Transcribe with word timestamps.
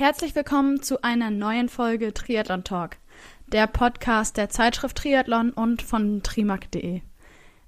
Herzlich 0.00 0.34
willkommen 0.34 0.82
zu 0.82 1.04
einer 1.04 1.30
neuen 1.30 1.68
Folge 1.68 2.14
Triathlon 2.14 2.64
Talk, 2.64 2.96
der 3.48 3.66
Podcast 3.66 4.38
der 4.38 4.48
Zeitschrift 4.48 4.96
Triathlon 4.96 5.50
und 5.50 5.82
von 5.82 6.22
trimac.de. 6.22 7.02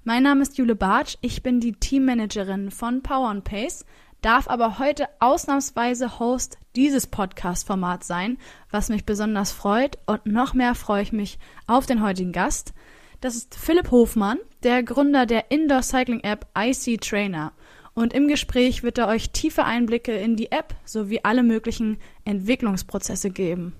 Mein 0.03 0.23
Name 0.23 0.41
ist 0.41 0.57
Jule 0.57 0.73
Bartsch, 0.73 1.15
ich 1.21 1.43
bin 1.43 1.59
die 1.59 1.73
Teammanagerin 1.73 2.71
von 2.71 3.03
Power 3.03 3.39
Pace, 3.41 3.85
darf 4.23 4.47
aber 4.47 4.79
heute 4.79 5.09
ausnahmsweise 5.19 6.17
Host 6.17 6.57
dieses 6.75 7.05
Podcast-Format 7.05 8.03
sein, 8.03 8.39
was 8.71 8.89
mich 8.89 9.05
besonders 9.05 9.51
freut 9.51 9.99
und 10.07 10.25
noch 10.25 10.55
mehr 10.55 10.73
freue 10.73 11.03
ich 11.03 11.13
mich 11.13 11.37
auf 11.67 11.85
den 11.85 12.01
heutigen 12.01 12.31
Gast. 12.31 12.73
Das 13.21 13.35
ist 13.35 13.53
Philipp 13.53 13.91
Hofmann, 13.91 14.39
der 14.63 14.81
Gründer 14.81 15.27
der 15.27 15.51
Indoor 15.51 15.83
Cycling 15.83 16.21
App 16.21 16.47
IC 16.57 16.99
Trainer 16.99 17.53
und 17.95 18.13
im 18.13 18.27
Gespräch 18.27 18.83
wird 18.83 18.97
er 18.97 19.07
euch 19.07 19.31
tiefe 19.31 19.65
Einblicke 19.65 20.13
in 20.13 20.35
die 20.35 20.51
App 20.51 20.75
sowie 20.85 21.21
alle 21.23 21.43
möglichen 21.43 21.97
Entwicklungsprozesse 22.25 23.29
geben. 23.29 23.73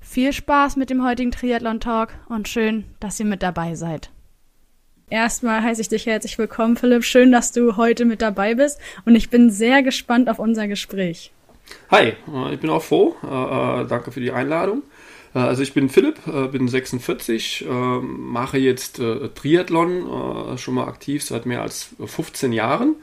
Viel 0.00 0.32
Spaß 0.32 0.76
mit 0.76 0.90
dem 0.90 1.04
heutigen 1.04 1.30
Triathlon 1.30 1.80
Talk 1.80 2.14
und 2.28 2.48
schön, 2.48 2.84
dass 3.00 3.18
ihr 3.18 3.26
mit 3.26 3.42
dabei 3.42 3.74
seid. 3.74 4.10
Erstmal 5.08 5.62
heiße 5.62 5.80
ich 5.80 5.88
dich 5.88 6.06
herzlich 6.06 6.36
willkommen, 6.36 6.76
Philipp. 6.76 7.04
Schön, 7.04 7.30
dass 7.30 7.52
du 7.52 7.76
heute 7.76 8.04
mit 8.04 8.22
dabei 8.22 8.54
bist 8.54 8.80
und 9.04 9.14
ich 9.14 9.30
bin 9.30 9.50
sehr 9.50 9.82
gespannt 9.82 10.28
auf 10.28 10.38
unser 10.38 10.66
Gespräch. 10.68 11.32
Hi, 11.90 12.14
äh, 12.32 12.54
ich 12.54 12.60
bin 12.60 12.70
auch 12.70 12.82
froh. 12.82 13.14
Äh, 13.22 13.26
äh, 13.82 13.86
danke 13.86 14.12
für 14.12 14.20
die 14.20 14.32
Einladung. 14.32 14.82
Also 15.34 15.62
ich 15.62 15.74
bin 15.74 15.90
Philipp, 15.90 16.16
bin 16.50 16.66
46, 16.66 17.66
mache 17.68 18.56
jetzt 18.56 19.02
Triathlon, 19.34 20.56
schon 20.56 20.72
mal 20.72 20.88
aktiv 20.88 21.22
seit 21.22 21.44
mehr 21.44 21.60
als 21.60 21.90
15 22.02 22.54
Jahren. 22.54 22.94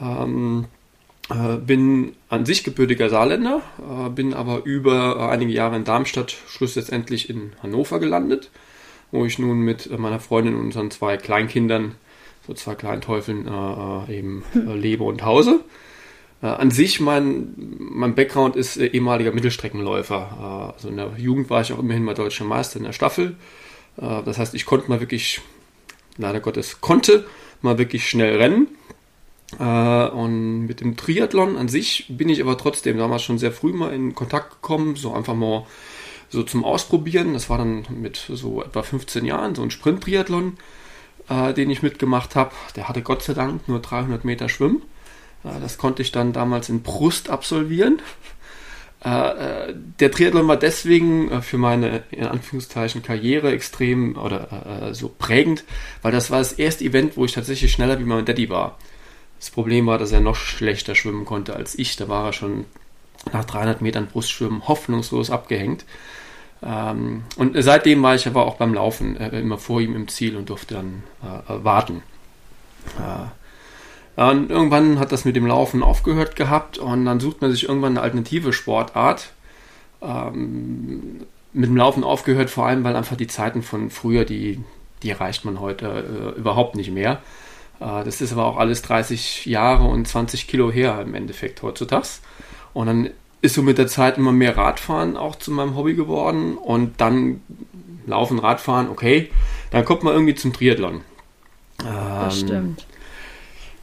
Ähm, 0.00 0.66
äh, 1.30 1.56
bin 1.58 2.16
an 2.28 2.44
sich 2.44 2.64
gebürtiger 2.64 3.08
Saarländer, 3.08 3.62
äh, 3.78 4.10
bin 4.10 4.34
aber 4.34 4.64
über 4.64 5.16
äh, 5.16 5.32
einige 5.32 5.52
Jahre 5.52 5.76
in 5.76 5.84
Darmstadt, 5.84 6.36
schlussendlich 6.48 7.30
in 7.30 7.52
Hannover 7.62 8.00
gelandet, 8.00 8.50
wo 9.12 9.24
ich 9.24 9.38
nun 9.38 9.60
mit 9.60 9.96
meiner 9.96 10.18
Freundin 10.18 10.54
und 10.56 10.66
unseren 10.66 10.90
zwei 10.90 11.16
Kleinkindern, 11.16 11.94
so 12.46 12.54
zwei 12.54 12.74
kleinen 12.74 13.00
Teufeln, 13.00 13.46
äh, 13.46 14.18
eben 14.18 14.42
äh, 14.54 14.74
lebe 14.74 15.04
und 15.04 15.24
hause. 15.24 15.60
Äh, 16.42 16.46
an 16.46 16.72
sich, 16.72 16.98
mein, 16.98 17.54
mein 17.78 18.16
Background 18.16 18.56
ist 18.56 18.76
ehemaliger 18.76 19.30
Mittelstreckenläufer. 19.30 20.72
also 20.74 20.88
in 20.88 20.96
der 20.96 21.12
Jugend 21.16 21.48
war 21.48 21.60
ich 21.60 21.72
auch 21.72 21.78
immerhin 21.78 22.02
mal 22.02 22.14
deutscher 22.14 22.44
Meister 22.44 22.78
in 22.78 22.84
der 22.84 22.92
Staffel. 22.92 23.36
das 23.96 24.38
heißt, 24.38 24.54
ich 24.54 24.64
konnte 24.64 24.88
mal 24.88 25.00
wirklich, 25.00 25.42
leider 26.16 26.40
Gottes, 26.40 26.80
konnte 26.80 27.26
mal 27.62 27.78
wirklich 27.78 28.08
schnell 28.08 28.36
rennen 28.36 28.66
äh, 28.66 28.99
und 29.58 30.66
mit 30.66 30.80
dem 30.80 30.96
Triathlon 30.96 31.56
an 31.56 31.68
sich 31.68 32.06
bin 32.08 32.28
ich 32.28 32.40
aber 32.40 32.56
trotzdem 32.56 32.98
damals 32.98 33.22
schon 33.22 33.38
sehr 33.38 33.50
früh 33.50 33.72
mal 33.72 33.92
in 33.92 34.14
Kontakt 34.14 34.50
gekommen, 34.50 34.94
so 34.96 35.12
einfach 35.12 35.34
mal 35.34 35.66
so 36.30 36.42
zum 36.44 36.64
Ausprobieren. 36.64 37.34
Das 37.34 37.50
war 37.50 37.58
dann 37.58 37.84
mit 37.90 38.16
so 38.16 38.62
etwa 38.62 38.82
15 38.82 39.24
Jahren 39.24 39.54
so 39.54 39.62
ein 39.62 39.70
Sprint-Triathlon, 39.70 40.56
äh, 41.28 41.52
den 41.52 41.70
ich 41.70 41.82
mitgemacht 41.82 42.36
habe. 42.36 42.52
Der 42.76 42.88
hatte 42.88 43.02
Gott 43.02 43.22
sei 43.22 43.34
Dank 43.34 43.68
nur 43.68 43.80
300 43.80 44.24
Meter 44.24 44.48
Schwimmen. 44.48 44.82
Äh, 45.44 45.60
das 45.60 45.76
konnte 45.76 46.02
ich 46.02 46.12
dann 46.12 46.32
damals 46.32 46.68
in 46.68 46.82
Brust 46.82 47.28
absolvieren. 47.28 48.00
Äh, 49.04 49.68
äh, 49.68 49.74
der 49.98 50.10
Triathlon 50.10 50.46
war 50.46 50.58
deswegen 50.58 51.30
äh, 51.30 51.42
für 51.42 51.56
meine 51.56 52.02
in 52.10 52.26
Anführungszeichen 52.26 53.02
Karriere 53.02 53.50
extrem 53.50 54.16
oder 54.16 54.90
so 54.92 55.08
prägend, 55.08 55.64
weil 56.02 56.12
das 56.12 56.30
war 56.30 56.38
das 56.38 56.52
erste 56.52 56.84
Event, 56.84 57.16
wo 57.16 57.24
ich 57.24 57.32
tatsächlich 57.32 57.72
schneller 57.72 57.98
wie 57.98 58.04
mein 58.04 58.24
Daddy 58.24 58.50
war. 58.50 58.78
Das 59.40 59.50
Problem 59.50 59.86
war, 59.86 59.96
dass 59.98 60.12
er 60.12 60.20
noch 60.20 60.36
schlechter 60.36 60.94
schwimmen 60.94 61.24
konnte 61.24 61.56
als 61.56 61.76
ich. 61.76 61.96
Da 61.96 62.08
war 62.08 62.26
er 62.26 62.32
schon 62.34 62.66
nach 63.32 63.46
300 63.46 63.80
Metern 63.80 64.06
Brustschwimmen 64.06 64.68
hoffnungslos 64.68 65.30
abgehängt. 65.30 65.86
Ähm, 66.62 67.24
und 67.36 67.56
seitdem 67.58 68.02
war 68.02 68.14
ich 68.14 68.26
aber 68.26 68.44
auch 68.44 68.56
beim 68.56 68.74
Laufen 68.74 69.16
äh, 69.16 69.40
immer 69.40 69.56
vor 69.56 69.80
ihm 69.80 69.96
im 69.96 70.08
Ziel 70.08 70.36
und 70.36 70.50
durfte 70.50 70.74
dann 70.74 71.02
äh, 71.22 71.64
warten. 71.64 72.02
Äh, 72.98 74.22
und 74.22 74.50
irgendwann 74.50 74.98
hat 74.98 75.10
das 75.10 75.24
mit 75.24 75.36
dem 75.36 75.46
Laufen 75.46 75.82
aufgehört 75.82 76.36
gehabt 76.36 76.76
und 76.76 77.06
dann 77.06 77.20
sucht 77.20 77.40
man 77.40 77.50
sich 77.50 77.66
irgendwann 77.66 77.92
eine 77.92 78.02
alternative 78.02 78.52
Sportart. 78.52 79.30
Ähm, 80.02 81.22
mit 81.52 81.68
dem 81.68 81.76
Laufen 81.76 82.04
aufgehört, 82.04 82.50
vor 82.50 82.66
allem 82.66 82.84
weil 82.84 82.94
einfach 82.94 83.16
die 83.16 83.26
Zeiten 83.26 83.62
von 83.62 83.88
früher, 83.88 84.26
die, 84.26 84.62
die 85.02 85.10
erreicht 85.10 85.46
man 85.46 85.60
heute 85.60 86.34
äh, 86.36 86.38
überhaupt 86.38 86.76
nicht 86.76 86.90
mehr. 86.90 87.22
Äh, 87.80 88.04
das 88.04 88.20
ist 88.20 88.32
aber 88.32 88.44
auch 88.44 88.56
alles 88.56 88.82
30 88.82 89.46
Jahre 89.46 89.84
und 89.84 90.06
20 90.06 90.46
Kilo 90.46 90.70
her 90.70 91.00
im 91.00 91.14
Endeffekt 91.14 91.62
heutzutage. 91.62 92.08
Und 92.72 92.86
dann 92.86 93.10
ist 93.42 93.54
so 93.54 93.62
mit 93.62 93.78
der 93.78 93.86
Zeit 93.86 94.18
immer 94.18 94.32
mehr 94.32 94.56
Radfahren 94.56 95.16
auch 95.16 95.36
zu 95.36 95.50
meinem 95.50 95.74
Hobby 95.76 95.94
geworden 95.94 96.56
und 96.56 97.00
dann 97.00 97.40
Laufen, 98.06 98.38
Radfahren, 98.38 98.88
okay, 98.88 99.30
dann 99.70 99.84
kommt 99.84 100.02
man 100.02 100.12
irgendwie 100.14 100.34
zum 100.34 100.52
Triathlon. 100.52 101.02
Das 101.78 102.40
ähm, 102.40 102.46
stimmt. 102.46 102.86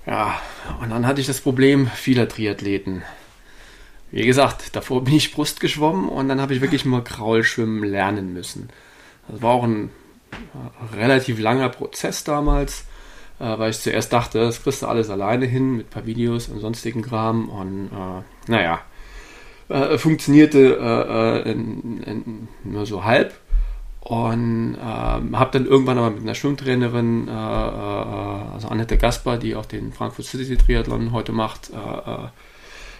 Ja, 0.05 0.39
und 0.81 0.89
dann 0.89 1.05
hatte 1.05 1.21
ich 1.21 1.27
das 1.27 1.41
Problem 1.41 1.87
vieler 1.87 2.27
Triathleten. 2.27 3.03
Wie 4.11 4.25
gesagt, 4.25 4.75
davor 4.75 5.03
bin 5.03 5.15
ich 5.15 5.33
Brust 5.33 5.59
geschwommen 5.59 6.07
und 6.07 6.29
dann 6.29 6.39
habe 6.39 6.53
ich 6.53 6.61
wirklich 6.61 6.85
mal 6.85 7.03
Kraulschwimmen 7.03 7.83
lernen 7.83 8.33
müssen. 8.33 8.69
Das 9.27 9.41
war 9.41 9.51
auch 9.51 9.63
ein 9.63 9.91
relativ 10.95 11.39
langer 11.39 11.69
Prozess 11.69 12.23
damals 12.23 12.85
äh, 13.39 13.57
weil 13.57 13.69
ich 13.69 13.79
zuerst 13.79 14.11
dachte, 14.13 14.39
das 14.39 14.63
kriegst 14.63 14.81
du 14.81 14.87
alles 14.87 15.09
alleine 15.09 15.45
hin 15.45 15.77
mit 15.77 15.87
ein 15.87 15.89
paar 15.89 16.05
Videos 16.05 16.47
und 16.47 16.59
sonstigen 16.59 17.01
Kram 17.01 17.49
und 17.49 17.87
äh, 17.87 18.51
naja, 18.51 18.81
äh, 19.69 19.97
funktionierte 19.97 20.77
äh, 20.77 21.49
äh, 21.49 21.51
in, 21.51 22.03
in, 22.03 22.47
nur 22.63 22.85
so 22.85 23.03
halb 23.03 23.33
und 23.99 24.77
ähm, 24.81 25.37
habe 25.37 25.51
dann 25.51 25.65
irgendwann 25.65 25.97
aber 25.97 26.11
mit 26.11 26.21
einer 26.21 26.35
Schwimmtrainerin, 26.35 27.27
äh, 27.27 27.31
also 27.31 28.69
Annette 28.69 28.97
Gasper, 28.97 29.37
die 29.37 29.55
auch 29.55 29.65
den 29.65 29.91
Frankfurt 29.91 30.25
City 30.25 30.55
Triathlon 30.55 31.11
heute 31.11 31.33
macht, 31.33 31.71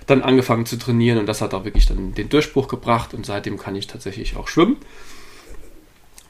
dann 0.06 0.22
angefangen 0.22 0.66
zu 0.66 0.78
trainieren 0.78 1.18
und 1.18 1.26
das 1.26 1.42
hat 1.42 1.54
auch 1.54 1.66
wirklich 1.66 1.86
dann 1.86 2.14
den 2.14 2.30
Durchbruch 2.30 2.68
gebracht 2.68 3.14
und 3.14 3.26
seitdem 3.26 3.58
kann 3.58 3.76
ich 3.76 3.88
tatsächlich 3.88 4.36
auch 4.36 4.48
schwimmen 4.48 4.78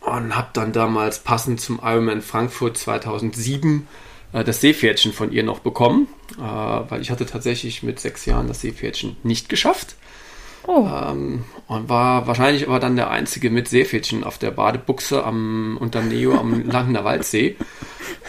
und 0.08 0.36
habe 0.36 0.50
dann 0.54 0.72
damals 0.72 1.20
passend 1.20 1.60
zum 1.60 1.80
Ironman 1.84 2.22
Frankfurt 2.22 2.78
2007 2.78 3.88
äh, 4.34 4.44
das 4.44 4.62
Seepferdchen 4.62 5.14
von 5.14 5.32
ihr 5.32 5.44
noch 5.44 5.60
bekommen, 5.60 6.08
äh, 6.38 6.42
weil 6.42 7.02
ich 7.02 7.12
hatte 7.12 7.26
tatsächlich 7.26 7.84
mit 7.84 8.00
sechs 8.00 8.26
Jahren 8.26 8.48
das 8.48 8.62
Seepferdchen 8.62 9.18
nicht 9.24 9.50
geschafft. 9.50 9.96
Oh. 10.66 10.88
Ähm, 10.88 11.46
und 11.68 11.88
war 11.90 12.28
wahrscheinlich 12.28 12.68
aber 12.68 12.80
dann 12.80 12.96
der 12.96 13.10
einzige 13.10 13.50
mit 13.50 13.68
Seepferdchen 13.68 14.24
auf 14.24 14.38
der 14.38 14.52
Badebuchse 14.52 15.24
am 15.24 15.78
unterm 15.80 16.10
Neo 16.10 16.38
am 16.38 16.66
Langener 16.70 17.04
Waldsee. 17.04 17.56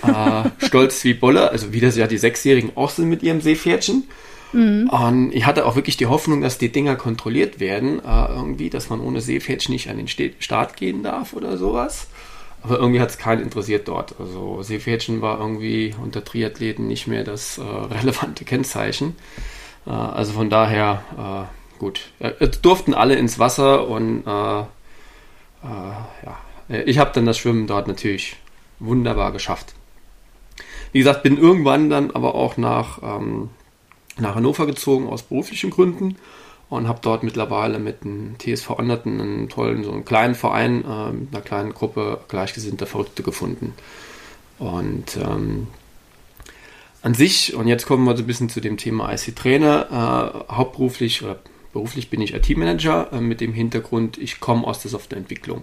Äh, 0.02 0.64
stolz 0.64 1.02
wie 1.04 1.14
Bolle, 1.14 1.50
also 1.50 1.72
wie 1.72 1.80
das 1.80 1.96
ja 1.96 2.06
die 2.06 2.18
Sechsjährigen 2.18 2.72
auch 2.76 2.90
sind 2.90 3.08
mit 3.08 3.22
ihrem 3.22 3.40
Seepferdchen. 3.40 4.04
Mhm. 4.52 4.88
Und 4.88 5.34
ich 5.34 5.46
hatte 5.46 5.66
auch 5.66 5.76
wirklich 5.76 5.96
die 5.96 6.06
Hoffnung, 6.06 6.40
dass 6.40 6.58
die 6.58 6.70
Dinger 6.70 6.96
kontrolliert 6.96 7.60
werden, 7.60 8.00
äh, 8.04 8.26
irgendwie, 8.28 8.70
dass 8.70 8.90
man 8.90 9.00
ohne 9.00 9.20
Seepferdchen 9.20 9.72
nicht 9.72 9.90
an 9.90 9.96
den 9.96 10.08
Start 10.08 10.76
gehen 10.76 11.02
darf 11.02 11.32
oder 11.32 11.56
sowas. 11.56 12.08
Aber 12.62 12.78
irgendwie 12.78 13.00
hat 13.00 13.10
es 13.10 13.18
keinen 13.18 13.42
interessiert 13.42 13.86
dort. 13.86 14.14
Also 14.18 14.62
Seepferdchen 14.62 15.22
war 15.22 15.38
irgendwie 15.38 15.94
unter 16.02 16.24
Triathleten 16.24 16.88
nicht 16.88 17.06
mehr 17.06 17.24
das 17.24 17.58
äh, 17.58 17.62
relevante 17.94 18.44
Kennzeichen. 18.44 19.16
Äh, 19.86 19.90
also 19.90 20.32
von 20.32 20.50
daher, 20.50 21.02
äh, 21.16 21.78
gut. 21.78 22.10
Es 22.18 22.60
durften 22.60 22.94
alle 22.94 23.14
ins 23.14 23.38
Wasser 23.38 23.86
und 23.86 24.24
äh, 24.26 24.60
äh, 24.60 24.64
ja, 25.62 26.38
ich 26.84 26.98
habe 26.98 27.12
dann 27.14 27.24
das 27.24 27.38
Schwimmen 27.38 27.66
dort 27.66 27.86
natürlich 27.88 28.36
wunderbar 28.78 29.32
geschafft. 29.32 29.74
Wie 30.92 30.98
gesagt, 30.98 31.22
bin 31.22 31.38
irgendwann 31.38 31.90
dann 31.90 32.10
aber 32.10 32.34
auch 32.34 32.56
nach 32.56 33.00
ähm, 33.02 33.50
nach 34.20 34.34
Hannover 34.34 34.66
gezogen 34.66 35.08
aus 35.08 35.22
beruflichen 35.22 35.70
Gründen 35.70 36.16
und 36.68 36.86
habe 36.86 37.00
dort 37.02 37.22
mittlerweile 37.22 37.78
mit 37.78 38.04
dem 38.04 38.36
TSV 38.38 38.72
Anderten 38.72 39.20
einen 39.20 39.48
tollen, 39.48 39.84
so 39.84 39.92
einen 39.92 40.04
kleinen 40.04 40.34
Verein, 40.34 40.84
äh, 40.84 41.12
mit 41.12 41.34
einer 41.34 41.42
kleinen 41.42 41.72
Gruppe 41.72 42.20
gleichgesinnter 42.28 42.86
Verrückte 42.86 43.22
gefunden. 43.22 43.74
Und 44.58 45.16
ähm, 45.16 45.68
an 47.02 47.14
sich, 47.14 47.54
und 47.54 47.68
jetzt 47.68 47.86
kommen 47.86 48.04
wir 48.04 48.16
so 48.16 48.22
ein 48.22 48.26
bisschen 48.26 48.48
zu 48.48 48.60
dem 48.60 48.76
Thema 48.76 49.12
IC-Trainer, 49.12 50.44
äh, 50.50 50.54
hauptberuflich 50.54 51.22
oder 51.22 51.38
beruflich 51.72 52.10
bin 52.10 52.20
ich 52.20 52.34
IT-Manager 52.34 53.12
äh, 53.12 53.20
mit 53.20 53.40
dem 53.40 53.52
Hintergrund, 53.52 54.18
ich 54.18 54.40
komme 54.40 54.66
aus 54.66 54.82
der 54.82 54.90
Softwareentwicklung. 54.90 55.62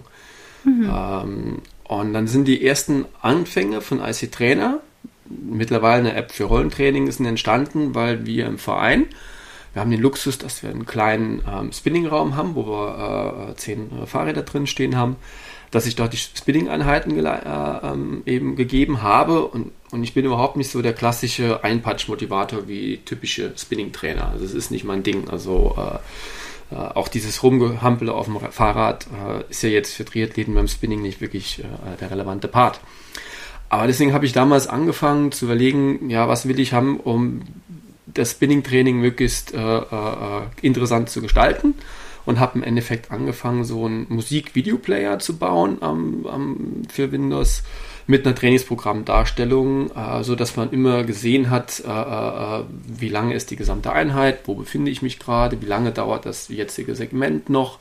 Mhm. 0.64 0.90
Ähm, 0.92 1.62
und 1.84 2.12
dann 2.14 2.26
sind 2.26 2.48
die 2.48 2.66
ersten 2.66 3.04
Anfänge 3.22 3.80
von 3.80 4.00
IC-Trainer 4.00 4.80
mittlerweile 5.28 6.10
eine 6.10 6.14
App 6.14 6.32
für 6.32 6.44
Rollentraining 6.44 7.06
ist 7.06 7.20
entstanden, 7.20 7.94
weil 7.94 8.26
wir 8.26 8.46
im 8.46 8.58
Verein, 8.58 9.06
wir 9.72 9.82
haben 9.82 9.90
den 9.90 10.00
Luxus, 10.00 10.38
dass 10.38 10.62
wir 10.62 10.70
einen 10.70 10.86
kleinen 10.86 11.42
ähm, 11.50 11.72
Spinningraum 11.72 12.36
haben, 12.36 12.54
wo 12.54 12.66
wir 12.66 13.50
äh, 13.50 13.56
zehn 13.56 13.90
äh, 14.02 14.06
Fahrräder 14.06 14.42
drin 14.42 14.66
stehen 14.66 14.96
haben, 14.96 15.16
dass 15.70 15.86
ich 15.86 15.96
dort 15.96 16.12
die 16.12 16.16
Spinning-Einheiten 16.16 17.24
äh, 17.24 17.80
ähm, 17.82 18.22
eben 18.24 18.56
gegeben 18.56 19.02
habe 19.02 19.44
und, 19.44 19.72
und 19.90 20.02
ich 20.02 20.14
bin 20.14 20.24
überhaupt 20.24 20.56
nicht 20.56 20.70
so 20.70 20.80
der 20.80 20.94
klassische 20.94 21.62
Einpatch-Motivator 21.62 22.68
wie 22.68 22.98
typische 23.04 23.52
Spinning-Trainer. 23.56 24.30
Also 24.30 24.44
es 24.44 24.54
ist 24.54 24.70
nicht 24.70 24.84
mein 24.84 25.02
Ding. 25.02 25.28
Also 25.28 25.76
äh, 25.76 26.74
auch 26.74 27.08
dieses 27.08 27.42
Rumgehampel 27.42 28.08
auf 28.08 28.26
dem 28.26 28.40
Fahrrad 28.40 29.06
äh, 29.06 29.50
ist 29.50 29.62
ja 29.62 29.68
jetzt 29.68 29.94
für 29.94 30.04
Triathleten 30.04 30.54
beim 30.54 30.68
Spinning 30.68 31.02
nicht 31.02 31.20
wirklich 31.20 31.60
äh, 31.60 31.64
der 32.00 32.10
relevante 32.10 32.48
Part. 32.48 32.80
Aber 33.68 33.86
deswegen 33.86 34.12
habe 34.12 34.26
ich 34.26 34.32
damals 34.32 34.66
angefangen 34.66 35.32
zu 35.32 35.46
überlegen, 35.46 36.08
ja, 36.10 36.28
was 36.28 36.46
will 36.48 36.60
ich 36.60 36.72
haben, 36.72 37.00
um 37.00 37.42
das 38.06 38.32
Spinning-Training 38.32 38.98
möglichst 38.98 39.54
äh, 39.54 39.58
äh, 39.58 40.42
interessant 40.62 41.10
zu 41.10 41.20
gestalten. 41.20 41.74
Und 42.24 42.40
habe 42.40 42.58
im 42.58 42.64
Endeffekt 42.64 43.12
angefangen, 43.12 43.62
so 43.62 43.84
einen 43.84 44.06
Musik-Video-Player 44.08 45.20
zu 45.20 45.36
bauen 45.38 45.78
ähm, 45.80 46.26
ähm, 46.28 46.82
für 46.88 47.12
Windows 47.12 47.62
mit 48.08 48.24
einer 48.24 48.34
Trainingsprogrammdarstellung, 48.34 49.90
äh, 49.90 50.24
so 50.24 50.36
man 50.56 50.70
immer 50.70 51.04
gesehen 51.04 51.50
hat, 51.50 51.82
äh, 51.86 51.90
äh, 51.90 52.64
wie 52.86 53.08
lange 53.08 53.34
ist 53.34 53.50
die 53.50 53.56
gesamte 53.56 53.92
Einheit, 53.92 54.40
wo 54.46 54.54
befinde 54.54 54.90
ich 54.90 55.02
mich 55.02 55.18
gerade, 55.18 55.60
wie 55.60 55.66
lange 55.66 55.92
dauert 55.92 56.26
das 56.26 56.48
jetzige 56.48 56.94
Segment 56.94 57.50
noch, 57.50 57.78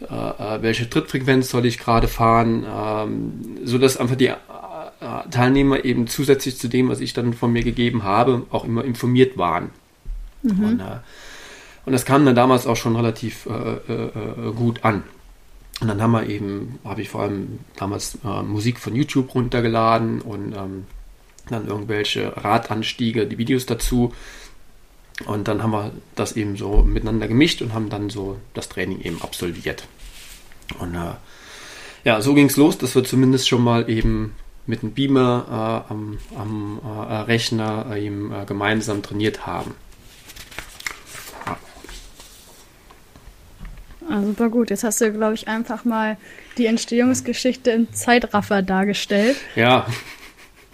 äh, 0.00 0.14
äh, 0.14 0.62
welche 0.62 0.88
Trittfrequenz 0.88 1.50
soll 1.50 1.66
ich 1.66 1.78
gerade 1.78 2.06
fahren, 2.06 2.64
ähm, 2.64 3.58
so 3.64 3.78
dass 3.78 3.96
einfach 3.96 4.16
die 4.16 4.32
Teilnehmer 5.00 5.84
eben 5.84 6.08
zusätzlich 6.08 6.58
zu 6.58 6.68
dem, 6.68 6.88
was 6.88 7.00
ich 7.00 7.12
dann 7.12 7.32
von 7.32 7.52
mir 7.52 7.62
gegeben 7.62 8.02
habe, 8.02 8.46
auch 8.50 8.64
immer 8.64 8.84
informiert 8.84 9.38
waren. 9.38 9.70
Mhm. 10.42 10.64
Und, 10.64 10.80
äh, 10.80 10.98
und, 11.86 11.92
das 11.92 12.04
kam 12.04 12.26
dann 12.26 12.34
damals 12.34 12.66
auch 12.66 12.76
schon 12.76 12.96
relativ 12.96 13.46
äh, 13.46 13.92
äh, 13.92 14.52
gut 14.54 14.84
an. 14.84 15.04
Und 15.80 15.88
dann 15.88 16.02
haben 16.02 16.12
wir 16.12 16.26
eben, 16.28 16.80
habe 16.84 17.02
ich 17.02 17.08
vor 17.08 17.22
allem 17.22 17.60
damals 17.76 18.18
äh, 18.24 18.42
Musik 18.42 18.80
von 18.80 18.96
YouTube 18.96 19.32
runtergeladen 19.34 20.20
und 20.20 20.52
ähm, 20.52 20.86
dann 21.48 21.68
irgendwelche 21.68 22.36
Radanstiege, 22.36 23.26
die 23.26 23.38
Videos 23.38 23.66
dazu. 23.66 24.12
Und 25.26 25.48
dann 25.48 25.62
haben 25.62 25.70
wir 25.70 25.92
das 26.16 26.32
eben 26.32 26.56
so 26.56 26.82
miteinander 26.82 27.28
gemischt 27.28 27.62
und 27.62 27.74
haben 27.74 27.90
dann 27.90 28.10
so 28.10 28.36
das 28.54 28.68
Training 28.68 29.00
eben 29.00 29.22
absolviert. 29.22 29.86
Und 30.78 30.94
äh, 30.94 31.14
ja, 32.04 32.20
so 32.20 32.34
ging 32.34 32.46
es 32.46 32.56
los, 32.56 32.78
dass 32.78 32.94
wir 32.94 33.04
zumindest 33.04 33.48
schon 33.48 33.62
mal 33.62 33.88
eben 33.88 34.34
mit 34.68 34.82
einem 34.82 34.92
Beamer 34.92 35.84
äh, 35.88 35.92
am, 35.92 36.18
am 36.36 36.80
äh, 36.84 37.14
Rechner 37.22 37.86
äh, 37.90 38.06
eben, 38.06 38.32
äh, 38.32 38.44
gemeinsam 38.44 39.02
trainiert 39.02 39.46
haben. 39.46 39.74
Ah, 44.08 44.22
super 44.22 44.48
gut. 44.48 44.70
Jetzt 44.70 44.84
hast 44.84 45.00
du, 45.00 45.12
glaube 45.12 45.34
ich, 45.34 45.48
einfach 45.48 45.84
mal 45.84 46.16
die 46.56 46.66
Entstehungsgeschichte 46.66 47.70
im 47.70 47.92
Zeitraffer 47.92 48.62
dargestellt. 48.62 49.36
Ja. 49.54 49.86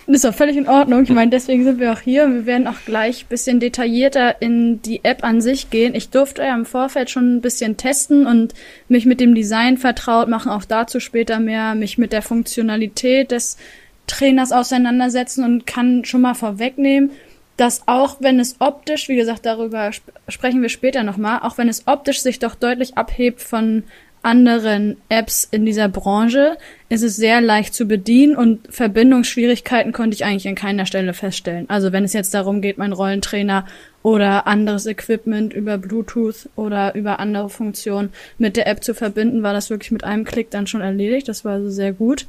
Das 0.07 0.17
ist 0.17 0.27
auch 0.27 0.35
völlig 0.35 0.57
in 0.57 0.69
Ordnung. 0.69 1.05
Ich 1.05 1.11
meine, 1.11 1.31
deswegen 1.31 1.65
sind 1.65 1.81
wir 1.81 1.93
auch 1.93 2.01
hier. 2.01 2.29
Wir 2.29 2.47
werden 2.47 2.67
auch 2.67 2.85
gleich 2.85 3.25
ein 3.25 3.29
bisschen 3.29 3.59
detaillierter 3.59 4.43
in 4.43 4.83
die 4.83 5.03
App 5.03 5.25
an 5.25 5.41
sich 5.41 5.71
gehen. 5.71 5.95
Ich 5.95 6.11
durfte 6.11 6.43
ja 6.43 6.55
im 6.55 6.67
Vorfeld 6.67 7.11
schon 7.11 7.37
ein 7.37 7.41
bisschen 7.41 7.77
testen 7.77 8.27
und 8.27 8.55
mich 8.89 9.07
mit 9.07 9.19
dem 9.19 9.35
Design 9.35 9.79
vertraut 9.79 10.29
machen. 10.29 10.53
Auch 10.53 10.65
dazu 10.65 11.01
später 11.01 11.41
mehr. 11.41 11.75
Mich 11.75 11.97
mit 11.97 12.13
der 12.13 12.23
Funktionalität 12.23 13.31
des 13.31 13.57
Trainers 14.07 14.53
auseinandersetzen 14.53 15.45
und 15.45 15.67
kann 15.67 16.05
schon 16.05 16.21
mal 16.21 16.35
vorwegnehmen, 16.35 17.11
dass 17.57 17.87
auch 17.87 18.17
wenn 18.21 18.41
es 18.41 18.57
optisch, 18.59 19.09
wie 19.09 19.17
gesagt, 19.17 19.47
darüber 19.47 19.89
sp 19.95 20.11
sprechen 20.29 20.63
wir 20.63 20.69
später 20.69 21.03
nochmal, 21.03 21.41
auch 21.43 21.59
wenn 21.59 21.69
es 21.69 21.87
optisch 21.87 22.21
sich 22.21 22.39
doch 22.39 22.55
deutlich 22.55 22.97
abhebt 22.97 23.41
von 23.41 23.85
anderen 24.25 24.97
Apps 25.11 25.47
in 25.51 25.67
dieser 25.67 25.89
Branche, 25.89 26.57
ist 26.89 27.03
es 27.03 27.17
sehr 27.17 27.43
leicht 27.43 27.75
zu 27.75 27.85
bedienen 27.87 28.35
und 28.37 28.67
Verbindungsschwierigkeiten 28.73 29.93
konnte 29.93 30.15
ich 30.15 30.25
eigentlich 30.25 30.49
an 30.49 30.55
keiner 30.55 30.87
Stelle 30.87 31.13
feststellen. 31.13 31.69
Also 31.69 31.93
wenn 31.93 32.05
es 32.05 32.15
jetzt 32.15 32.33
darum 32.33 32.63
geht, 32.63 32.79
mein 32.79 32.95
Rollentrainer 32.95 33.67
oder 34.03 34.47
anderes 34.47 34.87
Equipment 34.87 35.53
über 35.53 35.77
Bluetooth 35.77 36.49
oder 36.57 36.95
über 36.95 37.21
andere 37.21 37.51
Funktionen 37.51 38.11
mit 38.39 38.57
der 38.57 38.67
App 38.67 38.83
zu 38.83 38.95
verbinden, 38.95 39.43
war 39.43 39.53
das 39.53 39.69
wirklich 39.69 39.91
mit 39.91 40.05
einem 40.05 40.25
Klick 40.25 40.51
dann 40.51 40.67
schon 40.67 40.81
erledigt. 40.81 41.29
Das 41.29 41.45
war 41.45 41.53
also 41.53 41.69
sehr 41.69 41.93
gut. 41.93 42.27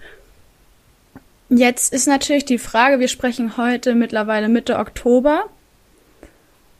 Jetzt 1.50 1.94
ist 1.94 2.08
natürlich 2.08 2.46
die 2.46 2.58
Frage, 2.58 3.00
wir 3.00 3.08
sprechen 3.08 3.58
heute 3.58 3.94
mittlerweile 3.94 4.50
Mitte 4.50 4.78
Oktober. 4.78 5.46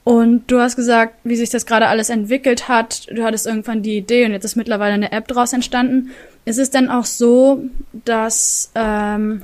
Und 0.04 0.52
du 0.52 0.60
hast 0.60 0.76
gesagt, 0.76 1.16
wie 1.24 1.36
sich 1.36 1.50
das 1.50 1.66
gerade 1.66 1.88
alles 1.88 2.10
entwickelt 2.10 2.68
hat. 2.68 3.08
Du 3.12 3.24
hattest 3.24 3.48
irgendwann 3.48 3.82
die 3.82 3.98
Idee 3.98 4.26
und 4.26 4.32
jetzt 4.32 4.46
ist 4.46 4.56
mittlerweile 4.56 4.94
eine 4.94 5.12
App 5.12 5.28
daraus 5.28 5.52
entstanden. 5.52 6.12
Ist 6.46 6.60
es 6.60 6.70
denn 6.70 6.90
auch 6.90 7.06
so, 7.06 7.64
dass 7.92 8.72
ähm, 8.76 9.42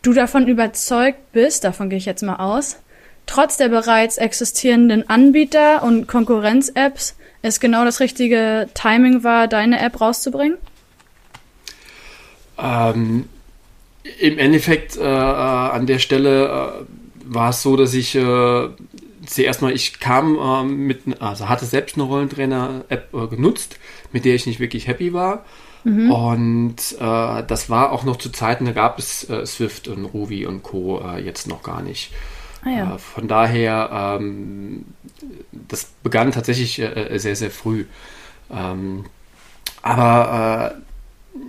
du 0.00 0.14
davon 0.14 0.48
überzeugt 0.48 1.32
bist, 1.32 1.64
davon 1.64 1.90
gehe 1.90 1.98
ich 1.98 2.06
jetzt 2.06 2.22
mal 2.22 2.36
aus, 2.36 2.78
trotz 3.26 3.58
der 3.58 3.68
bereits 3.68 4.16
existierenden 4.16 5.08
Anbieter 5.10 5.82
und 5.82 6.06
Konkurrenz-Apps 6.06 7.16
es 7.42 7.60
genau 7.60 7.84
das 7.84 8.00
richtige 8.00 8.68
Timing 8.72 9.24
war, 9.24 9.46
deine 9.46 9.78
App 9.80 10.00
rauszubringen? 10.00 10.56
Ähm, 12.58 13.24
Im 14.18 14.38
Endeffekt 14.38 14.96
äh, 14.96 15.02
äh, 15.02 15.04
an 15.04 15.86
der 15.86 15.98
Stelle 15.98 16.46
äh, 16.46 16.84
war 17.24 17.50
es 17.50 17.62
so, 17.62 17.76
dass 17.76 17.94
ich 17.94 18.14
äh, 18.14 18.68
zuerst 19.26 19.62
mal, 19.62 19.72
ich 19.72 20.00
kam 20.00 20.38
äh, 20.38 20.64
mit, 20.64 21.20
also 21.20 21.48
hatte 21.48 21.66
selbst 21.66 21.96
eine 21.96 22.04
Rollentrainer-App 22.04 23.14
äh, 23.14 23.26
genutzt, 23.28 23.78
mit 24.12 24.24
der 24.24 24.34
ich 24.34 24.46
nicht 24.46 24.60
wirklich 24.60 24.88
happy 24.88 25.12
war. 25.12 25.44
Mhm. 25.84 26.10
Und 26.10 26.76
das 27.00 27.70
war 27.70 27.92
auch 27.92 28.02
noch 28.02 28.16
zu 28.16 28.30
Zeiten, 28.30 28.64
da 28.64 28.72
gab 28.72 28.98
es 28.98 29.20
Swift 29.44 29.86
und 29.86 30.06
Ruby 30.06 30.44
und 30.44 30.64
Co. 30.64 31.00
Jetzt 31.24 31.46
noch 31.46 31.62
gar 31.62 31.82
nicht. 31.82 32.12
Ah, 32.64 32.70
ja. 32.70 32.98
von 32.98 33.28
daher, 33.28 34.18
ähm, 34.20 34.84
das 35.52 35.84
begann 36.02 36.32
tatsächlich 36.32 36.82
sehr, 37.14 37.36
sehr 37.36 37.50
früh. 37.50 37.84
Ähm, 38.50 39.04
aber 39.80 40.74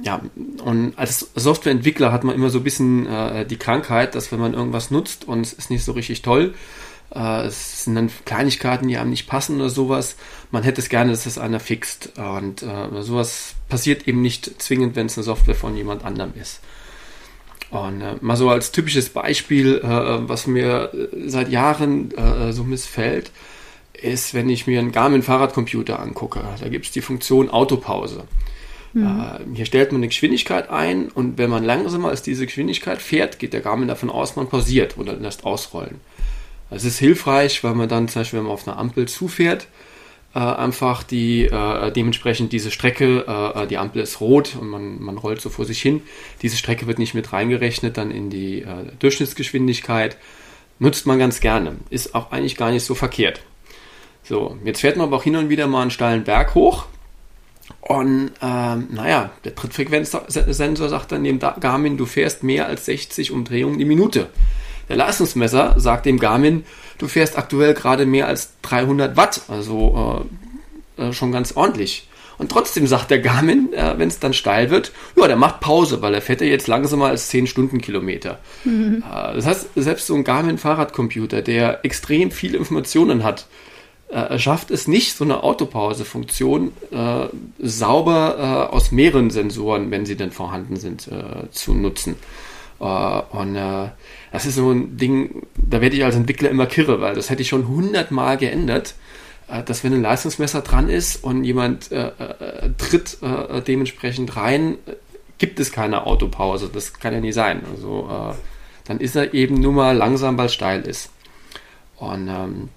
ja, 0.03 0.21
und 0.63 0.97
als 0.97 1.30
Softwareentwickler 1.36 2.12
hat 2.12 2.24
man 2.24 2.36
immer 2.36 2.50
so 2.50 2.59
ein 2.59 2.63
bisschen 2.63 3.06
äh, 3.06 3.45
die 3.45 3.57
Krankheit, 3.57 4.15
dass 4.15 4.31
wenn 4.31 4.39
man 4.39 4.53
irgendwas 4.53 4.91
nutzt 4.91 5.27
und 5.27 5.41
es 5.41 5.53
ist 5.53 5.69
nicht 5.69 5.83
so 5.83 5.91
richtig 5.91 6.21
toll, 6.21 6.53
äh, 7.13 7.45
es 7.45 7.83
sind 7.83 7.95
dann 7.95 8.09
Kleinigkeiten, 8.25 8.88
die 8.88 8.97
einem 8.97 9.09
nicht 9.09 9.27
passen 9.27 9.57
oder 9.57 9.69
sowas, 9.69 10.15
man 10.51 10.63
hätte 10.63 10.81
es 10.81 10.89
gerne, 10.89 11.12
dass 11.12 11.24
das 11.25 11.38
einer 11.38 11.59
fixt. 11.59 12.13
Und 12.18 12.63
äh, 12.63 13.01
sowas 13.01 13.56
passiert 13.68 14.07
eben 14.07 14.21
nicht 14.21 14.61
zwingend, 14.61 14.95
wenn 14.95 15.07
es 15.07 15.18
eine 15.18 15.23
Software 15.23 15.56
von 15.56 15.75
jemand 15.75 16.06
anderem 16.06 16.33
ist. 16.40 16.61
Und 17.71 18.02
äh, 18.02 18.16
mal 18.21 18.35
so 18.35 18.49
als 18.49 18.71
typisches 18.71 19.09
Beispiel, 19.09 19.80
äh, 19.83 20.28
was 20.28 20.47
mir 20.47 20.92
seit 21.28 21.49
Jahren 21.49 22.11
äh, 22.16 22.52
so 22.52 22.64
missfällt, 22.64 23.31
ist, 23.94 24.33
wenn 24.33 24.49
ich 24.49 24.66
mir 24.66 24.80
einen 24.80 24.92
Garmin 24.92 25.23
Fahrradcomputer 25.23 25.99
angucke. 25.99 26.42
Da 26.59 26.69
gibt 26.69 26.85
es 26.85 26.92
die 26.92 27.02
Funktion 27.02 27.49
Autopause. 27.49 28.23
Mhm. 28.94 29.04
Äh, 29.06 29.56
hier 29.56 29.66
stellt 29.66 29.92
man 29.92 30.00
eine 30.00 30.08
Geschwindigkeit 30.08 30.69
ein 30.69 31.10
und 31.10 31.38
wenn 31.38 31.50
man 31.50 31.64
langsamer 31.64 32.10
als 32.10 32.22
diese 32.22 32.46
Geschwindigkeit 32.46 33.02
fährt, 33.02 33.40
geht 33.40 33.54
der 33.54 33.62
Garmin 33.62 33.88
davon 33.88 34.10
aus, 34.10 34.36
man 34.36 34.48
pausiert 34.48 34.98
oder 34.98 35.14
lässt 35.14 35.46
ausrollen. 35.46 36.00
Das 36.69 36.84
ist 36.84 37.00
hilfreich, 37.00 37.64
weil 37.64 37.74
man 37.74 37.90
dann 37.90 38.08
zum 38.08 38.22
Beispiel, 38.22 38.40
wenn 38.40 38.46
man 38.46 38.54
auf 38.54 38.68
einer 38.68 38.78
Ampel 38.78 39.08
zufährt, 39.08 39.68
äh, 40.36 40.40
einfach 40.40 41.02
die 41.02 41.46
äh, 41.46 41.92
dementsprechend 41.92 42.54
diese 42.54 42.72
Strecke, 42.72 43.66
die 43.69 43.78
Ampel 43.78 44.02
ist 44.02 44.22
rot 44.22 44.56
und 44.60 44.69
man, 44.69 45.02
man 45.02 45.18
rollt 45.18 45.42
so 45.42 45.50
vor 45.50 45.66
sich 45.66 45.81
hin. 45.81 46.02
Diese 46.42 46.58
Strecke 46.58 46.88
wird 46.88 47.00
nicht 47.00 47.14
mit 47.14 47.34
reingerechnet 47.34 47.98
dann 47.98 48.12
in 48.12 48.30
die 48.30 48.66
Durchschnittsgeschwindigkeit. 49.00 50.18
Nutzt 50.78 51.08
man 51.08 51.19
ganz 51.19 51.42
gerne. 51.42 51.76
Ist 51.90 52.16
auch 52.16 52.31
eigentlich 52.31 52.56
gar 52.56 52.72
nicht 52.72 52.86
so 52.86 52.96
verkehrt. 52.96 53.42
So, 54.24 54.58
jetzt 54.64 54.81
fährt 54.81 54.98
man 54.98 55.08
aber 55.08 55.18
auch 55.18 55.24
hin 55.24 55.36
und 55.36 55.50
wieder 55.50 55.68
mal 55.68 55.81
einen 55.81 55.92
steilen 55.92 56.24
Berg 56.24 56.54
hoch 56.54 56.86
und 57.81 58.31
ähm, 58.42 58.88
naja, 58.92 59.31
der 59.44 59.56
Trittfrequenzsensor 59.56 60.90
sagt 60.90 61.11
dann 61.11 61.23
dem 61.23 61.40
Garmin, 61.40 61.97
du 61.97 62.06
fährst 62.06 62.44
mehr 62.44 62.68
als 62.68 62.85
60 62.85 63.31
Umdrehungen 63.31 63.80
die 63.80 63.85
Minute. 63.85 64.30
Der 64.90 64.97
Leistungsmesser 64.97 65.76
sagt 65.78 66.06
dem 66.06 66.19
Garmin, 66.19 66.66
du 66.97 67.07
fährst 67.07 67.38
aktuell 67.38 67.73
gerade 67.73 68.06
mehr 68.06 68.28
als 68.28 68.54
300 68.64 69.16
Watt, 69.18 69.44
also 69.47 70.28
äh, 70.97 71.07
äh, 71.07 71.14
schon 71.14 71.31
ganz 71.31 71.54
ordentlich. 71.54 72.07
Und 72.38 72.52
trotzdem 72.52 72.88
sagt 72.88 73.11
der 73.11 73.19
Garmin, 73.19 73.73
äh, 73.73 73.95
wenn 73.97 74.07
es 74.07 74.19
dann 74.19 74.33
steil 74.33 74.69
wird, 74.69 74.92
ja, 75.16 75.28
der 75.28 75.35
macht 75.35 75.59
Pause, 75.59 76.02
weil 76.02 76.14
er 76.14 76.21
fährt 76.21 76.42
ja 76.42 76.47
jetzt 76.47 76.68
langsamer 76.68 77.07
als 77.07 77.28
10 77.28 77.47
Stundenkilometer. 77.47 78.40
Mhm. 78.64 79.04
Äh, 79.06 79.35
das 79.35 79.45
heißt, 79.45 79.69
selbst 79.76 80.07
so 80.07 80.16
ein 80.16 80.23
Garmin-Fahrradcomputer, 80.23 81.42
der 81.42 81.83
extrem 81.83 82.31
viele 82.31 82.57
Informationen 82.57 83.23
hat, 83.23 83.47
äh, 84.09 84.39
schafft 84.39 84.71
es 84.71 84.87
nicht, 84.87 85.16
so 85.16 85.23
eine 85.23 85.44
Autopause-Funktion 85.44 86.71
äh, 86.92 87.28
sauber 87.59 88.69
äh, 88.71 88.73
aus 88.75 88.92
mehreren 88.92 89.30
Sensoren, 89.30 89.92
wenn 89.92 90.06
sie 90.06 90.16
denn 90.16 90.31
vorhanden 90.31 90.78
sind, 90.78 91.07
äh, 91.07 91.49
zu 91.51 91.75
nutzen. 91.75 92.16
Äh, 92.80 92.83
und 92.83 93.56
äh, 93.56 93.89
das 94.31 94.47
ist 94.47 94.56
so 94.56 94.71
ein 94.71 94.97
Ding, 94.97 95.45
da 95.56 95.80
werde 95.81 95.95
ich 95.95 96.04
als 96.04 96.16
Entwickler 96.16 96.49
immer 96.49 96.66
kirre, 96.66 97.01
weil 97.01 97.13
das 97.13 97.30
hätte 97.30 97.44
ich 97.44 97.49
schon 97.49 97.68
hundertmal 97.68 98.37
geändert, 98.37 98.95
dass 99.66 99.83
wenn 99.83 99.94
ein 99.94 100.04
Leistungsmesser 100.04 100.61
dran 100.61 100.89
ist 100.89 101.23
und 101.23 101.44
jemand 101.44 101.89
tritt 101.89 103.18
dementsprechend 103.68 104.35
rein, 104.35 104.78
gibt 105.39 105.59
es 105.59 105.71
keine 105.71 106.06
Autopause. 106.06 106.69
Das 106.71 106.94
kann 106.94 107.13
ja 107.13 107.19
nie 107.19 107.31
sein. 107.31 107.63
Also 107.71 108.35
dann 108.85 108.99
ist 108.99 109.16
er 109.16 109.33
eben 109.33 109.56
nur 109.56 109.73
mal 109.73 109.97
langsam, 109.97 110.37
weil 110.37 110.45
es 110.45 110.54
steil 110.54 110.81
ist. 110.81 111.09
Und 111.97 112.28
ähm, 112.28 112.69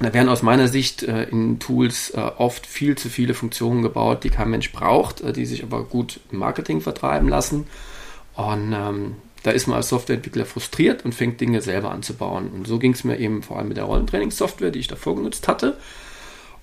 Da 0.00 0.12
werden 0.12 0.28
aus 0.28 0.42
meiner 0.42 0.66
Sicht 0.66 1.04
äh, 1.04 1.24
in 1.24 1.60
Tools 1.60 2.10
äh, 2.10 2.20
oft 2.20 2.66
viel 2.66 2.98
zu 2.98 3.08
viele 3.08 3.34
Funktionen 3.34 3.82
gebaut, 3.82 4.24
die 4.24 4.30
kein 4.30 4.50
Mensch 4.50 4.72
braucht, 4.72 5.20
äh, 5.20 5.32
die 5.32 5.46
sich 5.46 5.62
aber 5.62 5.84
gut 5.84 6.20
im 6.32 6.38
Marketing 6.38 6.80
vertreiben 6.80 7.28
lassen. 7.28 7.66
Und 8.34 8.72
ähm, 8.72 9.16
da 9.44 9.52
ist 9.52 9.68
man 9.68 9.76
als 9.76 9.90
Softwareentwickler 9.90 10.46
frustriert 10.46 11.04
und 11.04 11.14
fängt 11.14 11.40
Dinge 11.40 11.60
selber 11.60 11.92
anzubauen. 11.92 12.48
Und 12.48 12.66
so 12.66 12.78
ging 12.78 12.92
es 12.92 13.04
mir 13.04 13.18
eben 13.18 13.42
vor 13.42 13.58
allem 13.58 13.68
mit 13.68 13.76
der 13.76 13.84
Rollentrainingssoftware, 13.84 14.72
die 14.72 14.80
ich 14.80 14.88
davor 14.88 15.14
genutzt 15.14 15.46
hatte. 15.46 15.76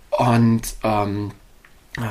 Und 0.09 0.63
ähm, 0.83 1.31
äh, 1.97 2.01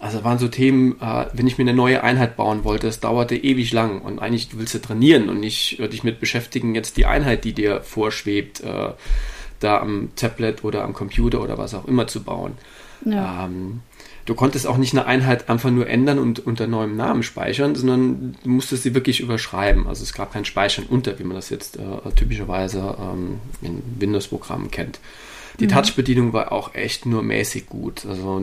also 0.00 0.24
waren 0.24 0.38
so 0.38 0.48
Themen, 0.48 1.00
äh, 1.00 1.26
wenn 1.34 1.46
ich 1.46 1.56
mir 1.56 1.64
eine 1.64 1.74
neue 1.74 2.02
Einheit 2.02 2.36
bauen 2.36 2.64
wollte, 2.64 2.88
es 2.88 2.98
dauerte 2.98 3.36
ewig 3.36 3.72
lang 3.72 4.00
und 4.00 4.18
eigentlich 4.18 4.58
willst 4.58 4.74
du 4.74 4.80
trainieren 4.80 5.28
und 5.28 5.38
nicht 5.38 5.78
äh, 5.78 5.88
dich 5.88 6.02
mit 6.02 6.18
beschäftigen, 6.18 6.74
jetzt 6.74 6.96
die 6.96 7.06
Einheit, 7.06 7.44
die 7.44 7.52
dir 7.52 7.82
vorschwebt, 7.82 8.62
da 9.60 9.80
am 9.80 10.10
Tablet 10.16 10.64
oder 10.64 10.84
am 10.84 10.92
Computer 10.92 11.40
oder 11.40 11.58
was 11.58 11.74
auch 11.74 11.86
immer 11.86 12.06
zu 12.06 12.22
bauen. 12.22 12.52
Ja. 13.04 13.44
Ähm, 13.44 13.80
du 14.24 14.34
konntest 14.34 14.66
auch 14.66 14.76
nicht 14.76 14.92
eine 14.92 15.06
Einheit 15.06 15.48
einfach 15.48 15.70
nur 15.70 15.88
ändern 15.88 16.18
und 16.18 16.40
unter 16.40 16.66
neuem 16.66 16.96
Namen 16.96 17.22
speichern, 17.22 17.74
sondern 17.74 18.36
du 18.42 18.48
musstest 18.48 18.82
sie 18.82 18.94
wirklich 18.94 19.20
überschreiben. 19.20 19.86
Also 19.86 20.02
es 20.02 20.12
gab 20.12 20.32
kein 20.32 20.44
Speichern 20.44 20.86
unter, 20.88 21.18
wie 21.18 21.24
man 21.24 21.36
das 21.36 21.50
jetzt 21.50 21.76
äh, 21.76 22.10
typischerweise 22.14 22.96
ähm, 23.00 23.40
in 23.62 23.82
Windows-Programmen 23.98 24.70
kennt. 24.70 25.00
Die 25.60 25.64
mhm. 25.64 25.70
Touch-Bedienung 25.70 26.32
war 26.32 26.52
auch 26.52 26.74
echt 26.74 27.06
nur 27.06 27.22
mäßig 27.22 27.66
gut. 27.66 28.04
Also, 28.06 28.42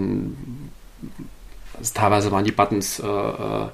also 1.77 1.93
teilweise 1.93 2.31
waren 2.31 2.45
die 2.45 2.51
Buttons 2.51 2.99
äh, 2.99 3.05
äh 3.05 3.67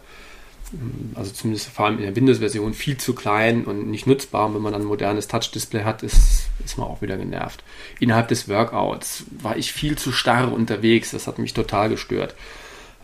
also 1.15 1.31
zumindest 1.31 1.69
vor 1.69 1.85
allem 1.85 1.97
in 1.97 2.03
der 2.03 2.15
Windows-Version, 2.15 2.73
viel 2.73 2.97
zu 2.97 3.15
klein 3.15 3.65
und 3.65 3.89
nicht 3.89 4.07
nutzbar. 4.07 4.45
Und 4.45 4.55
wenn 4.55 4.61
man 4.61 4.73
dann 4.73 4.83
ein 4.83 4.87
modernes 4.87 5.27
Touch-Display 5.27 5.83
hat, 5.83 6.03
ist, 6.03 6.49
ist 6.63 6.77
man 6.77 6.87
auch 6.87 7.01
wieder 7.01 7.17
genervt. 7.17 7.63
Innerhalb 7.99 8.27
des 8.27 8.47
Workouts 8.47 9.25
war 9.41 9.57
ich 9.57 9.73
viel 9.73 9.97
zu 9.97 10.11
starr 10.11 10.51
unterwegs. 10.51 11.11
Das 11.11 11.27
hat 11.27 11.39
mich 11.39 11.53
total 11.53 11.89
gestört. 11.89 12.35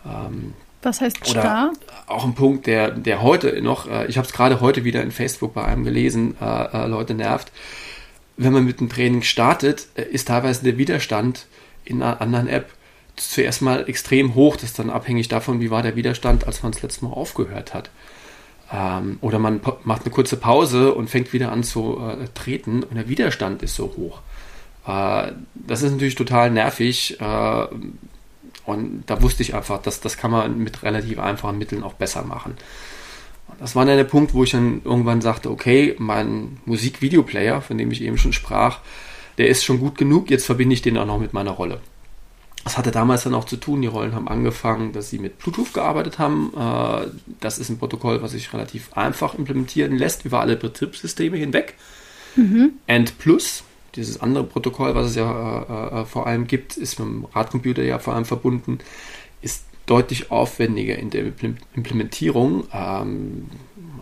Ähm, 0.06 0.54
Was 0.82 1.02
heißt 1.02 1.28
starr? 1.28 1.74
Auch 2.08 2.26
ein 2.26 2.36
Punkt, 2.36 2.68
der, 2.68 2.92
der 2.92 3.22
heute 3.22 3.62
noch, 3.62 3.90
äh, 3.90 4.06
ich 4.08 4.18
habe 4.18 4.28
es 4.28 4.34
gerade 4.34 4.62
heute 4.62 4.84
wieder 4.84 5.02
in 5.02 5.12
Facebook 5.12 5.54
bei 5.54 5.66
einem 5.66 5.84
gelesen, 5.84 6.36
äh, 6.40 6.84
äh, 6.84 6.88
Leute 6.88 7.16
nervt. 7.16 7.52
Wenn 8.38 8.54
man 8.54 8.66
mit 8.66 8.80
dem 8.80 8.90
Training 8.90 9.24
startet, 9.24 9.88
äh, 9.96 10.04
ist 10.04 10.28
teilweise 10.28 10.64
der 10.64 10.78
Widerstand 10.78 11.48
in 11.84 12.04
einer 12.04 12.22
anderen 12.22 12.48
App 12.48 12.70
zuerst 13.16 13.62
mal 13.62 13.88
extrem 13.88 14.36
hoch. 14.36 14.56
Das 14.56 14.66
ist 14.66 14.80
dann 14.80 14.90
abhängig 14.90 15.28
davon, 15.28 15.60
wie 15.60 15.72
war 15.72 15.82
der 15.82 15.96
Widerstand, 15.96 16.48
als 16.48 16.64
man 16.64 16.72
das 16.72 16.82
letzte 16.82 17.06
Mal 17.06 17.12
aufgehört 17.12 17.74
hat. 17.74 17.90
Ähm, 18.72 19.18
oder 19.22 19.40
man 19.40 19.62
macht 19.84 20.04
eine 20.04 20.12
kurze 20.12 20.38
Pause 20.38 20.94
und 20.94 21.10
fängt 21.10 21.34
wieder 21.34 21.52
an 21.52 21.64
zu 21.64 22.00
äh, 22.00 22.28
treten 22.34 22.84
und 22.84 22.96
der 22.96 23.08
Widerstand 23.08 23.62
ist 23.64 23.76
so 23.76 23.94
hoch. 23.96 24.22
Äh, 24.88 25.34
das 25.54 25.82
ist 25.82 25.92
natürlich 25.92 26.16
total 26.16 26.52
nervig. 26.52 27.20
Äh, 27.20 27.66
und 28.66 29.04
da 29.06 29.22
wusste 29.22 29.44
ich 29.44 29.54
einfach, 29.54 29.82
dass 29.82 30.02
das 30.02 30.18
kann 30.18 30.32
man 30.32 30.58
mit 30.58 30.84
relativ 30.84 31.20
einfachen 31.20 31.58
Mitteln 31.58 31.84
auch 31.84 31.94
besser 31.94 32.24
machen. 32.24 32.58
Und 33.48 33.62
das 33.62 33.76
war 33.76 33.86
dann 33.86 33.98
der 33.98 34.06
Punkt, 34.06 34.34
wo 34.34 34.44
ich 34.44 34.52
dann 34.52 34.82
irgendwann 34.84 35.22
sagte, 35.22 35.52
okay, 35.52 35.96
mein 36.00 36.58
Musikvideoplayer, 36.66 37.62
von 37.62 37.78
dem 37.78 37.92
ich 37.92 38.02
eben 38.02 38.18
schon 38.18 38.34
sprach, 38.34 38.80
der 39.38 39.48
ist 39.48 39.64
schon 39.64 39.80
gut 39.80 39.98
genug, 39.98 40.32
jetzt 40.32 40.46
verbinde 40.46 40.74
ich 40.74 40.82
den 40.82 40.98
auch 40.98 41.06
noch 41.06 41.20
mit 41.20 41.34
meiner 41.34 41.52
Rolle. 41.52 41.80
Das 42.66 42.80
hatte 42.80 42.90
damals 42.90 43.24
dann 43.24 43.36
auch 43.36 43.46
zu 43.46 43.58
tun, 43.58 43.84
die 43.84 43.88
Rollen 43.88 44.16
haben 44.16 44.28
angefangen, 44.28 44.92
dass 44.92 45.12
sie 45.12 45.20
mit 45.20 45.38
Bluetooth 45.38 45.72
gearbeitet 45.72 46.18
haben. 46.18 46.52
Äh, 46.58 47.12
das 47.40 47.60
ist 47.60 47.70
ein 47.70 47.78
Protokoll, 47.78 48.24
was 48.24 48.32
sich 48.32 48.52
relativ 48.54 48.92
einfach 48.94 49.36
implementieren 49.36 49.96
lässt 49.96 50.26
über 50.26 50.40
alle 50.42 50.56
Betriebssysteme 50.56 51.38
hinweg. 51.38 51.76
Mhm. 52.36 52.74
And 52.88 53.20
Plus, 53.20 53.64
dieses 53.96 54.20
andere 54.20 54.46
Protokoll, 54.46 54.96
was 54.96 55.12
es 55.12 55.16
ja 55.16 55.62
äh, 55.62 56.02
äh, 56.02 56.06
vor 56.06 56.26
allem 56.26 56.48
gibt, 56.48 56.76
ist 56.76 56.98
mit 57.00 57.08
dem 57.08 57.26
Radcomputer 57.26 57.84
ja 57.84 58.00
vor 58.00 58.16
allem 58.16 58.26
verbunden, 58.26 58.80
ist 59.44 59.64
deutlich 59.86 60.32
aufwendiger 60.32 60.98
in 60.98 61.12
der 61.12 61.24
Implementierung. 61.76 62.66
Ähm, 62.74 63.46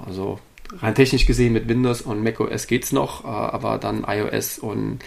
also 0.06 0.40
rein 0.80 0.96
technisch 0.96 1.26
gesehen 1.26 1.52
mit 1.52 1.68
Windows 1.68 2.02
und 2.02 2.24
macOS 2.24 2.68
geht 2.68 2.86
es 2.86 2.94
noch, 2.94 3.26
aber 3.26 3.78
dann 3.78 4.06
iOS 4.08 4.58
und 4.58 5.00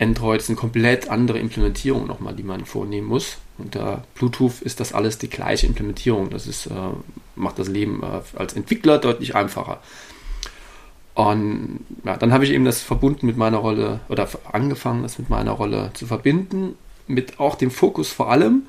Android 0.00 0.40
sind 0.40 0.56
komplett 0.56 1.10
andere 1.10 1.38
Implementierungen 1.38 2.08
nochmal, 2.08 2.34
die 2.34 2.42
man 2.42 2.64
vornehmen 2.64 3.06
muss. 3.06 3.36
Unter 3.58 4.04
Bluetooth 4.14 4.62
ist 4.62 4.80
das 4.80 4.94
alles 4.94 5.18
die 5.18 5.28
gleiche 5.28 5.66
Implementierung. 5.66 6.30
Das 6.30 6.46
ist, 6.46 6.66
äh, 6.66 6.72
macht 7.36 7.58
das 7.58 7.68
Leben 7.68 8.02
äh, 8.02 8.38
als 8.38 8.54
Entwickler 8.54 8.98
deutlich 8.98 9.34
einfacher. 9.34 9.80
Und 11.14 11.80
ja, 12.04 12.16
dann 12.16 12.32
habe 12.32 12.44
ich 12.44 12.52
eben 12.52 12.64
das 12.64 12.80
verbunden 12.80 13.26
mit 13.26 13.36
meiner 13.36 13.58
Rolle 13.58 14.00
oder 14.08 14.26
angefangen, 14.50 15.02
das 15.02 15.18
mit 15.18 15.28
meiner 15.28 15.52
Rolle 15.52 15.90
zu 15.92 16.06
verbinden, 16.06 16.76
mit 17.06 17.38
auch 17.38 17.56
dem 17.56 17.70
Fokus 17.70 18.10
vor 18.10 18.30
allem 18.30 18.62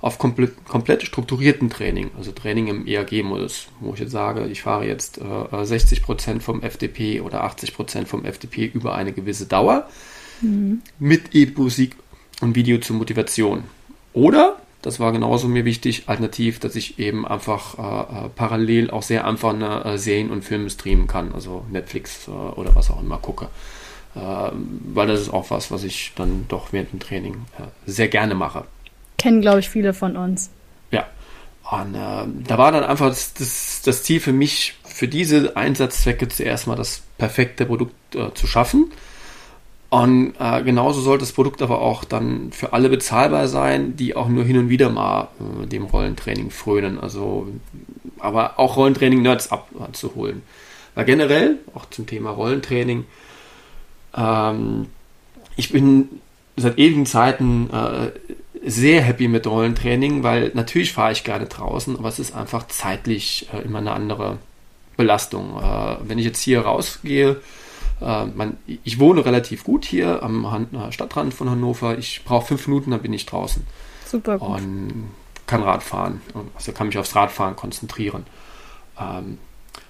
auf 0.00 0.18
komplett, 0.18 0.66
komplett 0.68 1.02
strukturierten 1.02 1.68
Training, 1.68 2.10
also 2.16 2.30
Training 2.30 2.68
im 2.68 2.86
ERG-Modus, 2.86 3.68
wo 3.80 3.94
ich 3.94 4.00
jetzt 4.00 4.12
sage, 4.12 4.46
ich 4.46 4.62
fahre 4.62 4.86
jetzt 4.86 5.18
äh, 5.18 5.22
60% 5.22 6.40
vom 6.40 6.62
FDP 6.62 7.22
oder 7.22 7.44
80% 7.44 8.06
vom 8.06 8.24
FDP 8.24 8.66
über 8.66 8.94
eine 8.94 9.12
gewisse 9.12 9.46
Dauer 9.46 9.88
mhm. 10.40 10.82
mit 10.98 11.34
E-Musik 11.34 11.96
und 12.40 12.54
Video 12.54 12.78
zur 12.78 12.96
Motivation. 12.96 13.64
Oder, 14.12 14.56
das 14.82 15.00
war 15.00 15.12
genauso 15.12 15.48
mir 15.48 15.64
wichtig, 15.64 16.04
alternativ, 16.06 16.58
dass 16.58 16.76
ich 16.76 16.98
eben 16.98 17.26
einfach 17.26 17.78
äh, 17.78 18.26
äh 18.26 18.28
parallel 18.28 18.90
auch 18.90 19.02
sehr 19.02 19.26
einfach 19.26 19.52
eine, 19.52 19.84
äh, 19.84 19.98
Serien 19.98 20.30
und 20.30 20.44
Filme 20.44 20.70
streamen 20.70 21.06
kann, 21.06 21.32
also 21.32 21.64
Netflix 21.70 22.28
äh, 22.28 22.30
oder 22.30 22.74
was 22.74 22.90
auch 22.90 23.00
immer 23.00 23.18
gucke. 23.18 23.48
Äh, 24.14 24.20
weil 24.20 25.06
das 25.08 25.20
ist 25.20 25.30
auch 25.30 25.50
was, 25.50 25.70
was 25.70 25.84
ich 25.84 26.12
dann 26.16 26.46
doch 26.48 26.72
während 26.72 26.92
dem 26.92 27.00
Training 27.00 27.34
äh, 27.58 27.90
sehr 27.90 28.08
gerne 28.08 28.34
mache. 28.34 28.64
Kennen, 29.18 29.40
glaube 29.40 29.60
ich, 29.60 29.68
viele 29.68 29.92
von 29.92 30.16
uns. 30.16 30.50
Ja. 30.90 31.06
Und 31.68 31.94
da 31.94 32.58
war 32.58 32.70
dann 32.70 32.84
einfach 32.84 33.08
das, 33.08 33.34
das, 33.34 33.82
das, 33.84 34.04
Ziel 34.04 34.20
für 34.20 34.32
mich, 34.32 34.76
für 34.84 35.08
diese 35.08 35.56
Einsatzzwecke 35.56 36.28
zuerst 36.28 36.68
mal 36.68 36.76
das 36.76 37.02
perfekte 37.18 37.66
Produkt 37.66 37.92
zu 38.34 38.46
schaffen 38.46 38.92
und 39.88 40.34
äh, 40.40 40.62
genauso 40.62 41.00
sollte 41.00 41.22
das 41.22 41.32
Produkt 41.32 41.62
aber 41.62 41.80
auch 41.80 42.04
dann 42.04 42.50
für 42.52 42.72
alle 42.72 42.88
bezahlbar 42.88 43.46
sein, 43.46 43.96
die 43.96 44.16
auch 44.16 44.28
nur 44.28 44.44
hin 44.44 44.58
und 44.58 44.68
wieder 44.68 44.90
mal 44.90 45.28
äh, 45.62 45.66
dem 45.66 45.84
Rollentraining 45.84 46.50
frönen. 46.50 46.98
Also, 46.98 47.46
aber 48.18 48.58
auch 48.58 48.76
Rollentraining-Nerds 48.76 49.52
abzuholen. 49.52 50.42
Weil 50.94 51.04
generell, 51.04 51.58
auch 51.74 51.88
zum 51.90 52.06
Thema 52.06 52.30
Rollentraining, 52.30 53.04
ähm, 54.16 54.86
ich 55.56 55.70
bin 55.70 56.20
seit 56.56 56.78
ewigen 56.78 57.06
Zeiten 57.06 57.70
äh, 57.70 58.10
sehr 58.68 59.02
happy 59.02 59.28
mit 59.28 59.46
Rollentraining, 59.46 60.24
weil 60.24 60.50
natürlich 60.54 60.92
fahre 60.94 61.12
ich 61.12 61.22
gerne 61.22 61.46
draußen, 61.46 61.96
aber 61.96 62.08
es 62.08 62.18
ist 62.18 62.34
einfach 62.34 62.66
zeitlich 62.66 63.48
äh, 63.52 63.62
immer 63.62 63.78
eine 63.78 63.92
andere 63.92 64.38
Belastung. 64.96 65.56
Äh, 65.62 65.96
wenn 66.08 66.18
ich 66.18 66.24
jetzt 66.24 66.42
hier 66.42 66.62
rausgehe, 66.62 67.40
äh, 68.00 68.26
man, 68.26 68.56
ich 68.66 68.98
wohne 68.98 69.24
relativ 69.24 69.64
gut 69.64 69.84
hier 69.84 70.22
am 70.22 70.50
Han 70.50 70.68
äh, 70.74 70.92
Stadtrand 70.92 71.34
von 71.34 71.50
Hannover. 71.50 71.98
Ich 71.98 72.22
brauche 72.24 72.46
fünf 72.46 72.66
Minuten, 72.66 72.90
dann 72.90 73.02
bin 73.02 73.12
ich 73.12 73.26
draußen. 73.26 73.64
Super 74.06 74.38
gut. 74.38 74.48
Und 74.48 75.10
kann 75.46 75.62
Rad 75.62 75.82
fahren. 75.82 76.20
Also 76.54 76.72
kann 76.72 76.88
mich 76.88 76.98
aufs 76.98 77.14
Radfahren 77.14 77.56
konzentrieren. 77.56 78.26
Ähm, 79.00 79.38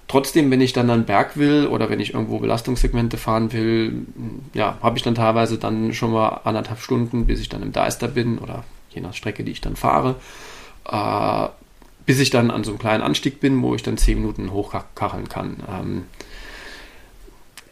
trotzdem, 0.07 0.51
wenn 0.51 0.61
ich 0.61 0.73
dann 0.73 0.89
einen 0.89 1.05
Berg 1.05 1.37
will 1.37 1.67
oder 1.67 1.89
wenn 1.89 1.99
ich 1.99 2.13
irgendwo 2.13 2.39
Belastungssegmente 2.39 3.17
fahren 3.17 3.51
will, 3.53 4.05
ja, 4.53 4.77
habe 4.81 4.97
ich 4.97 5.03
dann 5.03 5.15
teilweise 5.15 5.57
dann 5.57 5.93
schon 5.93 6.11
mal 6.11 6.41
anderthalb 6.43 6.79
Stunden, 6.79 7.25
bis 7.25 7.39
ich 7.39 7.49
dann 7.49 7.63
im 7.63 7.71
Deister 7.71 8.07
bin 8.07 8.37
oder 8.37 8.63
je 8.89 9.01
nach 9.01 9.13
Strecke, 9.13 9.43
die 9.43 9.51
ich 9.51 9.61
dann 9.61 9.75
fahre, 9.75 10.15
äh, 10.89 11.47
bis 12.05 12.19
ich 12.19 12.29
dann 12.29 12.51
an 12.51 12.63
so 12.63 12.71
einem 12.71 12.79
kleinen 12.79 13.03
Anstieg 13.03 13.39
bin, 13.39 13.61
wo 13.61 13.75
ich 13.75 13.83
dann 13.83 13.97
zehn 13.97 14.19
Minuten 14.19 14.51
hochkacheln 14.51 15.27
kann. 15.27 15.57
Ähm, 15.69 16.03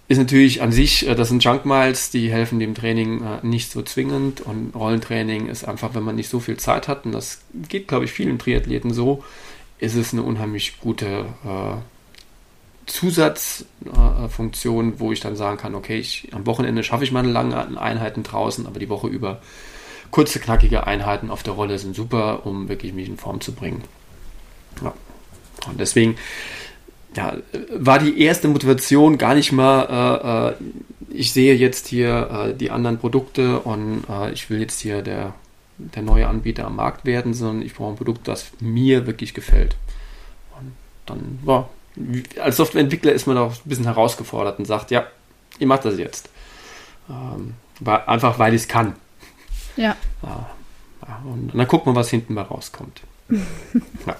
ist 0.07 0.17
natürlich 0.17 0.61
an 0.61 0.71
sich, 0.71 1.07
äh, 1.07 1.15
das 1.15 1.29
sind 1.29 1.43
Junk 1.43 1.65
Miles, 1.65 2.11
die 2.11 2.31
helfen 2.31 2.59
dem 2.59 2.75
Training 2.75 3.23
äh, 3.23 3.45
nicht 3.45 3.71
so 3.71 3.81
zwingend 3.81 4.41
und 4.41 4.75
Rollentraining 4.75 5.47
ist 5.47 5.67
einfach, 5.67 5.95
wenn 5.95 6.03
man 6.03 6.15
nicht 6.15 6.29
so 6.29 6.39
viel 6.39 6.57
Zeit 6.57 6.87
hat 6.87 7.05
und 7.05 7.11
das 7.11 7.41
geht, 7.67 7.87
glaube 7.87 8.05
ich, 8.05 8.11
vielen 8.11 8.37
Triathleten 8.37 8.93
so, 8.93 9.23
ist 9.79 9.95
es 9.95 10.13
eine 10.13 10.21
unheimlich 10.23 10.79
gute 10.79 11.25
äh, 11.43 11.77
Zusatzfunktion, 12.85 14.99
wo 14.99 15.11
ich 15.11 15.19
dann 15.19 15.35
sagen 15.35 15.57
kann, 15.57 15.73
okay, 15.73 15.97
ich, 15.97 16.29
am 16.33 16.45
Wochenende 16.45 16.83
schaffe 16.83 17.03
ich 17.03 17.11
meine 17.11 17.31
langen 17.31 17.77
Einheiten 17.77 18.21
draußen, 18.21 18.67
aber 18.67 18.79
die 18.79 18.89
Woche 18.89 19.07
über 19.07 19.41
kurze, 20.11 20.39
knackige 20.39 20.85
Einheiten 20.85 21.31
auf 21.31 21.41
der 21.41 21.53
Rolle 21.53 21.79
sind 21.79 21.95
super, 21.95 22.45
um 22.45 22.69
wirklich 22.69 22.93
mich 22.93 23.09
in 23.09 23.17
Form 23.17 23.41
zu 23.41 23.53
bringen. 23.53 23.83
Ja. 24.83 24.93
Und 25.67 25.79
deswegen 25.79 26.15
ja, 27.15 27.37
war 27.71 27.99
die 27.99 28.21
erste 28.21 28.47
Motivation 28.47 29.17
gar 29.17 29.35
nicht 29.35 29.51
mal, 29.51 30.53
äh, 30.53 30.53
äh, 30.53 31.17
ich 31.17 31.31
sehe 31.31 31.55
jetzt 31.55 31.87
hier 31.87 32.29
äh, 32.29 32.53
die 32.53 32.71
anderen 32.71 32.97
Produkte 32.97 33.59
und 33.61 34.03
äh, 34.09 34.31
ich 34.31 34.49
will 34.49 34.59
jetzt 34.59 34.81
hier 34.81 35.01
der, 35.01 35.33
der 35.77 36.03
neue 36.03 36.27
Anbieter 36.27 36.65
am 36.65 36.75
Markt 36.75 37.05
werden, 37.05 37.33
sondern 37.33 37.65
ich 37.65 37.73
brauche 37.73 37.93
ein 37.93 37.97
Produkt, 37.97 38.27
das 38.27 38.51
mir 38.59 39.07
wirklich 39.07 39.33
gefällt. 39.33 39.75
Und 40.59 40.73
dann, 41.05 41.39
ja, 41.45 41.69
als 42.41 42.57
Softwareentwickler 42.57 43.13
ist 43.13 43.27
man 43.27 43.37
auch 43.37 43.53
ein 43.53 43.69
bisschen 43.69 43.85
herausgefordert 43.85 44.59
und 44.59 44.65
sagt, 44.65 44.91
ja, 44.91 45.07
ihr 45.59 45.67
macht 45.67 45.85
das 45.85 45.97
jetzt. 45.97 46.29
Ähm, 47.09 47.53
einfach 47.85 48.39
weil 48.39 48.53
ich 48.53 48.63
es 48.63 48.67
kann. 48.67 48.95
Ja. 49.77 49.95
ja. 50.23 50.49
Und 51.23 51.51
dann 51.53 51.67
guckt 51.67 51.85
man, 51.85 51.95
was 51.95 52.09
hinten 52.09 52.33
mal 52.33 52.43
rauskommt. 52.43 53.01
ja. 53.29 54.15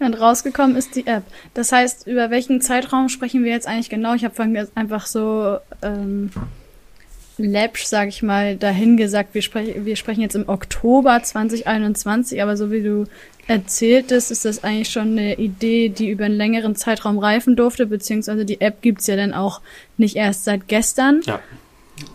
Und 0.00 0.14
rausgekommen 0.14 0.76
ist 0.76 0.94
die 0.94 1.06
App. 1.06 1.24
Das 1.54 1.72
heißt, 1.72 2.06
über 2.06 2.30
welchen 2.30 2.60
Zeitraum 2.60 3.08
sprechen 3.08 3.42
wir 3.42 3.50
jetzt 3.50 3.66
eigentlich 3.66 3.90
genau? 3.90 4.14
Ich 4.14 4.24
habe 4.24 4.34
vorhin 4.34 4.68
einfach 4.74 5.06
so 5.06 5.58
ähm, 5.82 6.30
läppsch, 7.38 7.84
sag 7.84 8.08
ich 8.08 8.22
mal, 8.22 8.56
dahin 8.56 8.96
gesagt, 8.96 9.34
wir, 9.34 9.42
sprech, 9.42 9.84
wir 9.84 9.96
sprechen 9.96 10.20
jetzt 10.20 10.36
im 10.36 10.48
Oktober 10.48 11.20
2021, 11.22 12.42
aber 12.42 12.56
so 12.56 12.70
wie 12.70 12.82
du 12.82 13.04
erzähltest, 13.46 14.30
ist 14.30 14.44
das 14.44 14.62
eigentlich 14.62 14.90
schon 14.90 15.12
eine 15.12 15.38
Idee, 15.38 15.88
die 15.88 16.10
über 16.10 16.26
einen 16.26 16.36
längeren 16.36 16.76
Zeitraum 16.76 17.18
reifen 17.18 17.56
durfte, 17.56 17.86
beziehungsweise 17.86 18.44
die 18.44 18.60
App 18.60 18.82
gibt's 18.82 19.06
ja 19.06 19.16
dann 19.16 19.32
auch 19.32 19.62
nicht 19.96 20.16
erst 20.16 20.44
seit 20.44 20.68
gestern. 20.68 21.22
Ja. 21.24 21.40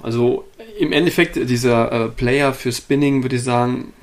Also 0.02 0.46
im 0.80 0.92
Endeffekt, 0.92 1.36
dieser 1.36 1.92
äh, 1.92 2.10
Player 2.10 2.54
für 2.54 2.72
Spinning, 2.72 3.24
würde 3.24 3.36
ich 3.36 3.44
sagen, 3.44 3.94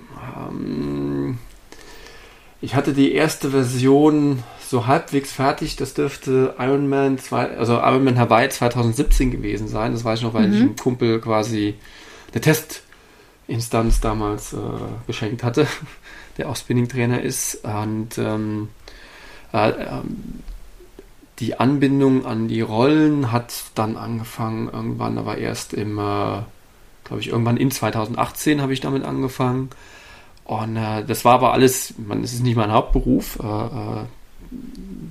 ich 2.60 2.74
hatte 2.74 2.92
die 2.92 3.12
erste 3.12 3.50
Version 3.50 4.42
so 4.66 4.86
halbwegs 4.86 5.32
fertig. 5.32 5.76
Das 5.76 5.94
dürfte 5.94 6.54
Ironman 6.58 7.18
2, 7.18 7.56
also 7.56 7.74
Ironman 7.74 8.18
Hawaii 8.18 8.48
2017 8.48 9.30
gewesen 9.30 9.66
sein. 9.68 9.92
Das 9.92 10.04
weiß 10.04 10.20
ich 10.20 10.24
noch, 10.24 10.34
weil 10.34 10.48
mhm. 10.48 10.54
ich 10.54 10.60
einem 10.60 10.76
Kumpel 10.76 11.20
quasi 11.20 11.74
eine 12.32 12.40
Testinstanz 12.40 14.00
damals 14.00 14.52
äh, 14.52 14.56
geschenkt 15.06 15.42
hatte, 15.42 15.66
der 16.38 16.48
auch 16.48 16.56
Spinning-Trainer 16.56 17.22
ist. 17.22 17.64
Und 17.64 18.18
ähm, 18.18 18.68
äh, 19.52 19.70
ähm, 19.70 20.42
die 21.38 21.58
Anbindung 21.58 22.26
an 22.26 22.48
die 22.48 22.60
Rollen 22.60 23.32
hat 23.32 23.52
dann 23.74 23.96
angefangen 23.96 24.68
irgendwann, 24.70 25.16
aber 25.16 25.38
erst 25.38 25.72
im, 25.72 25.98
äh, 25.98 26.42
glaube 27.04 27.20
ich, 27.20 27.28
irgendwann 27.28 27.56
in 27.56 27.70
2018 27.70 28.60
habe 28.60 28.74
ich 28.74 28.80
damit 28.80 29.04
angefangen. 29.04 29.70
Und 30.50 30.76
äh, 30.76 31.04
das 31.04 31.24
war 31.24 31.34
aber 31.34 31.52
alles, 31.52 31.94
man, 31.96 32.24
es 32.24 32.32
ist 32.32 32.42
nicht 32.42 32.56
mein 32.56 32.72
Hauptberuf. 32.72 33.38
Äh, 33.40 33.46
äh 33.46 34.04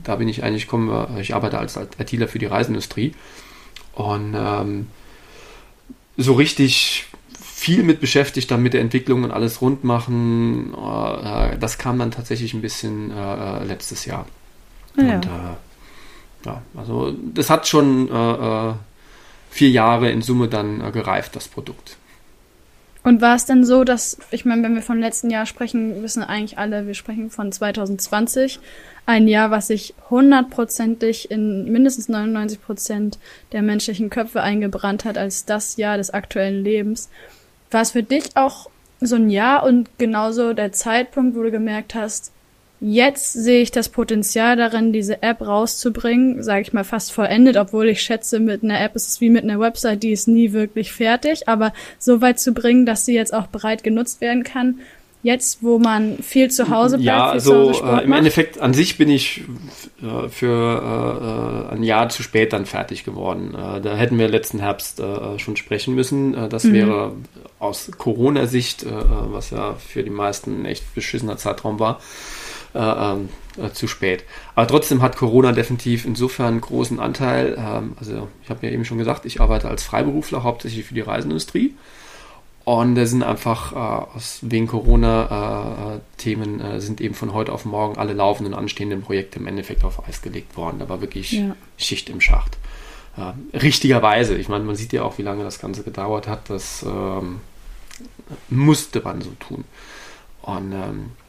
da 0.03 0.17
bin 0.17 0.27
ich 0.27 0.43
eigentlich, 0.43 0.67
komme, 0.67 1.07
ich 1.21 1.33
arbeite 1.33 1.57
als 1.57 1.77
ITler 1.77 2.27
für 2.27 2.39
die 2.39 2.45
Reiseindustrie. 2.45 3.13
Und 3.93 4.35
ähm, 4.35 4.87
so 6.17 6.33
richtig 6.33 7.05
viel 7.41 7.83
mit 7.83 8.01
beschäftigt, 8.01 8.51
dann 8.51 8.61
mit 8.61 8.73
der 8.73 8.81
Entwicklung 8.81 9.23
und 9.23 9.31
alles 9.31 9.61
rund 9.61 9.85
machen. 9.85 10.73
Äh, 10.73 11.57
das 11.57 11.77
kam 11.77 11.99
dann 11.99 12.11
tatsächlich 12.11 12.53
ein 12.53 12.61
bisschen 12.61 13.09
äh, 13.11 13.63
letztes 13.63 14.03
Jahr. 14.03 14.25
Ja. 14.97 15.15
Und 15.15 15.29
ja, 16.45 16.61
also 16.75 17.15
das 17.33 17.49
hat 17.49 17.65
schon 17.65 18.09
äh, 18.11 18.69
äh, 18.71 18.73
vier 19.49 19.69
Jahre 19.69 20.11
in 20.11 20.21
Summe 20.21 20.49
dann 20.49 20.81
äh, 20.81 20.91
gereift, 20.91 21.37
das 21.37 21.47
Produkt. 21.47 21.95
Und 23.01 23.21
war 23.21 23.35
es 23.35 23.45
denn 23.45 23.63
so, 23.63 23.83
dass, 23.83 24.17
ich 24.29 24.43
meine, 24.43 24.61
wenn 24.63 24.75
wir 24.75 24.81
von 24.81 24.99
letzten 24.99 25.29
Jahr 25.29 25.45
sprechen, 25.45 26.03
wissen 26.03 26.21
eigentlich 26.21 26.57
alle, 26.57 26.85
wir 26.85 26.93
sprechen 26.93 27.29
von 27.29 27.51
2020, 27.51 28.59
ein 29.05 29.27
Jahr, 29.27 29.51
was 29.51 29.67
sich 29.67 29.93
hundertprozentig 30.09 31.31
in 31.31 31.71
mindestens 31.71 32.09
99 32.09 32.61
Prozent 32.61 33.17
der 33.53 33.61
menschlichen 33.61 34.09
Köpfe 34.09 34.41
eingebrannt 34.41 35.05
hat 35.05 35.17
als 35.17 35.45
das 35.45 35.77
Jahr 35.77 35.97
des 35.97 36.11
aktuellen 36.11 36.63
Lebens. 36.63 37.09
War 37.71 37.81
es 37.81 37.91
für 37.91 38.03
dich 38.03 38.35
auch 38.35 38.69
so 38.99 39.15
ein 39.15 39.29
Jahr 39.29 39.63
und 39.63 39.89
genauso 39.97 40.53
der 40.53 40.73
Zeitpunkt, 40.73 41.35
wo 41.37 41.43
du 41.43 41.51
gemerkt 41.51 41.95
hast, 41.95 42.33
Jetzt 42.81 43.33
sehe 43.33 43.61
ich 43.61 43.71
das 43.71 43.89
Potenzial 43.89 44.55
darin, 44.55 44.93
diese 44.93 45.21
App 45.21 45.41
rauszubringen, 45.41 46.41
sage 46.43 46.61
ich 46.61 46.71
mal 46.71 46.85
fast 46.85 47.11
vollendet, 47.11 47.57
obwohl 47.57 47.89
ich 47.89 48.01
schätze, 48.01 48.39
mit 48.39 48.63
einer 48.63 48.79
App 48.79 48.95
ist 48.95 49.09
es 49.09 49.21
wie 49.21 49.29
mit 49.29 49.43
einer 49.43 49.59
Website, 49.59 50.01
die 50.01 50.11
ist 50.11 50.29
nie 50.29 50.53
wirklich 50.53 50.93
fertig, 50.93 51.49
aber 51.49 51.73
so 51.97 52.21
weit 52.21 52.39
zu 52.39 52.53
bringen, 52.53 52.85
dass 52.85 53.05
sie 53.05 53.13
jetzt 53.13 53.33
auch 53.33 53.47
bereit 53.47 53.83
genutzt 53.83 54.21
werden 54.21 54.43
kann. 54.43 54.79
Jetzt, 55.21 55.61
wo 55.61 55.79
man 55.79 56.19
viel 56.19 56.49
zu 56.49 56.69
Hause 56.69 56.95
bleibt, 56.95 57.05
ja, 57.05 57.29
also 57.29 57.71
äh, 57.83 58.05
im 58.05 58.13
Endeffekt 58.13 58.61
an 58.61 58.73
sich 58.73 58.97
bin 58.97 59.09
ich 59.09 59.41
äh, 60.01 60.29
für 60.29 61.67
äh, 61.69 61.73
ein 61.73 61.83
Jahr 61.83 62.07
zu 62.07 62.23
spät 62.23 62.53
dann 62.53 62.65
fertig 62.65 63.03
geworden. 63.03 63.53
Äh, 63.53 63.81
da 63.81 63.97
hätten 63.97 64.17
wir 64.17 64.29
letzten 64.29 64.59
Herbst 64.59 65.01
äh, 65.01 65.37
schon 65.37 65.57
sprechen 65.57 65.93
müssen. 65.93 66.33
Äh, 66.33 66.47
das 66.47 66.63
mhm. 66.63 66.73
wäre 66.73 67.11
aus 67.59 67.91
Corona-Sicht, 67.97 68.85
was 68.87 69.49
ja 69.49 69.73
für 69.73 70.01
die 70.01 70.09
meisten 70.09 70.61
ein 70.61 70.65
echt 70.65 70.95
beschissener 70.95 71.35
Zeitraum 71.35 71.77
war, 71.77 71.97
äh, 71.97 71.99
äh, 71.99 72.38
zu 73.73 73.87
spät. 73.87 74.23
Aber 74.55 74.67
trotzdem 74.67 75.01
hat 75.01 75.17
Corona 75.17 75.51
definitiv 75.51 76.05
insofern 76.05 76.47
einen 76.47 76.61
großen 76.61 76.99
Anteil. 76.99 77.57
Ähm, 77.57 77.93
also 77.99 78.27
ich 78.43 78.49
habe 78.49 78.65
ja 78.65 78.71
eben 78.71 78.85
schon 78.85 78.97
gesagt, 78.97 79.25
ich 79.25 79.41
arbeite 79.41 79.67
als 79.67 79.83
Freiberufler 79.83 80.43
hauptsächlich 80.43 80.85
für 80.85 80.93
die 80.93 81.01
Reiseindustrie. 81.01 81.73
Und 82.69 82.93
da 82.93 83.07
sind 83.07 83.23
einfach 83.23 83.71
äh, 83.71 84.15
aus, 84.15 84.39
wegen 84.41 84.67
Corona-Themen 84.67 86.61
äh, 86.61 86.75
äh, 86.75 86.79
sind 86.79 87.01
eben 87.01 87.15
von 87.15 87.33
heute 87.33 87.51
auf 87.51 87.65
morgen 87.65 87.97
alle 87.97 88.13
laufenden, 88.13 88.53
anstehenden 88.53 89.01
Projekte 89.01 89.39
im 89.39 89.47
Endeffekt 89.47 89.83
auf 89.83 90.07
Eis 90.07 90.21
gelegt 90.21 90.55
worden. 90.55 90.77
Da 90.77 90.87
war 90.87 91.01
wirklich 91.01 91.31
ja. 91.31 91.55
Schicht 91.77 92.09
im 92.11 92.21
Schacht. 92.21 92.59
Äh, 93.17 93.57
richtigerweise, 93.57 94.35
ich 94.35 94.49
meine, 94.49 94.65
man 94.65 94.75
sieht 94.75 94.93
ja 94.93 95.01
auch, 95.01 95.17
wie 95.17 95.23
lange 95.23 95.43
das 95.43 95.59
Ganze 95.59 95.81
gedauert 95.81 96.27
hat. 96.27 96.49
Das 96.51 96.83
ähm, 96.83 97.41
musste 98.49 99.01
man 99.01 99.21
so 99.21 99.31
tun. 99.39 99.63
Und 100.43 100.71
ähm, 100.71 100.75
äh, 100.75 101.28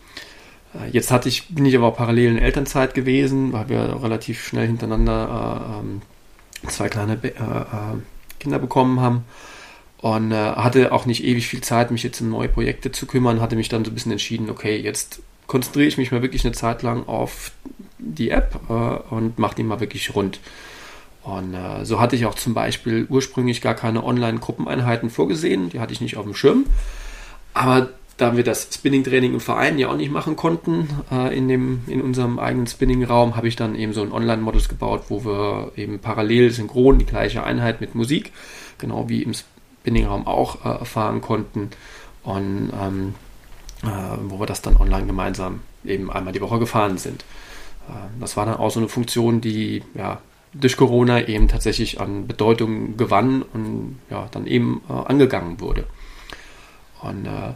jetzt 0.92 1.10
hatte 1.10 1.28
ich, 1.28 1.48
bin 1.48 1.64
ich 1.66 1.76
aber 1.76 1.90
parallel 1.92 2.32
in 2.32 2.38
Elternzeit 2.38 2.94
gewesen, 2.94 3.52
weil 3.52 3.68
wir 3.68 4.02
relativ 4.02 4.44
schnell 4.44 4.66
hintereinander 4.66 5.74
äh, 5.74 5.80
ähm, 5.80 6.02
zwei 6.68 6.88
kleine 6.88 7.18
äh, 7.22 7.28
äh, 7.28 7.98
Kinder 8.38 8.58
bekommen 8.58 9.00
haben 9.00 9.24
und 9.98 10.32
äh, 10.32 10.34
hatte 10.34 10.92
auch 10.92 11.06
nicht 11.06 11.24
ewig 11.24 11.46
viel 11.46 11.60
Zeit, 11.60 11.90
mich 11.90 12.02
jetzt 12.02 12.20
um 12.20 12.30
neue 12.30 12.48
Projekte 12.48 12.92
zu 12.92 13.06
kümmern, 13.06 13.40
hatte 13.40 13.56
mich 13.56 13.68
dann 13.68 13.84
so 13.84 13.90
ein 13.90 13.94
bisschen 13.94 14.12
entschieden, 14.12 14.48
okay, 14.48 14.76
jetzt 14.76 15.22
konzentriere 15.46 15.88
ich 15.88 15.98
mich 15.98 16.12
mal 16.12 16.22
wirklich 16.22 16.44
eine 16.44 16.54
Zeit 16.54 16.82
lang 16.82 17.06
auf 17.08 17.52
die 17.98 18.30
App 18.30 18.60
äh, 18.68 19.14
und 19.14 19.38
mache 19.38 19.56
die 19.56 19.62
mal 19.62 19.80
wirklich 19.80 20.14
rund. 20.14 20.40
Und 21.22 21.54
äh, 21.54 21.84
so 21.84 22.00
hatte 22.00 22.16
ich 22.16 22.24
auch 22.24 22.34
zum 22.34 22.54
Beispiel 22.54 23.06
ursprünglich 23.10 23.60
gar 23.60 23.74
keine 23.74 24.04
Online-Gruppeneinheiten 24.04 25.10
vorgesehen, 25.10 25.68
die 25.68 25.80
hatte 25.80 25.92
ich 25.92 26.00
nicht 26.00 26.16
auf 26.16 26.24
dem 26.24 26.34
Schirm. 26.34 26.66
Aber 27.52 27.90
da 28.20 28.36
wir 28.36 28.44
das 28.44 28.68
Spinning-Training 28.72 29.34
im 29.34 29.40
Verein 29.40 29.78
ja 29.78 29.88
auch 29.88 29.96
nicht 29.96 30.12
machen 30.12 30.36
konnten, 30.36 30.88
äh, 31.10 31.36
in, 31.36 31.48
dem, 31.48 31.82
in 31.86 32.02
unserem 32.02 32.38
eigenen 32.38 32.66
Spinning-Raum, 32.66 33.36
habe 33.36 33.48
ich 33.48 33.56
dann 33.56 33.74
eben 33.74 33.92
so 33.92 34.02
einen 34.02 34.12
Online-Modus 34.12 34.68
gebaut, 34.68 35.04
wo 35.08 35.24
wir 35.24 35.72
eben 35.76 35.98
parallel 35.98 36.50
synchron 36.50 36.98
die 36.98 37.06
gleiche 37.06 37.42
Einheit 37.42 37.80
mit 37.80 37.94
Musik, 37.94 38.32
genau 38.78 39.08
wie 39.08 39.22
im 39.22 39.32
Spinning-Raum 39.34 40.26
auch, 40.26 40.64
äh, 40.64 40.68
erfahren 40.68 41.20
konnten. 41.20 41.70
Und 42.22 42.70
ähm, 42.78 43.14
äh, 43.82 43.86
wo 44.28 44.38
wir 44.38 44.46
das 44.46 44.60
dann 44.60 44.76
online 44.76 45.06
gemeinsam 45.06 45.60
eben 45.84 46.10
einmal 46.10 46.32
die 46.32 46.42
Woche 46.42 46.58
gefahren 46.58 46.98
sind. 46.98 47.24
Äh, 47.88 48.20
das 48.20 48.36
war 48.36 48.44
dann 48.46 48.56
auch 48.56 48.70
so 48.70 48.80
eine 48.80 48.88
Funktion, 48.88 49.40
die 49.40 49.82
ja 49.94 50.20
durch 50.52 50.76
Corona 50.76 51.26
eben 51.28 51.48
tatsächlich 51.48 52.00
an 52.00 52.26
Bedeutung 52.26 52.96
gewann 52.96 53.42
und 53.42 53.98
ja 54.10 54.28
dann 54.32 54.46
eben 54.46 54.82
äh, 54.88 54.92
angegangen 54.92 55.60
wurde. 55.60 55.86
Und 57.02 57.24
äh, 57.26 57.54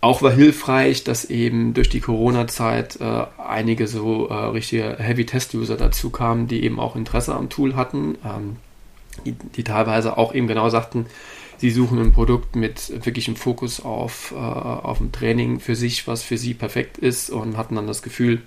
auch 0.00 0.22
war 0.22 0.32
hilfreich, 0.32 1.04
dass 1.04 1.26
eben 1.26 1.74
durch 1.74 1.90
die 1.90 2.00
Corona-Zeit 2.00 3.00
äh, 3.00 3.26
einige 3.36 3.86
so 3.86 4.28
äh, 4.28 4.34
richtige 4.34 4.96
Heavy-Test-User 4.98 5.76
dazu 5.76 6.10
kamen, 6.10 6.48
die 6.48 6.64
eben 6.64 6.80
auch 6.80 6.96
Interesse 6.96 7.34
am 7.34 7.50
Tool 7.50 7.76
hatten, 7.76 8.16
ähm, 8.24 8.56
die, 9.26 9.32
die, 9.32 9.64
teilweise 9.64 10.16
auch 10.16 10.34
eben 10.34 10.46
genau 10.46 10.70
sagten, 10.70 11.04
sie 11.58 11.70
suchen 11.70 11.98
ein 11.98 12.12
Produkt 12.12 12.56
mit 12.56 13.04
wirklichem 13.04 13.36
Fokus 13.36 13.80
auf, 13.80 14.32
äh, 14.32 14.36
auf 14.36 14.98
dem 14.98 15.12
Training 15.12 15.60
für 15.60 15.76
sich, 15.76 16.06
was 16.06 16.22
für 16.22 16.38
sie 16.38 16.54
perfekt 16.54 16.96
ist 16.96 17.28
und 17.28 17.58
hatten 17.58 17.74
dann 17.74 17.86
das 17.86 18.02
Gefühl, 18.02 18.40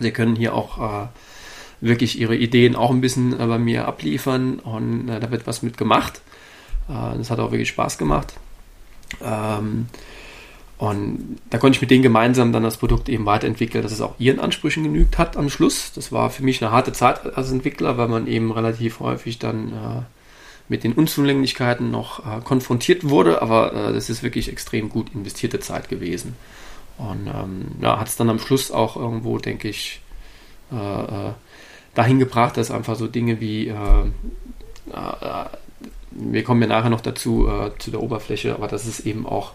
sie 0.00 0.10
können 0.10 0.34
hier 0.34 0.54
auch 0.54 1.04
äh, 1.04 1.06
wirklich 1.80 2.18
ihre 2.18 2.34
Ideen 2.34 2.74
auch 2.74 2.90
ein 2.90 3.00
bisschen 3.00 3.38
äh, 3.38 3.46
bei 3.46 3.58
mir 3.58 3.86
abliefern 3.86 4.58
und 4.58 5.08
äh, 5.08 5.20
da 5.20 5.30
wird 5.30 5.46
was 5.46 5.62
mit 5.62 5.78
gemacht. 5.78 6.20
das 6.88 7.30
hat 7.30 7.38
auch 7.38 7.52
wirklich 7.52 7.68
Spaß 7.68 7.96
gemacht. 7.98 8.34
Ähm, 9.22 9.86
und 10.80 11.36
da 11.50 11.58
konnte 11.58 11.76
ich 11.76 11.82
mit 11.82 11.90
denen 11.90 12.02
gemeinsam 12.02 12.54
dann 12.54 12.62
das 12.62 12.78
Produkt 12.78 13.10
eben 13.10 13.26
weiterentwickeln, 13.26 13.82
dass 13.82 13.92
es 13.92 14.00
auch 14.00 14.14
ihren 14.18 14.40
Ansprüchen 14.40 14.82
genügt 14.82 15.18
hat 15.18 15.36
am 15.36 15.50
Schluss. 15.50 15.92
Das 15.92 16.10
war 16.10 16.30
für 16.30 16.42
mich 16.42 16.62
eine 16.62 16.72
harte 16.72 16.94
Zeit 16.94 17.36
als 17.36 17.52
Entwickler, 17.52 17.98
weil 17.98 18.08
man 18.08 18.26
eben 18.26 18.50
relativ 18.50 19.00
häufig 19.00 19.38
dann 19.38 19.68
äh, 19.68 20.02
mit 20.70 20.82
den 20.82 20.94
Unzulänglichkeiten 20.94 21.90
noch 21.90 22.20
äh, 22.20 22.40
konfrontiert 22.40 23.06
wurde, 23.10 23.42
aber 23.42 23.74
äh, 23.74 23.92
das 23.92 24.08
ist 24.08 24.22
wirklich 24.22 24.48
extrem 24.50 24.88
gut 24.88 25.14
investierte 25.14 25.60
Zeit 25.60 25.90
gewesen. 25.90 26.34
Und 26.96 27.26
ähm, 27.26 27.66
ja, 27.82 28.00
hat 28.00 28.08
es 28.08 28.16
dann 28.16 28.30
am 28.30 28.38
Schluss 28.38 28.70
auch 28.70 28.96
irgendwo, 28.96 29.36
denke 29.36 29.68
ich, 29.68 30.00
äh, 30.72 30.76
äh, 30.76 31.32
dahin 31.94 32.18
gebracht, 32.18 32.56
dass 32.56 32.70
einfach 32.70 32.96
so 32.96 33.06
Dinge 33.06 33.38
wie, 33.38 33.68
äh, 33.68 33.74
wir 36.12 36.42
kommen 36.42 36.62
ja 36.62 36.68
nachher 36.68 36.88
noch 36.88 37.02
dazu, 37.02 37.48
zu 37.78 37.90
der 37.90 38.02
Oberfläche, 38.02 38.54
aber 38.54 38.66
dass 38.66 38.86
es 38.86 39.00
eben 39.00 39.26
auch 39.26 39.52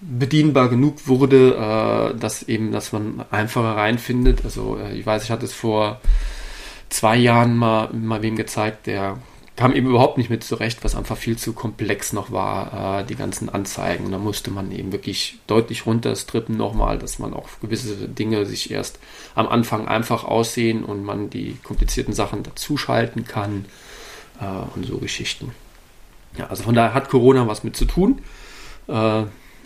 bedienbar 0.00 0.68
genug 0.68 1.06
wurde, 1.06 1.54
äh, 2.14 2.18
dass 2.18 2.42
eben, 2.44 2.72
dass 2.72 2.92
man 2.92 3.24
einfacher 3.30 3.76
reinfindet. 3.76 4.44
Also 4.44 4.78
äh, 4.78 4.96
ich 4.96 5.04
weiß, 5.04 5.24
ich 5.24 5.30
hatte 5.30 5.46
es 5.46 5.52
vor 5.52 6.00
zwei 6.88 7.16
Jahren 7.16 7.56
mal, 7.56 7.92
mal 7.92 8.22
wem 8.22 8.36
gezeigt, 8.36 8.86
der 8.86 9.18
kam 9.56 9.74
eben 9.74 9.88
überhaupt 9.88 10.18
nicht 10.18 10.30
mit 10.30 10.44
zurecht, 10.44 10.84
was 10.84 10.94
einfach 10.94 11.16
viel 11.16 11.36
zu 11.36 11.52
komplex 11.52 12.12
noch 12.12 12.30
war, 12.30 13.00
äh, 13.00 13.04
die 13.04 13.16
ganzen 13.16 13.48
Anzeigen. 13.48 14.12
Da 14.12 14.18
musste 14.18 14.52
man 14.52 14.70
eben 14.70 14.92
wirklich 14.92 15.40
deutlich 15.48 15.84
runterstrippen 15.84 16.56
nochmal, 16.56 16.96
dass 16.96 17.18
man 17.18 17.34
auch 17.34 17.48
gewisse 17.60 18.08
Dinge 18.08 18.46
sich 18.46 18.70
erst 18.70 19.00
am 19.34 19.48
Anfang 19.48 19.88
einfach 19.88 20.22
aussehen 20.22 20.84
und 20.84 21.02
man 21.02 21.28
die 21.28 21.56
komplizierten 21.64 22.14
Sachen 22.14 22.44
dazuschalten 22.44 23.24
kann 23.24 23.64
äh, 24.40 24.76
und 24.76 24.86
so 24.86 24.98
Geschichten. 24.98 25.50
Ja, 26.36 26.46
also 26.46 26.62
von 26.62 26.76
daher 26.76 26.94
hat 26.94 27.08
Corona 27.08 27.48
was 27.48 27.64
mit 27.64 27.76
zu 27.76 27.84
tun. 27.84 28.20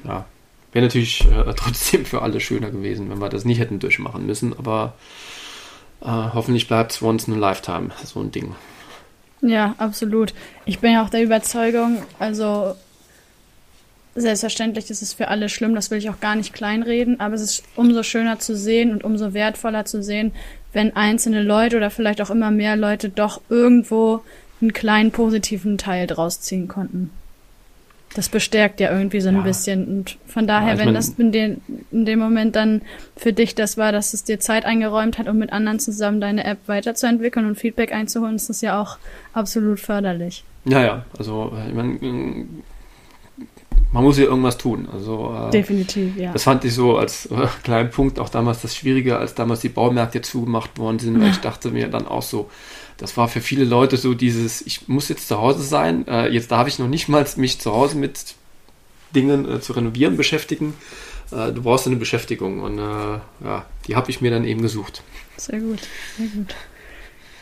Ja, 0.05 0.25
wäre 0.73 0.87
natürlich 0.87 1.25
äh, 1.27 1.53
trotzdem 1.57 2.05
für 2.05 2.23
alle 2.23 2.41
schöner 2.41 2.71
gewesen, 2.71 3.11
wenn 3.11 3.21
wir 3.21 3.29
das 3.29 3.45
nicht 3.45 3.59
hätten 3.59 3.79
durchmachen 3.79 4.27
müssen, 4.27 4.57
aber 4.59 4.95
äh, 6.01 6.07
hoffentlich 6.07 6.69
bleibt 6.69 6.93
es 6.93 7.03
once 7.03 7.29
in 7.29 7.35
a 7.35 7.37
lifetime 7.37 7.91
so 8.05 8.21
ein 8.21 8.31
Ding. 8.31 8.55
Ja, 9.41 9.75
absolut. 9.79 10.35
Ich 10.65 10.79
bin 10.79 10.93
ja 10.93 11.05
auch 11.05 11.11
der 11.11 11.23
Überzeugung, 11.23 12.03
also 12.19 12.77
selbstverständlich 14.15 14.91
ist 14.91 15.03
es 15.03 15.15
für 15.15 15.29
alle 15.29 15.49
schlimm, 15.49 15.75
das 15.75 15.91
will 15.91 15.99
ich 15.99 16.11
auch 16.11 16.21
gar 16.21 16.37
nicht 16.37 16.53
kleinreden, 16.53 17.19
aber 17.19 17.35
es 17.35 17.41
ist 17.41 17.65
umso 17.77 18.03
schöner 18.03 18.39
zu 18.39 18.57
sehen 18.57 18.93
und 18.93 19.05
umso 19.05 19.33
wertvoller 19.35 19.85
zu 19.85 20.03
sehen, 20.03 20.33
wenn 20.73 20.95
einzelne 20.95 21.43
Leute 21.43 21.77
oder 21.77 21.91
vielleicht 21.91 22.21
auch 22.21 22.31
immer 22.31 22.51
mehr 22.51 22.77
Leute 22.77 23.09
doch 23.09 23.41
irgendwo 23.49 24.23
einen 24.61 24.73
kleinen 24.73 25.11
positiven 25.11 25.79
Teil 25.79 26.07
draus 26.07 26.41
ziehen 26.41 26.69
konnten. 26.69 27.11
Das 28.15 28.29
bestärkt 28.29 28.81
ja 28.81 28.91
irgendwie 28.91 29.21
so 29.21 29.29
ein 29.29 29.37
ja. 29.37 29.43
bisschen. 29.43 29.87
Und 29.87 30.19
von 30.27 30.47
daher, 30.47 30.75
ja, 30.75 30.81
wenn 30.81 30.95
das 30.95 31.11
in, 31.11 31.33
den, 31.33 31.63
in 31.91 32.05
dem 32.05 32.19
Moment 32.19 32.57
dann 32.57 32.83
für 33.17 33.33
dich 33.33 33.55
das 33.55 33.77
war, 33.77 33.93
dass 33.93 34.13
es 34.13 34.25
dir 34.25 34.39
Zeit 34.39 34.65
eingeräumt 34.65 35.19
hat, 35.19 35.29
um 35.29 35.39
mit 35.39 35.53
anderen 35.53 35.79
zusammen 35.79 36.21
deine 36.21 36.45
App 36.45 36.59
weiterzuentwickeln 36.67 37.47
und 37.47 37.57
Feedback 37.57 37.93
einzuholen, 37.93 38.37
ist 38.37 38.49
das 38.49 38.61
ja 38.61 38.81
auch 38.81 38.99
absolut 39.33 39.81
förderlich. 39.81 40.45
Ja, 40.65 40.83
ja, 40.83 41.05
also 41.19 41.53
ich 41.69 41.75
meine, 41.75 41.99
man 43.93 44.05
muss 44.05 44.19
ja 44.19 44.25
irgendwas 44.25 44.57
tun. 44.57 44.89
Also, 44.93 45.35
äh, 45.49 45.51
Definitiv, 45.51 46.17
ja. 46.17 46.33
Das 46.33 46.45
fand 46.45 46.65
ich 46.65 46.75
so 46.75 46.97
als 46.97 47.27
äh, 47.27 47.47
kleinen 47.63 47.91
Punkt 47.91 48.19
auch 48.19 48.31
damals 48.31 48.63
das 48.63 48.75
Schwierige, 48.75 49.19
als 49.19 49.35
damals 49.35 49.61
die 49.61 49.69
Baumärkte 49.69 50.23
zugemacht 50.23 50.79
worden 50.79 50.99
sind, 50.99 51.21
weil 51.21 51.31
ich 51.31 51.41
dachte 51.41 51.71
mir 51.71 51.89
dann 51.89 52.07
auch 52.07 52.23
so, 52.23 52.51
das 53.03 53.17
war 53.17 53.27
für 53.27 53.41
viele 53.41 53.65
Leute 53.65 53.97
so 53.97 54.15
dieses, 54.15 54.65
ich 54.65 54.87
muss 54.87 55.09
jetzt 55.09 55.27
zu 55.27 55.37
Hause 55.37 55.65
sein, 55.65 56.07
äh, 56.07 56.29
jetzt 56.29 56.53
darf 56.53 56.69
ich 56.69 56.79
noch 56.79 56.87
nicht 56.87 57.09
mal 57.09 57.27
mich 57.37 57.59
zu 57.59 57.73
Hause 57.73 57.99
mit 57.99 58.37
Dingen 59.15 59.51
äh, 59.51 59.61
zu 59.61 59.73
renovieren 59.73 60.17
beschäftigen. 60.17 60.75
Äh, 61.33 61.53
du 61.53 61.63
brauchst 61.63 61.89
eine 61.89 61.97
Beschäftigung 61.97 62.61
und 62.61 62.79
äh, 62.79 62.83
ja, 63.45 63.67
die 63.89 63.97
habe 63.97 64.09
ich 64.11 64.21
mir 64.21 64.31
dann 64.31 64.45
eben 64.45 64.63
gesucht. 64.63 65.03
Sehr 65.37 65.59
gut, 65.59 65.81
sehr 66.17 66.29
gut. 66.29 66.55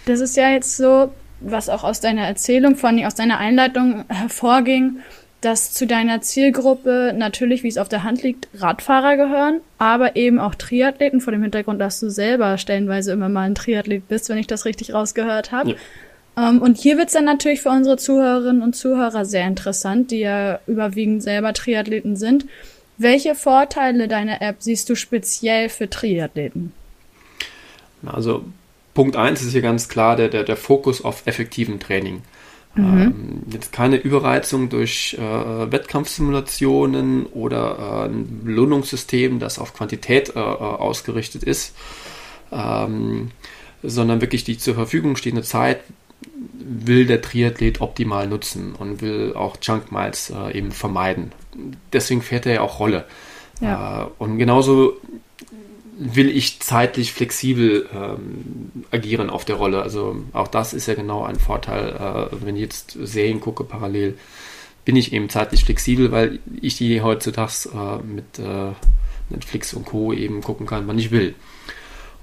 Das 0.07 0.21
ist 0.21 0.35
ja 0.35 0.49
jetzt 0.51 0.79
so, 0.79 1.13
was 1.41 1.69
auch 1.69 1.85
aus 1.85 2.01
deiner 2.01 2.27
Erzählung, 2.27 2.75
vor 2.77 2.89
allem 2.89 3.05
aus 3.05 3.15
deiner 3.15 3.37
Einleitung 3.37 4.07
hervorging, 4.09 5.01
dass 5.41 5.73
zu 5.73 5.87
deiner 5.87 6.21
Zielgruppe 6.21 7.15
natürlich, 7.17 7.63
wie 7.63 7.69
es 7.69 7.79
auf 7.79 7.89
der 7.89 8.03
Hand 8.03 8.23
liegt, 8.23 8.49
Radfahrer 8.55 9.17
gehören, 9.17 9.61
aber 9.79 10.17
eben 10.17 10.39
auch 10.39 10.55
Triathleten, 10.55 11.21
vor 11.21 11.33
dem 11.33 11.43
Hintergrund, 11.43 11.81
dass 11.81 12.01
du 12.01 12.11
selber 12.11 12.59
stellenweise 12.59 13.13
immer 13.13 13.29
mal 13.29 13.43
ein 13.43 13.55
Triathlet 13.55 14.07
bist, 14.09 14.29
wenn 14.29 14.39
ich 14.39 14.47
das 14.47 14.65
richtig 14.65 14.93
rausgehört 14.93 15.53
habe. 15.53 15.71
Ja. 15.71 15.77
Um, 16.37 16.57
ähm, 16.57 16.63
und 16.63 16.77
hier 16.77 16.97
wird's 16.97 17.15
dann 17.15 17.25
natürlich 17.25 17.61
für 17.61 17.71
unsere 17.71 17.97
Zuhörerinnen 17.97 18.63
und 18.63 18.77
Zuhörer 18.77 19.25
sehr 19.25 19.47
interessant, 19.47 20.11
die 20.11 20.21
ja 20.21 20.61
überwiegend 20.67 21.23
selber 21.23 21.53
Triathleten 21.53 22.17
sind. 22.17 22.47
Welche 22.99 23.35
Vorteile 23.35 24.09
deiner 24.09 24.43
App 24.43 24.57
siehst 24.61 24.89
du 24.91 24.95
speziell 24.95 25.69
für 25.71 25.89
Triathleten? 25.89 26.73
Also 28.05 28.45
Punkt 28.95 29.17
eins 29.17 29.43
ist 29.43 29.53
hier 29.53 29.63
ganz 29.63 29.89
klar 29.89 30.17
der, 30.17 30.29
der, 30.29 30.45
der 30.45 30.57
Fokus 30.57 31.03
auf 31.03 31.27
effektiven 31.27 31.81
Training. 31.81 32.23
Mhm. 32.75 33.01
Ähm, 33.01 33.43
jetzt 33.53 33.73
keine 33.73 33.97
Überreizung 33.97 34.69
durch 34.69 35.17
äh, 35.19 35.73
Wettkampfsimulationen 35.73 37.27
oder 37.27 37.79
äh, 37.79 38.09
ein 38.09 38.45
Belohnungssystem, 38.45 39.41
das 39.41 39.59
auf 39.59 39.75
Quantität 39.75 40.37
äh, 40.37 40.39
äh, 40.39 40.43
ausgerichtet 40.43 41.43
ist, 41.43 41.75
ähm, 42.53 43.33
sondern 43.83 44.21
wirklich 44.21 44.45
die 44.45 44.59
zur 44.59 44.75
Verfügung 44.75 45.17
stehende 45.17 45.43
Zeit 45.43 45.81
will 46.53 47.07
der 47.07 47.23
Triathlet 47.23 47.81
optimal 47.81 48.27
nutzen 48.27 48.75
und 48.79 49.01
will 49.01 49.33
auch 49.35 49.57
Junk 49.61 49.91
Miles 49.91 50.31
äh, 50.31 50.57
eben 50.57 50.71
vermeiden. 50.71 51.33
Deswegen 51.93 52.23
fährt 52.23 52.47
er 52.47 52.55
ja 52.55 52.61
auch 52.61 52.79
Rolle. 52.79 53.05
Ja. 53.61 54.05
Äh, 54.05 54.07
und 54.19 54.39
genauso 54.39 54.97
will 56.03 56.31
ich 56.31 56.61
zeitlich 56.61 57.13
flexibel 57.13 57.87
ähm, 57.95 58.85
agieren 58.91 59.29
auf 59.29 59.45
der 59.45 59.57
Rolle. 59.57 59.83
Also 59.83 60.17
auch 60.33 60.49
das 60.49 60.73
ist 60.73 60.87
ja 60.87 60.95
genau 60.95 61.25
ein 61.25 61.39
Vorteil. 61.39 61.91
Äh, 62.33 62.37
wenn 62.45 62.57
ich 62.57 62.63
jetzt 62.63 62.97
Serien 63.03 63.41
gucke 63.41 63.65
parallel, 63.65 64.17
bin 64.87 64.97
ich 64.97 65.13
eben 65.13 65.29
zeitlich 65.29 65.65
flexibel, 65.65 66.11
weil 66.11 66.39
ich 66.61 66.79
die 66.79 67.03
heutzutage 67.03 67.69
äh, 67.75 68.03
mit 68.03 68.39
äh, 68.39 68.73
Netflix 69.29 69.75
und 69.75 69.85
Co. 69.85 70.15
eben 70.15 70.41
gucken 70.41 70.67
kann, 70.67 70.89
wann 70.89 70.99
ich 70.99 71.11
will. 71.11 71.35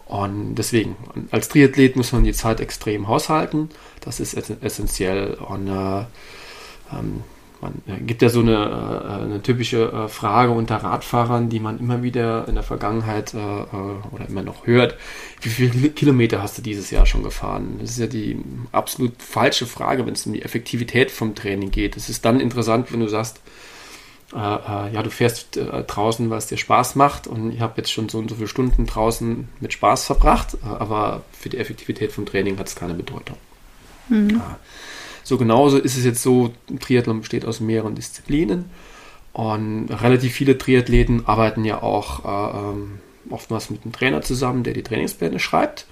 Und 0.06 0.56
deswegen, 0.56 0.96
als 1.30 1.50
Triathlet 1.50 1.96
muss 1.96 2.14
man 2.14 2.24
die 2.24 2.34
Zeit 2.34 2.60
extrem 2.60 3.08
haushalten. 3.08 3.70
Das 4.02 4.20
ist 4.20 4.34
essentiell. 4.34 5.36
Und 5.36 5.68
äh, 5.68 6.06
ähm, 6.92 7.24
man 7.62 7.82
äh, 7.88 8.00
gibt 8.02 8.22
ja 8.22 8.30
so 8.30 8.42
eine, 8.42 8.54
äh, 8.54 9.24
eine 9.24 9.42
typische 9.42 9.92
äh, 9.92 10.08
Frage 10.08 10.52
unter 10.52 10.78
Radfahrern, 10.78 11.50
die 11.50 11.60
man 11.60 11.80
immer 11.80 12.04
wieder 12.04 12.48
in 12.48 12.56
der 12.56 12.64
Vergangenheit 12.64 13.34
oder 13.34 14.28
immer 14.28 14.42
noch 14.42 14.68
hört. 14.68 14.96
Wie 15.42 15.50
viele 15.50 15.90
Kilometer 15.90 16.42
hast 16.42 16.58
du 16.58 16.62
dieses 16.62 16.92
Jahr 16.92 17.06
schon 17.06 17.24
gefahren? 17.24 17.78
Das 17.80 17.92
ist 17.92 18.00
ja 18.00 18.08
die 18.08 18.40
absolut 18.72 19.22
falsche 19.22 19.66
Frage, 19.66 20.06
wenn 20.06 20.14
es 20.14 20.26
um 20.26 20.34
die 20.34 20.42
Effektivität 20.42 21.12
vom 21.12 21.36
Training 21.36 21.72
geht. 21.72 21.98
Es 21.98 22.10
ist 22.10 22.26
dann 22.26 22.40
interessant, 22.40 22.92
wenn 22.92 23.00
du 23.00 23.08
sagst, 23.08 23.42
ja, 24.34 25.02
du 25.02 25.10
fährst 25.10 25.56
äh, 25.56 25.84
draußen, 25.84 26.30
weil 26.30 26.38
es 26.38 26.48
dir 26.48 26.58
Spaß 26.58 26.96
macht 26.96 27.28
und 27.28 27.54
ich 27.54 27.62
habe 27.62 27.76
jetzt 27.78 27.92
schon 27.92 28.10
so 28.10 28.18
und 28.18 28.30
so 28.30 28.36
viele 28.36 28.50
Stunden 28.50 28.86
draußen 28.86 29.48
mit 29.62 29.72
Spaß 29.72 30.06
verbracht, 30.06 30.58
aber 30.64 31.24
für 31.32 31.48
die 31.48 31.58
Effektivität 31.58 32.12
vom 32.12 32.26
Training 32.26 32.60
hat 32.60 32.68
es 32.68 32.76
keine 32.76 32.94
Bedeutung. 32.94 33.38
Mhm. 34.10 34.32
Ja. 34.32 34.60
So 35.28 35.38
genauso 35.38 35.78
ist 35.78 35.98
es 35.98 36.06
jetzt 36.06 36.24
so, 36.24 36.54
Triathlon 36.80 37.20
besteht 37.20 37.44
aus 37.44 37.60
mehreren 37.60 37.96
Disziplinen 37.96 38.64
und 39.34 39.90
relativ 39.90 40.32
viele 40.32 40.58
Triathleten 40.58 41.28
arbeiten 41.28 41.66
ja 41.66 41.84
auch 41.84 42.24
äh, 42.24 42.58
ähm, 42.58 43.00
oftmals 43.30 43.70
mit 43.70 43.84
einem 43.84 43.92
Trainer 43.92 44.22
zusammen, 44.22 44.64
der 44.64 44.74
die 44.74 44.84
Trainingspläne 44.84 45.40
schreibt, 45.40 45.86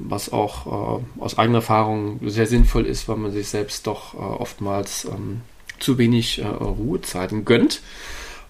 was 0.00 0.32
auch 0.32 0.98
äh, 0.98 1.20
aus 1.20 1.38
eigener 1.38 1.58
Erfahrung 1.58 2.18
sehr 2.26 2.48
sinnvoll 2.48 2.84
ist, 2.84 3.08
weil 3.08 3.16
man 3.16 3.30
sich 3.30 3.46
selbst 3.46 3.86
doch 3.86 4.14
äh, 4.14 4.16
oftmals 4.16 5.04
ähm, 5.04 5.42
zu 5.78 5.96
wenig 5.96 6.40
äh, 6.40 6.46
Ruhezeiten 6.46 7.44
gönnt. 7.44 7.82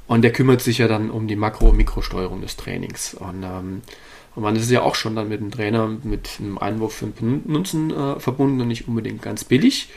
Und 0.07 0.23
der 0.23 0.33
kümmert 0.33 0.63
sich 0.63 0.79
ja 0.79 0.89
dann 0.89 1.11
um 1.11 1.29
die 1.29 1.37
Makro- 1.37 1.69
und 1.69 1.77
Mikrosteuerung 1.77 2.41
des 2.41 2.57
Trainings. 2.57 3.13
Und, 3.13 3.43
ähm, 3.43 3.83
und 4.35 4.43
man 4.43 4.57
ist 4.57 4.71
ja 4.71 4.81
auch 4.81 4.95
schon 4.95 5.17
dann 5.17 5.29
mit 5.29 5.41
dem 5.43 5.51
Trainer 5.51 5.87
mit 6.03 6.39
einem 6.41 6.57
Einwurf 6.57 6.95
für 6.95 7.13
einen 7.21 7.43
Nutzen 7.45 7.91
äh, 7.91 8.19
verbunden 8.19 8.63
und 8.63 8.69
nicht 8.69 8.89
unbedingt 8.89 9.21
ganz 9.21 9.45
billig. 9.45 9.91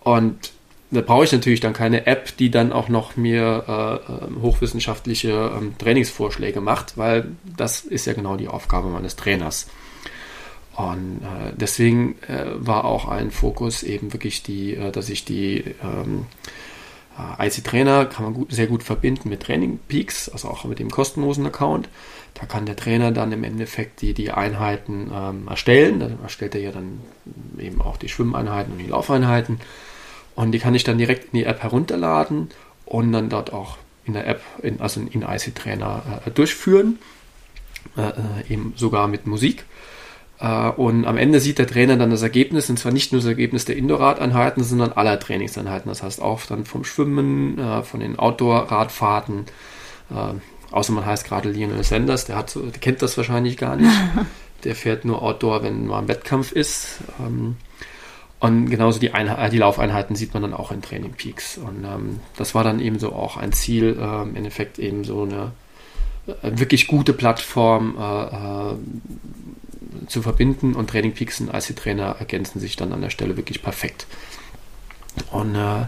Und 0.00 0.52
da 0.90 1.02
brauche 1.02 1.24
ich 1.24 1.32
natürlich 1.32 1.60
dann 1.60 1.72
keine 1.72 2.06
App, 2.06 2.36
die 2.36 2.50
dann 2.50 2.72
auch 2.72 2.88
noch 2.88 3.16
mir 3.16 3.64
äh, 4.08 4.24
ähm, 4.26 4.42
hochwissenschaftliche 4.42 5.52
ähm, 5.56 5.74
Trainingsvorschläge 5.78 6.60
macht, 6.60 6.98
weil 6.98 7.28
das 7.56 7.82
ist 7.82 8.06
ja 8.06 8.12
genau 8.12 8.36
die 8.36 8.48
Aufgabe 8.48 8.88
meines 8.88 9.14
Trainers. 9.14 9.68
Und 10.76 11.20
äh, 11.22 11.52
deswegen 11.54 12.16
äh, 12.26 12.46
war 12.54 12.84
auch 12.84 13.06
ein 13.06 13.30
Fokus 13.30 13.82
eben 13.82 14.12
wirklich 14.12 14.42
die, 14.42 14.74
äh, 14.74 14.90
dass 14.90 15.10
ich 15.10 15.24
die 15.24 15.64
ähm, 15.82 16.26
äh, 17.38 17.46
IC 17.46 17.64
Trainer 17.64 18.06
kann 18.06 18.24
man 18.24 18.34
gut, 18.34 18.52
sehr 18.52 18.66
gut 18.66 18.82
verbinden 18.82 19.28
mit 19.28 19.42
Training 19.42 19.78
Peaks, 19.88 20.28
also 20.28 20.48
auch 20.48 20.64
mit 20.64 20.78
dem 20.78 20.90
kostenlosen 20.90 21.46
Account. 21.46 21.88
Da 22.34 22.46
kann 22.46 22.66
der 22.66 22.76
Trainer 22.76 23.12
dann 23.12 23.32
im 23.32 23.44
Endeffekt 23.44 24.00
die, 24.02 24.14
die 24.14 24.30
Einheiten 24.30 25.10
ähm, 25.12 25.48
erstellen. 25.48 26.00
Da 26.00 26.10
erstellt 26.22 26.54
er 26.54 26.60
ja 26.60 26.72
dann 26.72 27.00
eben 27.58 27.80
auch 27.80 27.96
die 27.96 28.08
Schwimmeinheiten 28.08 28.72
und 28.72 28.78
die 28.78 28.86
Laufeinheiten. 28.86 29.60
Und 30.40 30.52
die 30.52 30.58
kann 30.58 30.74
ich 30.74 30.84
dann 30.84 30.96
direkt 30.96 31.34
in 31.34 31.40
die 31.40 31.44
App 31.44 31.62
herunterladen 31.62 32.48
und 32.86 33.12
dann 33.12 33.28
dort 33.28 33.52
auch 33.52 33.76
in 34.06 34.14
der 34.14 34.26
App, 34.26 34.40
in, 34.62 34.80
also 34.80 34.98
in 34.98 35.20
IC 35.20 35.54
Trainer 35.54 36.22
äh, 36.24 36.30
durchführen. 36.30 36.98
Äh, 37.94 38.08
äh, 38.08 38.52
eben 38.52 38.72
sogar 38.74 39.06
mit 39.06 39.26
Musik. 39.26 39.66
Äh, 40.38 40.70
und 40.70 41.04
am 41.04 41.18
Ende 41.18 41.40
sieht 41.40 41.58
der 41.58 41.66
Trainer 41.66 41.98
dann 41.98 42.10
das 42.10 42.22
Ergebnis, 42.22 42.70
und 42.70 42.78
zwar 42.78 42.90
nicht 42.90 43.12
nur 43.12 43.20
das 43.20 43.28
Ergebnis 43.28 43.66
der 43.66 43.76
Indoor-Radeinheiten, 43.76 44.64
sondern 44.64 44.92
aller 44.92 45.20
Trainingseinheiten. 45.20 45.90
Das 45.90 46.02
heißt 46.02 46.22
auch 46.22 46.40
dann 46.46 46.64
vom 46.64 46.84
Schwimmen, 46.84 47.58
äh, 47.58 47.82
von 47.82 48.00
den 48.00 48.18
Outdoor-Radfahrten. 48.18 49.44
Außer 50.72 50.92
man 50.92 51.06
heißt 51.06 51.24
gerade 51.24 51.50
Lionel 51.52 51.84
Sanders, 51.84 52.24
der, 52.24 52.36
hat 52.36 52.50
so, 52.50 52.62
der 52.62 52.80
kennt 52.80 53.02
das 53.02 53.16
wahrscheinlich 53.16 53.58
gar 53.58 53.76
nicht. 53.76 53.92
der 54.64 54.74
fährt 54.74 55.04
nur 55.04 55.22
Outdoor, 55.22 55.62
wenn 55.62 55.86
mal 55.86 56.00
ein 56.00 56.08
Wettkampf 56.08 56.50
ist. 56.50 56.98
Und 58.40 58.70
genauso 58.70 58.98
die, 58.98 59.12
Einheit, 59.12 59.52
die 59.52 59.58
Laufeinheiten 59.58 60.16
sieht 60.16 60.32
man 60.32 60.42
dann 60.42 60.54
auch 60.54 60.72
in 60.72 60.80
Training 60.80 61.12
Peaks. 61.12 61.58
Und 61.58 61.84
ähm, 61.84 62.20
das 62.36 62.54
war 62.54 62.64
dann 62.64 62.80
eben 62.80 62.98
so 62.98 63.12
auch 63.12 63.36
ein 63.36 63.52
Ziel, 63.52 63.98
äh, 64.00 64.22
im 64.22 64.34
Endeffekt 64.34 64.78
eben 64.78 65.04
so 65.04 65.22
eine 65.24 65.52
äh, 66.26 66.58
wirklich 66.58 66.86
gute 66.86 67.12
Plattform 67.12 67.96
äh, 67.98 68.24
äh, 68.24 70.06
zu 70.06 70.22
verbinden 70.22 70.74
und 70.74 70.88
Training 70.88 71.12
Peaks 71.12 71.40
und 71.40 71.52
IC 71.52 71.76
Trainer 71.76 72.16
ergänzen 72.18 72.60
sich 72.60 72.76
dann 72.76 72.94
an 72.94 73.02
der 73.02 73.10
Stelle 73.10 73.36
wirklich 73.36 73.62
perfekt. 73.62 74.06
Und 75.30 75.54
äh, 75.54 75.82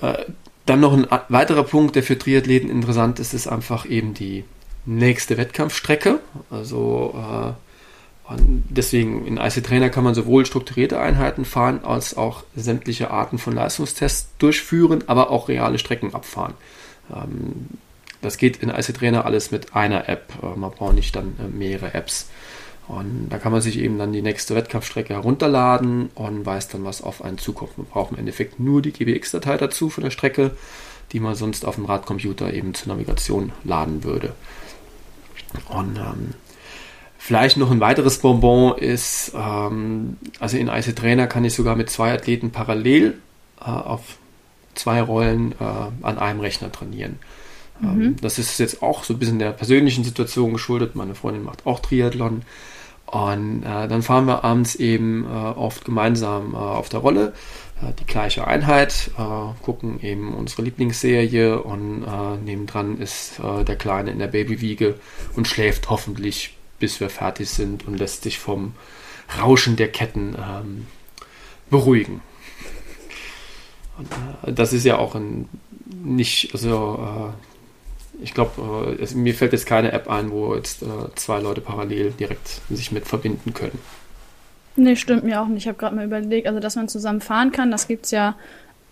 äh, 0.00 0.24
dann 0.64 0.80
noch 0.80 0.94
ein 0.94 1.06
weiterer 1.28 1.64
Punkt, 1.64 1.96
der 1.96 2.02
für 2.02 2.18
Triathleten 2.18 2.70
interessant 2.70 3.20
ist, 3.20 3.34
ist 3.34 3.46
einfach 3.46 3.84
eben 3.84 4.14
die 4.14 4.44
nächste 4.86 5.36
Wettkampfstrecke. 5.36 6.18
Also 6.50 7.54
äh, 8.30 8.36
deswegen 8.38 9.26
in 9.26 9.36
IC 9.36 9.64
Trainer 9.64 9.90
kann 9.90 10.04
man 10.04 10.14
sowohl 10.14 10.46
strukturierte 10.46 11.00
Einheiten 11.00 11.44
fahren 11.44 11.80
als 11.84 12.16
auch 12.16 12.44
sämtliche 12.54 13.10
Arten 13.10 13.38
von 13.38 13.54
Leistungstests 13.54 14.30
durchführen, 14.38 15.04
aber 15.06 15.30
auch 15.30 15.48
reale 15.48 15.78
Strecken 15.78 16.14
abfahren. 16.14 16.54
Ähm, 17.14 17.68
das 18.22 18.38
geht 18.38 18.56
in 18.58 18.70
IC 18.70 18.94
Trainer 18.94 19.24
alles 19.24 19.50
mit 19.50 19.74
einer 19.76 20.08
App. 20.08 20.32
Äh, 20.42 20.58
man 20.58 20.70
braucht 20.70 20.94
nicht 20.94 21.14
dann 21.14 21.36
äh, 21.38 21.48
mehrere 21.48 21.94
Apps. 21.94 22.28
Und 22.88 23.28
da 23.30 23.38
kann 23.38 23.52
man 23.52 23.60
sich 23.60 23.78
eben 23.78 23.98
dann 23.98 24.12
die 24.12 24.22
nächste 24.22 24.54
Wettkampfstrecke 24.54 25.14
herunterladen 25.14 26.10
und 26.14 26.46
weiß 26.46 26.68
dann, 26.68 26.84
was 26.84 27.02
auf 27.02 27.22
einen 27.22 27.38
zukommt. 27.38 27.78
Man 27.78 27.86
braucht 27.86 28.12
im 28.12 28.18
Endeffekt 28.18 28.60
nur 28.60 28.80
die 28.80 28.92
GBX-Datei 28.92 29.56
dazu 29.56 29.90
von 29.90 30.04
der 30.04 30.10
Strecke, 30.10 30.52
die 31.12 31.18
man 31.18 31.34
sonst 31.34 31.64
auf 31.64 31.74
dem 31.74 31.84
Radcomputer 31.84 32.52
eben 32.52 32.74
zur 32.74 32.92
Navigation 32.92 33.52
laden 33.64 34.04
würde. 34.04 34.34
Und 35.68 35.96
ähm, 35.96 36.34
vielleicht 37.26 37.56
noch 37.56 37.72
ein 37.72 37.80
weiteres 37.80 38.18
Bonbon 38.18 38.78
ist, 38.78 39.32
ähm, 39.34 40.16
also 40.38 40.56
in 40.56 40.68
IC 40.68 40.94
Trainer 40.94 41.26
kann 41.26 41.44
ich 41.44 41.54
sogar 41.54 41.74
mit 41.74 41.90
zwei 41.90 42.12
Athleten 42.12 42.52
parallel 42.52 43.18
äh, 43.60 43.64
auf 43.64 44.18
zwei 44.76 45.02
Rollen 45.02 45.52
äh, 45.52 45.64
an 46.02 46.18
einem 46.18 46.38
Rechner 46.38 46.70
trainieren. 46.70 47.18
Ähm, 47.82 47.98
mhm. 47.98 48.16
das 48.20 48.38
ist 48.38 48.58
jetzt 48.58 48.80
auch 48.80 49.02
so 49.02 49.14
ein 49.14 49.18
bisschen 49.18 49.40
der 49.40 49.50
persönlichen 49.50 50.04
Situation 50.04 50.52
geschuldet. 50.52 50.94
Meine 50.94 51.16
Freundin 51.16 51.42
macht 51.42 51.66
auch 51.66 51.80
Triathlon. 51.80 52.42
Und 53.06 53.64
äh, 53.64 53.88
dann 53.88 54.02
fahren 54.02 54.26
wir 54.26 54.44
abends 54.44 54.76
eben 54.76 55.24
äh, 55.24 55.28
oft 55.28 55.84
gemeinsam 55.84 56.54
äh, 56.54 56.56
auf 56.56 56.88
der 56.88 57.00
Rolle, 57.00 57.34
äh, 57.82 57.92
die 57.98 58.06
gleiche 58.06 58.46
Einheit, 58.46 59.10
gucken 59.62 59.98
eben 60.00 60.32
unsere 60.32 60.62
Lieblingsserie 60.62 61.60
und 61.60 62.04
nebendran 62.44 62.98
ist 62.98 63.40
der 63.66 63.76
Kleine 63.76 64.12
in 64.12 64.20
der 64.20 64.28
Babywiege 64.28 64.94
und 65.34 65.48
schläft 65.48 65.90
hoffentlich, 65.90 66.55
bis 66.78 67.00
wir 67.00 67.10
fertig 67.10 67.48
sind 67.50 67.86
und 67.86 67.98
lässt 67.98 68.22
sich 68.22 68.38
vom 68.38 68.74
Rauschen 69.40 69.76
der 69.76 69.88
Ketten 69.88 70.36
ähm, 70.38 70.86
beruhigen. 71.70 72.20
Und, 73.98 74.58
das 74.58 74.72
ist 74.72 74.84
ja 74.84 74.98
auch 74.98 75.14
ein 75.14 75.48
nicht, 76.02 76.52
also 76.52 77.32
ich 78.22 78.34
glaube, 78.34 78.96
äh, 78.98 79.14
mir 79.14 79.34
fällt 79.34 79.52
jetzt 79.52 79.66
keine 79.66 79.92
App 79.92 80.08
ein, 80.08 80.30
wo 80.30 80.54
jetzt 80.54 80.82
äh, 80.82 80.86
zwei 81.14 81.40
Leute 81.40 81.60
parallel 81.60 82.12
direkt 82.12 82.60
sich 82.70 82.92
mit 82.92 83.06
verbinden 83.06 83.54
können. 83.54 83.78
Nee, 84.76 84.96
stimmt 84.96 85.24
mir 85.24 85.40
auch 85.40 85.46
nicht. 85.46 85.62
Ich 85.62 85.68
habe 85.68 85.78
gerade 85.78 85.96
mal 85.96 86.04
überlegt, 86.04 86.46
also 86.46 86.60
dass 86.60 86.76
man 86.76 86.88
zusammen 86.88 87.20
fahren 87.20 87.50
kann, 87.50 87.70
das 87.70 87.88
gibt 87.88 88.04
es 88.06 88.10
ja 88.10 88.36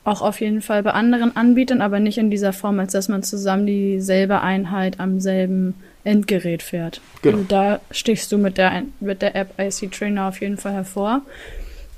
auch 0.04 0.20
auf 0.20 0.40
jeden 0.40 0.60
Fall 0.60 0.82
bei 0.82 0.92
anderen 0.92 1.34
Anbietern, 1.34 1.80
aber 1.80 1.98
nicht 1.98 2.18
in 2.18 2.30
dieser 2.30 2.52
Form, 2.52 2.78
als 2.78 2.92
dass 2.92 3.08
man 3.08 3.22
zusammen 3.22 3.66
dieselbe 3.66 4.42
Einheit 4.42 5.00
am 5.00 5.18
selben 5.18 5.74
Endgerät 6.04 6.62
fährt. 6.62 7.00
Genau. 7.22 7.38
Also 7.38 7.48
da 7.48 7.80
stichst 7.90 8.30
du 8.30 8.38
mit 8.38 8.58
der, 8.58 8.82
mit 9.00 9.22
der 9.22 9.34
App 9.34 9.58
IC 9.58 9.90
Trainer 9.90 10.28
auf 10.28 10.40
jeden 10.40 10.58
Fall 10.58 10.74
hervor. 10.74 11.22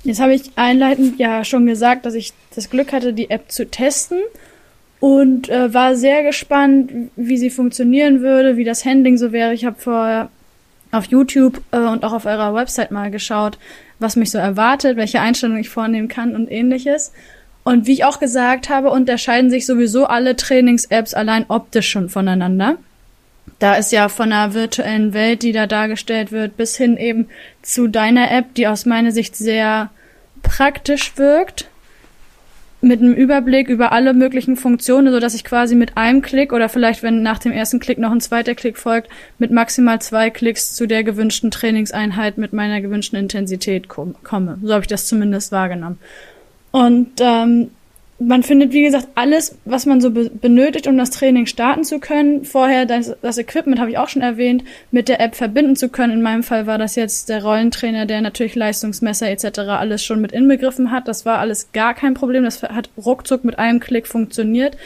Jetzt 0.03 0.21
habe 0.21 0.33
ich 0.33 0.51
einleitend 0.55 1.19
ja 1.19 1.43
schon 1.43 1.65
gesagt, 1.65 2.05
dass 2.05 2.13
ich 2.13 2.31
das 2.55 2.69
Glück 2.69 2.93
hatte, 2.93 3.13
die 3.13 3.29
App 3.29 3.51
zu 3.51 3.69
testen 3.69 4.19
und 5.01 5.49
äh, 5.49 5.73
war 5.73 5.95
sehr 5.95 6.23
gespannt, 6.23 6.91
wie 7.17 7.37
sie 7.37 7.49
funktionieren 7.49 8.21
würde, 8.21 8.55
wie 8.55 8.63
das 8.63 8.85
Handling 8.85 9.17
so 9.17 9.33
wäre. 9.33 9.53
Ich 9.53 9.65
habe 9.65 9.75
vorher 9.77 10.29
auf 10.91 11.05
YouTube 11.05 11.61
äh, 11.71 11.79
und 11.79 12.05
auch 12.05 12.13
auf 12.13 12.25
eurer 12.25 12.53
Website 12.53 12.91
mal 12.91 13.11
geschaut, 13.11 13.57
was 13.99 14.15
mich 14.15 14.31
so 14.31 14.37
erwartet, 14.37 14.95
welche 14.95 15.19
Einstellungen 15.19 15.61
ich 15.61 15.69
vornehmen 15.69 16.07
kann 16.07 16.35
und 16.35 16.49
ähnliches. 16.49 17.11
Und 17.67 17.85
wie 17.85 17.91
ich 17.91 18.05
auch 18.05 18.21
gesagt 18.21 18.69
habe, 18.69 18.89
unterscheiden 18.91 19.49
sich 19.49 19.65
sowieso 19.65 20.05
alle 20.05 20.37
Trainings-Apps 20.37 21.13
allein 21.13 21.43
optisch 21.49 21.89
schon 21.89 22.07
voneinander. 22.07 22.77
Da 23.59 23.75
ist 23.75 23.91
ja 23.91 24.07
von 24.07 24.29
der 24.29 24.53
virtuellen 24.53 25.13
Welt, 25.13 25.43
die 25.43 25.51
da 25.51 25.67
dargestellt 25.67 26.31
wird, 26.31 26.55
bis 26.55 26.77
hin 26.77 26.95
eben 26.95 27.27
zu 27.61 27.89
deiner 27.89 28.31
App, 28.31 28.53
die 28.53 28.69
aus 28.69 28.85
meiner 28.85 29.11
Sicht 29.11 29.35
sehr 29.35 29.89
praktisch 30.43 31.17
wirkt 31.17 31.67
mit 32.79 33.01
einem 33.01 33.13
Überblick 33.13 33.67
über 33.67 33.91
alle 33.91 34.13
möglichen 34.13 34.55
Funktionen, 34.55 35.11
so 35.11 35.19
dass 35.19 35.33
ich 35.33 35.43
quasi 35.43 35.75
mit 35.75 35.97
einem 35.97 36.21
Klick 36.21 36.53
oder 36.53 36.69
vielleicht, 36.69 37.03
wenn 37.03 37.21
nach 37.21 37.39
dem 37.39 37.51
ersten 37.51 37.81
Klick 37.81 37.97
noch 37.97 38.13
ein 38.13 38.21
zweiter 38.21 38.55
Klick 38.55 38.77
folgt, 38.77 39.09
mit 39.39 39.51
maximal 39.51 39.99
zwei 39.99 40.29
Klicks 40.29 40.73
zu 40.73 40.87
der 40.87 41.03
gewünschten 41.03 41.51
Trainingseinheit 41.51 42.37
mit 42.37 42.53
meiner 42.53 42.79
gewünschten 42.79 43.19
Intensität 43.19 43.89
komme. 43.89 44.57
So 44.63 44.71
habe 44.71 44.83
ich 44.83 44.87
das 44.87 45.05
zumindest 45.05 45.51
wahrgenommen. 45.51 45.99
Und 46.71 47.11
ähm, 47.19 47.71
man 48.19 48.41
findet, 48.41 48.73
wie 48.73 48.83
gesagt, 48.83 49.09
alles, 49.13 49.57
was 49.65 49.85
man 49.85 50.01
so 50.01 50.09
be 50.09 50.29
benötigt, 50.29 50.87
um 50.87 50.97
das 50.97 51.11
Training 51.11 51.45
starten 51.45 51.83
zu 51.83 51.99
können. 51.99 52.45
Vorher 52.45 52.85
das, 52.85 53.15
das 53.21 53.37
Equipment 53.37 53.79
habe 53.79 53.91
ich 53.91 53.97
auch 53.97 54.09
schon 54.09 54.23
erwähnt, 54.23 54.63
mit 54.91 55.07
der 55.07 55.21
App 55.21 55.35
verbinden 55.35 55.75
zu 55.75 55.89
können. 55.89 56.13
In 56.13 56.21
meinem 56.23 56.41
Fall 56.41 56.65
war 56.65 56.79
das 56.79 56.95
jetzt 56.95 57.29
der 57.29 57.43
Rollentrainer, 57.43 58.07
der 58.07 58.21
natürlich 58.21 58.55
Leistungsmesser 58.55 59.29
etc. 59.29 59.59
alles 59.59 60.03
schon 60.03 60.19
mit 60.19 60.31
inbegriffen 60.31 60.91
hat. 60.91 61.07
Das 61.07 61.25
war 61.25 61.37
alles 61.37 61.71
gar 61.73 61.93
kein 61.93 62.15
Problem. 62.15 62.43
Das 62.43 62.63
hat 62.63 62.89
ruckzuck 62.97 63.43
mit 63.43 63.59
einem 63.59 63.79
Klick 63.79 64.07
funktioniert. 64.07 64.77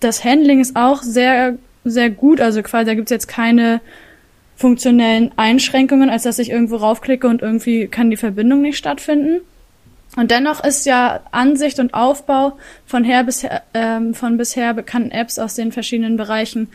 Das 0.00 0.24
Handling 0.24 0.60
ist 0.60 0.74
auch 0.74 1.02
sehr, 1.02 1.56
sehr 1.84 2.10
gut. 2.10 2.40
Also 2.40 2.62
quasi, 2.62 2.86
da 2.86 2.94
gibt's 2.94 3.12
jetzt 3.12 3.28
keine 3.28 3.80
funktionellen 4.56 5.30
Einschränkungen, 5.36 6.10
als 6.10 6.24
dass 6.24 6.40
ich 6.40 6.50
irgendwo 6.50 6.76
raufklicke 6.76 7.28
und 7.28 7.42
irgendwie 7.42 7.86
kann 7.86 8.10
die 8.10 8.16
Verbindung 8.16 8.60
nicht 8.60 8.76
stattfinden. 8.76 9.40
Und 10.16 10.30
dennoch 10.30 10.62
ist 10.62 10.84
ja 10.84 11.20
Ansicht 11.30 11.78
und 11.78 11.94
Aufbau 11.94 12.58
von, 12.84 13.02
her 13.02 13.24
bisher, 13.24 13.62
ähm, 13.72 14.14
von 14.14 14.36
bisher 14.36 14.74
bekannten 14.74 15.10
Apps 15.10 15.38
aus 15.38 15.54
den 15.54 15.72
verschiedenen 15.72 16.16
Bereichen 16.16 16.68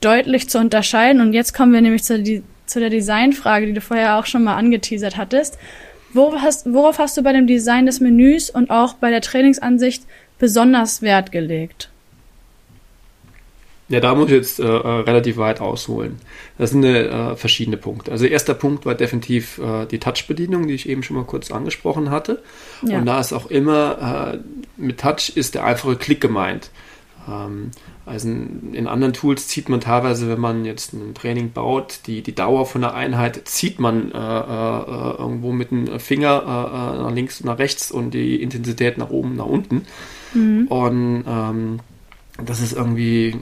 deutlich 0.00 0.48
zu 0.48 0.58
unterscheiden. 0.58 1.20
Und 1.20 1.32
jetzt 1.32 1.54
kommen 1.54 1.72
wir 1.72 1.80
nämlich 1.80 2.02
zu, 2.02 2.20
die, 2.20 2.42
zu 2.66 2.80
der 2.80 2.90
Designfrage, 2.90 3.66
die 3.66 3.72
du 3.72 3.80
vorher 3.80 4.18
auch 4.18 4.26
schon 4.26 4.42
mal 4.42 4.56
angeteasert 4.56 5.16
hattest. 5.16 5.58
Worauf 6.12 6.42
hast, 6.42 6.72
worauf 6.72 6.98
hast 6.98 7.16
du 7.16 7.22
bei 7.22 7.32
dem 7.32 7.46
Design 7.46 7.86
des 7.86 8.00
Menüs 8.00 8.50
und 8.50 8.70
auch 8.70 8.94
bei 8.94 9.10
der 9.10 9.20
Trainingsansicht 9.20 10.04
besonders 10.38 11.02
Wert 11.02 11.30
gelegt? 11.30 11.91
Ja, 13.92 14.00
da 14.00 14.14
muss 14.14 14.28
ich 14.28 14.32
jetzt 14.32 14.58
äh, 14.58 14.64
äh, 14.64 14.88
relativ 15.02 15.36
weit 15.36 15.60
ausholen. 15.60 16.18
Das 16.56 16.70
sind 16.70 16.82
äh, 16.82 17.36
verschiedene 17.36 17.76
Punkte. 17.76 18.10
Also 18.10 18.24
erster 18.24 18.54
Punkt 18.54 18.86
war 18.86 18.94
definitiv 18.94 19.58
äh, 19.58 19.84
die 19.84 19.98
Touch-Bedienung, 19.98 20.66
die 20.66 20.72
ich 20.72 20.88
eben 20.88 21.02
schon 21.02 21.14
mal 21.14 21.26
kurz 21.26 21.50
angesprochen 21.50 22.08
hatte. 22.08 22.42
Ja. 22.86 22.98
Und 22.98 23.04
da 23.04 23.20
ist 23.20 23.34
auch 23.34 23.50
immer, 23.50 24.32
äh, 24.32 24.38
mit 24.78 24.98
Touch 24.98 25.32
ist 25.34 25.54
der 25.54 25.64
einfache 25.64 25.96
Klick 25.96 26.22
gemeint. 26.22 26.70
Ähm, 27.28 27.72
also 28.06 28.30
in, 28.30 28.72
in, 28.72 28.86
anderen 28.86 29.12
Tools 29.12 29.48
zieht 29.48 29.68
man 29.68 29.80
teilweise, 29.80 30.26
wenn 30.30 30.40
man 30.40 30.64
jetzt 30.64 30.94
ein 30.94 31.12
Training 31.12 31.52
baut, 31.52 32.00
die, 32.06 32.22
die 32.22 32.34
Dauer 32.34 32.64
von 32.64 32.80
der 32.80 32.94
Einheit 32.94 33.46
zieht 33.46 33.78
man 33.78 34.10
äh, 34.10 34.14
irgendwo 34.16 35.52
mit 35.52 35.70
dem 35.70 36.00
Finger 36.00 36.42
nach 36.98 37.12
links 37.12 37.42
und 37.42 37.46
nach 37.46 37.58
rechts 37.58 37.90
und 37.90 38.12
die 38.12 38.42
Intensität 38.42 38.96
nach 38.96 39.10
oben, 39.10 39.36
nach 39.36 39.44
unten. 39.44 39.84
Mhm. 40.32 40.66
Und 40.68 41.24
ähm, 41.28 41.80
das 42.38 42.60
ist 42.60 42.72
irgendwie, 42.72 43.36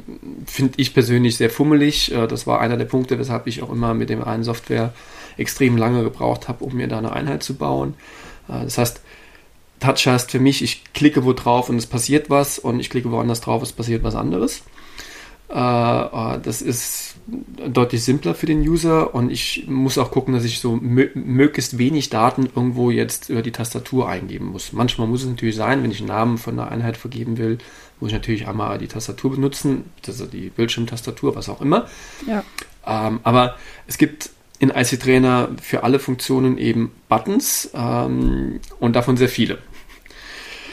finde 0.46 0.74
ich 0.76 0.94
persönlich 0.94 1.36
sehr 1.36 1.50
fummelig. 1.50 2.12
Äh, 2.12 2.26
das 2.26 2.46
war 2.46 2.60
einer 2.60 2.76
der 2.76 2.86
Punkte, 2.86 3.18
weshalb 3.18 3.46
ich 3.46 3.62
auch 3.62 3.70
immer 3.70 3.94
mit 3.94 4.10
dem 4.10 4.22
einen 4.22 4.44
Software 4.44 4.92
extrem 5.36 5.76
lange 5.76 6.02
gebraucht 6.02 6.48
habe, 6.48 6.64
um 6.64 6.74
mir 6.74 6.88
da 6.88 6.98
eine 6.98 7.12
Einheit 7.12 7.42
zu 7.42 7.54
bauen. 7.54 7.94
Äh, 8.48 8.64
das 8.64 8.78
heißt, 8.78 9.00
Touch 9.78 10.06
heißt 10.06 10.30
für 10.30 10.40
mich, 10.40 10.62
ich 10.62 10.84
klicke 10.92 11.24
wo 11.24 11.32
drauf 11.32 11.70
und 11.70 11.76
es 11.76 11.86
passiert 11.86 12.28
was 12.28 12.58
und 12.58 12.80
ich 12.80 12.90
klicke 12.90 13.10
woanders 13.10 13.40
drauf, 13.40 13.62
es 13.62 13.72
passiert 13.72 14.02
was 14.02 14.14
anderes. 14.14 14.62
Äh, 15.50 16.40
das 16.42 16.62
ist 16.62 17.16
deutlich 17.26 18.04
simpler 18.04 18.34
für 18.34 18.46
den 18.46 18.60
User 18.60 19.14
und 19.14 19.30
ich 19.30 19.66
muss 19.68 19.98
auch 19.98 20.10
gucken, 20.10 20.34
dass 20.34 20.44
ich 20.44 20.60
so 20.60 20.76
möglichst 20.76 21.78
wenig 21.78 22.10
Daten 22.10 22.48
irgendwo 22.54 22.90
jetzt 22.90 23.30
über 23.30 23.42
die 23.42 23.52
Tastatur 23.52 24.08
eingeben 24.08 24.46
muss. 24.46 24.72
Manchmal 24.72 25.06
muss 25.06 25.22
es 25.22 25.28
natürlich 25.28 25.56
sein, 25.56 25.82
wenn 25.82 25.90
ich 25.90 25.98
einen 25.98 26.08
Namen 26.08 26.38
von 26.38 26.58
einer 26.58 26.70
Einheit 26.70 26.96
vergeben 26.96 27.36
will, 27.38 27.58
muss 27.98 28.08
ich 28.08 28.14
natürlich 28.14 28.48
einmal 28.48 28.78
die 28.78 28.88
Tastatur 28.88 29.32
benutzen, 29.32 29.84
also 30.06 30.26
die 30.26 30.50
Bildschirmtastatur, 30.50 31.36
was 31.36 31.48
auch 31.48 31.60
immer. 31.60 31.86
Ja. 32.26 32.42
Ähm, 32.86 33.20
aber 33.22 33.56
es 33.86 33.98
gibt 33.98 34.30
in 34.58 34.70
IC 34.70 35.00
Trainer 35.00 35.48
für 35.60 35.84
alle 35.84 35.98
Funktionen 35.98 36.58
eben 36.58 36.92
Buttons 37.08 37.70
ähm, 37.74 38.60
und 38.78 38.94
davon 38.94 39.16
sehr 39.16 39.28
viele. 39.28 39.58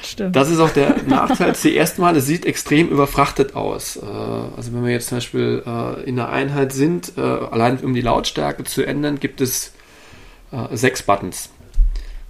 Stimmt. 0.08 0.36
Das 0.36 0.50
ist 0.50 0.60
auch 0.60 0.70
der 0.70 0.96
Nachteil 1.06 1.54
zuerst 1.56 2.00
mal, 2.00 2.16
es 2.16 2.26
sieht 2.26 2.46
extrem 2.46 2.88
überfrachtet 2.88 3.56
aus. 3.56 3.98
Äh, 3.98 4.06
also 4.56 4.74
wenn 4.74 4.86
wir 4.86 4.92
jetzt 4.92 5.10
zum 5.10 5.18
Beispiel 5.18 5.64
äh, 5.66 6.04
in 6.04 6.18
einer 6.18 6.30
Einheit 6.30 6.72
sind, 6.72 7.14
äh, 7.18 7.22
allein 7.22 7.78
um 7.80 7.94
die 7.94 8.02
Lautstärke 8.02 8.64
zu 8.64 8.84
ändern, 8.84 9.20
gibt 9.20 9.42
es 9.42 9.74
sechs 10.72 11.04
Buttons. 11.04 11.50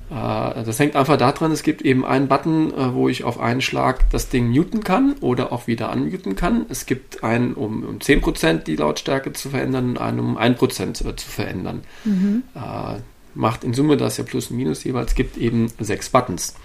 Das 0.10 0.80
hängt 0.80 0.96
einfach 0.96 1.18
daran, 1.18 1.52
es 1.52 1.62
gibt 1.62 1.84
eben 1.84 2.04
einen 2.04 2.28
Button, 2.28 2.74
wo 2.96 3.10
ich 3.10 3.26
auf 3.26 3.40
einen 3.40 3.62
Schlag 3.62 4.10
das 4.10 4.30
Ding 4.30 4.50
muten 4.50 4.84
kann 4.84 5.14
oder 5.22 5.52
auch 5.52 5.68
wieder 5.68 5.92
unmuten 5.92 6.36
kann. 6.36 6.66
Es 6.68 6.88
gibt 6.88 7.24
einen, 7.24 7.54
um, 7.54 7.84
um 7.84 8.00
10% 8.00 8.64
die 8.64 8.76
Lautstärke 8.76 9.34
zu 9.34 9.52
verändern 9.52 9.90
und 9.90 9.98
einen, 10.00 10.20
um 10.20 10.36
1% 10.36 10.94
zu 11.16 11.30
verändern. 11.30 11.84
Mhm. 12.06 12.42
Macht 13.36 13.64
in 13.64 13.76
Summe 13.76 13.98
das 13.98 14.18
ja 14.18 14.24
plus 14.24 14.50
und 14.50 14.58
minus 14.58 14.84
jeweils, 14.84 15.14
gibt 15.14 15.38
eben 15.38 15.72
sechs 15.80 16.10
Buttons. 16.10 16.56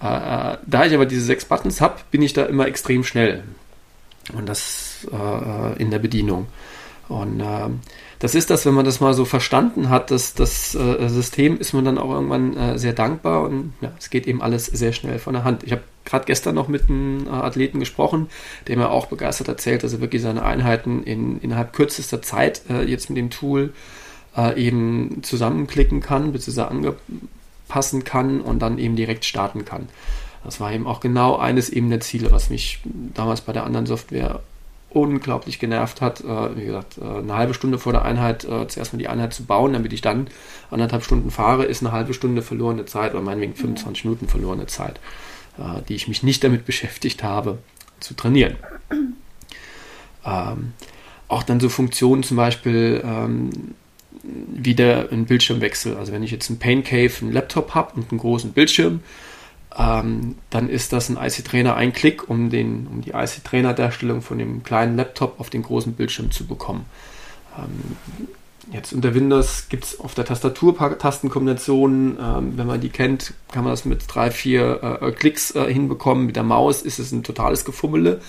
Äh, 0.00 0.56
da 0.66 0.84
ich 0.84 0.94
aber 0.94 1.06
diese 1.06 1.22
sechs 1.22 1.44
Buttons 1.44 1.80
habe, 1.80 1.96
bin 2.10 2.22
ich 2.22 2.32
da 2.32 2.44
immer 2.44 2.66
extrem 2.66 3.04
schnell. 3.04 3.44
Und 4.32 4.48
das 4.48 5.06
äh, 5.12 5.80
in 5.80 5.90
der 5.90 5.98
Bedienung. 5.98 6.46
Und 7.08 7.40
äh, 7.40 7.68
das 8.18 8.34
ist 8.34 8.48
das, 8.48 8.64
wenn 8.64 8.74
man 8.74 8.86
das 8.86 9.00
mal 9.00 9.12
so 9.12 9.24
verstanden 9.24 9.90
hat, 9.90 10.10
dass 10.10 10.34
das 10.34 10.74
äh, 10.74 11.08
System 11.08 11.58
ist 11.58 11.74
man 11.74 11.84
dann 11.84 11.98
auch 11.98 12.10
irgendwann 12.10 12.56
äh, 12.56 12.78
sehr 12.78 12.94
dankbar 12.94 13.42
und 13.42 13.74
ja, 13.82 13.92
es 13.98 14.08
geht 14.08 14.26
eben 14.26 14.40
alles 14.40 14.66
sehr 14.66 14.92
schnell 14.92 15.18
von 15.18 15.34
der 15.34 15.44
Hand. 15.44 15.62
Ich 15.64 15.72
habe 15.72 15.82
gerade 16.06 16.24
gestern 16.24 16.54
noch 16.54 16.68
mit 16.68 16.88
einem 16.88 17.26
äh, 17.26 17.30
Athleten 17.30 17.80
gesprochen, 17.80 18.28
der 18.66 18.78
mir 18.78 18.90
auch 18.90 19.06
begeistert 19.06 19.48
erzählt, 19.48 19.82
dass 19.82 19.92
er 19.92 20.00
wirklich 20.00 20.22
seine 20.22 20.42
Einheiten 20.42 21.02
in, 21.02 21.38
innerhalb 21.40 21.74
kürzester 21.74 22.22
Zeit 22.22 22.62
äh, 22.70 22.82
jetzt 22.84 23.10
mit 23.10 23.18
dem 23.18 23.28
Tool 23.28 23.74
äh, 24.36 24.58
eben 24.58 25.22
zusammenklicken 25.22 26.00
kann, 26.00 26.32
beziehungsweise 26.32 26.68
anpassen 27.64 28.04
kann 28.04 28.40
und 28.40 28.60
dann 28.60 28.78
eben 28.78 28.96
direkt 28.96 29.24
starten 29.24 29.64
kann. 29.64 29.88
Das 30.44 30.60
war 30.60 30.72
eben 30.72 30.86
auch 30.86 31.00
genau 31.00 31.36
eines 31.36 31.70
eben 31.70 31.88
der 31.88 32.00
Ziele, 32.00 32.30
was 32.30 32.50
mich 32.50 32.80
damals 32.84 33.40
bei 33.40 33.52
der 33.52 33.64
anderen 33.64 33.86
Software 33.86 34.40
unglaublich 34.90 35.58
genervt 35.58 36.00
hat. 36.00 36.20
Äh, 36.20 36.56
wie 36.56 36.66
gesagt, 36.66 36.98
äh, 36.98 37.04
eine 37.04 37.34
halbe 37.34 37.54
Stunde 37.54 37.78
vor 37.78 37.92
der 37.92 38.02
Einheit 38.02 38.44
äh, 38.44 38.68
zuerst 38.68 38.92
mal 38.92 38.98
die 38.98 39.08
Einheit 39.08 39.32
zu 39.32 39.44
bauen, 39.44 39.72
damit 39.72 39.92
ich 39.92 40.02
dann 40.02 40.28
anderthalb 40.70 41.02
Stunden 41.02 41.30
fahre, 41.30 41.64
ist 41.64 41.82
eine 41.82 41.92
halbe 41.92 42.14
Stunde 42.14 42.42
verlorene 42.42 42.84
Zeit 42.84 43.12
oder 43.12 43.22
meinetwegen 43.22 43.54
25 43.54 44.04
Minuten 44.04 44.28
verlorene 44.28 44.66
Zeit, 44.66 45.00
äh, 45.58 45.82
die 45.88 45.94
ich 45.94 46.06
mich 46.06 46.22
nicht 46.22 46.44
damit 46.44 46.64
beschäftigt 46.66 47.22
habe, 47.22 47.58
zu 48.00 48.14
trainieren. 48.14 48.56
Ähm, 50.26 50.72
auch 51.28 51.42
dann 51.42 51.60
so 51.60 51.68
Funktionen 51.68 52.22
zum 52.22 52.38
Beispiel 52.38 53.02
ähm, 53.04 53.74
wieder 54.24 55.10
ein 55.12 55.26
Bildschirmwechsel. 55.26 55.96
Also 55.96 56.12
wenn 56.12 56.22
ich 56.22 56.30
jetzt 56.30 56.48
einen 56.50 56.58
Pain 56.58 56.82
Cave, 56.82 57.12
einen 57.20 57.32
Laptop 57.32 57.74
habe 57.74 57.94
und 57.96 58.10
einen 58.10 58.20
großen 58.20 58.52
Bildschirm, 58.52 59.00
ähm, 59.76 60.36
dann 60.50 60.68
ist 60.68 60.92
das 60.92 61.08
ein 61.08 61.16
IC-Trainer 61.16 61.74
ein 61.74 61.92
Klick, 61.92 62.28
um, 62.28 62.50
den, 62.50 62.86
um 62.86 63.00
die 63.00 63.10
IC-Trainer-Darstellung 63.10 64.22
von 64.22 64.38
dem 64.38 64.62
kleinen 64.62 64.96
Laptop 64.96 65.40
auf 65.40 65.50
den 65.50 65.62
großen 65.62 65.94
Bildschirm 65.94 66.30
zu 66.30 66.46
bekommen. 66.46 66.86
Ähm, 67.58 67.96
jetzt 68.72 68.92
unter 68.92 69.14
Windows 69.14 69.68
gibt 69.68 69.84
es 69.84 70.00
auf 70.00 70.14
der 70.14 70.24
Tastatur 70.24 70.76
Tastenkombinationen. 70.98 72.18
Ähm, 72.20 72.52
wenn 72.56 72.66
man 72.66 72.80
die 72.80 72.88
kennt, 72.88 73.34
kann 73.52 73.64
man 73.64 73.72
das 73.72 73.84
mit 73.84 74.04
drei, 74.06 74.30
vier 74.30 74.98
äh, 75.02 75.12
Klicks 75.12 75.54
äh, 75.54 75.72
hinbekommen. 75.72 76.26
Mit 76.26 76.36
der 76.36 76.44
Maus 76.44 76.82
ist 76.82 76.98
es 76.98 77.10
ein 77.10 77.24
totales 77.24 77.64
Gefummele, 77.64 78.20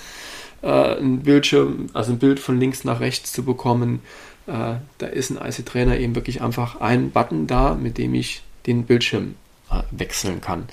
äh, 0.62 0.98
ein 0.98 1.20
Bildschirm, 1.20 1.86
also 1.92 2.12
ein 2.12 2.18
Bild 2.18 2.40
von 2.40 2.58
links 2.58 2.82
nach 2.82 2.98
rechts 2.98 3.32
zu 3.32 3.44
bekommen. 3.44 4.02
Äh, 4.46 4.76
da 4.98 5.06
ist 5.06 5.30
ein 5.30 5.36
IC-Trainer 5.36 5.98
eben 5.98 6.14
wirklich 6.14 6.42
einfach 6.42 6.80
ein 6.80 7.10
Button 7.10 7.46
da, 7.46 7.74
mit 7.74 7.98
dem 7.98 8.14
ich 8.14 8.42
den 8.66 8.84
Bildschirm 8.84 9.34
äh, 9.70 9.82
wechseln 9.90 10.40
kann. 10.40 10.68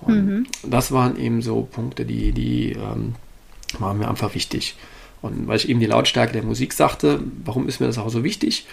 Und 0.00 0.26
mhm. 0.26 0.46
das 0.64 0.92
waren 0.92 1.16
eben 1.16 1.42
so 1.42 1.62
Punkte, 1.62 2.04
die, 2.04 2.32
die 2.32 2.72
ähm, 2.72 3.14
waren 3.78 3.98
mir 3.98 4.08
einfach 4.08 4.34
wichtig. 4.34 4.76
Und 5.20 5.46
weil 5.46 5.56
ich 5.56 5.68
eben 5.68 5.78
die 5.78 5.86
Lautstärke 5.86 6.32
der 6.32 6.42
Musik 6.42 6.72
sagte, 6.72 7.20
warum 7.44 7.68
ist 7.68 7.80
mir 7.80 7.86
das 7.86 7.98
auch 7.98 8.10
so 8.10 8.24
wichtig? 8.24 8.66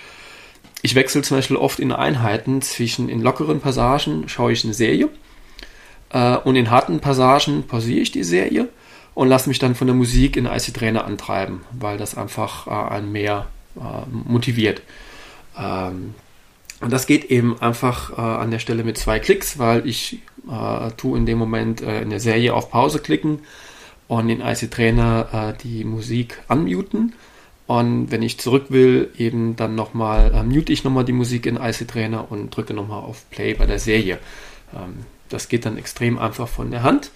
Ich 0.82 0.96
wechsle 0.96 1.22
zum 1.22 1.38
Beispiel 1.38 1.58
oft 1.58 1.80
in 1.80 1.92
Einheiten 1.92 2.62
zwischen 2.62 3.10
in 3.10 3.22
lockeren 3.22 3.60
Passagen 3.60 4.28
schaue 4.28 4.54
ich 4.54 4.64
eine 4.64 4.74
Serie 4.74 5.10
äh, 6.10 6.38
und 6.38 6.56
in 6.56 6.72
harten 6.72 7.00
Passagen 7.00 7.64
pausiere 7.68 8.00
ich 8.00 8.12
die 8.12 8.24
Serie 8.24 8.70
und 9.14 9.28
lasse 9.28 9.50
mich 9.50 9.60
dann 9.60 9.76
von 9.76 9.88
der 9.88 9.96
Musik 9.96 10.38
in 10.38 10.46
IC 10.46 10.74
Trainer 10.74 11.06
antreiben, 11.06 11.62
weil 11.72 11.98
das 11.98 12.18
einfach 12.18 12.68
äh, 12.68 12.94
einen 12.94 13.12
mehr 13.12 13.48
motiviert. 13.76 14.82
Ähm, 15.58 16.16
und 16.82 16.94
das 16.94 17.08
geht 17.08 17.26
eben 17.26 17.62
einfach 17.62 18.18
äh, 18.18 18.22
an 18.22 18.52
der 18.52 18.60
Stelle 18.60 18.84
mit 18.84 18.98
zwei 18.98 19.20
Klicks, 19.20 19.60
weil 19.60 19.86
ich 19.88 20.20
äh, 20.50 20.92
tue 20.92 21.18
in 21.18 21.26
dem 21.26 21.38
Moment 21.38 21.82
äh, 21.82 22.02
in 22.02 22.10
der 22.10 22.22
Serie 22.22 22.54
auf 22.54 22.72
Pause 22.72 23.00
klicken 23.00 23.40
und 24.08 24.30
in 24.30 24.42
IC 24.42 24.72
Trainer 24.72 25.54
äh, 25.56 25.62
die 25.62 25.84
Musik 25.84 26.42
unmuten. 26.48 27.14
Und 27.68 28.12
wenn 28.12 28.24
ich 28.24 28.40
zurück 28.40 28.68
will, 28.70 29.12
eben 29.18 29.56
dann 29.56 29.76
nochmal, 29.76 30.34
äh, 30.34 30.44
mute 30.44 30.72
ich 30.72 30.84
nochmal 30.84 31.06
die 31.06 31.12
Musik 31.12 31.46
in 31.46 31.58
IC 31.58 31.88
Trainer 31.88 32.32
und 32.32 32.56
drücke 32.56 32.74
nochmal 32.74 33.02
auf 33.02 33.30
Play 33.30 33.54
bei 33.54 33.66
der 33.66 33.80
Serie. 33.80 34.18
Ähm, 34.74 35.06
das 35.28 35.50
geht 35.50 35.66
dann 35.66 35.78
extrem 35.78 36.18
einfach 36.18 36.48
von 36.48 36.72
der 36.72 36.84
Hand 36.84 37.12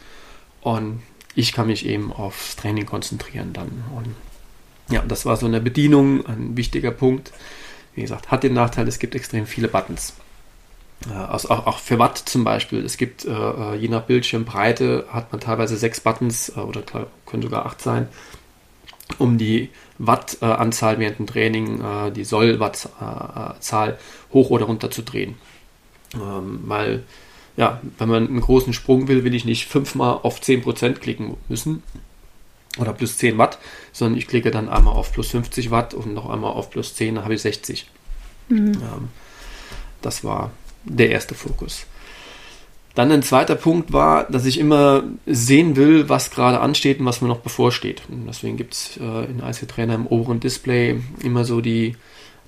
und 0.61 1.01
ich 1.35 1.53
kann 1.53 1.67
mich 1.67 1.85
eben 1.85 2.11
aufs 2.11 2.55
Training 2.57 2.85
konzentrieren 2.85 3.53
dann. 3.53 3.83
Und 3.95 4.13
ja, 4.93 5.03
das 5.07 5.25
war 5.25 5.35
so 5.37 5.47
eine 5.47 5.59
Bedienung, 5.59 6.25
ein 6.25 6.55
wichtiger 6.55 6.91
Punkt. 6.91 7.33
Wie 7.95 8.01
gesagt, 8.01 8.31
hat 8.31 8.43
den 8.43 8.53
Nachteil, 8.53 8.87
es 8.87 8.99
gibt 8.99 9.15
extrem 9.15 9.45
viele 9.47 9.67
Buttons. 9.67 10.13
Äh, 11.09 11.13
also 11.13 11.49
auch, 11.49 11.65
auch, 11.65 11.79
für 11.79 11.99
Watt 11.99 12.17
zum 12.17 12.43
Beispiel. 12.43 12.85
Es 12.85 12.97
gibt 12.97 13.25
äh, 13.25 13.31
äh, 13.31 13.75
je 13.75 13.87
nach 13.87 14.03
Bildschirmbreite 14.03 15.05
hat 15.09 15.31
man 15.31 15.41
teilweise 15.41 15.77
sechs 15.77 15.99
Buttons 15.99 16.49
äh, 16.49 16.59
oder 16.59 16.83
können 17.25 17.43
sogar 17.43 17.65
acht 17.65 17.81
sein, 17.81 18.07
um 19.17 19.37
die 19.37 19.69
Watt-Anzahl 19.97 20.99
während 20.99 21.19
dem 21.19 21.27
Training, 21.27 21.81
äh, 21.81 22.11
die 22.11 22.23
Soll-Watt-Zahl 22.23 23.97
hoch 24.31 24.49
oder 24.51 24.65
runter 24.65 24.91
zu 24.91 25.01
drehen. 25.01 25.35
Ähm, 26.13 26.61
weil, 26.65 27.03
ja, 27.57 27.81
wenn 27.97 28.09
man 28.09 28.27
einen 28.27 28.41
großen 28.41 28.73
Sprung 28.73 29.07
will, 29.07 29.23
will 29.23 29.33
ich 29.33 29.45
nicht 29.45 29.67
fünfmal 29.67 30.19
auf 30.21 30.39
10% 30.39 30.93
klicken 30.99 31.37
müssen 31.49 31.81
oder 32.79 32.93
plus 32.93 33.17
10 33.17 33.37
Watt, 33.37 33.59
sondern 33.91 34.17
ich 34.17 34.27
klicke 34.27 34.51
dann 34.51 34.69
einmal 34.69 34.93
auf 34.93 35.11
plus 35.13 35.29
50 35.29 35.71
Watt 35.71 35.93
und 35.93 36.13
noch 36.13 36.29
einmal 36.29 36.51
auf 36.51 36.69
plus 36.69 36.95
10, 36.95 37.15
dann 37.15 37.23
habe 37.23 37.35
ich 37.35 37.41
60. 37.41 37.89
Mhm. 38.49 38.73
Ähm, 38.73 39.09
das 40.01 40.23
war 40.23 40.51
der 40.83 41.09
erste 41.11 41.35
Fokus. 41.35 41.85
Dann 42.95 43.11
ein 43.11 43.23
zweiter 43.23 43.55
Punkt 43.55 43.91
war, 43.91 44.25
dass 44.25 44.45
ich 44.45 44.59
immer 44.59 45.03
sehen 45.25 45.75
will, 45.75 46.09
was 46.09 46.29
gerade 46.29 46.59
ansteht 46.59 46.99
und 46.99 47.05
was 47.07 47.21
mir 47.21 47.27
noch 47.27 47.39
bevorsteht. 47.39 48.03
Und 48.07 48.27
deswegen 48.27 48.55
gibt 48.55 48.73
es 48.73 48.97
äh, 48.97 49.25
in 49.25 49.39
IC 49.39 49.67
Trainer 49.67 49.95
im 49.95 50.05
oberen 50.05 50.39
Display 50.39 50.99
immer 51.23 51.43
so 51.43 51.59
die 51.59 51.95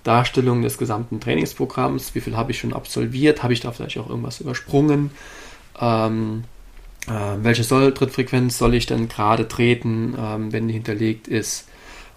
Darstellung 0.04 0.62
des 0.62 0.78
gesamten 0.78 1.20
Trainingsprogramms. 1.20 2.14
Wie 2.14 2.22
viel 2.22 2.38
habe 2.38 2.52
ich 2.52 2.60
schon 2.60 2.74
absolviert? 2.74 3.42
Habe 3.42 3.54
ich 3.54 3.62
da 3.62 3.72
vielleicht 3.72 3.98
auch 3.98 4.08
irgendwas 4.08 4.40
übersprungen? 4.40 5.10
Ähm, 5.82 6.44
äh, 6.44 6.55
welche 7.08 7.64
soll, 7.64 7.94
Trittfrequenz 7.94 8.58
soll 8.58 8.74
ich 8.74 8.86
denn 8.86 9.08
gerade 9.08 9.48
treten, 9.48 10.16
ähm, 10.20 10.52
wenn 10.52 10.68
die 10.68 10.74
hinterlegt 10.74 11.28
ist? 11.28 11.68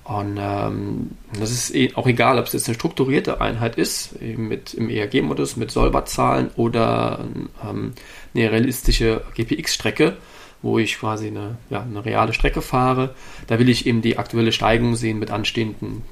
Und 0.08 0.38
ähm, 0.40 1.10
das 1.38 1.50
ist 1.50 1.74
eh 1.74 1.92
auch 1.94 2.06
egal, 2.06 2.38
ob 2.38 2.46
es 2.46 2.54
jetzt 2.54 2.66
eine 2.66 2.74
strukturierte 2.74 3.42
Einheit 3.42 3.76
ist, 3.76 4.14
eben 4.22 4.48
mit 4.48 4.72
im 4.72 4.88
ERG-Modus 4.88 5.56
mit 5.56 5.70
Solvat-Zahlen 5.70 6.50
oder 6.56 7.26
ähm, 7.62 7.92
eine 8.34 8.50
realistische 8.50 9.22
GPX-Strecke, 9.34 10.16
wo 10.62 10.78
ich 10.78 10.98
quasi 10.98 11.26
eine, 11.26 11.58
ja, 11.68 11.82
eine 11.82 12.06
reale 12.06 12.32
Strecke 12.32 12.62
fahre. 12.62 13.14
Da 13.48 13.58
will 13.58 13.68
ich 13.68 13.86
eben 13.86 14.00
die 14.00 14.16
aktuelle 14.16 14.52
Steigung 14.52 14.96
sehen 14.96 15.18
mit 15.18 15.30
anstehenden 15.30 16.02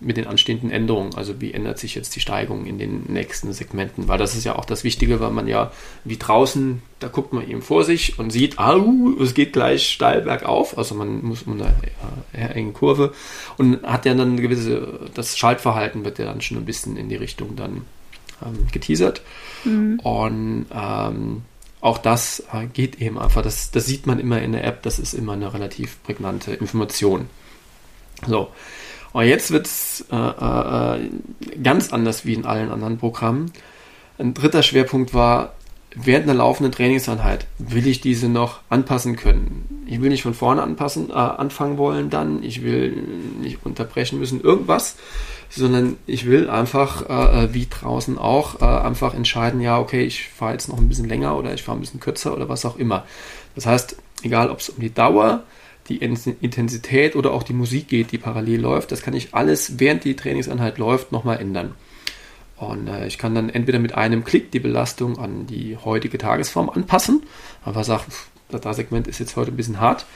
mit 0.00 0.16
den 0.16 0.26
anstehenden 0.26 0.70
Änderungen. 0.70 1.14
Also 1.14 1.40
wie 1.40 1.52
ändert 1.52 1.78
sich 1.78 1.94
jetzt 1.94 2.14
die 2.14 2.20
Steigung 2.20 2.66
in 2.66 2.78
den 2.78 3.04
nächsten 3.08 3.52
Segmenten? 3.52 4.06
Weil 4.06 4.18
das 4.18 4.36
ist 4.36 4.44
ja 4.44 4.56
auch 4.56 4.64
das 4.64 4.84
Wichtige, 4.84 5.18
weil 5.20 5.30
man 5.30 5.48
ja 5.48 5.72
wie 6.04 6.16
draußen, 6.16 6.82
da 7.00 7.08
guckt 7.08 7.32
man 7.32 7.48
eben 7.48 7.62
vor 7.62 7.84
sich 7.84 8.18
und 8.18 8.30
sieht, 8.30 8.58
au, 8.58 9.12
es 9.20 9.34
geht 9.34 9.52
gleich 9.52 9.90
steil 9.90 10.22
bergauf. 10.22 10.78
Also 10.78 10.94
man 10.94 11.24
muss 11.24 11.42
in 11.42 11.54
einer 11.54 11.74
äh, 12.32 12.54
engen 12.54 12.74
Kurve 12.74 13.12
und 13.56 13.82
hat 13.82 14.06
ja 14.06 14.14
dann 14.14 14.32
eine 14.32 14.42
gewisse, 14.42 15.00
das 15.14 15.36
Schaltverhalten 15.36 16.04
wird 16.04 16.18
ja 16.18 16.26
dann 16.26 16.40
schon 16.40 16.58
ein 16.58 16.64
bisschen 16.64 16.96
in 16.96 17.08
die 17.08 17.16
Richtung 17.16 17.56
dann 17.56 17.82
ähm, 18.44 18.66
geteasert. 18.70 19.22
Mhm. 19.64 19.98
Und 20.00 20.66
ähm, 20.72 21.42
auch 21.80 21.98
das 21.98 22.44
äh, 22.52 22.66
geht 22.66 23.00
eben 23.00 23.18
einfach, 23.18 23.42
das, 23.42 23.70
das 23.70 23.86
sieht 23.86 24.06
man 24.06 24.18
immer 24.18 24.40
in 24.40 24.52
der 24.52 24.64
App, 24.64 24.82
das 24.82 24.98
ist 24.98 25.14
immer 25.14 25.32
eine 25.32 25.52
relativ 25.52 26.02
prägnante 26.02 26.52
Information. 26.52 27.28
So, 28.26 28.48
und 29.12 29.24
jetzt 29.24 29.50
wird 29.50 29.66
es 29.66 30.04
äh, 30.10 30.16
äh, 30.16 31.10
ganz 31.62 31.92
anders 31.92 32.24
wie 32.24 32.34
in 32.34 32.44
allen 32.44 32.70
anderen 32.70 32.98
Programmen. 32.98 33.52
Ein 34.18 34.34
dritter 34.34 34.62
Schwerpunkt 34.62 35.14
war, 35.14 35.54
während 35.94 36.24
einer 36.24 36.38
laufenden 36.38 36.72
Trainingseinheit 36.72 37.46
will 37.58 37.86
ich 37.86 38.00
diese 38.00 38.28
noch 38.28 38.60
anpassen 38.68 39.16
können. 39.16 39.84
Ich 39.86 40.00
will 40.00 40.10
nicht 40.10 40.22
von 40.22 40.34
vorne 40.34 40.62
anpassen, 40.62 41.10
äh, 41.10 41.14
anfangen 41.14 41.78
wollen 41.78 42.10
dann, 42.10 42.42
ich 42.42 42.62
will 42.62 42.90
nicht 43.40 43.64
unterbrechen 43.64 44.18
müssen, 44.18 44.40
irgendwas, 44.40 44.96
sondern 45.48 45.96
ich 46.06 46.26
will 46.26 46.50
einfach, 46.50 47.08
äh, 47.08 47.44
äh 47.44 47.54
wie 47.54 47.66
draußen 47.68 48.18
auch, 48.18 48.60
äh, 48.60 48.64
einfach 48.64 49.14
entscheiden, 49.14 49.60
ja, 49.60 49.78
okay, 49.78 50.04
ich 50.04 50.28
fahre 50.28 50.52
jetzt 50.52 50.68
noch 50.68 50.78
ein 50.78 50.88
bisschen 50.88 51.08
länger 51.08 51.36
oder 51.36 51.54
ich 51.54 51.62
fahre 51.62 51.78
ein 51.78 51.80
bisschen 51.80 52.00
kürzer 52.00 52.34
oder 52.34 52.48
was 52.48 52.66
auch 52.66 52.76
immer. 52.76 53.04
Das 53.54 53.66
heißt, 53.66 53.96
egal 54.22 54.50
ob 54.50 54.60
es 54.60 54.68
um 54.68 54.80
die 54.80 54.92
Dauer, 54.92 55.44
die 55.88 55.96
Intensität 55.96 57.16
oder 57.16 57.32
auch 57.32 57.42
die 57.42 57.52
Musik 57.52 57.88
geht, 57.88 58.12
die 58.12 58.18
parallel 58.18 58.60
läuft. 58.60 58.92
Das 58.92 59.02
kann 59.02 59.14
ich 59.14 59.34
alles, 59.34 59.78
während 59.78 60.04
die 60.04 60.16
Trainingseinheit 60.16 60.78
läuft, 60.78 61.12
nochmal 61.12 61.40
ändern. 61.40 61.74
Und 62.56 62.88
äh, 62.88 63.06
ich 63.06 63.18
kann 63.18 63.34
dann 63.34 63.48
entweder 63.48 63.78
mit 63.78 63.94
einem 63.94 64.24
Klick 64.24 64.50
die 64.50 64.60
Belastung 64.60 65.18
an 65.18 65.46
die 65.46 65.76
heutige 65.76 66.18
Tagesform 66.18 66.68
anpassen, 66.68 67.22
aber 67.64 67.84
sagen, 67.84 68.04
das 68.50 68.76
Segment 68.76 69.06
ist 69.06 69.20
jetzt 69.20 69.36
heute 69.36 69.52
ein 69.52 69.56
bisschen 69.56 69.80
hart. 69.80 70.06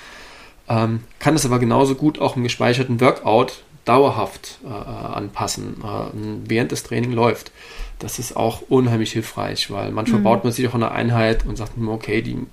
Ähm, 0.68 1.00
kann 1.18 1.34
es 1.34 1.44
aber 1.44 1.58
genauso 1.58 1.94
gut 1.94 2.18
auch 2.20 2.36
im 2.36 2.42
gespeicherten 2.42 3.00
Workout 3.00 3.62
dauerhaft 3.84 4.58
äh, 4.64 4.68
anpassen, 4.68 5.76
äh, 5.82 6.48
während 6.48 6.72
das 6.72 6.82
Training 6.82 7.12
läuft. 7.12 7.52
Das 7.98 8.18
ist 8.18 8.36
auch 8.36 8.62
unheimlich 8.68 9.12
hilfreich, 9.12 9.70
weil 9.70 9.90
manchmal 9.92 10.20
mhm. 10.20 10.24
baut 10.24 10.44
man 10.44 10.52
sich 10.52 10.66
auch 10.68 10.74
eine 10.74 10.90
Einheit 10.92 11.46
und 11.46 11.56
sagt, 11.56 11.72
okay, 11.86 12.22
die 12.22 12.46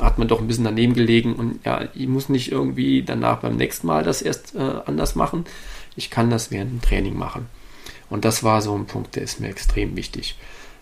hat 0.00 0.18
man 0.18 0.28
doch 0.28 0.40
ein 0.40 0.46
bisschen 0.46 0.64
daneben 0.64 0.94
gelegen 0.94 1.34
und 1.34 1.64
ja, 1.64 1.88
ich 1.94 2.08
muss 2.08 2.28
nicht 2.28 2.52
irgendwie 2.52 3.02
danach 3.02 3.38
beim 3.38 3.56
nächsten 3.56 3.86
Mal 3.86 4.02
das 4.02 4.22
erst 4.22 4.54
äh, 4.54 4.80
anders 4.86 5.14
machen. 5.14 5.44
Ich 5.96 6.10
kann 6.10 6.30
das 6.30 6.50
während 6.50 6.72
dem 6.72 6.82
Training 6.82 7.16
machen. 7.16 7.46
Und 8.10 8.24
das 8.24 8.42
war 8.42 8.62
so 8.62 8.74
ein 8.74 8.86
Punkt, 8.86 9.16
der 9.16 9.22
ist 9.22 9.40
mir 9.40 9.48
extrem 9.48 9.96
wichtig. 9.96 10.36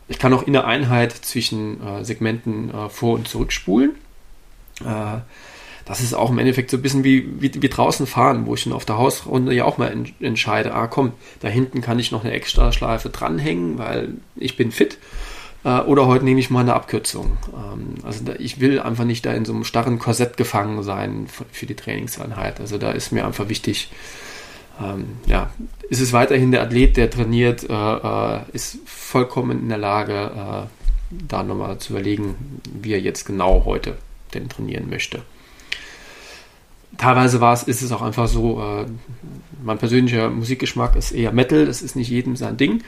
Ich 0.09 0.19
kann 0.19 0.33
auch 0.33 0.45
in 0.45 0.53
der 0.53 0.67
Einheit 0.67 1.13
zwischen 1.13 1.85
äh, 1.85 2.05
Segmenten 2.05 2.71
äh, 2.71 2.89
vor- 2.89 3.15
und 3.15 3.29
zurückspulen. 3.29 3.97
Äh, 4.85 5.19
das 5.85 6.01
ist 6.01 6.15
auch 6.15 6.31
im 6.31 6.39
Endeffekt 6.39 6.71
so 6.71 6.77
ein 6.77 6.83
bisschen 6.83 7.05
wie, 7.05 7.41
wie, 7.41 7.63
wie 7.63 7.69
draußen 7.69 8.07
fahren, 8.07 8.47
wo 8.47 8.55
ich 8.55 8.61
schon 8.61 8.73
auf 8.73 8.85
der 8.85 8.99
Hausrunde 8.99 9.55
ja 9.55 9.65
auch 9.65 9.79
mal 9.79 9.91
en 9.91 10.13
entscheide, 10.21 10.75
ah 10.75 10.89
komm, 10.89 11.13
da 11.41 11.49
hinten 11.49 11.81
kann 11.81 12.01
ich 12.01 12.11
noch 12.11 12.25
eine 12.25 12.33
extra 12.33 12.73
Schleife 12.73 13.09
dranhängen, 13.09 13.79
weil 13.79 14.15
ich 14.35 14.57
bin 14.57 14.73
fit. 14.73 14.99
Äh, 15.67 15.81
oder 15.81 16.07
heute 16.07 16.25
nehme 16.25 16.39
ich 16.39 16.49
mal 16.49 16.61
eine 16.61 16.75
Abkürzung. 16.75 17.37
Ähm, 17.53 17.97
also 18.05 18.23
ich 18.39 18.61
will 18.61 18.79
einfach 18.79 19.05
nicht 19.05 19.27
da 19.27 19.35
in 19.35 19.45
so 19.45 19.53
einem 19.53 19.65
starren 19.65 19.99
Korsett 19.99 20.37
gefangen 20.37 20.83
sein 20.85 21.27
für, 21.51 21.67
die 21.67 21.75
Trainingseinheit. 21.75 22.61
Also 22.61 22.79
da 22.79 22.93
ist 22.93 23.11
mir 23.11 23.27
einfach 23.27 23.49
wichtig, 23.49 23.91
ähm, 24.81 25.17
ja, 25.27 25.51
ist 25.91 26.01
es 26.01 26.13
weiterhin 26.13 26.53
der 26.53 26.63
Athlet, 26.63 26.97
der 26.97 27.11
trainiert, 27.11 27.69
äh, 27.69 27.73
äh, 27.73 28.41
ist 28.53 28.79
vollkommen 28.87 29.61
in 29.61 29.69
der 29.69 29.79
Lage, 29.79 30.69
da 31.11 31.45
nochmal 31.45 31.79
zu 31.79 31.93
überlegen, 31.93 32.61
wie 32.81 32.93
er 32.93 33.01
jetzt 33.01 33.25
genau 33.25 33.65
heute 33.65 33.97
denn 34.35 34.49
trainieren 34.49 34.91
möchte. 34.91 35.23
Teilweise 36.99 37.41
war 37.41 37.53
es, 37.53 37.63
ist 37.63 37.83
es 37.83 37.93
auch 37.93 38.03
einfach 38.03 38.27
so, 38.27 38.87
mein 39.63 39.79
persönlicher 39.79 40.29
Musikgeschmack 40.31 40.97
ist 40.97 41.13
eher 41.13 41.31
Metal, 41.31 41.65
das 41.65 41.81
ist 41.81 41.95
nicht 41.95 42.11
jedem 42.11 42.35
sein 42.35 42.57
Ding, 42.57 42.83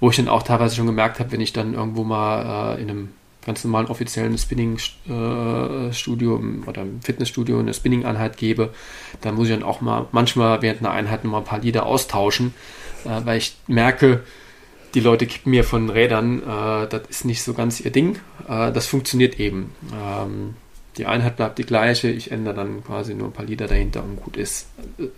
wo 0.00 0.10
ich 0.10 0.16
dann 0.16 0.28
auch 0.28 0.42
teilweise 0.42 0.76
schon 0.76 0.86
gemerkt 0.86 1.20
habe, 1.20 1.32
wenn 1.32 1.40
ich 1.40 1.52
dann 1.52 1.74
irgendwo 1.74 2.04
mal 2.04 2.76
äh, 2.76 2.82
in 2.82 2.90
einem 2.90 3.08
ganz 3.44 3.64
normalen 3.64 3.86
offiziellen 3.86 4.36
Spinning-Studio 4.36 6.36
äh, 6.36 6.68
oder 6.68 6.82
im 6.82 7.00
Fitnessstudio 7.00 7.60
eine 7.60 7.72
Spinning-Einheit 7.72 8.36
gebe, 8.36 8.74
dann 9.20 9.36
muss 9.36 9.48
ich 9.48 9.54
dann 9.54 9.62
auch 9.62 9.80
mal 9.80 10.06
manchmal 10.10 10.62
während 10.62 10.80
einer 10.80 10.90
Einheit 10.90 11.24
noch 11.24 11.30
mal 11.30 11.38
ein 11.38 11.44
paar 11.44 11.60
Lieder 11.60 11.86
austauschen, 11.86 12.54
äh, 13.04 13.20
weil 13.24 13.38
ich 13.38 13.56
merke, 13.68 14.24
die 14.94 15.00
Leute 15.00 15.26
kippen 15.26 15.50
mir 15.50 15.62
von 15.62 15.90
Rädern, 15.90 16.42
äh, 16.42 16.88
das 16.88 17.02
ist 17.08 17.24
nicht 17.24 17.42
so 17.42 17.54
ganz 17.54 17.80
ihr 17.80 17.92
Ding. 17.92 18.18
Äh, 18.48 18.72
das 18.72 18.86
funktioniert 18.86 19.38
eben. 19.38 19.72
Ähm, 19.94 20.54
die 20.96 21.06
Einheit 21.06 21.36
bleibt 21.36 21.58
die 21.58 21.66
gleiche, 21.66 22.08
ich 22.08 22.32
ändere 22.32 22.54
dann 22.54 22.82
quasi 22.82 23.14
nur 23.14 23.28
ein 23.28 23.32
paar 23.32 23.44
Lieder 23.44 23.66
dahinter 23.66 24.02
und 24.02 24.16
gut 24.16 24.36
ist. 24.36 24.68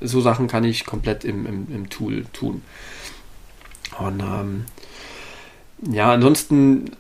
So 0.00 0.20
Sachen 0.20 0.48
kann 0.48 0.64
ich 0.64 0.84
komplett 0.84 1.24
im, 1.24 1.46
im, 1.46 1.66
im 1.72 1.88
Tool 1.88 2.24
tun. 2.32 2.62
Und 3.98 4.20
ähm, 4.20 4.64
ja, 5.90 6.12
ansonsten 6.12 6.90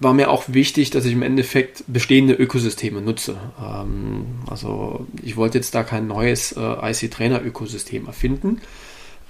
war 0.00 0.12
mir 0.12 0.30
auch 0.30 0.44
wichtig, 0.48 0.90
dass 0.90 1.04
ich 1.04 1.12
im 1.12 1.22
Endeffekt 1.22 1.84
bestehende 1.86 2.34
Ökosysteme 2.34 3.00
nutze. 3.00 3.36
Ähm, 3.60 4.26
also 4.48 5.06
ich 5.22 5.36
wollte 5.36 5.58
jetzt 5.58 5.74
da 5.74 5.82
kein 5.82 6.06
neues 6.06 6.52
äh, 6.52 6.60
IC-Trainer-Ökosystem 6.60 8.06
erfinden. 8.06 8.60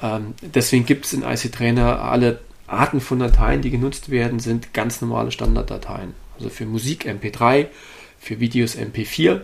Ähm, 0.03 0.35
deswegen 0.43 0.85
gibt 0.87 1.07
es 1.07 1.13
in 1.13 1.23
IC-Trainer 1.23 2.01
alle 2.01 2.41
Arten 2.67 3.01
von 3.01 3.19
Dateien, 3.19 3.63
die 3.63 3.71
genutzt 3.71 4.11
werden, 4.11 4.39
sind 4.41 4.73
ganz 4.75 5.01
normale 5.01 5.31
Standarddateien. 5.31 6.15
Also 6.37 6.49
für 6.49 6.67
Musik 6.67 7.07
MP3, 7.07 7.67
für 8.19 8.41
Videos 8.41 8.77
MP4, 8.77 9.43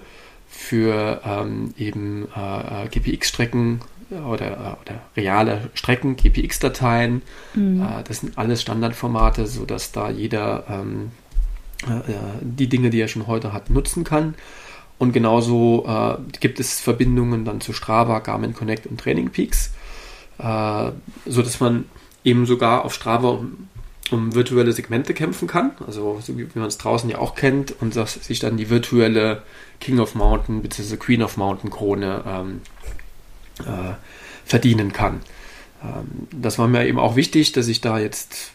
für 0.49 1.21
ähm, 1.25 1.75
eben 1.79 2.27
äh, 2.35 2.89
GPX-Strecken 2.89 3.83
oder, 4.11 4.47
äh, 4.47 4.91
oder 4.91 5.01
reale 5.17 5.71
Strecken, 5.75 6.17
GPX-Dateien. 6.17 7.23
Mhm. 7.55 7.83
Äh, 7.83 8.03
das 8.05 8.21
sind 8.21 8.37
alles 8.39 8.63
Standardformate, 8.63 9.47
sodass 9.47 9.93
da 9.93 10.11
jeder 10.11 10.65
ähm, 10.69 11.13
äh, 11.87 12.13
die 12.41 12.69
Dinge, 12.69 12.91
die 12.91 13.01
er 13.01 13.09
schon 13.09 13.27
heute 13.27 13.53
hat, 13.53 13.71
nutzen 13.71 14.05
kann. 14.05 14.35
Und 14.99 15.13
genauso 15.13 15.87
äh, 15.87 16.19
gibt 16.41 16.61
es 16.61 16.79
Verbindungen 16.79 17.47
dann 17.47 17.63
zu 17.63 17.73
Strava, 17.73 18.19
Garmin 18.19 18.53
Connect 18.53 18.87
und 18.87 19.01
Training 19.01 19.31
Peaks, 19.31 19.73
äh, 20.39 20.91
sodass 21.25 21.59
man 21.59 21.87
eben 22.23 22.45
sogar 22.45 22.85
auf 22.85 22.93
Strava 22.93 23.31
um, 23.31 23.69
um 24.11 24.35
virtuelle 24.35 24.73
Segmente 24.73 25.15
kämpfen 25.15 25.49
kann, 25.49 25.73
also 25.87 26.21
so 26.21 26.37
wie, 26.37 26.47
man 26.55 26.67
es 26.67 26.77
draußen 26.77 27.09
ja 27.09 27.19
auch 27.19 27.35
kennt, 27.35 27.81
und 27.81 27.97
dass 27.97 28.13
sich 28.13 28.41
dann 28.41 28.59
die 28.59 28.69
virtuelle 28.69 29.43
King 29.81 30.01
of 30.01 30.15
Mountain 30.15 30.61
bzw. 30.61 30.99
Queen 30.99 31.23
of 31.23 31.39
Mountain 31.39 31.71
Krone 31.71 32.23
ähm, 32.27 32.61
äh, 32.80 32.80
verdienen 34.45 34.93
kann. 34.93 35.21
Ähm, 35.83 36.29
das 36.33 36.59
war 36.59 36.69
mir 36.69 36.87
eben 36.87 36.99
auch 36.99 37.17
wichtig, 37.17 37.53
dass 37.53 37.69
ich 37.69 37.81
da 37.81 37.99
jetzt 37.99 38.53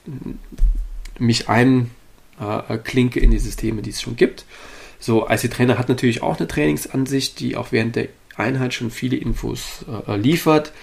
mich 1.18 1.48
einklinke 1.50 3.20
in 3.20 3.32
die 3.32 3.40
Systeme, 3.40 3.82
die 3.82 3.92
es 3.92 4.02
schon 4.02 4.16
gibt. 4.16 4.46
So, 5.00 5.28
IC 5.30 5.52
Trainer 5.52 5.78
hat 5.78 5.90
natürlich 5.90 6.24
auch 6.24 6.38
eine 6.38 6.48
Trainingsansicht, 6.48 7.40
die 7.40 7.58
auch 7.58 7.72
während 7.72 7.96
der 7.96 8.08
Einheit 8.38 8.74
schon 8.74 8.92
viele 8.92 9.16
Infos 9.16 9.86
äh, 10.08 10.18
liefert, 10.18 10.74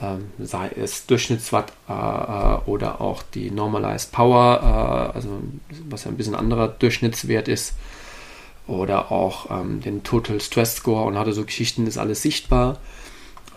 ähm, 0.00 0.26
sei 0.38 0.70
es 0.76 1.06
Durchschnittswatt 1.06 1.72
äh, 1.88 1.92
äh, 1.92 2.58
oder 2.66 3.00
auch 3.00 3.22
die 3.22 3.50
Normalized 3.50 4.12
Power, 4.12 5.10
äh, 5.12 5.16
also 5.16 5.40
was 5.88 6.04
ja 6.04 6.10
ein 6.10 6.16
bisschen 6.16 6.34
anderer 6.34 6.68
Durchschnittswert 6.68 7.48
ist, 7.48 7.74
oder 8.66 9.10
auch 9.10 9.50
ähm, 9.50 9.80
den 9.80 10.02
Total 10.02 10.40
Stress 10.40 10.76
Score 10.76 11.06
und 11.06 11.16
hatte 11.16 11.32
so 11.32 11.44
Geschichten, 11.44 11.86
ist 11.86 11.96
alles 11.96 12.20
sichtbar. 12.20 12.78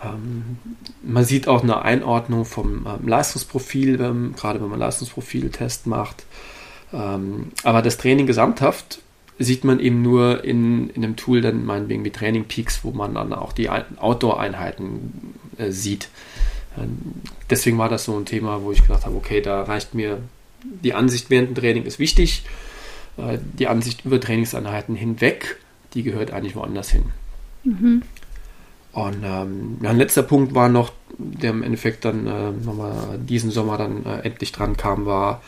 Ähm, 0.02 0.58
man 1.02 1.24
sieht 1.24 1.48
auch 1.48 1.62
eine 1.62 1.82
Einordnung 1.82 2.44
vom 2.44 2.86
ähm, 2.86 3.08
Leistungsprofil, 3.08 3.98
gerade 3.98 4.60
wenn 4.60 4.68
man 4.68 4.78
Leistungsprofiltest 4.78 5.86
macht. 5.86 6.24
Ähm, 6.92 7.52
aber 7.62 7.82
das 7.82 7.98
Training 7.98 8.26
gesamthaft 8.26 9.00
sieht 9.38 9.64
man 9.64 9.80
eben 9.80 10.02
nur 10.02 10.44
in, 10.44 10.90
in 10.90 11.04
einem 11.04 11.16
Tool, 11.16 11.40
dann 11.40 11.64
meinetwegen 11.64 12.04
wie 12.04 12.10
Training 12.10 12.44
Peaks, 12.44 12.84
wo 12.84 12.90
man 12.90 13.14
dann 13.14 13.32
auch 13.32 13.52
die 13.52 13.70
Outdoor-Einheiten 13.70 15.34
äh, 15.58 15.70
sieht. 15.70 16.08
Deswegen 17.50 17.76
war 17.76 17.90
das 17.90 18.04
so 18.04 18.16
ein 18.16 18.24
Thema, 18.24 18.62
wo 18.62 18.72
ich 18.72 18.80
gesagt 18.80 19.04
habe, 19.04 19.16
okay, 19.16 19.42
da 19.42 19.62
reicht 19.62 19.94
mir 19.94 20.22
die 20.64 20.94
Ansicht 20.94 21.30
während 21.30 21.50
dem 21.50 21.54
Training 21.54 21.84
ist 21.84 21.98
wichtig. 21.98 22.44
Äh, 23.16 23.38
die 23.58 23.68
Ansicht 23.68 24.04
über 24.04 24.20
Trainingseinheiten 24.20 24.94
hinweg, 24.94 25.58
die 25.94 26.02
gehört 26.02 26.32
eigentlich 26.32 26.56
woanders 26.56 26.90
hin. 26.90 27.04
Mhm. 27.64 28.02
Und 28.92 29.22
ähm, 29.24 29.78
ja, 29.82 29.90
ein 29.90 29.96
letzter 29.96 30.22
Punkt 30.22 30.54
war 30.54 30.68
noch, 30.68 30.92
der 31.18 31.50
im 31.50 31.62
Endeffekt 31.62 32.04
dann 32.04 32.26
äh, 32.26 32.50
nochmal 32.50 33.18
diesen 33.18 33.50
Sommer 33.50 33.78
dann 33.78 34.04
äh, 34.04 34.20
endlich 34.20 34.52
dran 34.52 34.76
kam, 34.76 35.06
war, 35.06 35.42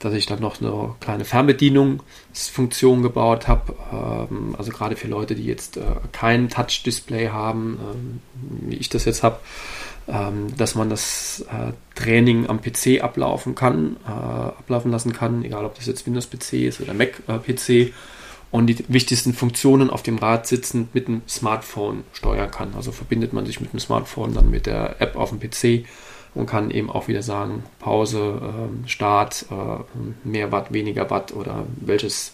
dass 0.00 0.14
ich 0.14 0.26
dann 0.26 0.40
noch 0.40 0.60
eine 0.60 0.94
kleine 1.00 1.24
Fernbedienungsfunktion 1.24 3.02
gebaut 3.02 3.46
habe. 3.46 3.74
Ähm, 3.92 4.54
also 4.58 4.72
gerade 4.72 4.96
für 4.96 5.08
Leute, 5.08 5.36
die 5.36 5.44
jetzt 5.44 5.76
äh, 5.76 5.82
kein 6.12 6.48
Touch-Display 6.48 7.28
haben, 7.28 7.78
ähm, 7.80 8.20
wie 8.68 8.76
ich 8.76 8.88
das 8.88 9.04
jetzt 9.04 9.22
habe, 9.22 9.38
ähm, 10.08 10.56
dass 10.56 10.74
man 10.74 10.90
das 10.90 11.44
äh, 11.52 11.72
Training 11.94 12.48
am 12.48 12.60
PC 12.60 13.02
ablaufen 13.02 13.54
kann, 13.54 13.96
äh, 14.06 14.10
ablaufen 14.10 14.90
lassen 14.90 15.12
kann, 15.12 15.44
egal 15.44 15.64
ob 15.64 15.74
das 15.76 15.86
jetzt 15.86 16.06
Windows-PC 16.06 16.52
ist 16.66 16.80
oder 16.80 16.94
Mac-PC 16.94 17.92
und 18.50 18.66
die 18.66 18.84
wichtigsten 18.88 19.34
Funktionen 19.34 19.90
auf 19.90 20.02
dem 20.02 20.18
Rad 20.18 20.46
sitzend 20.46 20.94
mit 20.94 21.08
dem 21.08 21.22
Smartphone 21.28 22.04
steuern 22.12 22.50
kann. 22.50 22.74
Also 22.74 22.92
verbindet 22.92 23.32
man 23.32 23.44
sich 23.44 23.60
mit 23.60 23.72
dem 23.72 23.80
Smartphone 23.80 24.32
dann 24.32 24.50
mit 24.50 24.66
der 24.66 25.00
App 25.00 25.16
auf 25.16 25.30
dem 25.30 25.40
PC 25.40 25.86
und 26.34 26.46
kann 26.46 26.70
eben 26.70 26.90
auch 26.90 27.08
wieder 27.08 27.22
sagen, 27.22 27.62
Pause, 27.78 28.40
äh, 28.40 28.88
Start, 28.88 29.46
äh, 29.50 30.28
mehr 30.28 30.52
Watt, 30.52 30.72
weniger 30.72 31.10
Watt 31.10 31.32
oder 31.32 31.66
welches, 31.80 32.32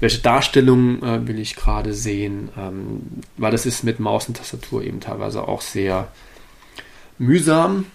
welche 0.00 0.20
Darstellung 0.20 1.02
äh, 1.02 1.26
will 1.26 1.38
ich 1.38 1.56
gerade 1.56 1.94
sehen, 1.94 2.50
ähm, 2.58 3.02
weil 3.36 3.52
das 3.52 3.66
ist 3.66 3.82
mit 3.82 4.00
Maus 4.00 4.28
und 4.28 4.36
Tastatur 4.36 4.82
eben 4.82 5.00
teilweise 5.00 5.46
auch 5.48 5.60
sehr 5.60 6.08
mühsam, 7.18 7.86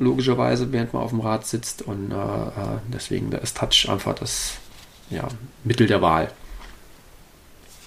logischerweise, 0.00 0.72
während 0.72 0.92
man 0.92 1.02
auf 1.02 1.10
dem 1.10 1.20
Rad 1.20 1.46
sitzt 1.46 1.82
und 1.82 2.10
äh, 2.10 2.14
äh, 2.14 2.78
deswegen 2.92 3.30
da 3.30 3.38
ist 3.38 3.56
Touch 3.56 3.88
einfach 3.88 4.14
das 4.14 4.54
ja, 5.08 5.28
Mittel 5.64 5.86
der 5.86 6.02
Wahl. 6.02 6.30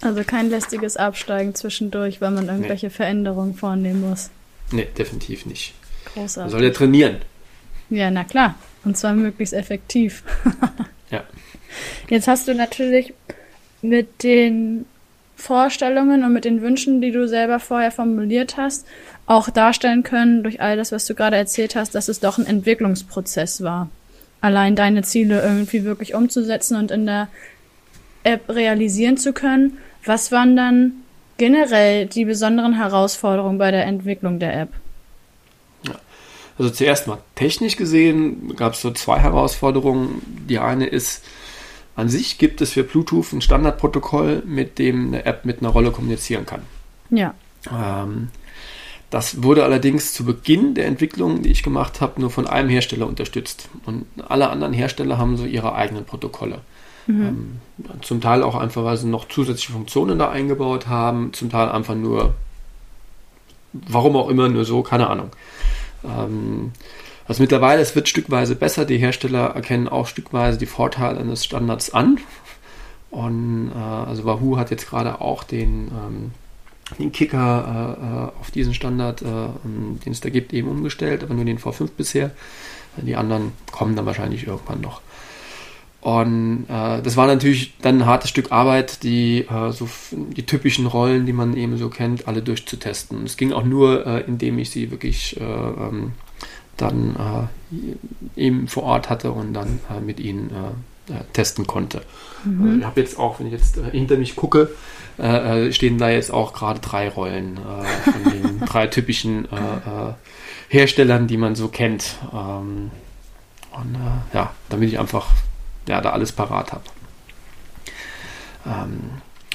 Also 0.02 0.24
kein 0.24 0.50
lästiges 0.50 0.98
Absteigen 0.98 1.56
zwischendurch, 1.56 2.22
weil 2.22 2.32
man 2.32 2.48
irgendwelche 2.48 2.88
nee. 2.88 2.93
Veränderungen 2.93 3.56
vornehmen 3.56 4.02
muss. 4.10 4.30
Nee, 4.72 4.88
definitiv 4.98 5.46
nicht. 5.46 5.74
Großartig. 6.14 6.38
Man 6.38 6.50
soll 6.50 6.64
ja 6.64 6.74
trainieren. 6.74 7.18
Ja, 7.89 8.12
na 8.12 8.24
klar. 8.24 8.56
Und 8.84 8.98
zwar 8.98 9.14
möglichst 9.14 9.54
effektiv. 9.54 10.24
ja. 11.12 11.24
Jetzt 12.10 12.28
hast 12.28 12.48
du 12.48 12.54
natürlich 12.54 13.14
mit 13.82 14.24
den 14.24 14.86
Vorstellungen 15.36 16.24
und 16.24 16.34
mit 16.34 16.46
den 16.46 16.62
Wünschen, 16.62 17.02
die 17.02 17.12
du 17.12 17.28
selber 17.28 17.60
vorher 17.60 17.91
formuliert 17.91 18.58
hast, 18.58 18.86
auch 19.26 19.50
darstellen 19.50 20.04
können, 20.04 20.43
durch 20.43 20.62
all 20.62 20.78
das, 20.78 20.91
was 20.91 21.06
du 21.06 21.16
gerade 21.16 21.36
erzählt 21.36 21.76
hast, 21.76 21.96
dass 21.96 22.08
es 22.08 22.20
doch 22.20 22.38
ein 22.38 22.46
Entwicklungsprozess 22.46 23.62
war. 23.62 23.89
Allein 24.41 24.76
deine 24.76 25.02
Ziele 25.02 25.41
irgendwie 25.41 25.84
wirklich 25.84 26.14
umzusetzen 26.14 26.78
und 26.78 26.91
in 26.91 27.06
der 27.06 27.28
App 28.26 28.49
realisieren 28.49 29.17
zu 29.17 29.32
können 29.32 29.78
was 30.05 30.32
waren 30.32 30.55
dann 30.55 30.93
generell 31.38 32.05
die 32.05 32.26
besonderen 32.26 32.73
Herausforderungen 32.73 33.57
bei 33.57 33.71
der 33.71 33.86
Entwicklung 33.86 34.39
der 34.39 34.61
App? 34.61 34.69
Also 36.57 36.71
zuerst 36.71 37.07
mal 37.07 37.17
technisch 37.36 37.76
gesehen 37.76 38.55
gab 38.55 38.73
es 38.73 38.82
so 38.82 38.91
zwei 38.91 39.19
Herausforderungen. 39.19 40.21
Die 40.47 40.59
eine 40.59 40.86
ist, 40.86 41.26
an 41.97 42.07
sich 42.07 42.38
gibt 42.38 42.61
es 42.61 42.71
für 42.71 42.84
Bluetooth 42.84 43.34
ein 43.34 43.41
Standardprotokoll, 43.41 44.43
mit 44.45 44.80
dem 44.80 45.07
eine 45.07 45.26
App 45.26 45.43
mit 45.43 45.59
einer 45.59 45.69
Rolle 45.69 45.91
kommunizieren 45.91 46.45
kann. 46.45 46.61
Ja. 47.09 47.34
Ähm, 47.69 48.30
das 49.09 49.43
wurde 49.43 49.65
allerdings 49.65 50.13
zu 50.13 50.23
Beginn 50.23 50.76
der 50.76 50.86
Entwicklung, 50.86 51.43
die 51.43 51.51
ich 51.51 51.61
gemacht 51.61 51.99
habe, 51.99 52.21
nur 52.21 52.32
von 52.32 52.47
einem 52.47 52.69
Hersteller 52.69 53.07
unterstützt. 53.07 53.67
Und 53.86 54.05
alle 54.26 54.49
anderen 54.49 54.73
Hersteller 54.73 55.17
haben 55.17 55.36
so 55.36 55.45
ihre 55.45 55.76
eigenen 55.76 56.05
Protokolle. 56.05 56.61
Mhm. 57.08 57.22
Ähm, 57.22 57.60
zum 58.01 58.22
Teil 58.22 58.43
auch 58.43 58.56
einfach, 58.56 58.84
weil 58.84 58.97
sie 58.97 59.08
noch 59.08 59.28
zusätzliche 59.28 59.74
Funktionen 59.74 60.18
da 60.18 60.30
eingebaut 60.30 60.88
haben, 60.88 61.34
zum 61.34 61.49
Teil 61.49 61.70
einfach 61.70 61.95
nur, 61.95 62.34
warum 63.74 64.16
auch 64.16 64.30
immer, 64.30 64.49
nur 64.49 64.66
so, 64.66 64.82
keine 64.82 65.08
Ahnung. 65.08 65.32
Ähm, 66.03 66.72
also 67.28 67.41
mittlerweile, 67.41 67.82
es 67.82 67.95
wird 67.95 68.08
stückweise 68.08 68.56
besser. 68.56 68.86
Die 68.86 68.97
Hersteller 68.97 69.56
erkennen 69.56 69.88
auch 69.88 70.08
stückweise 70.08 70.58
die 70.58 70.68
Vorteile 70.68 71.20
eines 71.20 71.43
Standards 71.43 71.93
an. 71.93 72.20
Und 73.10 73.72
äh, 73.74 73.78
also 73.78 74.26
Wahoo 74.26 74.58
hat 74.58 74.72
jetzt 74.72 74.88
gerade 74.88 75.22
auch 75.22 75.43
den, 75.43 75.88
ähm, 75.88 76.32
den 76.99 77.12
Kicker 77.12 77.97
äh, 77.99 78.06
äh 78.06 78.39
auf 78.39 78.51
diesen 78.51 78.74
Standard, 78.74 79.22
äh, 79.22 79.26
ähm, 79.26 79.99
den 80.06 80.12
es 80.12 80.22
da 80.22 80.30
gibt, 80.30 80.53
eben 80.53 80.70
umgestellt, 80.70 81.24
aber 81.24 81.34
nur 81.34 81.45
den 81.45 81.58
V5 81.58 81.89
bisher. 81.97 82.32
Die 82.97 83.16
anderen 83.16 83.51
kommen 83.72 83.95
dann 83.95 84.06
wahrscheinlich 84.06 84.47
irgendwann 84.47 84.82
noch. 84.82 85.01
Und 86.06 86.66
äh, 86.70 87.01
das 87.01 87.18
war 87.18 87.26
natürlich 87.26 87.74
dann 87.82 88.03
ein 88.03 88.06
hartes 88.06 88.30
Stück 88.30 88.51
Arbeit, 88.51 89.01
die, 89.01 89.39
äh, 89.39 89.72
so 89.72 89.89
die 90.12 90.45
typischen 90.45 90.86
Rollen, 90.86 91.26
die 91.26 91.34
man 91.34 91.58
eben 91.58 91.80
so 91.80 91.89
kennt, 91.89 92.28
alle 92.28 92.43
durchzutesten. 92.43 93.24
Es 93.24 93.38
ging 93.38 93.51
auch 93.53 93.64
nur, 93.64 94.06
äh, 94.06 94.20
indem 94.20 94.60
ich 94.60 94.70
sie 94.70 94.91
wirklich 94.91 95.36
äh, 95.41 95.43
ähm, 95.43 96.12
dann 96.78 97.49
äh, 98.38 98.39
eben 98.39 98.68
vor 98.68 98.84
Ort 98.84 99.10
hatte 99.10 99.32
und 99.32 99.56
dann 99.56 99.80
äh, 99.89 99.99
mit 99.99 100.20
ihnen 100.20 100.51
testen 101.34 101.66
konnte. 101.66 102.03
Mhm. 102.43 102.80
Ich 102.80 102.86
habe 102.86 103.01
jetzt 103.01 103.18
auch, 103.18 103.39
wenn 103.39 103.47
ich 103.47 103.53
jetzt 103.53 103.80
hinter 103.91 104.18
mich 104.18 104.36
gucke, 104.36 104.72
stehen 105.70 105.97
da 105.99 106.10
jetzt 106.10 106.32
auch 106.32 106.53
gerade 106.53 106.80
drei 106.80 107.10
Rollen 107.10 107.60
von 108.03 108.32
den 108.32 108.60
drei 108.66 108.88
typischen 108.88 109.47
Herstellern, 110.68 111.28
die 111.28 111.38
man 111.38 111.53
so 111.53 111.68
kennt. 111.68 112.18
Ähm, 112.34 112.89
und 113.72 113.97
ja, 114.34 114.51
damit 114.70 114.89
ich 114.89 114.97
einfach 114.97 115.28
ja, 115.88 116.01
da 116.01 116.11
alles 116.11 116.31
parat 116.31 116.73
habe. 116.73 116.83
Ähm, 118.65 119.11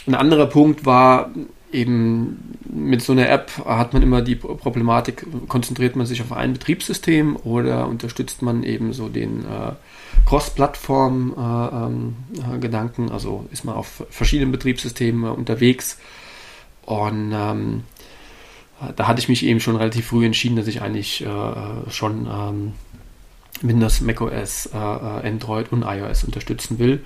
ein 0.06 0.14
anderer 0.14 0.46
Punkt 0.46 0.86
war 0.86 1.30
eben 1.72 2.56
mit 2.68 3.02
so 3.02 3.12
einer 3.12 3.28
App 3.28 3.50
hat 3.64 3.92
man 3.92 4.02
immer 4.02 4.22
die 4.22 4.34
Problematik, 4.34 5.24
konzentriert 5.48 5.94
man 5.96 6.06
sich 6.06 6.22
auf 6.22 6.32
ein 6.32 6.52
Betriebssystem 6.52 7.36
oder 7.36 7.86
unterstützt 7.86 8.42
man 8.42 8.64
eben 8.64 8.92
so 8.92 9.08
den 9.08 9.44
äh, 9.44 9.72
Cross-Plattform-Gedanken, 10.26 13.02
äh, 13.02 13.06
ähm, 13.06 13.12
also 13.12 13.46
ist 13.52 13.64
man 13.64 13.76
auf 13.76 14.04
verschiedenen 14.10 14.52
Betriebssystemen 14.52 15.30
unterwegs 15.30 15.98
und 16.86 17.32
ähm, 17.32 17.84
da 18.96 19.06
hatte 19.06 19.20
ich 19.20 19.28
mich 19.28 19.44
eben 19.44 19.60
schon 19.60 19.76
relativ 19.76 20.06
früh 20.06 20.24
entschieden, 20.24 20.56
dass 20.56 20.66
ich 20.66 20.80
eigentlich 20.82 21.24
äh, 21.24 21.90
schon 21.90 22.26
ähm, 22.26 22.72
Windows, 23.62 24.00
macOS, 24.00 24.66
äh, 24.66 24.76
äh, 24.76 25.28
Android 25.28 25.72
und 25.72 25.82
iOS 25.82 26.24
unterstützen 26.24 26.78
will. 26.78 27.04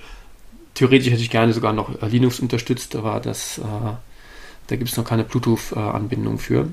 Theoretisch 0.75 1.11
hätte 1.13 1.23
ich 1.23 1.31
gerne 1.31 1.53
sogar 1.53 1.73
noch 1.73 2.03
äh, 2.03 2.09
Linux 2.09 2.41
unterstützt, 2.41 2.97
aber 2.97 3.21
das, 3.21 3.59
äh, 3.59 3.63
da 3.63 4.77
gibt 4.77 4.91
es 4.91 4.97
noch 4.97 5.05
keine 5.05 5.25
Bluetooth-Anbindung 5.25 6.39
für. 6.39 6.69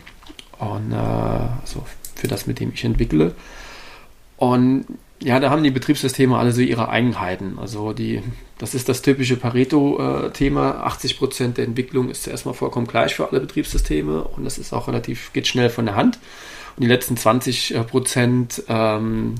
Und, 0.59 0.91
äh, 0.91 0.95
also 0.95 1.85
für 2.15 2.27
das, 2.27 2.47
mit 2.47 2.59
dem 2.59 2.71
ich 2.73 2.83
entwickle. 2.83 3.33
Und 4.37 4.85
ja, 5.23 5.39
da 5.39 5.51
haben 5.51 5.63
die 5.63 5.71
Betriebssysteme 5.71 6.35
alle 6.35 6.51
so 6.51 6.61
ihre 6.61 6.89
Eigenheiten. 6.89 7.59
Also 7.59 7.93
die, 7.93 8.23
das 8.57 8.73
ist 8.73 8.89
das 8.89 9.03
typische 9.03 9.37
Pareto-Thema. 9.37 10.87
80% 10.87 11.53
der 11.53 11.65
Entwicklung 11.65 12.09
ist 12.09 12.23
zuerst 12.23 12.45
mal 12.45 12.53
vollkommen 12.53 12.87
gleich 12.87 13.15
für 13.15 13.29
alle 13.29 13.39
Betriebssysteme 13.39 14.23
und 14.23 14.45
das 14.45 14.57
ist 14.57 14.73
auch 14.73 14.87
relativ, 14.87 15.31
geht 15.33 15.47
schnell 15.47 15.69
von 15.69 15.85
der 15.85 15.95
Hand. 15.95 16.17
Und 16.75 16.83
die 16.83 16.87
letzten 16.87 17.15
20% 17.15 18.63
ähm, 18.67 19.35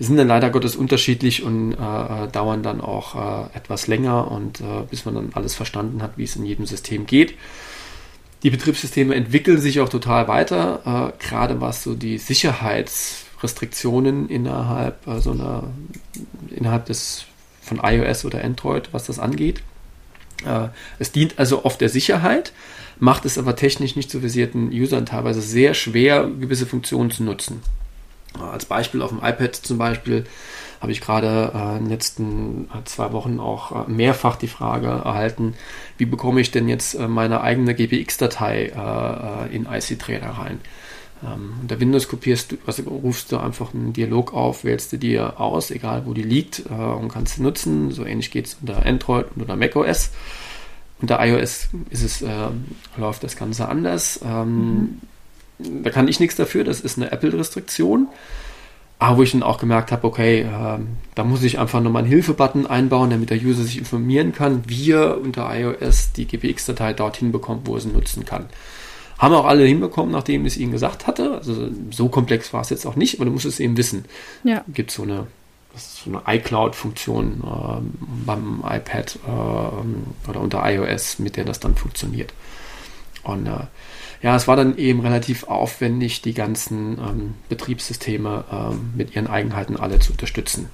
sind 0.00 0.16
dann 0.16 0.26
leider 0.28 0.50
Gottes 0.50 0.76
unterschiedlich 0.76 1.42
und 1.42 1.72
äh, 1.72 1.76
äh, 1.76 2.28
dauern 2.28 2.62
dann 2.62 2.80
auch 2.80 3.14
äh, 3.14 3.48
etwas 3.56 3.86
länger 3.86 4.30
und 4.30 4.60
äh, 4.60 4.84
bis 4.88 5.04
man 5.04 5.14
dann 5.14 5.32
alles 5.34 5.54
verstanden 5.54 6.00
hat, 6.02 6.12
wie 6.16 6.24
es 6.24 6.36
in 6.36 6.46
jedem 6.46 6.64
System 6.64 7.04
geht. 7.04 7.34
Die 8.42 8.48
Betriebssysteme 8.48 9.14
entwickeln 9.14 9.60
sich 9.60 9.80
auch 9.80 9.90
total 9.90 10.26
weiter, 10.26 11.12
äh, 11.20 11.22
gerade 11.22 11.60
was 11.60 11.82
so 11.82 11.92
die 11.94 12.16
Sicherheitsrestriktionen 12.16 14.30
innerhalb 14.30 15.06
äh, 15.06 15.20
so 15.20 15.32
einer 15.32 15.64
innerhalb 16.48 16.86
des 16.86 17.26
von 17.60 17.78
iOS 17.82 18.24
oder 18.24 18.42
Android, 18.42 18.88
was 18.92 19.04
das 19.04 19.18
angeht. 19.20 19.62
es 20.98 21.12
dient 21.12 21.38
also 21.38 21.64
oft 21.64 21.80
der 21.80 21.88
Sicherheit, 21.90 22.52
macht 22.98 23.24
es 23.26 23.38
aber 23.38 23.54
technisch 23.54 23.94
nicht 23.94 24.10
zu 24.10 24.18
versierten 24.20 24.72
Usern 24.72 25.06
teilweise 25.06 25.42
sehr 25.42 25.74
schwer, 25.74 26.28
gewisse 26.40 26.66
Funktionen 26.66 27.12
zu 27.12 27.22
nutzen. 27.22 27.62
Als 28.38 28.64
Beispiel 28.64 29.02
auf 29.02 29.10
dem 29.10 29.18
iPad 29.18 29.54
zum 29.56 29.78
Beispiel 29.78 30.24
habe 30.80 30.92
ich 30.92 31.00
gerade 31.00 31.52
äh, 31.54 31.76
in 31.76 31.84
den 31.84 31.90
letzten 31.90 32.64
äh, 32.66 32.84
zwei 32.84 33.12
Wochen 33.12 33.38
auch 33.38 33.86
äh, 33.86 33.90
mehrfach 33.90 34.36
die 34.36 34.48
Frage 34.48 34.86
erhalten, 34.86 35.54
wie 35.98 36.06
bekomme 36.06 36.40
ich 36.40 36.50
denn 36.50 36.68
jetzt 36.68 36.94
äh, 36.94 37.06
meine 37.06 37.42
eigene 37.42 37.74
GPX-Datei 37.74 38.72
äh, 38.74 39.52
äh, 39.52 39.54
in 39.54 39.66
IC-Trainer 39.66 40.30
rein? 40.30 40.60
Ähm, 41.22 41.52
unter 41.60 41.78
Windows 41.80 42.08
kopierst 42.08 42.52
du, 42.52 42.56
also 42.66 42.82
rufst 42.84 43.30
du 43.30 43.36
einfach 43.36 43.74
einen 43.74 43.92
Dialog 43.92 44.32
auf, 44.32 44.64
wählst 44.64 44.92
du 44.92 44.96
dir 44.96 45.38
aus, 45.38 45.70
egal 45.70 46.06
wo 46.06 46.14
die 46.14 46.22
liegt, 46.22 46.60
und 46.60 47.08
kannst 47.08 47.34
sie 47.34 47.42
nutzen. 47.42 47.90
So 47.90 48.06
ähnlich 48.06 48.30
geht 48.30 48.46
es 48.46 48.56
unter 48.58 48.86
Android 48.86 49.26
und 49.34 49.42
unter 49.42 49.56
macOS. 49.56 50.12
Unter 51.02 51.22
iOS 51.22 51.68
ist 51.90 52.02
es, 52.02 52.24
läuft 52.96 53.22
das 53.22 53.36
Ganze 53.36 53.68
anders. 53.68 54.20
Ähm, 54.24 54.56
mhm 54.56 55.00
da 55.82 55.90
kann 55.90 56.08
ich 56.08 56.20
nichts 56.20 56.36
dafür, 56.36 56.64
das 56.64 56.80
ist 56.80 56.98
eine 56.98 57.12
Apple-Restriktion. 57.12 58.08
Aber 59.00 59.16
wo 59.16 59.22
ich 59.22 59.32
dann 59.32 59.42
auch 59.42 59.56
gemerkt 59.58 59.92
habe, 59.92 60.06
okay, 60.06 60.42
äh, 60.42 60.78
da 61.14 61.24
muss 61.24 61.42
ich 61.42 61.58
einfach 61.58 61.80
nochmal 61.80 62.02
einen 62.02 62.12
Hilfe-Button 62.12 62.66
einbauen, 62.66 63.08
damit 63.08 63.30
der 63.30 63.38
User 63.38 63.62
sich 63.62 63.78
informieren 63.78 64.32
kann, 64.32 64.64
wie 64.66 64.92
er 64.92 65.18
unter 65.18 65.48
iOS 65.58 66.12
die 66.12 66.26
GPX-Datei 66.26 66.92
dorthin 66.92 67.32
bekommt, 67.32 67.66
wo 67.66 67.76
er 67.76 67.80
sie 67.80 67.88
nutzen 67.88 68.26
kann. 68.26 68.50
Haben 69.18 69.34
auch 69.34 69.46
alle 69.46 69.64
hinbekommen, 69.64 70.12
nachdem 70.12 70.44
ich 70.44 70.54
es 70.54 70.58
ihnen 70.58 70.72
gesagt 70.72 71.06
hatte. 71.06 71.32
Also 71.32 71.70
so 71.90 72.10
komplex 72.10 72.52
war 72.52 72.60
es 72.60 72.68
jetzt 72.68 72.84
auch 72.84 72.94
nicht, 72.94 73.16
aber 73.16 73.24
du 73.24 73.30
musst 73.30 73.46
es 73.46 73.58
eben 73.58 73.78
wissen. 73.78 74.04
Ja. 74.44 74.64
Gibt 74.68 74.90
so 74.90 75.02
eine, 75.02 75.26
so 75.74 76.10
eine 76.10 76.38
iCloud-Funktion 76.38 77.42
äh, 77.42 78.26
beim 78.26 78.62
iPad 78.66 79.18
äh, 79.26 80.28
oder 80.28 80.40
unter 80.40 80.62
iOS, 80.70 81.18
mit 81.18 81.38
der 81.38 81.44
das 81.44 81.58
dann 81.58 81.74
funktioniert. 81.74 82.34
Und 83.22 83.46
äh, 83.46 83.60
ja, 84.22 84.36
es 84.36 84.46
war 84.46 84.56
dann 84.56 84.76
eben 84.76 85.00
relativ 85.00 85.44
aufwendig, 85.44 86.20
die 86.22 86.34
ganzen 86.34 86.98
ähm, 86.98 87.34
Betriebssysteme 87.48 88.44
ähm, 88.52 88.90
mit 88.96 89.14
ihren 89.14 89.26
Eigenheiten 89.26 89.76
alle 89.76 89.98
zu 89.98 90.12
unterstützen. 90.12 90.68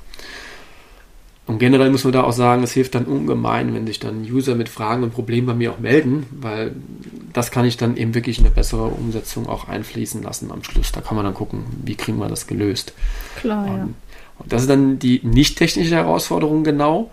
Und 1.46 1.60
generell 1.60 1.90
muss 1.90 2.02
man 2.02 2.12
da 2.12 2.24
auch 2.24 2.32
sagen, 2.32 2.64
es 2.64 2.72
hilft 2.72 2.96
dann 2.96 3.04
ungemein, 3.04 3.72
wenn 3.72 3.86
sich 3.86 4.00
dann 4.00 4.22
User 4.22 4.56
mit 4.56 4.68
Fragen 4.68 5.04
und 5.04 5.14
Problemen 5.14 5.46
bei 5.46 5.54
mir 5.54 5.72
auch 5.72 5.78
melden, 5.78 6.26
weil 6.32 6.74
das 7.32 7.52
kann 7.52 7.64
ich 7.64 7.76
dann 7.76 7.96
eben 7.96 8.14
wirklich 8.14 8.38
in 8.38 8.46
eine 8.46 8.54
bessere 8.54 8.86
Umsetzung 8.86 9.46
auch 9.46 9.68
einfließen 9.68 10.24
lassen 10.24 10.50
am 10.50 10.64
Schluss. 10.64 10.90
Da 10.90 11.00
kann 11.00 11.14
man 11.14 11.24
dann 11.24 11.34
gucken, 11.34 11.64
wie 11.84 11.94
kriegen 11.94 12.18
wir 12.18 12.26
das 12.26 12.48
gelöst. 12.48 12.94
Klar, 13.36 13.64
und, 13.64 13.76
ja. 13.76 13.88
Und 14.38 14.52
das 14.52 14.62
ist 14.62 14.70
dann 14.70 14.98
die 14.98 15.20
nicht 15.22 15.56
technische 15.56 15.94
Herausforderung 15.94 16.64
genau. 16.64 17.12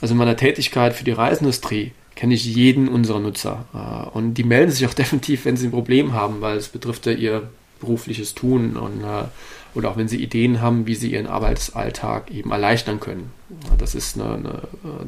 Also 0.00 0.14
in 0.14 0.18
meiner 0.18 0.36
Tätigkeit 0.36 0.94
für 0.94 1.04
die 1.04 1.10
Reiseindustrie 1.10 1.92
kenne 2.14 2.34
ich 2.34 2.44
jeden 2.44 2.88
unserer 2.88 3.20
Nutzer. 3.20 3.64
Äh, 3.74 4.16
und 4.16 4.34
die 4.34 4.44
melden 4.44 4.70
sich 4.70 4.86
auch 4.86 4.94
definitiv, 5.02 5.44
wenn 5.44 5.56
sie 5.56 5.68
ein 5.68 5.72
Problem 5.72 6.12
haben, 6.12 6.40
weil 6.40 6.56
es 6.56 6.68
betrifft 6.68 7.06
ja 7.06 7.12
ihr 7.12 7.48
berufliches 7.80 8.34
Tun 8.34 8.76
und, 8.76 9.02
äh, 9.02 9.24
oder 9.74 9.90
auch 9.90 9.96
wenn 9.96 10.06
sie 10.06 10.22
Ideen 10.22 10.60
haben, 10.60 10.86
wie 10.86 10.94
sie 10.94 11.12
ihren 11.12 11.26
Arbeitsalltag 11.26 12.30
eben 12.30 12.52
erleichtern 12.52 13.00
können. 13.00 13.32
Das 13.76 13.96
ist 13.96 14.18
eine, 14.18 14.34
eine 14.34 14.62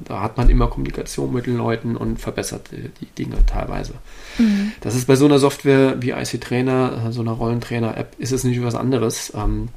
da 0.05 0.21
hat 0.21 0.37
man 0.37 0.51
immer 0.51 0.67
Kommunikation 0.67 1.33
mit 1.33 1.47
den 1.47 1.57
Leuten 1.57 1.97
und 1.97 2.21
verbessert 2.21 2.71
die 2.73 3.07
Dinge 3.17 3.47
teilweise. 3.47 3.95
Mhm. 4.39 4.73
Das 4.81 4.97
ist 4.97 5.07
bei 5.07 5.15
so 5.15 5.25
einer 5.25 5.39
Software 5.39 6.03
wie 6.03 6.11
IC 6.11 6.41
Trainer, 6.41 7.13
so 7.13 7.21
einer 7.21 7.33
Rollentrainer-App, 7.33 8.17
ist 8.19 8.33
es 8.33 8.43
nicht 8.43 8.63
was 8.63 8.75
anderes. 8.75 9.33
Ähm, 9.37 9.69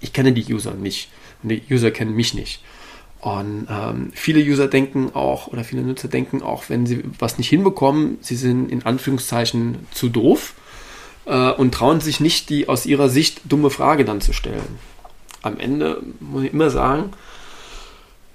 ich 0.00 0.12
kenne 0.12 0.32
die 0.32 0.52
User 0.52 0.74
nicht 0.74 1.08
und 1.42 1.50
die 1.50 1.62
User 1.70 1.90
kennen 1.90 2.14
mich 2.14 2.34
nicht. 2.34 2.62
Und 3.26 3.66
ähm, 3.68 4.12
viele 4.14 4.38
User 4.38 4.68
denken 4.68 5.10
auch 5.12 5.48
oder 5.48 5.64
viele 5.64 5.82
Nutzer 5.82 6.06
denken 6.06 6.42
auch, 6.42 6.70
wenn 6.70 6.86
sie 6.86 7.02
was 7.18 7.38
nicht 7.38 7.48
hinbekommen, 7.48 8.18
sie 8.20 8.36
sind 8.36 8.70
in 8.70 8.86
Anführungszeichen 8.86 9.78
zu 9.90 10.08
doof 10.08 10.54
äh, 11.24 11.50
und 11.50 11.74
trauen 11.74 12.00
sich 12.00 12.20
nicht, 12.20 12.50
die 12.50 12.68
aus 12.68 12.86
ihrer 12.86 13.08
Sicht 13.08 13.40
dumme 13.46 13.70
Frage 13.70 14.04
dann 14.04 14.20
zu 14.20 14.32
stellen. 14.32 14.78
Am 15.42 15.58
Ende 15.58 16.04
muss 16.20 16.44
ich 16.44 16.52
immer 16.52 16.70
sagen, 16.70 17.14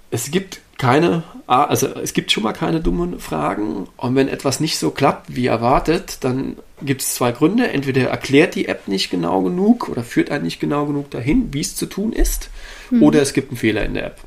es 0.10 0.30
gibt 0.30 0.60
keine, 0.78 1.24
also 1.48 1.88
es 1.88 2.12
gibt 2.12 2.34
schon 2.34 2.44
mal 2.44 2.52
keine 2.52 2.82
dummen 2.82 3.22
Fragen. 3.22 3.88
Und 3.96 4.16
wenn 4.16 4.28
etwas 4.28 4.60
nicht 4.60 4.78
so 4.78 4.92
klappt 4.92 5.34
wie 5.34 5.46
erwartet, 5.46 6.18
dann 6.26 6.58
gibt 6.82 7.02
es 7.02 7.16
zwei 7.16 7.32
Gründe. 7.32 7.70
Entweder 7.70 8.10
erklärt 8.10 8.56
die 8.56 8.68
App 8.68 8.90
nicht 8.90 9.10
genau 9.10 9.42
genug 9.42 9.88
oder 9.88 10.04
führt 10.04 10.32
einen 10.32 10.44
nicht 10.44 10.60
genau 10.60 10.86
genug 10.86 11.12
dahin, 11.12 11.54
wie 11.54 11.62
es 11.62 11.78
zu 11.78 11.86
tun 11.86 12.12
ist, 12.12 12.50
mhm. 12.90 13.04
oder 13.04 13.22
es 13.22 13.32
gibt 13.32 13.52
einen 13.52 13.58
Fehler 13.58 13.86
in 13.86 13.94
der 13.94 14.08
App. 14.08 14.20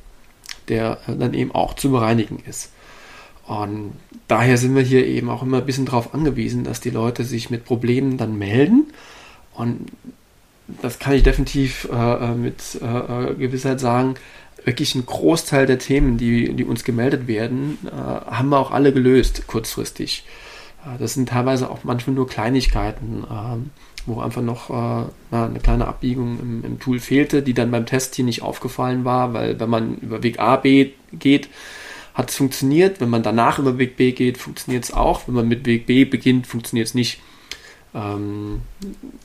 Der 0.69 0.99
dann 1.07 1.35
eben 1.35 1.53
auch 1.53 1.75
zu 1.75 1.91
bereinigen 1.91 2.43
ist. 2.47 2.71
Und 3.47 3.93
daher 4.27 4.57
sind 4.57 4.75
wir 4.75 4.83
hier 4.83 5.07
eben 5.07 5.29
auch 5.29 5.43
immer 5.43 5.59
ein 5.59 5.67
bisschen 5.67 5.85
darauf 5.85 6.15
angewiesen, 6.15 6.65
dass 6.65 6.81
die 6.81 6.91
Leute 6.91 7.25
sich 7.25 7.51
mit 7.51 7.65
Problemen 7.65 8.17
dann 8.17 8.39
melden. 8.39 8.87
Und 9.53 9.87
das 10.81 10.99
kann 10.99 11.13
ich 11.13 11.23
definitiv 11.23 11.89
äh, 11.93 12.15
äh 12.15 12.35
mit 12.35 12.79
äh, 12.81 12.87
äh, 12.87 13.35
Gewissheit 13.35 13.81
sagen, 13.81 14.15
wirklich 14.65 14.95
ein 14.95 15.05
Großteil 15.05 15.67
der 15.67 15.79
Themen, 15.79 16.17
die, 16.17 16.55
die 16.55 16.65
uns 16.65 16.85
gemeldet 16.85 17.27
werden, 17.27 17.79
äh, 17.87 17.91
haben 17.91 18.49
wir 18.49 18.59
auch 18.59 18.71
alle 18.71 18.93
gelöst, 18.93 19.47
kurzfristig. 19.47 20.25
Äh, 20.85 20.99
das 20.99 21.15
sind 21.15 21.29
teilweise 21.29 21.71
auch 21.71 21.85
manchmal 21.85 22.17
nur 22.17 22.27
Kleinigkeiten, 22.27 23.25
ähm, 23.31 23.71
wo 24.07 24.21
einfach 24.21 24.43
noch 24.43 24.71
eine 24.71 25.61
kleine 25.63 25.89
Abbiegung 25.89 26.39
im, 26.41 26.65
im, 26.65 26.81
Tool 26.81 27.01
fehlte, 27.01 27.43
die 27.43 27.55
dann 27.55 27.71
beim 27.71 27.87
Test 27.87 28.15
hier 28.15 28.25
nicht 28.25 28.43
aufgefallen 28.43 29.05
war, 29.05 29.33
weil 29.33 29.59
wenn 29.59 29.71
man 29.71 29.97
über 29.97 30.23
Weg 30.23 30.39
A, 30.39 30.57
B 30.57 30.91
geht, 31.13 31.49
hat 32.15 32.31
es 32.31 32.37
funktioniert. 32.37 33.01
Wenn 33.01 33.11
man 33.11 33.23
danach 33.23 33.59
über 33.59 33.77
Weg 33.79 33.97
B 33.97 34.13
geht, 34.13 34.39
funktioniert 34.39 34.85
es 34.85 34.93
auch. 34.93 35.27
Wenn 35.27 35.35
man 35.35 35.49
mit 35.49 35.67
Weg 35.67 35.87
B 35.87 36.05
beginnt, 36.05 36.47
funktioniert 36.47 36.89
es 36.89 36.95
nicht. 36.95 37.21
Ähm, 37.95 38.63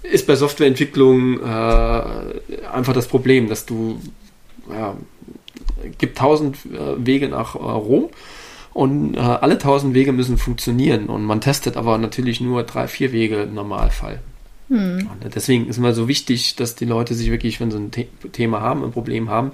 ist 0.04 0.28
bei 0.28 0.36
Softwareentwicklung 0.36 1.40
äh, 1.40 2.68
einfach 2.72 2.94
das 2.94 3.08
Problem, 3.08 3.48
dass 3.48 3.66
du 3.66 4.00
ja, 4.70 4.96
gibt 5.98 6.18
tausend 6.18 6.58
äh, 6.66 7.06
Wege 7.06 7.30
nach 7.30 7.56
äh, 7.56 7.60
Rom 7.60 8.10
und 8.74 9.16
äh, 9.16 9.20
alle 9.20 9.58
tausend 9.58 9.94
Wege 9.94 10.12
müssen 10.12 10.38
funktionieren 10.38 11.08
und 11.08 11.26
man 11.26 11.42
testet 11.42 11.78
aber 11.78 11.98
natürlich 11.98 12.42
nur 12.42 12.64
drei, 12.64 12.88
vier 12.88 13.12
Wege 13.12 13.44
im 13.44 13.56
Normalfall. 13.56 14.22
Hm. 14.70 15.10
Deswegen 15.36 15.68
ist 15.68 15.78
immer 15.78 15.94
so 15.94 16.08
wichtig, 16.08 16.56
dass 16.56 16.76
die 16.76 16.86
Leute 16.86 17.16
sich 17.16 17.30
wirklich, 17.32 17.60
wenn 17.60 17.72
sie 17.72 17.78
ein 17.78 17.92
The 17.92 18.30
Thema 18.30 18.62
haben, 18.62 18.84
ein 18.84 18.92
Problem 18.92 19.30
haben, 19.30 19.52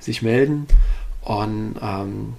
sich 0.00 0.22
melden 0.22 0.66
und 1.22 1.76
ähm, 1.82 2.34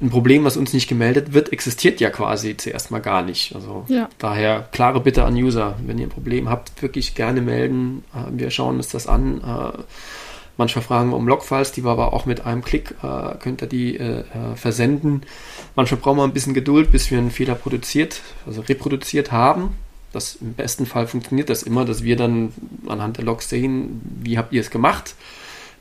ein 0.00 0.10
Problem, 0.10 0.44
was 0.44 0.56
uns 0.56 0.72
nicht 0.72 0.88
gemeldet 0.88 1.34
wird, 1.34 1.52
existiert 1.52 2.00
ja 2.00 2.10
quasi 2.10 2.56
zuerst 2.56 2.90
mal 2.90 3.00
gar 3.00 3.22
nicht. 3.22 3.54
Also 3.54 3.84
ja. 3.88 4.08
daher 4.18 4.68
klare 4.72 5.00
Bitte 5.00 5.24
an 5.24 5.34
User, 5.34 5.76
wenn 5.84 5.98
ihr 5.98 6.06
ein 6.06 6.10
Problem 6.10 6.48
habt, 6.48 6.82
wirklich 6.82 7.14
gerne 7.14 7.40
melden. 7.40 8.04
Äh, 8.14 8.30
wir 8.32 8.50
schauen 8.50 8.76
uns 8.76 8.88
das 8.88 9.06
an. 9.06 9.40
Äh, 9.42 9.78
manchmal 10.56 10.84
fragen 10.84 11.10
wir 11.10 11.16
um 11.16 11.28
Logfiles, 11.28 11.72
die 11.72 11.84
wir 11.84 11.90
aber 11.90 12.14
auch 12.14 12.24
mit 12.24 12.46
einem 12.46 12.62
Klick 12.62 12.94
äh, 13.02 13.36
könnt 13.38 13.62
ihr 13.62 13.68
die 13.68 14.00
versenden. 14.54 15.22
Manchmal 15.76 16.00
brauchen 16.00 16.18
wir 16.18 16.24
ein 16.24 16.32
bisschen 16.32 16.54
Geduld, 16.54 16.92
bis 16.92 17.10
wir 17.10 17.18
einen 17.18 17.30
Fehler 17.30 17.54
produziert, 17.54 18.20
also 18.46 18.62
reproduziert 18.62 19.32
haben. 19.32 19.74
Das 20.12 20.36
im 20.36 20.54
besten 20.54 20.86
Fall 20.86 21.06
funktioniert 21.06 21.50
das 21.50 21.62
immer, 21.62 21.84
dass 21.84 22.02
wir 22.02 22.16
dann 22.16 22.52
anhand 22.88 23.18
der 23.18 23.24
Logs 23.24 23.48
sehen, 23.48 24.00
wie 24.22 24.38
habt 24.38 24.52
ihr 24.52 24.60
es 24.60 24.70
gemacht. 24.70 25.14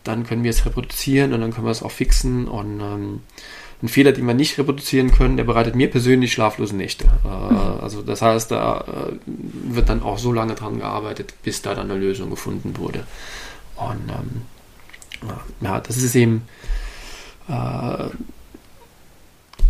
Dann 0.03 0.25
können 0.25 0.43
wir 0.43 0.51
es 0.51 0.65
reproduzieren 0.65 1.33
und 1.33 1.41
dann 1.41 1.51
können 1.51 1.65
wir 1.65 1.71
es 1.71 1.83
auch 1.83 1.91
fixen 1.91 2.47
und 2.47 2.79
ähm, 2.79 3.21
ein 3.81 3.87
Fehler, 3.87 4.11
den 4.11 4.25
wir 4.25 4.33
nicht 4.33 4.57
reproduzieren 4.57 5.11
können, 5.11 5.37
der 5.37 5.45
bereitet 5.45 5.75
mir 5.75 5.89
persönlich 5.89 6.33
schlaflose 6.33 6.75
Nächte. 6.75 7.05
Äh, 7.25 7.53
mhm. 7.53 7.79
Also 7.81 8.01
das 8.01 8.21
heißt, 8.21 8.51
da 8.51 8.81
äh, 8.81 9.13
wird 9.25 9.89
dann 9.89 10.03
auch 10.03 10.17
so 10.17 10.31
lange 10.31 10.55
dran 10.55 10.79
gearbeitet, 10.79 11.33
bis 11.43 11.61
da 11.61 11.75
dann 11.75 11.89
eine 11.89 11.99
Lösung 11.99 12.29
gefunden 12.29 12.77
wurde. 12.77 13.05
Und 13.75 14.09
ähm, 14.09 14.41
ja, 15.61 15.79
das 15.79 15.97
ist 15.97 16.15
eben 16.15 16.43
äh, 17.47 18.05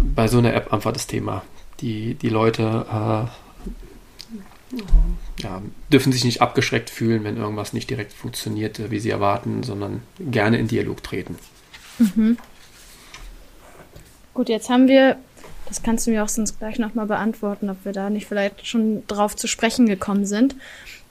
bei 0.01 0.27
so 0.27 0.39
einer 0.39 0.53
App 0.53 0.73
einfach 0.73 0.91
das 0.91 1.07
Thema. 1.07 1.43
Die, 1.81 2.15
die 2.15 2.29
Leute 2.29 2.85
äh, 2.91 3.48
ja, 5.39 5.61
dürfen 5.91 6.11
sich 6.11 6.23
nicht 6.23 6.41
abgeschreckt 6.41 6.89
fühlen, 6.89 7.23
wenn 7.23 7.37
irgendwas 7.37 7.73
nicht 7.73 7.89
direkt 7.89 8.13
funktioniert, 8.13 8.91
wie 8.91 8.99
sie 8.99 9.09
erwarten, 9.09 9.63
sondern 9.63 10.01
gerne 10.19 10.57
in 10.57 10.67
Dialog 10.67 11.03
treten. 11.03 11.35
Mhm. 11.97 12.37
Gut, 14.33 14.49
jetzt 14.49 14.69
haben 14.69 14.87
wir, 14.87 15.17
das 15.67 15.83
kannst 15.83 16.07
du 16.07 16.11
mir 16.11 16.23
auch 16.23 16.29
sonst 16.29 16.59
gleich 16.59 16.79
nochmal 16.79 17.07
beantworten, 17.07 17.69
ob 17.69 17.83
wir 17.83 17.91
da 17.91 18.09
nicht 18.09 18.27
vielleicht 18.27 18.65
schon 18.67 19.03
drauf 19.07 19.35
zu 19.35 19.47
sprechen 19.47 19.87
gekommen 19.87 20.25
sind. 20.25 20.55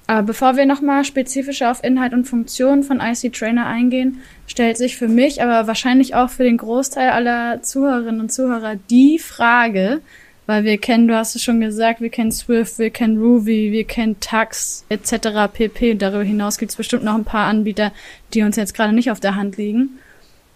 Aber 0.07 0.23
bevor 0.23 0.57
wir 0.57 0.65
nochmal 0.65 1.05
spezifischer 1.05 1.71
auf 1.71 1.85
Inhalt 1.85 2.15
und 2.15 2.25
Funktion 2.25 2.83
von 2.83 3.01
IC 3.01 3.31
Trainer 3.35 3.67
eingehen, 3.67 4.23
stellt 4.47 4.79
sich 4.79 4.97
für 4.97 5.09
mich, 5.09 5.43
aber 5.43 5.67
wahrscheinlich 5.67 6.15
auch 6.15 6.31
für 6.31 6.45
den 6.45 6.57
Großteil 6.57 7.11
aller 7.11 7.63
Zuhörerinnen 7.63 8.23
und 8.23 8.33
Zuhörer 8.33 8.77
die 8.89 9.19
Frage, 9.19 10.01
weil 10.49 10.65
wir 10.65 10.79
kennen, 10.79 11.09
du 11.09 11.15
hast 11.15 11.37
es 11.37 11.43
schon 11.43 11.61
gesagt, 11.61 12.01
wir 12.01 12.09
kennen 12.09 12.33
Swift, 12.33 12.79
wir 12.79 12.89
kennen 12.89 13.19
Ruby, 13.19 13.71
wir 13.71 13.85
kennen 13.85 14.19
Tux 14.19 14.83
etc. 14.89 15.53
pp. 15.53 15.95
Darüber 15.95 16.23
hinaus 16.25 16.57
gibt 16.57 16.71
es 16.71 16.77
bestimmt 16.77 17.05
noch 17.05 17.15
ein 17.15 17.27
paar 17.27 17.47
Anbieter, 17.47 17.93
die 18.33 18.41
uns 18.41 18.57
jetzt 18.57 18.73
gerade 18.73 18.95
nicht 18.95 19.11
auf 19.11 19.21
der 19.21 19.37
Hand 19.37 19.59
liegen. 19.59 19.99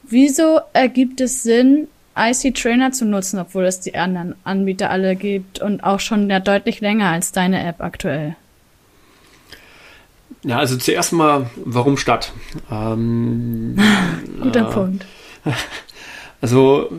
Wieso 0.03 0.61
ergibt 0.73 1.21
es 1.21 1.43
Sinn, 1.43 1.89
IC 2.17 2.55
Trainer 2.55 2.93
zu 2.93 3.05
nutzen, 3.05 3.39
obwohl 3.39 3.67
es 3.67 3.81
die 3.81 3.95
anderen 3.95 4.35
Anbieter 4.45 4.89
alle 4.89 5.15
gibt 5.15 5.61
und 5.61 5.85
auch 5.85 6.01
schon 6.01 6.31
ja 6.31 6.41
deutlich 6.41 6.81
länger 6.81 7.11
als 7.11 7.33
deine 7.33 7.63
App 7.63 7.83
aktuell? 7.83 8.35
Ja, 10.43 10.57
also 10.57 10.79
zuerst 10.79 11.13
mal, 11.13 11.51
warum 11.67 11.99
statt? 11.99 12.33
Ähm, 12.71 13.77
Guter 14.41 14.71
äh, 14.71 14.73
Punkt. 14.73 15.07
Also, 16.41 16.91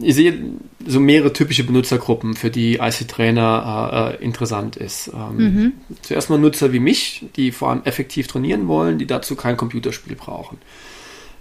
ich 0.00 0.14
sehe 0.14 0.52
so 0.86 1.00
mehrere 1.00 1.32
typische 1.32 1.64
Benutzergruppen, 1.64 2.34
für 2.34 2.50
die 2.50 2.74
IC-Trainer 2.74 4.16
äh, 4.20 4.24
interessant 4.24 4.76
ist. 4.76 5.08
Ähm, 5.08 5.36
mhm. 5.36 5.72
Zuerst 6.02 6.28
mal 6.30 6.38
Nutzer 6.38 6.72
wie 6.72 6.80
mich, 6.80 7.24
die 7.36 7.52
vor 7.52 7.70
allem 7.70 7.82
effektiv 7.84 8.26
trainieren 8.26 8.68
wollen, 8.68 8.98
die 8.98 9.06
dazu 9.06 9.34
kein 9.34 9.56
Computerspiel 9.56 10.14
brauchen. 10.14 10.58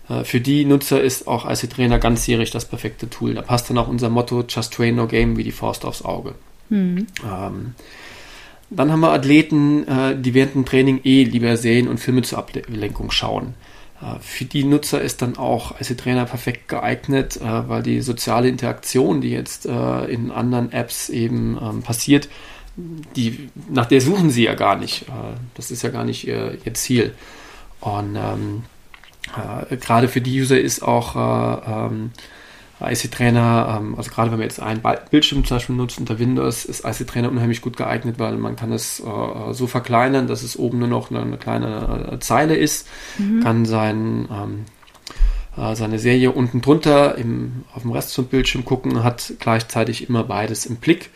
Äh, 0.10 0.24
für 0.24 0.40
die 0.40 0.66
Nutzer 0.66 1.02
ist 1.02 1.28
auch 1.28 1.50
IC 1.50 1.70
Trainer 1.70 2.00
ganzjährig 2.00 2.52
das 2.52 2.66
perfekte 2.66 3.10
Tool. 3.10 3.34
Da 3.34 3.42
passt 3.42 3.70
dann 3.70 3.78
auch 3.78 3.88
unser 3.88 4.10
Motto 4.10 4.44
Just 4.48 4.74
Train 4.74 4.96
No 4.96 5.08
Game 5.08 5.38
wie 5.38 5.44
die 5.44 5.52
Faust 5.52 5.86
aufs 5.86 6.04
Auge. 6.04 6.36
Mhm. 6.70 7.08
Ähm, 7.26 7.76
dann 8.70 8.92
haben 8.92 9.00
wir 9.00 9.12
Athleten, 9.12 9.88
äh, 9.88 10.20
die 10.20 10.34
während 10.34 10.56
dem 10.56 10.66
Training 10.66 11.02
eh 11.04 11.24
lieber 11.24 11.56
Serien 11.58 11.88
und 11.88 12.00
Filme 12.00 12.22
zur 12.22 12.38
Ablenkung 12.38 13.12
schauen. 13.12 13.54
Äh, 14.02 14.20
für 14.20 14.46
die 14.46 14.64
Nutzer 14.64 15.02
ist 15.02 15.22
dann 15.22 15.38
auch 15.38 15.80
IC 15.80 15.98
Trainer 15.98 16.26
perfekt 16.26 16.68
geeignet, 16.68 17.38
äh, 17.38 17.70
weil 17.70 17.84
die 17.84 18.02
soziale 18.02 18.48
Interaktion, 18.50 19.22
die 19.22 19.32
jetzt 19.32 19.66
äh, 19.66 20.06
in 20.06 20.32
anderen 20.32 20.72
Apps 20.72 21.10
eben 21.10 21.58
ähm, 21.62 21.82
passiert, 21.82 22.30
die, 22.76 23.50
nach 23.70 23.88
der 23.88 24.02
suchen 24.02 24.30
sie 24.30 24.44
ja 24.44 24.54
gar 24.54 24.76
nicht. 24.76 25.08
Das 25.56 25.72
ist 25.72 25.82
ja 25.82 25.90
gar 25.90 26.04
nicht 26.04 26.28
ihr, 26.28 26.60
ihr 26.64 26.76
Ziel. 26.76 27.16
Und 27.80 28.16
ähm, 28.16 28.66
äh, 29.36 29.78
gerade 29.78 30.08
für 30.08 30.22
die 30.22 30.40
User 30.40 30.60
ist 30.60 30.84
auch 30.84 31.16
äh, 31.16 31.72
ähm, 31.72 32.12
IC 32.80 33.12
Trainer, 33.12 33.80
ähm, 33.80 33.96
also 33.96 34.12
gerade 34.12 34.32
wenn 34.32 34.40
wir 34.40 34.46
jetzt 34.46 34.62
einen 34.62 34.82
Bildschirm 35.10 35.44
zum 35.46 35.58
Beispiel 35.58 35.76
nutzen 35.76 36.02
unter 36.02 36.20
Windows, 36.20 36.66
ist 36.66 36.86
IC 36.86 37.08
Trainer 37.08 37.30
unheimlich 37.30 37.62
gut 37.62 37.76
geeignet, 37.76 38.20
weil 38.20 38.38
man 38.38 38.56
kann 38.56 38.72
es 38.72 39.00
äh, 39.00 39.54
so 39.54 39.68
verkleinern, 39.68 40.28
dass 40.28 40.44
es 40.44 40.58
oben 40.58 40.80
nur 40.80 40.88
noch 40.88 41.10
eine, 41.10 41.22
eine 41.22 41.38
kleine 41.38 42.12
äh, 42.14 42.20
Zeile 42.20 42.56
ist, 42.56 42.88
mhm. 43.18 43.42
kann 43.42 43.66
sein, 43.66 44.28
ähm, 44.32 44.66
äh, 45.58 45.76
seine 45.76 45.98
Serie 45.98 46.32
unten 46.32 46.62
drunter 46.62 47.18
im, 47.18 47.64
auf 47.74 47.82
dem 47.82 47.92
Rest 47.92 48.14
vom 48.14 48.26
Bildschirm 48.26 48.64
gucken, 48.64 49.04
hat 49.04 49.34
gleichzeitig 49.40 50.08
immer 50.08 50.24
beides 50.24 50.68
im 50.68 50.76
Blick, 50.76 51.10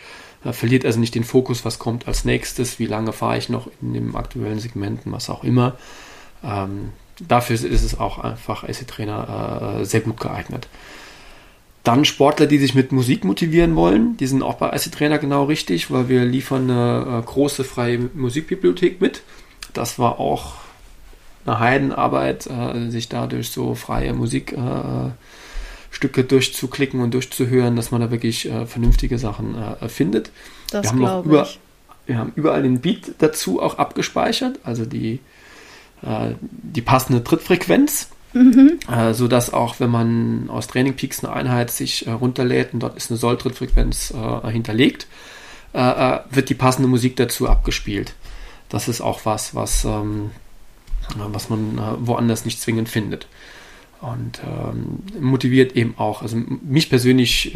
äh, 0.44 0.54
verliert 0.54 0.84
also 0.84 1.00
nicht 1.00 1.14
den 1.14 1.24
Fokus, 1.24 1.64
was 1.64 1.78
kommt 1.78 2.08
als 2.08 2.26
nächstes, 2.26 2.80
wie 2.80 2.88
lange 2.88 3.14
fahre 3.14 3.38
ich 3.38 3.50
noch 3.50 3.70
in 3.84 3.94
dem 3.94 4.16
aktuellen 4.16 4.60
Segmenten, 4.60 5.12
was 5.12 5.30
auch 5.30 5.44
immer. 5.44 5.76
Ähm, 6.44 6.90
dafür 7.28 7.56
ist 7.56 7.84
es 7.84 8.00
auch 8.00 8.18
einfach 8.18 8.64
AC-Trainer 8.64 9.78
äh, 9.82 9.86
sehr 9.86 10.02
gut 10.02 10.20
geeignet. 10.20 10.68
Dann 11.84 12.06
Sportler, 12.06 12.46
die 12.46 12.60
sich 12.60 12.76
mit 12.76 12.92
Musik 12.92 13.24
motivieren 13.24 13.76
wollen, 13.76 14.16
die 14.18 14.28
sind 14.28 14.44
auch 14.44 14.56
bei 14.56 14.72
AC-Trainer 14.72 15.18
genau 15.18 15.46
richtig, 15.46 15.90
weil 15.90 16.10
wir 16.10 16.26
liefern 16.26 16.70
eine 16.70 17.20
äh, 17.20 17.26
große 17.26 17.64
freie 17.64 17.98
Musikbibliothek 18.14 19.02
mit. 19.02 19.24
Das 19.74 19.98
war 19.98 20.20
auch 20.20 20.56
eine 21.46 21.60
Heidenarbeit, 21.60 22.48
äh, 22.48 22.90
sich 22.90 23.10
dadurch 23.10 23.52
so 23.52 23.76
freie 23.76 24.14
Musikstücke 24.14 25.16
äh, 26.22 26.24
durchzuklicken 26.24 27.02
und 27.02 27.14
durchzuhören, 27.14 27.76
dass 27.76 27.92
man 27.92 28.02
da 28.02 28.12
wirklich 28.12 28.50
äh, 28.50 28.66
vernünftige 28.66 29.18
Sachen 29.18 29.56
findet. 29.88 30.32
Das 30.70 30.96
wir 30.96 31.08
haben, 31.08 31.26
über, 31.26 31.48
wir 32.06 32.18
haben 32.18 32.32
überall 32.36 32.64
den 32.64 32.82
Beat 32.82 33.14
dazu 33.20 33.62
auch 33.62 33.78
abgespeichert, 33.78 34.60
also 34.64 34.86
die 34.86 35.20
die 36.04 36.82
passende 36.82 37.24
Trittfrequenz. 37.24 38.10
Mhm. 38.34 38.80
Äh, 38.90 39.14
so 39.14 39.28
dass 39.28 39.54
auch 39.54 39.80
wenn 39.80 39.90
man 39.90 40.50
aus 40.50 40.68
Training 40.68 40.96
Peaks 40.96 41.24
eine 41.24 41.34
Einheit 41.34 41.72
sich 41.72 42.08
äh, 42.08 42.12
runterlädt 42.12 42.74
und 42.74 42.82
dort 42.82 42.98
ist 42.98 43.12
eine 43.12 43.18
Soll-Trittfrequenz 43.18 44.12
äh, 44.12 44.50
hinterlegt, 44.50 45.08
äh, 45.74 45.80
äh, 45.80 46.20
wird 46.30 46.50
die 46.50 46.56
passende 46.56 46.88
Musik 46.88 47.16
dazu 47.16 47.48
abgespielt. 47.48 48.14
Das 48.70 48.88
ist 48.88 49.02
auch 49.02 49.26
was, 49.26 49.54
was, 49.54 49.84
ähm, 49.84 50.32
was 51.16 51.50
man 51.50 51.78
woanders 52.00 52.46
nicht 52.46 52.62
zwingend 52.62 52.88
findet. 52.88 53.28
Und 54.00 54.42
ähm, 54.44 55.04
motiviert 55.20 55.76
eben 55.76 55.94
auch, 55.98 56.22
also 56.22 56.38
mich 56.38 56.90
persönlich 56.90 57.56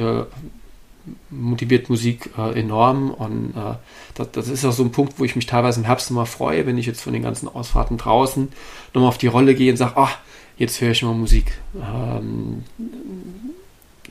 motiviert 1.29 1.89
Musik 1.89 2.31
äh, 2.37 2.59
enorm 2.59 3.11
und 3.11 3.53
äh, 3.55 3.75
das, 4.15 4.31
das, 4.31 4.47
ist 4.47 4.65
auch 4.65 4.71
so 4.71 4.83
ein 4.83 4.91
Punkt, 4.91 5.19
wo 5.19 5.23
ich 5.23 5.35
mich 5.35 5.45
teilweise 5.45 5.79
im 5.79 5.85
Herbst 5.85 6.09
immer 6.09 6.25
freue, 6.25 6.65
wenn 6.65 6.77
ich 6.77 6.85
jetzt 6.85 7.01
von 7.01 7.13
den 7.13 7.21
ganzen 7.21 7.47
Ausfahrten 7.47 7.97
draußen 7.97 8.49
nochmal 8.93 9.09
auf 9.09 9.17
die 9.17 9.27
Rolle 9.27 9.55
gehe 9.55 9.71
und 9.71 9.77
sage, 9.77 9.93
ach, 9.97 10.17
jetzt 10.57 10.81
höre 10.81 10.91
ich 10.91 11.03
mal 11.03 11.13
Musik. 11.13 11.53
Ähm, 11.75 12.63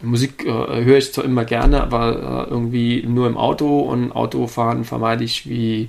Musik 0.02 0.44
äh, 0.44 0.84
höre 0.84 0.98
ich 0.98 1.12
zwar 1.12 1.24
immer 1.24 1.44
gerne, 1.44 1.82
aber 1.82 2.46
äh, 2.46 2.50
irgendwie 2.50 3.04
nur 3.06 3.26
im 3.26 3.36
Auto 3.36 3.80
und 3.80 4.12
Autofahren 4.12 4.84
vermeide 4.84 5.24
ich 5.24 5.48
wie 5.48 5.88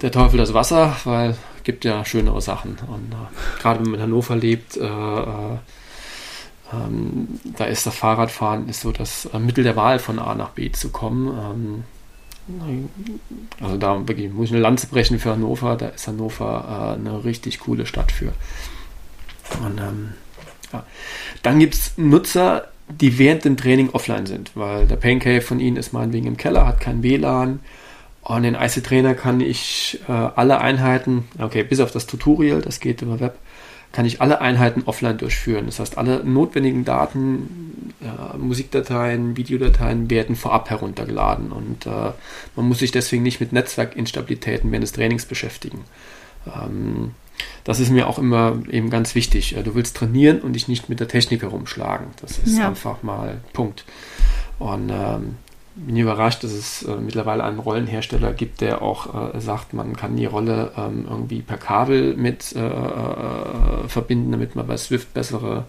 der 0.00 0.12
Teufel 0.12 0.38
das 0.38 0.54
Wasser, 0.54 0.96
weil 1.04 1.30
es 1.30 1.64
gibt 1.64 1.84
ja 1.84 2.04
schönere 2.04 2.40
Sachen. 2.40 2.76
Und 2.86 3.12
äh, 3.12 3.60
gerade 3.60 3.80
wenn 3.80 3.90
man 3.90 4.00
in 4.00 4.02
Hannover 4.02 4.36
lebt, 4.36 4.76
äh, 4.76 4.84
äh, 4.84 5.58
ähm, 6.72 7.28
da 7.56 7.64
ist 7.64 7.86
das 7.86 7.94
Fahrradfahren 7.94 8.68
ist 8.68 8.80
so 8.80 8.92
das 8.92 9.26
äh, 9.26 9.38
Mittel 9.38 9.64
der 9.64 9.76
Wahl 9.76 9.98
von 9.98 10.18
A 10.18 10.34
nach 10.34 10.50
B 10.50 10.70
zu 10.72 10.90
kommen. 10.90 11.28
Ähm, 11.28 11.84
also 13.60 13.76
da 13.76 13.94
muss 13.94 14.46
ich 14.46 14.52
eine 14.52 14.60
Lanze 14.60 14.88
brechen 14.88 15.20
für 15.20 15.30
Hannover. 15.30 15.76
Da 15.76 15.88
ist 15.88 16.08
Hannover 16.08 16.96
eine 16.98 17.24
richtig 17.24 17.60
coole 17.60 17.86
Stadt 17.86 18.10
für. 18.10 18.32
Und 19.64 19.78
ähm, 19.78 20.12
ja. 20.72 20.84
Dann 21.42 21.58
gibt 21.58 21.74
es 21.74 21.92
Nutzer, 21.96 22.68
die 22.88 23.18
während 23.18 23.44
dem 23.44 23.56
Training 23.56 23.90
offline 23.90 24.26
sind, 24.26 24.52
weil 24.54 24.86
der 24.86 24.96
Pancake 24.96 25.42
von 25.42 25.60
ihnen 25.60 25.76
ist 25.76 25.92
meinetwegen 25.92 26.26
im 26.26 26.36
Keller, 26.36 26.66
hat 26.66 26.80
kein 26.80 27.02
WLAN. 27.02 27.60
Und 28.22 28.44
in 28.44 28.54
IC 28.54 28.84
Trainer 28.84 29.14
kann 29.14 29.40
ich 29.40 30.00
äh, 30.08 30.12
alle 30.12 30.60
Einheiten, 30.60 31.24
okay, 31.38 31.64
bis 31.64 31.80
auf 31.80 31.90
das 31.90 32.06
Tutorial, 32.06 32.60
das 32.62 32.78
geht 32.78 33.02
über 33.02 33.18
Web, 33.18 33.36
kann 33.90 34.06
ich 34.06 34.20
alle 34.20 34.40
Einheiten 34.40 34.82
offline 34.86 35.18
durchführen. 35.18 35.66
Das 35.66 35.80
heißt, 35.80 35.98
alle 35.98 36.24
notwendigen 36.24 36.84
Daten, 36.84 37.92
äh, 38.00 38.38
Musikdateien, 38.38 39.36
Videodateien 39.36 40.08
werden 40.08 40.36
vorab 40.36 40.70
heruntergeladen 40.70 41.50
und 41.50 41.86
äh, 41.86 42.12
man 42.54 42.68
muss 42.68 42.78
sich 42.78 42.92
deswegen 42.92 43.24
nicht 43.24 43.40
mit 43.40 43.52
Netzwerkinstabilitäten 43.52 44.70
während 44.70 44.84
des 44.84 44.92
Trainings 44.92 45.26
beschäftigen. 45.26 45.84
Ähm, 46.46 47.12
das 47.64 47.80
ist 47.80 47.90
mir 47.90 48.08
auch 48.08 48.18
immer 48.18 48.58
eben 48.70 48.90
ganz 48.90 49.14
wichtig. 49.14 49.56
Du 49.64 49.74
willst 49.74 49.96
trainieren 49.96 50.40
und 50.40 50.54
dich 50.54 50.68
nicht 50.68 50.88
mit 50.88 51.00
der 51.00 51.08
Technik 51.08 51.42
herumschlagen. 51.42 52.08
Das 52.20 52.38
ist 52.38 52.58
ja. 52.58 52.68
einfach 52.68 53.02
mal 53.02 53.40
Punkt. 53.52 53.84
Und 54.58 54.90
ähm, 54.90 55.36
bin 55.74 55.96
überrascht, 55.96 56.44
dass 56.44 56.52
es 56.52 56.82
äh, 56.82 56.96
mittlerweile 56.96 57.44
einen 57.44 57.58
Rollenhersteller 57.58 58.32
gibt, 58.32 58.60
der 58.60 58.82
auch 58.82 59.34
äh, 59.34 59.40
sagt, 59.40 59.72
man 59.72 59.96
kann 59.96 60.16
die 60.16 60.26
Rolle 60.26 60.72
ähm, 60.76 61.06
irgendwie 61.08 61.40
per 61.40 61.56
Kabel 61.56 62.14
mit 62.16 62.54
äh, 62.54 62.66
äh 62.66 63.88
verbinden, 63.88 64.32
damit 64.32 64.54
man 64.54 64.66
bei 64.66 64.76
Swift 64.76 65.14
bessere, 65.14 65.64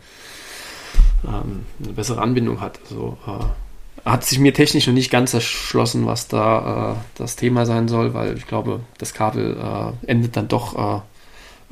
ähm, 1.26 1.66
eine 1.82 1.94
bessere 1.94 2.22
Anbindung 2.22 2.60
hat. 2.60 2.80
Also 2.84 3.18
äh, 3.26 4.10
hat 4.10 4.26
sich 4.26 4.40
mir 4.40 4.54
technisch 4.54 4.88
noch 4.88 4.94
nicht 4.94 5.10
ganz 5.10 5.34
erschlossen, 5.34 6.06
was 6.06 6.28
da 6.28 6.92
äh, 6.92 6.96
das 7.16 7.38
Thema 7.38 7.66
sein 7.66 7.88
soll, 7.88 8.14
weil 8.14 8.38
ich 8.38 8.46
glaube, 8.46 8.82
das 8.98 9.14
Kabel 9.14 9.94
endet 10.06 10.36
dann 10.36 10.50
doch 10.50 11.04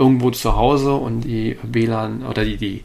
irgendwo 0.02 0.32
zu 0.32 0.56
Hause 0.56 0.94
und 0.94 1.22
die 1.22 1.58
WLAN 1.62 2.26
oder 2.26 2.44
die, 2.44 2.58
die 2.58 2.84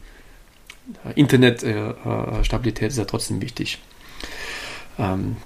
Internetstabilität 1.15 2.89
ist 2.89 2.97
ja 2.99 3.05
trotzdem 3.05 3.41
wichtig. 3.41 3.79
Ähm, 4.99 5.37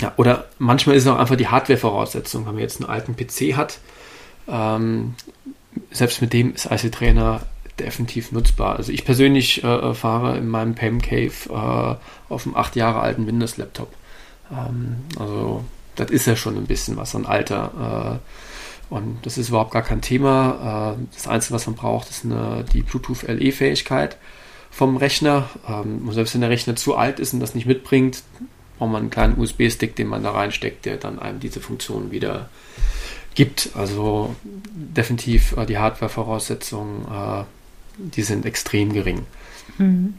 ja, 0.00 0.12
oder 0.18 0.48
manchmal 0.58 0.96
ist 0.96 1.04
es 1.04 1.08
auch 1.08 1.18
einfach 1.18 1.36
die 1.36 1.48
Hardware-Voraussetzung, 1.48 2.44
wenn 2.46 2.52
man 2.52 2.62
jetzt 2.62 2.80
einen 2.80 2.90
alten 2.90 3.16
PC 3.16 3.56
hat. 3.56 3.78
Ähm, 4.46 5.14
selbst 5.90 6.20
mit 6.20 6.34
dem 6.34 6.54
ist 6.54 6.66
IC 6.70 6.92
Trainer 6.92 7.40
definitiv 7.78 8.30
nutzbar. 8.30 8.76
Also 8.76 8.92
ich 8.92 9.06
persönlich 9.06 9.64
äh, 9.64 9.94
fahre 9.94 10.36
in 10.36 10.46
meinem 10.46 10.74
PEM 10.74 11.00
Cave 11.00 11.32
äh, 11.48 12.32
auf 12.32 12.46
einem 12.46 12.54
acht 12.54 12.76
Jahre 12.76 13.00
alten 13.00 13.26
Windows-Laptop. 13.26 13.92
Ähm, 14.52 14.98
also 15.18 15.64
das 15.96 16.10
ist 16.10 16.26
ja 16.26 16.36
schon 16.36 16.58
ein 16.58 16.66
bisschen 16.66 16.98
was 16.98 17.14
an 17.14 17.24
Alter. 17.24 18.20
Äh, 18.20 18.47
und 18.90 19.18
das 19.22 19.36
ist 19.36 19.50
überhaupt 19.50 19.72
gar 19.72 19.82
kein 19.82 20.00
Thema. 20.00 20.96
Äh, 20.98 21.04
das 21.14 21.28
Einzige, 21.28 21.54
was 21.54 21.66
man 21.66 21.76
braucht, 21.76 22.08
ist 22.08 22.24
eine, 22.24 22.64
die 22.72 22.82
Bluetooth-LE-Fähigkeit 22.82 24.16
vom 24.70 24.96
Rechner. 24.96 25.48
Ähm, 25.68 26.10
selbst 26.12 26.34
wenn 26.34 26.40
der 26.40 26.50
Rechner 26.50 26.76
zu 26.76 26.96
alt 26.96 27.20
ist 27.20 27.34
und 27.34 27.40
das 27.40 27.54
nicht 27.54 27.66
mitbringt, 27.66 28.22
braucht 28.78 28.90
man 28.90 29.02
einen 29.02 29.10
kleinen 29.10 29.38
USB-Stick, 29.38 29.94
den 29.96 30.06
man 30.06 30.22
da 30.22 30.30
reinsteckt, 30.30 30.86
der 30.86 30.96
dann 30.96 31.18
einem 31.18 31.40
diese 31.40 31.60
Funktion 31.60 32.10
wieder 32.10 32.48
gibt. 33.34 33.70
Also 33.74 34.34
definitiv 34.44 35.56
äh, 35.56 35.66
die 35.66 35.78
Hardware-Voraussetzungen, 35.78 37.04
äh, 37.04 37.44
die 37.98 38.22
sind 38.22 38.46
extrem 38.46 38.92
gering. 38.92 39.26
Mhm. 39.76 40.14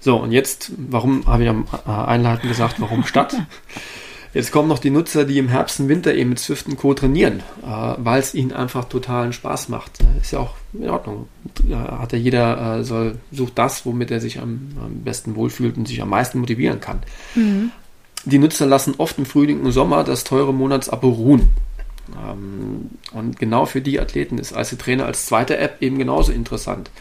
So, 0.00 0.16
und 0.16 0.32
jetzt, 0.32 0.70
warum 0.76 1.26
habe 1.26 1.44
ich 1.44 1.48
am 1.48 1.66
Einleiten 1.86 2.46
gesagt, 2.46 2.80
warum 2.80 3.04
Stadt? 3.04 3.34
Jetzt 4.38 4.52
kommen 4.52 4.68
noch 4.68 4.78
die 4.78 4.90
Nutzer, 4.90 5.24
die 5.24 5.36
im 5.38 5.48
Herbst 5.48 5.80
und 5.80 5.88
Winter 5.88 6.14
eben 6.14 6.28
mit 6.28 6.38
Swift 6.38 6.68
Co. 6.76 6.94
trainieren, 6.94 7.42
äh, 7.66 7.94
weil 7.96 8.20
es 8.20 8.34
ihnen 8.34 8.52
einfach 8.52 8.84
totalen 8.84 9.32
Spaß 9.32 9.68
macht. 9.68 10.00
Äh, 10.00 10.20
ist 10.20 10.30
ja 10.30 10.38
auch 10.38 10.54
in 10.74 10.88
Ordnung. 10.88 11.26
Äh, 11.68 11.74
hat 11.74 12.12
ja 12.12 12.18
jeder, 12.20 12.78
äh, 12.78 12.84
soll, 12.84 13.16
sucht 13.32 13.58
das, 13.58 13.84
womit 13.84 14.12
er 14.12 14.20
sich 14.20 14.38
am, 14.38 14.68
am, 14.80 15.00
besten 15.02 15.34
wohlfühlt 15.34 15.76
und 15.76 15.88
sich 15.88 16.00
am 16.00 16.10
meisten 16.10 16.38
motivieren 16.38 16.78
kann. 16.78 17.00
Mhm. 17.34 17.72
Die 18.26 18.38
Nutzer 18.38 18.66
lassen 18.66 18.94
oft 18.98 19.18
im 19.18 19.26
Frühling 19.26 19.60
und 19.62 19.72
Sommer 19.72 20.04
das 20.04 20.22
teure 20.22 20.54
Monatsabo 20.54 21.08
ruhen. 21.08 21.48
Ähm, 22.16 22.90
und 23.10 23.40
genau 23.40 23.66
für 23.66 23.80
die 23.80 23.98
Athleten 23.98 24.38
ist 24.38 24.52
IC 24.52 24.78
Trainer 24.78 25.06
als 25.06 25.26
zweite 25.26 25.56
App 25.56 25.78
eben 25.82 25.98
genauso 25.98 26.30
interessant, 26.30 26.92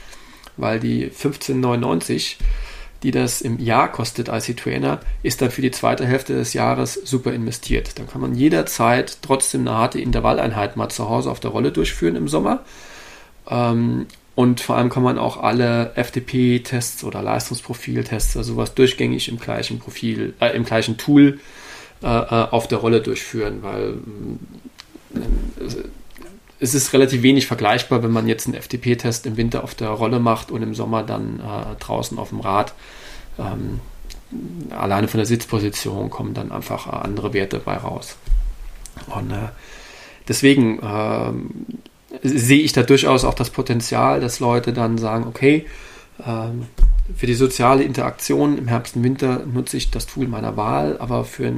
weil 0.55 0.79
die 0.79 1.03
1599 1.03 2.39
die 3.03 3.11
das 3.11 3.41
im 3.41 3.59
Jahr 3.59 3.91
kostet 3.91 4.29
als 4.29 4.47
Trainer, 4.47 4.99
ist 5.23 5.41
dann 5.41 5.51
für 5.51 5.61
die 5.61 5.71
zweite 5.71 6.05
Hälfte 6.05 6.33
des 6.33 6.53
Jahres 6.53 6.93
super 6.93 7.33
investiert. 7.33 7.99
Dann 7.99 8.07
kann 8.07 8.21
man 8.21 8.35
jederzeit 8.35 9.19
trotzdem 9.21 9.61
eine 9.61 9.77
harte 9.77 9.99
Intervalleinheit 9.99 10.77
mal 10.77 10.89
zu 10.89 11.09
Hause 11.09 11.29
auf 11.29 11.39
der 11.39 11.51
Rolle 11.51 11.71
durchführen 11.71 12.15
im 12.15 12.27
Sommer. 12.27 12.61
Ähm, 13.49 14.07
und 14.35 14.61
vor 14.61 14.75
allem 14.75 14.89
kann 14.89 15.03
man 15.03 15.17
auch 15.17 15.37
alle 15.37 15.93
FTP-Tests 15.95 17.03
oder 17.03 17.23
Leistungsprofil-Tests, 17.23 18.37
also 18.37 18.53
sowas 18.53 18.75
durchgängig 18.75 19.29
im 19.29 19.39
gleichen 19.39 19.79
Profil, 19.79 20.33
äh, 20.39 20.55
im 20.55 20.63
gleichen 20.63 20.97
Tool 20.97 21.39
äh, 22.03 22.05
äh 22.05 22.47
auf 22.51 22.67
der 22.67 22.77
Rolle 22.77 23.01
durchführen, 23.01 23.63
weil 23.63 23.95
äh, 25.15 25.83
es 26.59 26.73
ist 26.73 26.93
relativ 26.93 27.21
wenig 27.21 27.47
vergleichbar, 27.47 28.03
wenn 28.03 28.11
man 28.11 28.27
jetzt 28.27 28.47
einen 28.47 28.61
FTP-Test 28.61 29.25
im 29.25 29.37
Winter 29.37 29.63
auf 29.63 29.75
der 29.75 29.89
Rolle 29.89 30.19
macht 30.19 30.51
und 30.51 30.63
im 30.63 30.73
Sommer 30.73 31.03
dann 31.03 31.39
äh, 31.39 31.75
draußen 31.79 32.17
auf 32.17 32.29
dem 32.29 32.39
Rad. 32.39 32.73
Ähm, 33.37 33.79
alleine 34.71 35.07
von 35.07 35.19
der 35.19 35.27
Sitzposition 35.27 36.09
kommen 36.09 36.33
dann 36.33 36.51
einfach 36.51 36.87
äh, 36.87 37.05
andere 37.05 37.33
Werte 37.33 37.59
bei 37.59 37.77
raus. 37.77 38.17
Und 39.07 39.31
äh, 39.31 39.49
deswegen 40.27 40.79
ähm, 40.81 41.65
sehe 42.23 42.61
ich 42.61 42.73
da 42.73 42.83
durchaus 42.83 43.23
auch 43.23 43.35
das 43.35 43.51
Potenzial, 43.51 44.19
dass 44.19 44.39
Leute 44.39 44.73
dann 44.73 44.97
sagen, 44.97 45.25
okay, 45.27 45.67
ähm, 46.25 46.65
für 47.15 47.27
die 47.27 47.35
soziale 47.35 47.83
Interaktion 47.83 48.57
im 48.57 48.67
Herbst 48.67 48.95
und 48.95 49.03
Winter 49.03 49.45
nutze 49.45 49.77
ich 49.77 49.91
das 49.91 50.07
Tool 50.07 50.27
meiner 50.27 50.57
Wahl, 50.57 50.97
aber 50.99 51.23
für, 51.23 51.53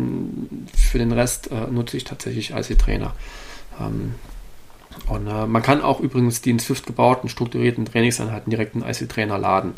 für 0.76 0.98
den 1.00 1.12
Rest 1.12 1.50
äh, 1.52 1.72
nutze 1.72 1.98
ich 1.98 2.04
tatsächlich 2.04 2.52
IC 2.52 2.78
Trainer. 2.78 3.16
Ähm, 3.80 4.16
und 5.08 5.28
äh, 5.28 5.48
man 5.48 5.62
kann 5.62 5.82
auch 5.82 6.00
übrigens 6.00 6.42
die 6.42 6.52
in 6.52 6.60
Swift 6.60 6.86
gebauten, 6.86 7.30
strukturierten 7.30 7.86
Trainingseinheiten 7.86 8.50
direkt 8.50 8.76
in 8.76 8.84
IC-Trainer 8.84 9.38
laden. 9.38 9.74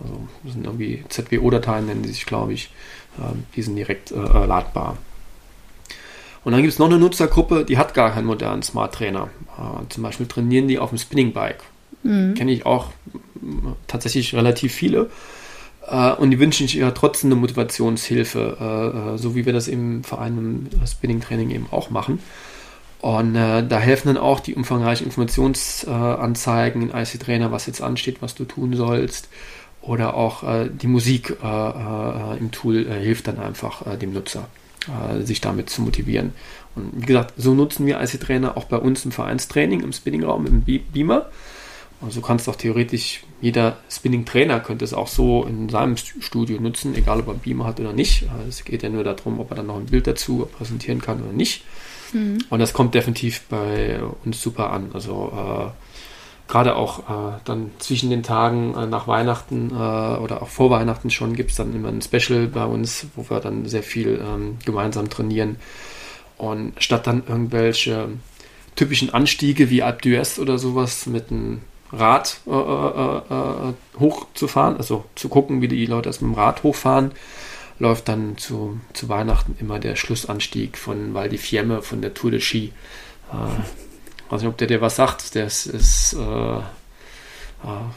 Also 0.00 0.20
das 0.44 0.52
sind 0.52 0.64
irgendwie 0.64 1.04
ZWO-Dateien, 1.08 1.86
nennen 1.86 2.02
die 2.02 2.10
sich, 2.10 2.26
glaube 2.26 2.52
ich. 2.52 2.70
Äh, 3.18 3.34
die 3.56 3.62
sind 3.62 3.76
direkt 3.76 4.10
äh, 4.10 4.16
äh, 4.16 4.46
ladbar. 4.46 4.96
Und 6.44 6.52
dann 6.52 6.62
gibt 6.62 6.72
es 6.72 6.78
noch 6.78 6.86
eine 6.86 6.98
Nutzergruppe, 6.98 7.64
die 7.64 7.78
hat 7.78 7.94
gar 7.94 8.12
keinen 8.12 8.26
modernen 8.26 8.62
Smart 8.62 8.94
Trainer. 8.94 9.28
Äh, 9.58 9.88
zum 9.88 10.02
Beispiel 10.02 10.26
trainieren 10.26 10.68
die 10.68 10.78
auf 10.78 10.90
dem 10.90 10.98
Spinning 10.98 11.32
Bike. 11.32 11.62
Mhm. 12.02 12.34
Kenne 12.34 12.52
ich 12.52 12.64
auch 12.64 12.90
tatsächlich 13.86 14.34
relativ 14.34 14.72
viele. 14.72 15.10
Und 16.18 16.30
die 16.32 16.38
wünschen 16.38 16.66
sich 16.66 16.76
ja 16.76 16.90
trotzdem 16.90 17.32
eine 17.32 17.40
Motivationshilfe, 17.40 19.16
so 19.16 19.34
wie 19.34 19.46
wir 19.46 19.54
das 19.54 19.68
im 19.68 20.04
Verein 20.04 20.68
im 20.70 20.86
Spinning 20.86 21.20
Training 21.20 21.50
eben 21.50 21.66
auch 21.70 21.88
machen. 21.88 22.18
Und 23.00 23.36
äh, 23.36 23.66
da 23.66 23.78
helfen 23.78 24.08
dann 24.08 24.16
auch 24.16 24.40
die 24.40 24.54
umfangreichen 24.54 25.06
Informationsanzeigen 25.06 26.82
in 26.82 26.90
IC 26.90 27.20
Trainer, 27.20 27.52
was 27.52 27.66
jetzt 27.66 27.80
ansteht, 27.80 28.20
was 28.20 28.34
du 28.34 28.44
tun 28.44 28.74
sollst. 28.74 29.28
Oder 29.80 30.14
auch 30.14 30.42
äh, 30.42 30.68
die 30.68 30.88
Musik 30.88 31.36
äh, 31.42 31.46
äh 31.46 32.38
im 32.38 32.50
Tool 32.50 32.86
äh, 32.86 33.00
hilft 33.00 33.28
dann 33.28 33.38
einfach 33.38 33.86
äh, 33.86 33.96
dem 33.96 34.12
Nutzer, 34.12 34.48
sich 35.22 35.42
damit 35.42 35.68
zu 35.68 35.82
motivieren. 35.82 36.32
Und 36.74 37.02
wie 37.02 37.06
gesagt, 37.06 37.34
so 37.36 37.52
nutzen 37.52 37.84
wir 37.84 38.00
IC 38.00 38.20
Trainer 38.20 38.56
auch 38.56 38.64
bei 38.64 38.78
uns 38.78 39.04
im 39.04 39.12
Vereinstraining, 39.12 39.80
im 39.80 39.92
Spinningraum, 39.92 40.46
im 40.46 40.62
Beamer. 40.62 41.26
Und 42.00 42.12
so 42.12 42.22
kannst 42.22 42.48
auch 42.48 42.56
theoretisch 42.56 43.22
jeder 43.42 43.76
Spinning-Trainer 43.90 44.60
könnte 44.60 44.86
es 44.86 44.94
auch 44.94 45.08
so 45.08 45.44
in 45.44 45.68
seinem 45.68 45.96
Studio 45.98 46.58
nutzen, 46.58 46.94
egal 46.94 47.20
ob 47.20 47.28
er 47.28 47.34
Beamer 47.34 47.66
hat 47.66 47.80
oder 47.80 47.92
nicht. 47.92 48.24
Es 48.48 48.64
geht 48.64 48.82
ja 48.82 48.88
nur 48.88 49.04
darum, 49.04 49.40
ob 49.40 49.50
er 49.50 49.56
dann 49.56 49.66
noch 49.66 49.76
ein 49.76 49.86
Bild 49.86 50.06
dazu 50.06 50.48
präsentieren 50.56 51.02
kann 51.02 51.20
oder 51.20 51.32
nicht. 51.32 51.64
Mhm. 52.12 52.38
Und 52.50 52.58
das 52.58 52.72
kommt 52.72 52.94
definitiv 52.94 53.42
bei 53.48 54.00
uns 54.24 54.40
super 54.40 54.70
an. 54.70 54.90
Also 54.92 55.32
äh, 55.34 56.50
gerade 56.50 56.76
auch 56.76 57.00
äh, 57.00 57.38
dann 57.44 57.70
zwischen 57.78 58.10
den 58.10 58.22
Tagen 58.22 58.74
äh, 58.74 58.86
nach 58.86 59.06
Weihnachten 59.06 59.70
äh, 59.70 59.74
oder 59.74 60.42
auch 60.42 60.48
vor 60.48 60.70
Weihnachten 60.70 61.10
schon 61.10 61.34
gibt 61.34 61.50
es 61.50 61.56
dann 61.56 61.74
immer 61.74 61.88
ein 61.88 62.02
Special 62.02 62.46
bei 62.46 62.64
uns, 62.64 63.06
wo 63.14 63.28
wir 63.28 63.40
dann 63.40 63.66
sehr 63.66 63.82
viel 63.82 64.20
ähm, 64.22 64.58
gemeinsam 64.64 65.10
trainieren. 65.10 65.56
Und 66.38 66.72
statt 66.78 67.06
dann 67.06 67.22
irgendwelche 67.28 68.08
typischen 68.76 69.12
Anstiege 69.12 69.70
wie 69.70 69.82
Alp 69.82 70.02
d'Huez 70.02 70.40
oder 70.40 70.58
sowas 70.58 71.06
mit 71.06 71.30
einem 71.30 71.62
Rad 71.92 72.40
äh, 72.46 72.50
äh, 72.50 73.74
hochzufahren, 73.98 74.76
also 74.76 75.04
zu 75.14 75.28
gucken, 75.28 75.62
wie 75.62 75.68
die 75.68 75.86
Leute 75.86 76.08
das 76.08 76.20
mit 76.20 76.32
dem 76.32 76.34
Rad 76.34 76.62
hochfahren. 76.62 77.12
Läuft 77.78 78.08
dann 78.08 78.36
zu, 78.38 78.80
zu 78.92 79.08
Weihnachten 79.08 79.56
immer 79.60 79.78
der 79.78 79.96
Schlussanstieg 79.96 80.76
von 80.78 81.14
Val 81.14 81.28
di 81.28 81.38
Fiemme, 81.38 81.82
von 81.82 82.02
der 82.02 82.14
Tour 82.14 82.30
de 82.30 82.40
Ski. 82.40 82.72
Äh, 83.32 84.30
weiß 84.32 84.42
nicht, 84.42 84.50
ob 84.50 84.58
der 84.58 84.66
dir 84.66 84.80
was 84.80 84.96
sagt. 84.96 85.34
Das 85.36 85.66
ist, 85.66 86.14
äh, 86.14 86.60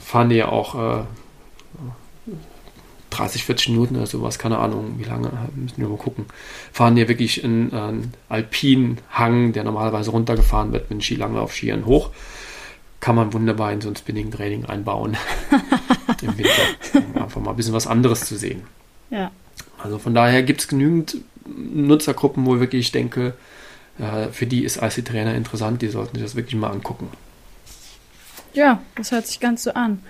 fahren 0.04 0.30
die 0.30 0.36
ja 0.36 0.50
auch 0.50 1.06
30, 3.12 3.44
40 3.44 3.70
Minuten 3.70 3.96
oder 3.98 4.08
sowas, 4.08 4.40
keine 4.40 4.58
Ahnung, 4.58 4.96
wie 4.98 5.04
lange, 5.04 5.32
müssen 5.56 5.78
wir 5.78 5.88
mal 5.88 5.98
gucken. 5.98 6.26
Fahren 6.72 6.96
hier 6.96 7.08
wirklich 7.08 7.44
einen, 7.44 7.72
einen 7.74 8.14
alpinen 8.30 9.00
Hang, 9.12 9.54
der 9.54 9.64
normalerweise 9.64 10.12
runtergefahren 10.12 10.72
wird 10.72 10.90
mit 10.90 11.04
Skilanglauf-Skiern 11.04 11.86
hoch. 11.86 12.10
Kann 13.00 13.16
man 13.16 13.34
wunderbar 13.34 13.72
in 13.74 13.82
so 13.82 13.90
ein 13.90 13.96
Spinning-Training 13.96 14.66
einbauen 14.66 15.18
im 16.22 16.38
Winter, 16.38 16.52
um 16.94 17.22
einfach 17.22 17.42
mal 17.42 17.52
ein 17.52 17.58
bisschen 17.58 17.74
was 17.74 17.88
anderes 17.88 18.26
zu 18.26 18.38
sehen. 18.38 18.64
Ja. 19.10 19.32
Also 19.84 19.98
von 19.98 20.14
daher 20.14 20.44
gibt 20.44 20.62
es 20.62 20.68
genügend 20.68 21.18
Nutzergruppen, 21.46 22.46
wo 22.46 22.56
ich 22.56 22.62
wirklich 22.62 22.92
denke, 22.92 23.34
äh, 24.00 24.28
für 24.32 24.46
die 24.46 24.64
ist 24.64 24.82
IC-Trainer 24.82 25.36
interessant, 25.36 25.82
die 25.82 25.88
sollten 25.88 26.16
sich 26.16 26.24
das 26.24 26.36
wirklich 26.36 26.56
mal 26.56 26.72
angucken. 26.72 27.10
Ja, 28.54 28.82
das 28.96 29.12
hört 29.12 29.28
sich 29.28 29.40
ganz 29.40 29.64
so 29.64 29.74
an. 29.74 30.02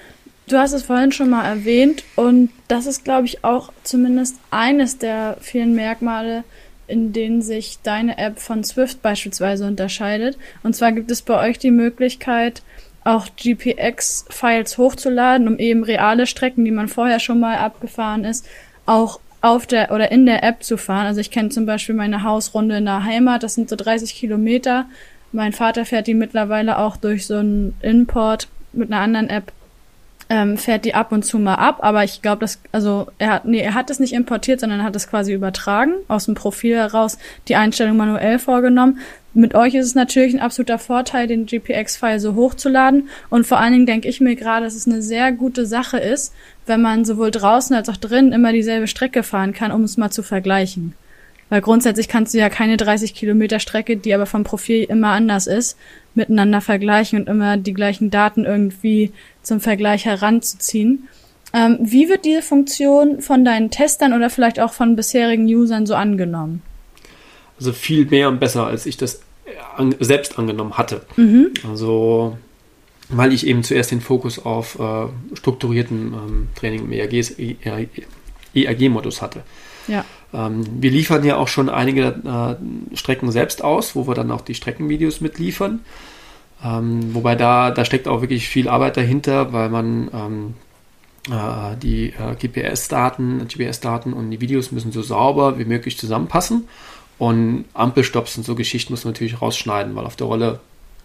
Du 0.48 0.58
hast 0.58 0.74
es 0.74 0.84
vorhin 0.84 1.12
schon 1.12 1.30
mal 1.30 1.46
erwähnt 1.46 2.04
und 2.16 2.50
das 2.68 2.86
ist, 2.86 3.06
glaube 3.06 3.28
ich, 3.28 3.44
auch 3.44 3.72
zumindest 3.84 4.38
eines 4.50 4.98
der 4.98 5.38
vielen 5.40 5.76
Merkmale, 5.76 6.44
in 6.88 7.14
denen 7.14 7.42
sich 7.42 7.80
deine 7.84 8.18
App 8.18 8.40
von 8.40 8.64
Swift 8.64 9.02
beispielsweise 9.02 9.66
unterscheidet. 9.66 10.38
Und 10.64 10.76
zwar 10.76 10.92
gibt 10.92 11.10
es 11.12 11.22
bei 11.22 11.48
euch 11.48 11.58
die 11.58 11.72
Möglichkeit, 11.72 12.64
auch 13.04 13.28
GPX-Files 13.36 14.78
hochzuladen, 14.78 15.48
um 15.48 15.58
eben 15.58 15.84
reale 15.84 16.28
Strecken, 16.28 16.66
die 16.66 16.72
man 16.72 16.88
vorher 16.88 17.20
schon 17.20 17.40
mal 17.40 17.58
abgefahren 17.58 18.26
ist, 18.26 18.46
auch 18.86 19.20
auf 19.42 19.66
der 19.66 19.92
oder 19.92 20.12
in 20.12 20.26
der 20.26 20.44
App 20.44 20.64
zu 20.64 20.78
fahren. 20.78 21.08
Also 21.08 21.20
ich 21.20 21.32
kenne 21.32 21.50
zum 21.50 21.66
Beispiel 21.66 21.96
meine 21.96 22.24
Hausrunde 22.24 22.78
in 22.78 22.86
der 22.86 23.04
Heimat, 23.04 23.44
das 23.44 23.56
sind 23.56 23.70
so 23.70 23.76
30 23.76 24.14
Kilometer. 24.16 24.86
Mein 25.32 25.54
Vater 25.54 25.86
fährt 25.86 26.08
die 26.08 26.14
mittlerweile 26.14 26.78
auch 26.78 26.98
durch 26.98 27.26
so 27.26 27.38
einen 27.38 27.76
Import 27.82 28.48
mit 28.74 28.92
einer 28.92 29.02
anderen 29.02 29.30
App 29.30 29.52
ähm, 30.32 30.58
fährt 30.58 30.86
die 30.86 30.96
ab 30.96 31.12
und 31.12 31.26
zu 31.26 31.40
mal 31.40 31.56
ab, 31.56 31.80
aber 31.82 32.06
ich 32.06 32.22
glaube, 32.22 32.40
dass, 32.40 32.62
also 32.72 33.08
er 33.18 33.34
hat, 33.34 33.46
nee, 33.46 33.60
er 33.60 33.74
hat 33.74 33.90
es 33.90 34.00
nicht 34.00 34.14
importiert, 34.14 34.62
sondern 34.62 34.80
er 34.80 34.86
hat 34.86 34.96
es 34.96 35.10
quasi 35.10 35.34
übertragen, 35.34 35.92
aus 36.08 36.24
dem 36.24 36.36
Profil 36.36 36.78
heraus 36.78 37.18
die 37.50 37.58
Einstellung 37.58 37.98
manuell 37.98 38.40
vorgenommen. 38.40 39.00
Mit 39.34 39.56
euch 39.56 39.76
ist 39.76 39.88
es 39.88 39.94
natürlich 39.96 40.34
ein 40.34 40.40
absoluter 40.40 40.80
Vorteil, 40.80 41.28
den 41.28 41.48
GPX-File 41.48 42.22
so 42.22 42.36
hochzuladen. 42.36 43.10
Und 43.30 43.46
vor 43.46 43.60
allen 43.60 43.74
Dingen 43.74 43.86
denke 43.86 44.08
ich 44.08 44.22
mir 44.22 44.38
gerade, 44.38 44.64
dass 44.64 44.76
es 44.76 44.88
eine 44.88 45.02
sehr 45.02 45.34
gute 45.34 45.66
Sache 45.66 45.98
ist, 45.98 46.34
wenn 46.66 46.82
man 46.82 47.04
sowohl 47.04 47.32
draußen 47.32 47.76
als 47.76 47.90
auch 47.90 47.98
drinnen 47.98 48.32
immer 48.32 48.54
dieselbe 48.54 48.88
Strecke 48.88 49.24
fahren 49.24 49.52
kann, 49.52 49.74
um 49.74 49.84
es 49.84 49.98
mal 49.98 50.12
zu 50.12 50.24
vergleichen. 50.24 50.94
Weil 51.50 51.60
grundsätzlich 51.60 52.08
kannst 52.08 52.34
du 52.34 52.38
ja 52.38 52.48
keine 52.48 52.78
30 52.78 53.14
Kilometer 53.14 53.60
Strecke, 53.60 53.98
die 53.98 54.14
aber 54.14 54.26
vom 54.26 54.46
Profil 54.46 54.86
immer 54.86 55.10
anders 55.10 55.48
ist, 55.48 55.78
miteinander 56.16 56.62
vergleichen 56.62 57.20
und 57.20 57.28
immer 57.30 57.58
die 57.58 57.74
gleichen 57.74 58.10
Daten 58.10 58.46
irgendwie 58.46 59.12
zum 59.42 59.60
Vergleich 59.60 60.06
heranzuziehen. 60.06 61.08
Ähm, 61.54 61.78
wie 61.82 62.10
wird 62.10 62.26
diese 62.26 62.42
Funktion 62.42 63.22
von 63.22 63.44
deinen 63.44 63.72
Testern 63.72 64.14
oder 64.14 64.30
vielleicht 64.30 64.60
auch 64.60 64.74
von 64.74 64.96
bisherigen 64.96 65.46
Usern 65.46 65.86
so 65.86 65.96
angenommen? 65.96 66.62
Also 67.58 67.74
viel 67.74 68.06
mehr 68.06 68.30
und 68.30 68.40
besser, 68.40 68.68
als 68.68 68.86
ich 68.86 68.98
das 68.98 69.22
an, 69.76 69.96
selbst 70.00 70.40
angenommen 70.40 70.78
hatte. 70.78 71.02
Mhm. 71.18 71.52
Also 71.70 72.38
weil 73.12 73.34
ich 73.34 73.46
eben 73.46 73.64
zuerst 73.64 73.92
den 73.92 74.02
Fokus 74.02 74.40
auf 74.40 74.80
äh, 74.80 75.08
strukturierten 75.36 76.14
ähm, 76.14 76.48
Training 76.56 76.86
im 76.86 76.94
ERG-Modus 78.54 79.22
hatte. 79.22 79.44
Ja. 79.88 80.06
Ähm, 80.34 80.64
wir 80.82 80.92
liefern 80.92 81.24
ja 81.24 81.38
auch 81.38 81.48
schon 81.48 81.70
einige 81.70 82.58
äh, 82.92 82.96
Strecken 82.96 83.32
selbst 83.32 83.64
aus, 83.64 83.96
wo 83.96 84.08
wir 84.08 84.16
dann 84.16 84.32
auch 84.32 84.42
die 84.42 84.56
Streckenvideos 84.56 85.22
mitliefern. 85.22 85.82
Ähm, 86.64 87.14
wobei 87.14 87.36
da, 87.36 87.72
da 87.72 87.86
steckt 87.86 88.08
auch 88.08 88.22
wirklich 88.22 88.48
viel 88.48 88.68
Arbeit 88.68 88.98
dahinter, 88.98 89.52
weil 89.52 89.70
man 89.70 90.10
ähm, 90.14 90.54
äh, 91.30 91.76
die 91.78 92.14
äh, 92.14 92.36
GPS-Daten, 92.36 93.48
GPS-Daten 93.48 94.14
und 94.14 94.30
die 94.32 94.42
Videos 94.42 94.72
müssen 94.72 94.92
so 94.92 95.02
sauber 95.02 95.58
wie 95.60 95.66
möglich 95.66 95.98
zusammenpassen. 95.98 96.68
Und 97.18 97.66
Ampelstops 97.74 98.38
und 98.38 98.44
so 98.44 98.56
Geschichten 98.56 98.94
muss 98.94 99.04
man 99.06 99.14
natürlich 99.14 99.42
rausschneiden, 99.42 99.96
weil 99.96 100.06
auf 100.06 100.16
der 100.16 100.28
Rolle 100.28 100.60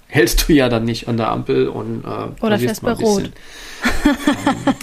hältst 0.09 0.49
du 0.49 0.53
ja 0.53 0.69
dann 0.69 0.85
nicht 0.85 1.09
an 1.09 1.17
der 1.17 1.31
Ampel 1.31 1.69
und 1.69 2.05
äh, 2.05 2.45
oder 2.45 2.59
fährst 2.59 2.83
bei 2.83 2.93
Rot. 2.93 3.25
ähm, 3.25 3.33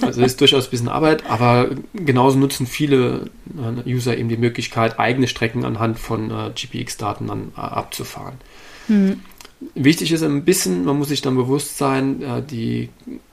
also 0.02 0.22
ist 0.22 0.42
durchaus 0.42 0.68
ein 0.68 0.72
bisschen 0.72 0.90
Arbeit, 0.90 1.26
aber 1.30 1.70
genauso 1.94 2.38
nutzen 2.38 2.68
viele 2.68 3.30
äh, 3.58 3.90
User 3.90 4.18
eben 4.18 4.30
die 4.30 4.38
Möglichkeit, 4.38 5.00
eigene 5.00 5.28
Strecken 5.28 5.66
anhand 5.66 6.00
von 6.00 6.30
äh, 6.30 6.52
GPX-Daten 6.54 7.28
dann 7.28 7.52
äh, 7.56 7.62
abzufahren. 7.62 8.36
Hm. 8.88 9.22
Wichtig 9.76 10.12
ist 10.12 10.24
ein 10.24 10.44
bisschen, 10.44 10.84
man 10.84 10.98
muss 10.98 11.08
sich 11.08 11.22
dann 11.22 11.36
bewusst 11.36 11.78
sein, 11.78 12.22
äh, 12.22 12.42
die 12.42 12.90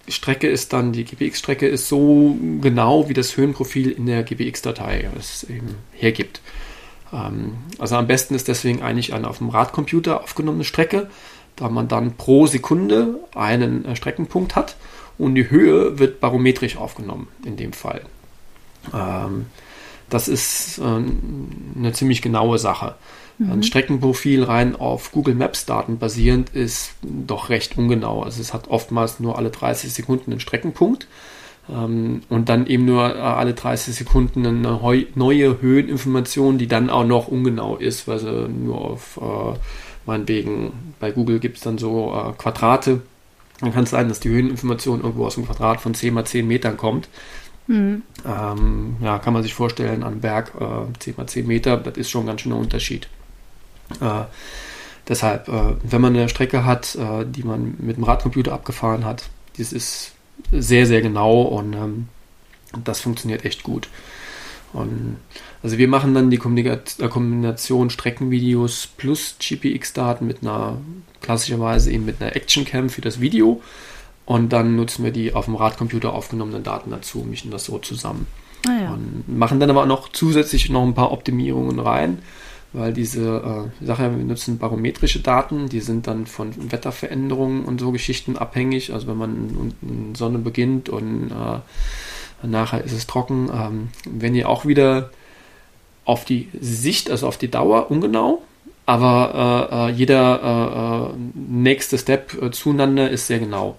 Strecke 0.09 0.49
ist 0.49 0.73
dann, 0.73 0.93
die 0.93 1.05
GPX-Strecke 1.05 1.67
ist 1.67 1.89
so 1.89 2.37
genau, 2.61 3.09
wie 3.09 3.15
das 3.15 3.37
Höhenprofil 3.37 3.91
in 3.91 4.07
der 4.07 4.23
GPX-Datei 4.23 5.11
es 5.19 5.45
eben 5.45 5.75
hergibt. 5.93 6.41
Ähm, 7.13 7.55
also 7.79 7.97
am 7.97 8.07
besten 8.07 8.35
ist 8.35 8.49
deswegen 8.49 8.83
eigentlich 8.83 9.13
eine 9.13 9.29
auf 9.29 9.39
dem 9.39 9.49
Radcomputer 9.49 10.23
aufgenommene 10.23 10.65
Strecke 10.65 11.09
da 11.61 11.69
man 11.69 11.89
dann 11.89 12.17
pro 12.17 12.47
Sekunde 12.47 13.21
einen 13.35 13.85
äh, 13.85 13.95
Streckenpunkt 13.95 14.57
hat 14.57 14.77
und 15.19 15.35
die 15.35 15.51
Höhe 15.51 15.99
wird 15.99 16.21
barometrisch 16.21 16.77
aufgenommen 16.77 17.29
in 17.45 17.57
dem 17.57 17.73
Fall. 17.73 18.01
Ähm, 18.93 19.47
das 20.09 20.27
ist 20.27 20.79
äh, 20.79 20.83
eine 20.83 21.93
ziemlich 21.93 22.23
genaue 22.23 22.59
Sache. 22.59 22.97
Mhm. 23.39 23.53
Ein 23.53 23.63
Streckenprofil 23.63 24.43
rein 24.43 24.75
auf 24.75 25.13
Google 25.13 25.35
Maps 25.35 25.67
Daten 25.67 25.99
basierend 25.99 26.51
ist 26.51 26.93
doch 27.03 27.51
recht 27.51 27.77
ungenau. 27.77 28.23
Also 28.23 28.41
es 28.41 28.55
hat 28.55 28.69
oftmals 28.69 29.21
nur 29.21 29.37
alle 29.37 29.51
30 29.51 29.93
Sekunden 29.93 30.33
einen 30.33 30.41
Streckenpunkt 30.41 31.07
ähm, 31.69 32.23
und 32.31 32.49
dann 32.49 32.67
eben 32.67 32.87
nur 32.87 33.15
äh, 33.15 33.19
alle 33.19 33.53
30 33.53 33.95
Sekunden 33.95 34.47
eine 34.47 34.81
neue 35.15 35.61
Höheninformation, 35.61 36.57
die 36.57 36.67
dann 36.67 36.89
auch 36.89 37.05
noch 37.05 37.29
ungenau 37.29 37.77
ist, 37.77 38.09
weil 38.09 38.19
sie 38.19 38.49
nur 38.49 38.81
auf 38.81 39.21
äh, 39.21 39.59
meinetwegen 40.07 40.95
bei 40.99 41.11
Google 41.11 41.39
gibt 41.39 41.59
es 41.59 41.63
dann 41.63 41.79
so 41.79 42.15
äh, 42.15 42.33
Quadrate. 42.37 43.03
Dann 43.61 43.73
kann 43.73 43.85
es 43.85 43.91
sein, 43.91 44.09
dass 44.09 44.21
die 44.21 44.31
Höheninformation 44.31 45.03
irgendwo 45.03 45.27
aus 45.27 45.37
einem 45.37 45.47
Quadrat 45.47 45.81
von 45.81 45.95
10 45.95 46.15
mal 46.15 46.25
10 46.25 46.47
Metern 46.47 46.77
kommt. 46.77 47.09
Mhm. 47.67 48.03
Ähm, 48.27 48.97
ja, 49.01 49.19
kann 49.19 49.33
man 49.33 49.43
sich 49.43 49.55
vorstellen, 49.55 50.03
an 50.03 50.21
Berg 50.21 50.53
äh, 50.59 50.99
10 50.99 51.15
mal 51.17 51.27
10 51.27 51.47
Meter, 51.47 51.77
das 51.77 51.97
ist 51.97 52.11
schon 52.11 52.25
ein 52.25 52.27
ganz 52.29 52.41
schöner 52.41 52.57
Unterschied. 52.57 53.09
Äh, 54.01 54.25
deshalb, 55.09 55.49
äh, 55.49 55.75
wenn 55.83 56.01
man 56.01 56.17
eine 56.17 56.29
Strecke 56.29 56.65
hat, 56.65 56.95
äh, 56.97 57.25
die 57.27 57.43
man 57.43 57.77
mit 57.79 57.97
dem 57.97 58.05
Radcomputer 58.05 58.53
abgefahren 58.53 59.05
hat, 59.05 59.29
das 59.59 59.73
ist 59.73 60.13
sehr, 60.51 60.87
sehr 60.87 61.03
genau 61.03 61.43
und 61.43 61.75
ähm, 61.75 62.09
das 62.85 63.01
funktioniert 63.01 63.45
echt 63.45 63.63
gut. 63.63 63.89
Und 64.73 65.17
also 65.63 65.79
wir 65.79 65.89
machen 65.89 66.15
dann 66.15 66.31
die 66.31 66.37
äh, 66.37 67.09
Kombination 67.09 67.91
Streckenvideos 67.91 68.89
plus 68.97 69.37
GPX-Daten 69.41 70.27
mit 70.27 70.43
einer, 70.43 70.79
klassischerweise 71.21 71.91
eben 71.91 72.05
mit 72.05 72.21
einer 72.21 72.37
Actioncam 72.37 72.89
für 72.89 73.01
das 73.01 73.21
Video. 73.21 73.61
Und 74.27 74.53
dann 74.53 74.77
nutzen 74.77 75.05
wir 75.05 75.11
die 75.11 75.35
auf 75.35 75.47
dem 75.47 75.57
Radcomputer 75.57 76.13
aufgenommenen 76.13 76.63
Daten 76.63 76.91
dazu, 76.91 77.27
mischen 77.29 77.51
das 77.51 77.65
so 77.65 77.79
zusammen. 77.79 78.27
Ah, 78.67 78.81
ja. 78.81 78.93
Und 78.93 79.25
machen 79.27 79.59
dann 79.59 79.71
aber 79.71 79.83
auch 79.83 79.87
noch 79.87 80.09
zusätzlich 80.11 80.71
noch 80.71 80.85
ein 80.85 80.95
paar 80.95 81.11
Optimierungen 81.11 81.81
rein, 81.81 82.19
weil 82.73 82.93
diese 82.93 83.71
äh, 83.81 83.85
Sache, 83.85 84.17
wir 84.17 84.25
nutzen 84.25 84.59
barometrische 84.59 85.21
Daten, 85.21 85.69
die 85.69 85.81
sind 85.81 86.07
dann 86.07 86.27
von 86.27 86.53
Wetterveränderungen 86.71 87.65
und 87.65 87.81
so 87.81 87.91
Geschichten 87.91 88.37
abhängig. 88.37 88.93
Also 88.93 89.09
wenn 89.09 89.17
man 89.17 89.73
in 89.83 90.15
Sonne 90.15 90.39
beginnt 90.39 90.89
und 90.89 91.31
äh, 91.31 91.59
nachher 92.43 92.85
ist 92.85 92.93
es 92.93 93.07
trocken, 93.07 93.51
ähm, 93.53 93.89
wenn 94.09 94.35
ihr 94.35 94.49
auch 94.49 94.65
wieder 94.65 95.11
auf 96.05 96.25
die 96.25 96.49
Sicht, 96.61 97.11
also 97.11 97.27
auf 97.27 97.39
die 97.39 97.51
Dauer 97.51 97.91
ungenau, 97.91 98.43
aber 98.87 99.69
äh, 99.71 99.75
äh 99.75 99.93
jeder 99.93 100.41
äh, 100.43 101.13
äh, 101.13 101.17
nächste 101.35 101.99
Step 101.99 102.41
äh, 102.43 102.51
zueinander 102.51 103.11
ist 103.11 103.27
sehr 103.27 103.39
genau. 103.39 103.77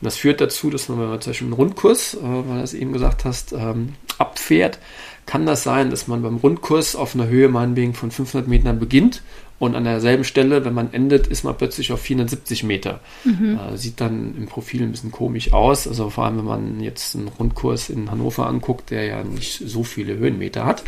Und 0.00 0.06
das 0.06 0.16
führt 0.16 0.40
dazu, 0.40 0.70
dass 0.70 0.88
man, 0.88 0.98
wenn 0.98 1.08
man 1.08 1.20
zum 1.20 1.30
Beispiel 1.30 1.46
einen 1.46 1.54
Rundkurs, 1.54 2.14
äh, 2.14 2.18
weil 2.22 2.58
du 2.58 2.62
es 2.62 2.74
eben 2.74 2.92
gesagt 2.92 3.24
hast, 3.24 3.52
ähm, 3.52 3.94
abfährt, 4.18 4.78
kann 5.26 5.46
das 5.46 5.62
sein, 5.62 5.90
dass 5.90 6.08
man 6.08 6.22
beim 6.22 6.36
Rundkurs 6.36 6.96
auf 6.96 7.14
einer 7.14 7.28
Höhe 7.28 7.48
meinetwegen 7.48 7.94
von 7.94 8.10
500 8.10 8.48
Metern 8.48 8.78
beginnt 8.78 9.22
und 9.60 9.76
an 9.76 9.84
derselben 9.84 10.24
Stelle, 10.24 10.64
wenn 10.64 10.72
man 10.72 10.92
endet, 10.94 11.26
ist 11.26 11.44
man 11.44 11.54
plötzlich 11.54 11.92
auf 11.92 12.00
470 12.00 12.64
Meter. 12.64 13.00
Mhm. 13.24 13.58
Äh, 13.58 13.76
sieht 13.76 14.00
dann 14.00 14.34
im 14.34 14.46
Profil 14.46 14.82
ein 14.82 14.90
bisschen 14.90 15.12
komisch 15.12 15.52
aus. 15.52 15.86
Also 15.86 16.08
vor 16.08 16.24
allem, 16.24 16.38
wenn 16.38 16.44
man 16.46 16.80
jetzt 16.80 17.14
einen 17.14 17.28
Rundkurs 17.28 17.90
in 17.90 18.10
Hannover 18.10 18.46
anguckt, 18.46 18.90
der 18.90 19.04
ja 19.04 19.22
nicht 19.22 19.62
so 19.66 19.84
viele 19.84 20.16
Höhenmeter 20.16 20.64
hat. 20.64 20.82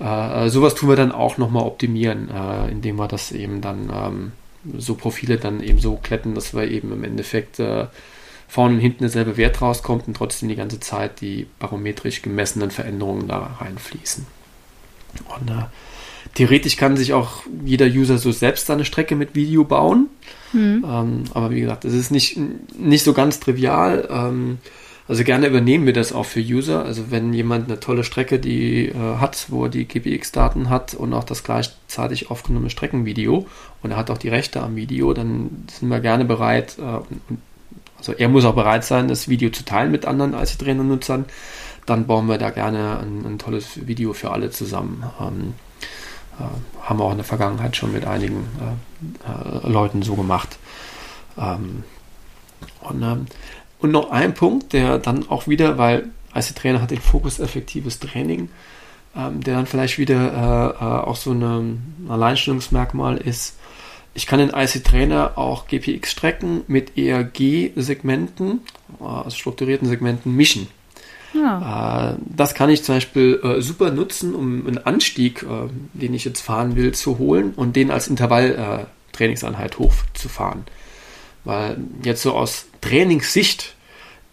Äh, 0.00 0.48
sowas 0.48 0.74
tun 0.74 0.88
wir 0.88 0.96
dann 0.96 1.12
auch 1.12 1.38
nochmal 1.38 1.62
optimieren, 1.62 2.28
äh, 2.30 2.68
indem 2.68 2.96
wir 2.96 3.06
das 3.06 3.30
eben 3.30 3.60
dann 3.60 3.92
ähm, 3.94 4.32
so 4.76 4.96
Profile 4.96 5.36
dann 5.36 5.62
eben 5.62 5.78
so 5.78 5.94
kletten, 5.96 6.34
dass 6.34 6.54
wir 6.54 6.68
eben 6.68 6.90
im 6.92 7.04
Endeffekt 7.04 7.60
äh, 7.60 7.86
vorne 8.52 8.74
und 8.74 8.80
hinten 8.80 9.04
derselbe 9.04 9.38
Wert 9.38 9.62
rauskommt 9.62 10.06
und 10.06 10.14
trotzdem 10.14 10.50
die 10.50 10.56
ganze 10.56 10.78
Zeit 10.78 11.22
die 11.22 11.46
barometrisch 11.58 12.20
gemessenen 12.20 12.70
Veränderungen 12.70 13.26
da 13.26 13.56
reinfließen. 13.58 14.26
Und 15.34 15.48
äh, 15.48 15.64
theoretisch 16.34 16.76
kann 16.76 16.98
sich 16.98 17.14
auch 17.14 17.44
jeder 17.64 17.86
User 17.86 18.18
so 18.18 18.30
selbst 18.30 18.66
seine 18.66 18.84
Strecke 18.84 19.16
mit 19.16 19.34
Video 19.34 19.64
bauen. 19.64 20.08
Mhm. 20.52 20.84
Ähm, 20.86 21.24
aber 21.32 21.50
wie 21.50 21.62
gesagt, 21.62 21.86
es 21.86 21.94
ist 21.94 22.10
nicht, 22.10 22.38
nicht 22.78 23.04
so 23.04 23.14
ganz 23.14 23.40
trivial. 23.40 24.06
Ähm, 24.10 24.58
also 25.08 25.24
gerne 25.24 25.46
übernehmen 25.46 25.86
wir 25.86 25.94
das 25.94 26.12
auch 26.12 26.26
für 26.26 26.40
User. 26.40 26.84
Also 26.84 27.10
wenn 27.10 27.32
jemand 27.32 27.70
eine 27.70 27.80
tolle 27.80 28.04
Strecke, 28.04 28.38
die 28.38 28.88
äh, 28.88 29.16
hat, 29.16 29.46
wo 29.48 29.64
er 29.64 29.70
die 29.70 29.86
GPX-Daten 29.86 30.68
hat 30.68 30.92
und 30.92 31.14
auch 31.14 31.24
das 31.24 31.42
gleichzeitig 31.42 32.30
aufgenommene 32.30 32.68
Streckenvideo 32.68 33.46
und 33.82 33.90
er 33.92 33.96
hat 33.96 34.10
auch 34.10 34.18
die 34.18 34.28
Rechte 34.28 34.62
am 34.62 34.76
Video, 34.76 35.14
dann 35.14 35.64
sind 35.70 35.88
wir 35.88 36.00
gerne 36.00 36.26
bereit, 36.26 36.76
äh, 36.78 37.00
also 38.02 38.14
er 38.18 38.28
muss 38.28 38.44
auch 38.44 38.56
bereit 38.56 38.84
sein, 38.84 39.06
das 39.06 39.28
Video 39.28 39.50
zu 39.50 39.64
teilen 39.64 39.92
mit 39.92 40.06
anderen 40.06 40.34
IC-Trainer-Nutzern. 40.34 41.26
Dann 41.86 42.06
bauen 42.08 42.28
wir 42.28 42.36
da 42.36 42.50
gerne 42.50 42.98
ein, 42.98 43.24
ein, 43.24 43.38
tolles 43.38 43.86
Video 43.86 44.12
für 44.12 44.32
alle 44.32 44.50
zusammen. 44.50 45.04
Ähm, 45.20 45.54
äh, 46.40 46.82
haben 46.82 46.98
wir 46.98 47.04
auch 47.04 47.12
in 47.12 47.18
der 47.18 47.24
Vergangenheit 47.24 47.76
schon 47.76 47.92
mit 47.92 48.04
einigen 48.04 48.48
äh, 48.60 49.66
äh, 49.68 49.70
Leuten 49.70 50.02
so 50.02 50.16
gemacht. 50.16 50.58
Ähm, 51.38 51.84
und 52.80 53.02
ähm, 53.02 53.26
und 53.78 53.90
noch 53.90 54.10
ein 54.10 54.32
Punkt, 54.34 54.72
der 54.72 54.98
dann 54.98 55.28
auch 55.28 55.48
wieder, 55.48 55.76
weil 55.76 56.10
als 56.32 56.54
Trainer 56.54 56.80
hat 56.80 56.92
den 56.92 57.00
Fokus 57.00 57.40
effektives 57.40 57.98
Training, 57.98 58.48
ähm, 59.16 59.42
der 59.42 59.56
dann 59.56 59.66
vielleicht 59.66 59.98
wieder 59.98 60.74
äh, 60.80 60.84
äh, 60.84 61.00
auch 61.04 61.16
so 61.16 61.32
ein 61.32 62.06
Alleinstellungsmerkmal 62.08 63.16
ist. 63.18 63.56
Ich 64.14 64.26
kann 64.26 64.38
den 64.38 64.50
IC-Trainer 64.50 65.32
auch 65.36 65.66
GPX-Strecken 65.68 66.62
mit 66.66 66.98
ERG-Segmenten, 66.98 68.60
äh, 69.00 69.04
also 69.04 69.30
strukturierten 69.30 69.88
Segmenten, 69.88 70.34
mischen. 70.34 70.68
Ja. 71.34 72.12
Äh, 72.12 72.16
das 72.26 72.54
kann 72.54 72.68
ich 72.68 72.84
zum 72.84 72.96
Beispiel 72.96 73.40
äh, 73.42 73.62
super 73.62 73.90
nutzen, 73.90 74.34
um 74.34 74.66
einen 74.66 74.78
Anstieg, 74.78 75.46
den 75.94 76.14
ich 76.14 76.24
jetzt 76.24 76.40
fahren 76.40 76.76
will, 76.76 76.92
zu 76.92 77.18
holen 77.18 77.54
und 77.56 77.74
den 77.74 77.90
als 77.90 78.08
Intervall-Trainingseinheit 78.08 79.78
hochzufahren. 79.78 80.64
Weil 81.44 81.78
jetzt 82.04 82.22
so 82.22 82.34
aus 82.34 82.66
Trainingssicht 82.80 83.74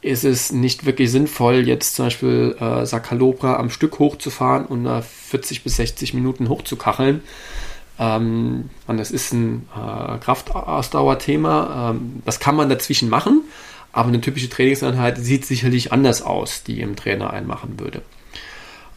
ist 0.01 0.23
es 0.23 0.51
nicht 0.51 0.85
wirklich 0.85 1.11
sinnvoll, 1.11 1.67
jetzt 1.67 1.95
zum 1.95 2.05
Beispiel 2.05 2.55
äh, 2.59 2.85
Sakalobra 2.85 3.57
am 3.57 3.69
Stück 3.69 3.99
hochzufahren 3.99 4.65
und 4.65 4.85
äh, 4.85 5.01
40 5.01 5.63
bis 5.63 5.75
60 5.75 6.13
Minuten 6.13 6.47
hochzukacheln. 6.47 7.21
Ähm, 7.99 8.69
und 8.87 8.97
das 8.97 9.11
ist 9.11 9.33
ein 9.33 9.67
äh, 9.75 10.17
Kraftausdauerthema. 10.19 11.91
Ähm, 11.91 12.21
das 12.25 12.39
kann 12.39 12.55
man 12.55 12.69
dazwischen 12.69 13.09
machen, 13.09 13.41
aber 13.91 14.07
eine 14.07 14.21
typische 14.21 14.49
Trainingseinheit 14.49 15.17
sieht 15.17 15.45
sicherlich 15.45 15.91
anders 15.91 16.21
aus, 16.21 16.63
die 16.63 16.79
im 16.81 16.95
Trainer 16.95 17.31
einmachen 17.31 17.79
würde. 17.79 18.01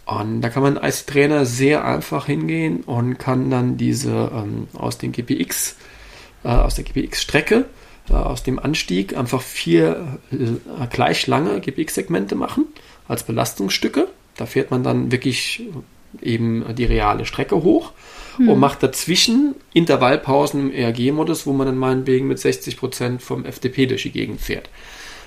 Und 0.04 0.40
da 0.40 0.48
kann 0.48 0.62
man 0.62 0.78
als 0.78 1.06
Trainer 1.06 1.46
sehr 1.46 1.84
einfach 1.84 2.26
hingehen 2.26 2.82
und 2.82 3.18
kann 3.18 3.50
dann 3.50 3.76
diese 3.76 4.30
ähm, 4.34 4.68
aus 4.74 4.98
den 4.98 5.12
GPX, 5.12 5.76
äh, 6.44 6.48
aus 6.48 6.74
der 6.74 6.84
GPX-Strecke 6.84 7.66
äh, 8.10 8.14
aus 8.14 8.42
dem 8.42 8.58
Anstieg 8.58 9.16
einfach 9.16 9.42
vier 9.42 10.18
äh, 10.30 10.86
gleich 10.90 11.26
lange 11.26 11.60
GPX-Segmente 11.60 12.34
machen 12.34 12.66
als 13.08 13.22
Belastungsstücke. 13.24 14.08
Da 14.36 14.46
fährt 14.46 14.70
man 14.70 14.82
dann 14.82 15.12
wirklich 15.12 15.62
eben 16.20 16.74
die 16.74 16.84
reale 16.84 17.24
Strecke 17.26 17.62
hoch 17.62 17.92
hm. 18.36 18.48
und 18.48 18.58
macht 18.58 18.82
dazwischen 18.82 19.54
Intervallpausen 19.72 20.60
im 20.60 20.72
ERG-Modus, 20.72 21.46
wo 21.46 21.52
man 21.52 21.66
dann 21.66 21.78
meinetwegen 21.78 22.28
mit 22.28 22.38
60 22.38 22.76
Prozent 22.76 23.22
vom 23.22 23.44
FDP 23.44 23.86
durch 23.86 24.02
die 24.02 24.12
Gegend 24.12 24.40
fährt 24.40 24.68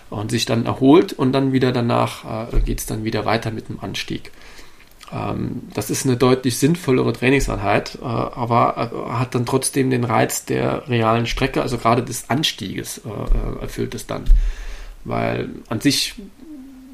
und 0.09 0.31
sich 0.31 0.45
dann 0.45 0.65
erholt 0.65 1.13
und 1.13 1.31
dann 1.33 1.51
wieder 1.51 1.71
danach 1.71 2.51
äh, 2.53 2.59
geht 2.61 2.79
es 2.79 2.85
dann 2.85 3.03
wieder 3.03 3.25
weiter 3.25 3.51
mit 3.51 3.69
dem 3.69 3.79
Anstieg. 3.79 4.31
Ähm, 5.11 5.63
das 5.73 5.89
ist 5.89 6.05
eine 6.05 6.17
deutlich 6.17 6.57
sinnvollere 6.57 7.13
Trainingseinheit, 7.13 7.99
äh, 8.01 8.05
aber 8.05 8.91
äh, 8.91 9.11
hat 9.13 9.35
dann 9.35 9.45
trotzdem 9.45 9.89
den 9.89 10.03
Reiz 10.03 10.45
der 10.45 10.87
realen 10.87 11.27
Strecke, 11.27 11.61
also 11.61 11.77
gerade 11.77 12.03
des 12.03 12.29
Anstieges 12.29 12.99
äh, 12.99 13.61
erfüllt 13.61 13.95
es 13.95 14.07
dann. 14.07 14.25
Weil 15.03 15.49
an 15.69 15.81
sich, 15.81 16.15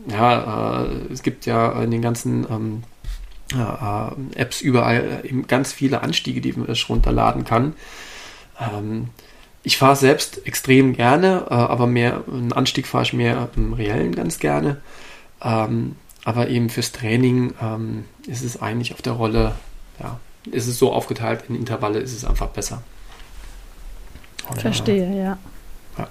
ja, 0.10 0.86
es 1.10 1.24
gibt 1.24 1.46
ja 1.46 1.82
in 1.82 1.92
den 1.92 2.02
ganzen 2.02 2.46
ähm, 2.50 2.84
Apps 4.36 4.62
überall 4.62 5.22
eben 5.24 5.48
ganz 5.48 5.74
viele 5.74 6.02
Anstiege, 6.02 6.42
die 6.42 6.54
man 6.54 6.68
runterladen 6.90 7.44
kann. 7.44 7.74
Ähm, 8.60 9.10
ich 9.64 9.78
fahre 9.78 9.96
selbst 9.96 10.46
extrem 10.48 10.94
gerne, 10.94 11.52
aber 11.52 11.86
mehr 11.86 12.24
einen 12.28 12.52
Anstieg 12.52 12.88
fahre 12.88 13.04
ich 13.04 13.14
mehr 13.14 13.50
im 13.56 13.74
Reellen 13.74 14.16
ganz 14.16 14.40
gerne. 14.40 14.82
Aber 16.24 16.50
eben 16.50 16.70
fürs 16.70 16.92
Training 16.92 17.54
ähm, 17.62 18.06
ist 18.28 18.44
es 18.44 18.62
eigentlich 18.62 18.94
auf 18.94 19.02
der 19.02 19.14
Rolle, 19.14 19.56
ja, 20.00 20.20
ist 20.52 20.68
es 20.68 20.78
so 20.78 20.92
aufgeteilt 20.92 21.46
in 21.50 21.56
Intervalle, 21.56 22.00
ist 22.00 22.14
es 22.14 22.26
einfach 22.26 22.50
besser. 22.50 22.84
Und, 24.50 24.62
Verstehe, 24.62 25.06
äh, 25.06 25.18
ja. 25.18 25.38
ja. 25.98 26.08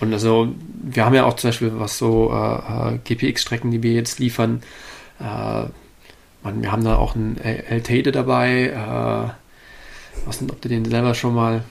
Und 0.00 0.12
also, 0.12 0.48
wir 0.82 1.04
haben 1.04 1.14
ja 1.14 1.24
auch 1.24 1.34
zum 1.34 1.48
Beispiel, 1.48 1.72
was 1.74 1.96
so 1.96 2.30
äh, 2.32 2.94
äh 2.94 2.98
GPX-Strecken, 2.98 3.70
die 3.70 3.82
wir 3.82 3.92
jetzt 3.92 4.18
liefern, 4.18 4.62
äh, 5.18 5.64
man, 6.42 6.62
wir 6.62 6.72
haben 6.72 6.84
da 6.84 6.96
auch 6.96 7.14
einen 7.14 7.38
L-Tate 7.38 8.12
dabei. 8.12 8.68
Äh, 8.68 10.26
was 10.26 10.38
denn, 10.38 10.50
ob 10.50 10.60
du 10.60 10.68
den 10.68 10.84
selber 10.84 11.14
schon 11.14 11.34
mal 11.34 11.62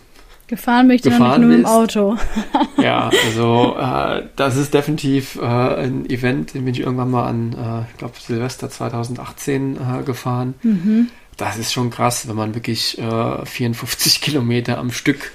Gefahren 0.47 0.87
möchte 0.87 1.11
gefahren 1.11 1.41
nur 1.41 1.51
mit 1.51 1.59
dem 1.59 1.65
Auto. 1.67 2.17
ja, 2.81 3.11
also 3.25 3.77
äh, 3.79 4.23
das 4.35 4.57
ist 4.57 4.73
definitiv 4.73 5.35
äh, 5.35 5.45
ein 5.45 6.09
Event, 6.09 6.55
den 6.55 6.65
bin 6.65 6.73
ich 6.73 6.79
irgendwann 6.79 7.11
mal 7.11 7.27
an, 7.27 7.53
äh, 7.53 7.91
ich 7.91 7.97
glaube 7.97 8.15
Silvester 8.19 8.67
2018 8.67 9.77
äh, 9.77 10.03
gefahren. 10.03 10.55
Mhm. 10.63 11.09
Das 11.37 11.57
ist 11.57 11.71
schon 11.71 11.91
krass, 11.91 12.27
wenn 12.27 12.35
man 12.35 12.55
wirklich 12.55 12.99
54 13.43 14.17
äh, 14.17 14.19
Kilometer 14.19 14.77
am 14.77 14.91
Stück 14.91 15.31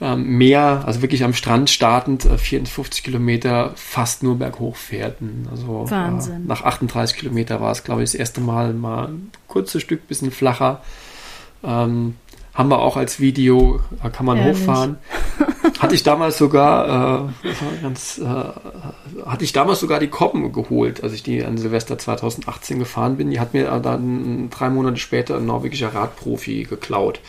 ähm, 0.00 0.38
mehr, 0.38 0.82
also 0.86 1.02
wirklich 1.02 1.24
am 1.24 1.34
Strand 1.34 1.70
startend 1.70 2.22
54 2.22 3.00
äh, 3.00 3.04
Kilometer 3.04 3.72
fast 3.74 4.22
nur 4.22 4.38
berghoch 4.38 4.76
fährt. 4.76 5.16
Also 5.50 5.86
Wahnsinn. 5.90 6.46
nach 6.46 6.62
38 6.62 7.16
Kilometer 7.16 7.60
war 7.60 7.72
es, 7.72 7.84
glaube 7.84 8.02
ich, 8.02 8.10
das 8.10 8.18
erste 8.18 8.40
Mal 8.40 8.72
mal 8.74 9.08
ein 9.08 9.30
kurzes 9.48 9.82
Stück, 9.82 10.06
bisschen 10.06 10.30
flacher. 10.30 10.82
Ähm, 11.64 12.14
haben 12.54 12.70
wir 12.70 12.80
auch 12.80 12.96
als 12.96 13.20
Video, 13.20 13.80
da 14.02 14.10
kann 14.10 14.26
man 14.26 14.36
Ehrlich? 14.36 14.58
hochfahren. 14.58 14.98
Hatte 15.78 15.94
ich 15.94 16.02
damals 16.02 16.38
sogar, 16.38 17.28
äh, 17.44 17.48
ganz, 17.82 18.18
äh, 18.18 18.24
hatte 18.24 19.44
ich 19.44 19.52
damals 19.52 19.78
sogar 19.78 20.00
die 20.00 20.08
Koppen 20.08 20.52
geholt, 20.52 21.04
als 21.04 21.12
ich 21.12 21.22
die 21.22 21.44
an 21.44 21.56
Silvester 21.56 21.98
2018 21.98 22.80
gefahren 22.80 23.16
bin. 23.16 23.30
Die 23.30 23.38
hat 23.38 23.54
mir 23.54 23.66
dann 23.78 24.50
drei 24.50 24.70
Monate 24.70 24.96
später 24.96 25.36
ein 25.36 25.46
norwegischer 25.46 25.94
Radprofi 25.94 26.64
geklaut. 26.64 27.20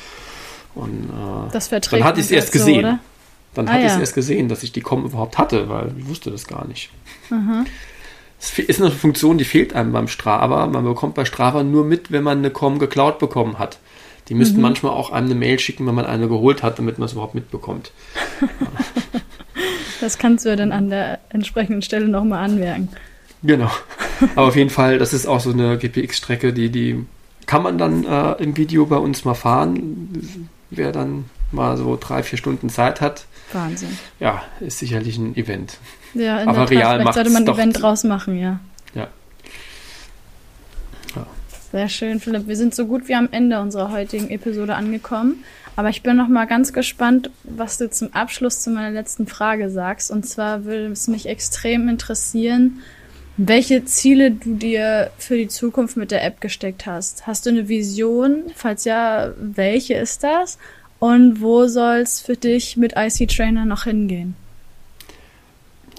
Und 0.76 1.10
äh, 1.10 1.52
das 1.52 1.70
dann 1.70 2.04
hatte 2.04 2.20
ich 2.20 2.28
es 2.28 2.32
erst 2.32 2.52
gesehen. 2.52 2.86
So, 2.86 3.00
dann 3.56 3.68
ah, 3.68 3.72
hatte 3.72 3.82
ja. 3.82 3.88
ich 3.88 3.94
es 3.94 4.00
erst 4.00 4.16
gesehen, 4.16 4.50
dass 4.50 4.64
ich 4.64 4.72
die 4.72 4.82
Koppen 4.82 5.06
überhaupt 5.06 5.38
hatte, 5.38 5.70
weil 5.70 5.94
ich 5.98 6.08
wusste 6.08 6.32
das 6.32 6.48
gar 6.48 6.68
nicht. 6.68 6.90
Mhm. 7.30 7.66
Es 8.40 8.58
ist 8.58 8.82
eine 8.82 8.92
Funktion, 8.92 9.38
die 9.38 9.44
fehlt 9.44 9.74
einem 9.74 9.92
beim 9.92 10.08
Strava. 10.08 10.66
Man 10.68 10.86
bekommt 10.86 11.16
bei 11.16 11.26
Strava 11.26 11.64
nur 11.64 11.84
mit, 11.84 12.12
wenn 12.12 12.24
man 12.24 12.38
eine 12.38 12.52
Com 12.52 12.80
geklaut 12.80 13.20
bekommen 13.20 13.60
hat. 13.60 13.80
Die 14.30 14.36
müssten 14.36 14.58
mhm. 14.58 14.62
manchmal 14.62 14.94
auch 14.94 15.12
einem 15.12 15.26
eine 15.26 15.36
Mail 15.36 15.60
schicken, 15.60 15.88
wenn 15.88 15.96
man 15.96 16.06
eine 16.06 16.28
geholt 16.28 16.64
hat, 16.64 16.78
damit 16.80 17.00
man 17.00 17.08
es 17.08 17.14
überhaupt 17.14 17.36
mitbekommt. 17.36 17.92
das 20.02 20.18
kannst 20.20 20.46
du 20.46 20.50
ja 20.50 20.56
dann 20.56 20.72
an 20.72 20.90
der 20.90 21.20
entsprechenden 21.30 21.82
Stelle 21.82 22.08
nochmal 22.08 22.46
anmerken. 22.46 22.90
Genau. 23.42 23.72
Aber 24.36 24.48
auf 24.48 24.56
jeden 24.56 24.70
Fall, 24.70 25.00
das 25.00 25.14
ist 25.14 25.26
auch 25.26 25.40
so 25.40 25.52
eine 25.52 25.78
GPX-Strecke, 25.78 26.54
die, 26.54 26.70
die 26.70 27.06
kann 27.46 27.64
man 27.64 27.78
dann 27.78 28.06
äh, 28.06 28.34
im 28.44 28.56
Video 28.56 28.86
bei 28.86 28.98
uns 28.98 29.26
mal 29.26 29.34
fahren. 29.34 30.50
Wer 30.70 30.92
dann 30.92 31.26
mal 31.52 31.78
so 31.78 31.98
drei, 32.00 32.24
vier 32.24 32.38
Stunden 32.38 32.70
Zeit 32.70 33.02
hat. 33.02 33.26
Wahnsinn. 33.54 33.98
Ja, 34.20 34.44
ist 34.60 34.80
sicherlich 34.80 35.18
ein 35.18 35.36
Event. 35.36 35.78
Ja, 36.14 36.42
in 36.42 36.50
Aber 36.50 36.66
der 36.66 36.70
real 36.70 37.04
macht 37.04 37.16
sollte 37.16 37.32
man 37.32 37.48
ein 37.48 37.54
Event 37.54 37.82
draus 37.82 38.04
machen, 38.04 38.38
ja. 38.38 38.60
Ja. 38.94 39.08
Sehr 41.72 41.90
schön, 41.90 42.20
Philipp. 42.20 42.48
Wir 42.48 42.56
sind 42.56 42.74
so 42.74 42.88
gut 42.88 43.08
wie 43.08 43.16
am 43.16 43.30
Ende 43.32 43.60
unserer 43.62 43.92
heutigen 43.92 44.30
Episode 44.32 44.76
angekommen. 44.76 45.44
Aber 45.76 45.90
ich 45.90 46.02
bin 46.02 46.18
noch 46.18 46.28
mal 46.28 46.46
ganz 46.46 46.74
gespannt, 46.74 47.30
was 47.44 47.78
du 47.78 47.90
zum 47.90 48.14
Abschluss 48.14 48.62
zu 48.62 48.72
meiner 48.72 48.90
letzten 48.90 49.28
Frage 49.28 49.70
sagst. 49.70 50.10
Und 50.10 50.26
zwar 50.26 50.66
würde 50.66 50.88
es 50.88 51.08
mich 51.08 51.28
extrem 51.28 51.88
interessieren, 51.88 52.80
welche 53.42 53.86
Ziele 53.86 54.32
du 54.32 54.56
dir 54.56 55.12
für 55.18 55.38
die 55.38 55.48
Zukunft 55.48 55.96
mit 55.96 56.12
der 56.12 56.26
App 56.26 56.42
gesteckt 56.42 56.86
hast. 56.86 57.26
Hast 57.26 57.46
du 57.46 57.52
eine 57.52 57.70
Vision? 57.70 58.44
Falls 58.54 58.84
ja, 58.84 59.32
welche 59.40 59.94
ist 59.94 60.24
das? 60.24 60.58
Und 61.00 61.40
wo 61.40 61.66
soll 61.68 62.00
es 62.00 62.20
für 62.20 62.36
dich 62.36 62.76
mit 62.76 62.96
IC 62.98 63.30
Trainer 63.30 63.64
noch 63.64 63.86
hingehen? 63.86 64.36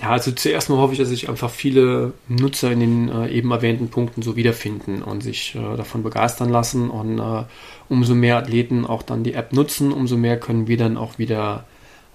Ja, 0.02 0.10
also 0.10 0.32
zuerst 0.32 0.68
mal 0.68 0.76
hoffe 0.76 0.92
ich, 0.92 0.98
dass 0.98 1.08
sich 1.08 1.30
einfach 1.30 1.48
viele 1.50 2.12
Nutzer 2.28 2.70
in 2.72 2.80
den 2.80 3.08
äh, 3.08 3.28
eben 3.30 3.50
erwähnten 3.50 3.88
Punkten 3.88 4.20
so 4.20 4.36
wiederfinden 4.36 5.02
und 5.02 5.22
sich 5.22 5.54
äh, 5.54 5.76
davon 5.78 6.02
begeistern 6.02 6.50
lassen. 6.50 6.90
Und 6.90 7.18
äh, 7.18 7.44
umso 7.88 8.14
mehr 8.14 8.36
Athleten 8.36 8.84
auch 8.84 9.02
dann 9.02 9.24
die 9.24 9.32
App 9.32 9.54
nutzen, 9.54 9.92
umso 9.92 10.18
mehr 10.18 10.38
können 10.38 10.68
wir 10.68 10.76
dann 10.76 10.98
auch 10.98 11.18
wieder 11.18 11.64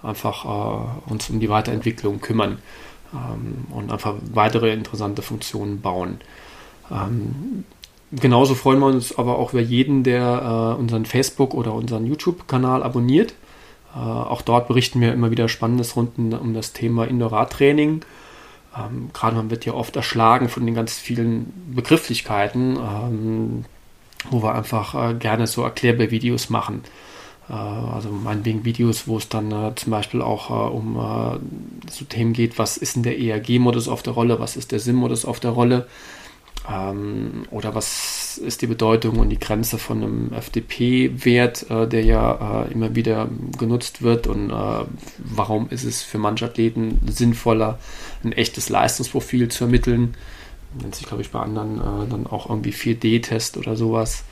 einfach 0.04 0.46
äh, 0.46 1.12
uns 1.12 1.32
um 1.32 1.40
die 1.40 1.50
Weiterentwicklung 1.50 2.22
kümmern 2.22 2.60
ähm, 3.14 3.66
und 3.72 3.92
einfach 3.92 4.16
weitere 4.34 4.74
interessante 4.74 5.22
Funktionen 5.22 5.82
bauen. 5.82 6.20
Ähm, 6.92 7.66
genauso 8.12 8.56
freuen 8.56 8.80
wir 8.80 8.88
uns 8.88 9.18
aber 9.18 9.38
auch 9.38 9.54
über 9.54 9.62
jeden, 9.62 10.04
der 10.04 10.76
äh, 10.78 10.80
unseren 10.80 11.06
Facebook- 11.06 11.54
oder 11.54 11.74
unseren 11.74 12.06
YouTube-Kanal 12.06 12.84
abonniert. 12.84 13.34
Äh, 13.96 14.00
auch 14.00 14.42
dort 14.42 14.68
berichten 14.68 15.02
wir 15.02 15.14
immer 15.14 15.32
wieder 15.32 15.50
Spannendes 15.50 15.96
rund 15.96 16.18
um 16.18 16.54
das 16.54 16.74
Thema 16.74 17.08
Indoor-Radtraining. 17.08 18.04
Ähm, 18.78 19.10
Gerade 19.14 19.36
man 19.36 19.50
wird 19.50 19.66
ja 19.66 19.74
oft 19.74 19.96
erschlagen 19.96 20.50
von 20.50 20.66
den 20.66 20.76
ganz 20.76 20.98
vielen 20.98 21.54
Begrifflichkeiten, 21.74 22.78
ähm, 22.78 23.66
wo 24.30 24.44
wir 24.44 24.54
einfach 24.54 25.12
äh, 25.12 25.14
gerne 25.14 25.48
so 25.48 25.64
Erklärbär-Videos 25.64 26.50
machen. 26.50 26.84
Äh, 27.50 27.54
also 27.54 28.10
meinetwegen 28.10 28.66
Videos, 28.66 29.08
wo 29.08 29.18
es 29.18 29.30
dann 29.30 29.52
äh, 29.52 29.74
zum 29.76 29.92
Beispiel 29.92 30.22
auch 30.22 30.50
äh, 30.50 30.74
um 30.74 30.96
äh, 30.96 31.90
so 31.92 32.06
Themen 32.06 32.34
geht, 32.34 32.58
was 32.58 32.78
ist 32.78 32.96
denn 32.96 33.04
der 33.04 33.20
ERG-Modus 33.20 33.88
auf 33.88 34.04
der 34.04 34.14
Rolle, 34.14 34.40
was 34.40 34.56
ist 34.56 34.72
der 34.72 34.80
SIM-Modus 34.80 35.26
auf 35.26 35.40
der 35.40 35.52
Rolle 35.52 35.88
ähm, 36.70 37.46
oder 37.52 37.76
was 37.76 38.38
ist 38.38 38.62
die 38.62 38.68
Bedeutung 38.68 39.20
und 39.20 39.30
die 39.30 39.40
Grenze 39.40 39.78
von 39.78 40.04
einem 40.04 40.34
FDP-Wert, 40.34 41.70
äh, 41.70 41.88
der 41.88 42.04
ja 42.04 42.66
äh, 42.66 42.72
immer 42.72 42.96
wieder 42.96 43.30
genutzt 43.58 44.02
wird 44.02 44.28
und 44.28 44.52
warum 45.18 45.70
ist 45.70 45.84
es 45.84 46.04
für 46.04 46.18
manche 46.18 46.46
Athleten 46.46 47.00
sinnvoller, 47.08 47.80
ein 48.24 48.32
echtes 48.32 48.70
Leistungsprofil 48.70 49.50
zu 49.50 49.66
ermitteln. 49.66 50.16
Nennt 50.82 50.96
sich, 50.96 51.08
glaube 51.08 51.22
ich, 51.22 51.32
bei 51.32 51.40
anderen 51.40 51.78
dann 52.10 52.28
auch 52.28 52.50
irgendwie 52.50 52.74
4D-Test 52.74 53.56
oder 53.56 53.78
sowas. 53.78 54.26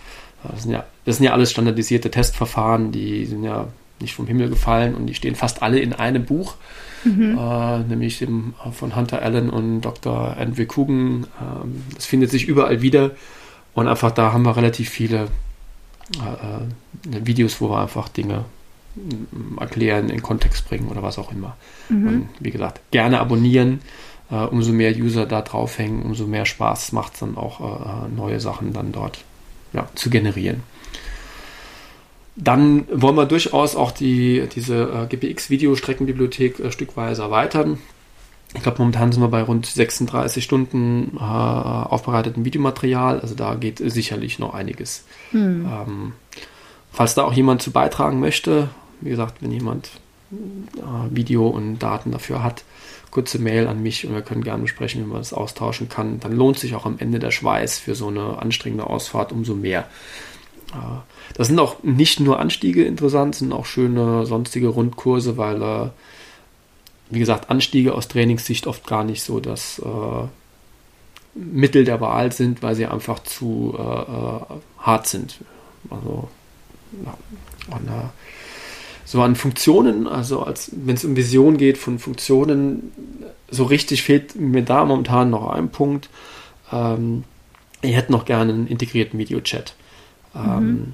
Das 0.51 0.63
sind, 0.63 0.71
ja, 0.71 0.83
das 1.05 1.17
sind 1.17 1.25
ja 1.25 1.33
alles 1.33 1.51
standardisierte 1.51 2.11
Testverfahren, 2.11 2.91
die 2.91 3.25
sind 3.25 3.43
ja 3.43 3.67
nicht 3.99 4.13
vom 4.13 4.27
Himmel 4.27 4.49
gefallen 4.49 4.95
und 4.95 5.07
die 5.07 5.13
stehen 5.13 5.35
fast 5.35 5.61
alle 5.61 5.79
in 5.79 5.93
einem 5.93 6.25
Buch 6.25 6.55
mhm. 7.05 7.37
äh, 7.37 7.79
nämlich 7.79 8.19
dem, 8.19 8.53
äh, 8.65 8.71
von 8.71 8.95
Hunter 8.95 9.21
Allen 9.21 9.49
und 9.49 9.81
Dr. 9.81 10.37
Andrew 10.37 10.65
Coogan. 10.65 11.27
Ähm, 11.41 11.83
das 11.95 12.05
findet 12.05 12.31
sich 12.31 12.47
überall 12.47 12.81
wieder 12.81 13.11
und 13.73 13.87
einfach 13.87 14.11
da 14.11 14.33
haben 14.33 14.43
wir 14.43 14.55
relativ 14.55 14.89
viele 14.89 15.27
äh, 16.17 17.17
äh 17.17 17.25
Videos, 17.25 17.59
wo 17.59 17.69
wir 17.69 17.79
einfach 17.79 18.09
Dinge 18.09 18.45
mm, 18.95 19.57
erklären, 19.57 20.09
in 20.09 20.21
Kontext 20.21 20.67
bringen 20.67 20.87
oder 20.87 21.03
was 21.03 21.17
auch 21.17 21.31
immer. 21.31 21.57
Mhm. 21.89 22.07
Und 22.07 22.29
wie 22.39 22.51
gesagt, 22.51 22.81
gerne 22.91 23.19
abonnieren. 23.19 23.79
Uh, 24.31 24.47
umso 24.47 24.71
mehr 24.71 24.95
User 24.95 25.25
da 25.25 25.41
draufhängen, 25.41 26.01
umso 26.01 26.25
mehr 26.25 26.45
Spaß 26.45 26.93
macht 26.93 27.13
es 27.13 27.19
dann 27.19 27.35
auch, 27.35 27.59
uh, 27.59 28.07
neue 28.15 28.39
Sachen 28.39 28.71
dann 28.71 28.93
dort 28.93 29.19
ja, 29.73 29.87
zu 29.95 30.09
generieren. 30.09 30.63
Dann 32.35 32.85
wollen 32.91 33.15
wir 33.15 33.25
durchaus 33.25 33.75
auch 33.75 33.91
die, 33.91 34.47
diese 34.55 35.07
äh, 35.11 35.15
GPX-Videostreckenbibliothek 35.15 36.59
äh, 36.59 36.71
stückweise 36.71 37.21
erweitern. 37.21 37.77
Ich 38.55 38.63
glaube, 38.63 38.79
momentan 38.79 39.11
sind 39.11 39.21
wir 39.21 39.29
bei 39.29 39.41
rund 39.41 39.65
36 39.65 40.43
Stunden 40.43 41.17
äh, 41.17 41.19
aufbereitetem 41.19 42.45
Videomaterial. 42.45 43.19
Also 43.19 43.35
da 43.35 43.55
geht 43.55 43.79
sicherlich 43.79 44.39
noch 44.39 44.53
einiges. 44.53 45.05
Hm. 45.31 45.65
Ähm, 45.65 46.13
falls 46.91 47.13
da 47.15 47.23
auch 47.23 47.33
jemand 47.33 47.61
zu 47.61 47.71
beitragen 47.71 48.19
möchte, 48.19 48.69
wie 49.01 49.09
gesagt, 49.09 49.41
wenn 49.41 49.51
jemand 49.51 49.91
äh, 50.31 51.15
Video 51.15 51.47
und 51.47 51.79
Daten 51.79 52.11
dafür 52.11 52.43
hat, 52.43 52.63
kurze 53.13 53.37
Mail 53.37 53.67
an 53.67 53.83
mich 53.83 54.07
und 54.07 54.15
wir 54.15 54.23
können 54.23 54.43
gerne 54.43 54.63
besprechen, 54.63 55.03
wie 55.03 55.07
man 55.07 55.19
das 55.19 55.33
austauschen 55.33 55.87
kann. 55.87 56.19
Dann 56.19 56.35
lohnt 56.35 56.57
sich 56.57 56.73
auch 56.73 56.87
am 56.87 56.97
Ende 56.97 57.19
der 57.19 57.29
Schweiß 57.29 57.77
für 57.77 57.93
so 57.93 58.07
eine 58.07 58.39
anstrengende 58.39 58.87
Ausfahrt 58.87 59.31
umso 59.31 59.53
mehr. 59.53 59.87
Das 61.35 61.47
sind 61.47 61.59
auch 61.59 61.83
nicht 61.83 62.19
nur 62.19 62.39
Anstiege 62.39 62.83
interessant, 62.83 63.35
sind 63.35 63.53
auch 63.53 63.67
schöne 63.67 64.25
sonstige 64.25 64.69
Rundkurse, 64.69 65.37
weil, 65.37 65.61
äh, 65.61 65.89
wie 67.11 67.19
gesagt, 67.19 67.51
Anstiege 67.51 67.93
aus 67.93 68.07
Trainingssicht 68.07 68.65
oft 68.65 68.87
gar 68.87 69.03
nicht 69.03 69.21
so 69.21 69.39
das 69.39 69.77
äh, 69.77 70.27
Mittel 71.35 71.85
der 71.85 72.01
Wahl 72.01 72.31
sind, 72.31 72.63
weil 72.63 72.73
sie 72.73 72.87
einfach 72.87 73.19
zu 73.19 73.75
äh, 73.77 73.81
äh 73.81 74.59
hart 74.79 75.05
sind. 75.07 75.37
Also, 75.91 76.29
ja. 77.05 77.17
Und, 77.75 77.87
äh, 77.87 78.09
so 79.13 79.21
an 79.21 79.35
Funktionen, 79.35 80.07
also 80.07 80.41
als 80.41 80.71
wenn 80.73 80.95
es 80.95 81.05
um 81.05 81.15
Vision 81.15 81.57
geht 81.57 81.77
von 81.77 81.99
Funktionen, 81.99 82.91
so 83.51 83.63
richtig 83.63 84.01
fehlt 84.01 84.35
mir 84.35 84.63
da 84.63 84.83
momentan 84.85 85.29
noch 85.29 85.49
ein 85.49 85.69
Punkt. 85.69 86.09
Ähm, 86.71 87.23
ich 87.83 87.95
hätte 87.95 88.11
noch 88.11 88.25
gerne 88.25 88.51
einen 88.51 88.65
integrierten 88.65 89.19
Videochat. 89.19 89.75
Ähm, 90.35 90.65
mhm. 90.65 90.93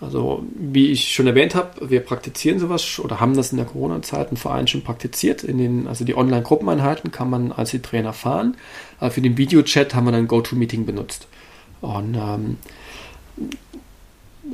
Also, 0.00 0.44
wie 0.56 0.90
ich 0.90 1.14
schon 1.14 1.28
erwähnt 1.28 1.54
habe, 1.54 1.88
wir 1.88 2.00
praktizieren 2.00 2.58
sowas 2.58 2.98
oder 2.98 3.20
haben 3.20 3.36
das 3.36 3.52
in 3.52 3.58
der 3.58 3.66
Corona-Zeit 3.66 4.32
im 4.32 4.36
Verein 4.36 4.66
schon 4.66 4.82
praktiziert. 4.82 5.44
In 5.44 5.58
den, 5.58 5.86
also 5.86 6.04
die 6.04 6.16
Online-Gruppeneinheiten 6.16 7.12
kann 7.12 7.30
man 7.30 7.52
als 7.52 7.70
die 7.70 7.78
Trainer 7.80 8.12
fahren. 8.12 8.56
Aber 8.98 9.12
für 9.12 9.20
den 9.20 9.38
Videochat 9.38 9.94
haben 9.94 10.06
wir 10.06 10.10
dann 10.10 10.26
GoToMeeting 10.26 10.84
benutzt. 10.84 11.28
Und 11.80 12.16
ähm, 12.16 12.56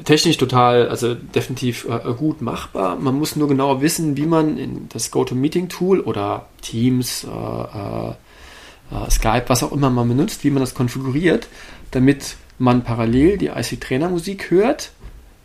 technisch 0.05 0.37
total, 0.37 0.89
also 0.89 1.15
definitiv 1.15 1.87
äh, 1.89 2.13
gut 2.15 2.43
machbar. 2.43 2.97
Man 2.97 3.19
muss 3.19 3.37
nur 3.37 3.49
genau 3.49 3.81
wissen, 3.81 4.17
wie 4.17 4.27
man 4.27 4.59
in 4.59 4.89
das 4.89 5.11
GoToMeeting-Tool 5.11 6.01
oder 6.01 6.47
Teams, 6.61 7.25
äh, 7.25 7.29
äh, 7.29 8.11
äh 8.11 9.11
Skype, 9.11 9.45
was 9.49 9.63
auch 9.63 9.73
immer 9.73 9.91
man 9.91 10.09
benutzt, 10.09 10.45
wie 10.45 10.51
man 10.51 10.61
das 10.61 10.75
konfiguriert, 10.75 11.49
damit 11.91 12.37
man 12.59 12.85
parallel 12.85 13.39
die 13.39 13.49
IC-Trainer-Musik 13.49 14.51
hört, 14.51 14.93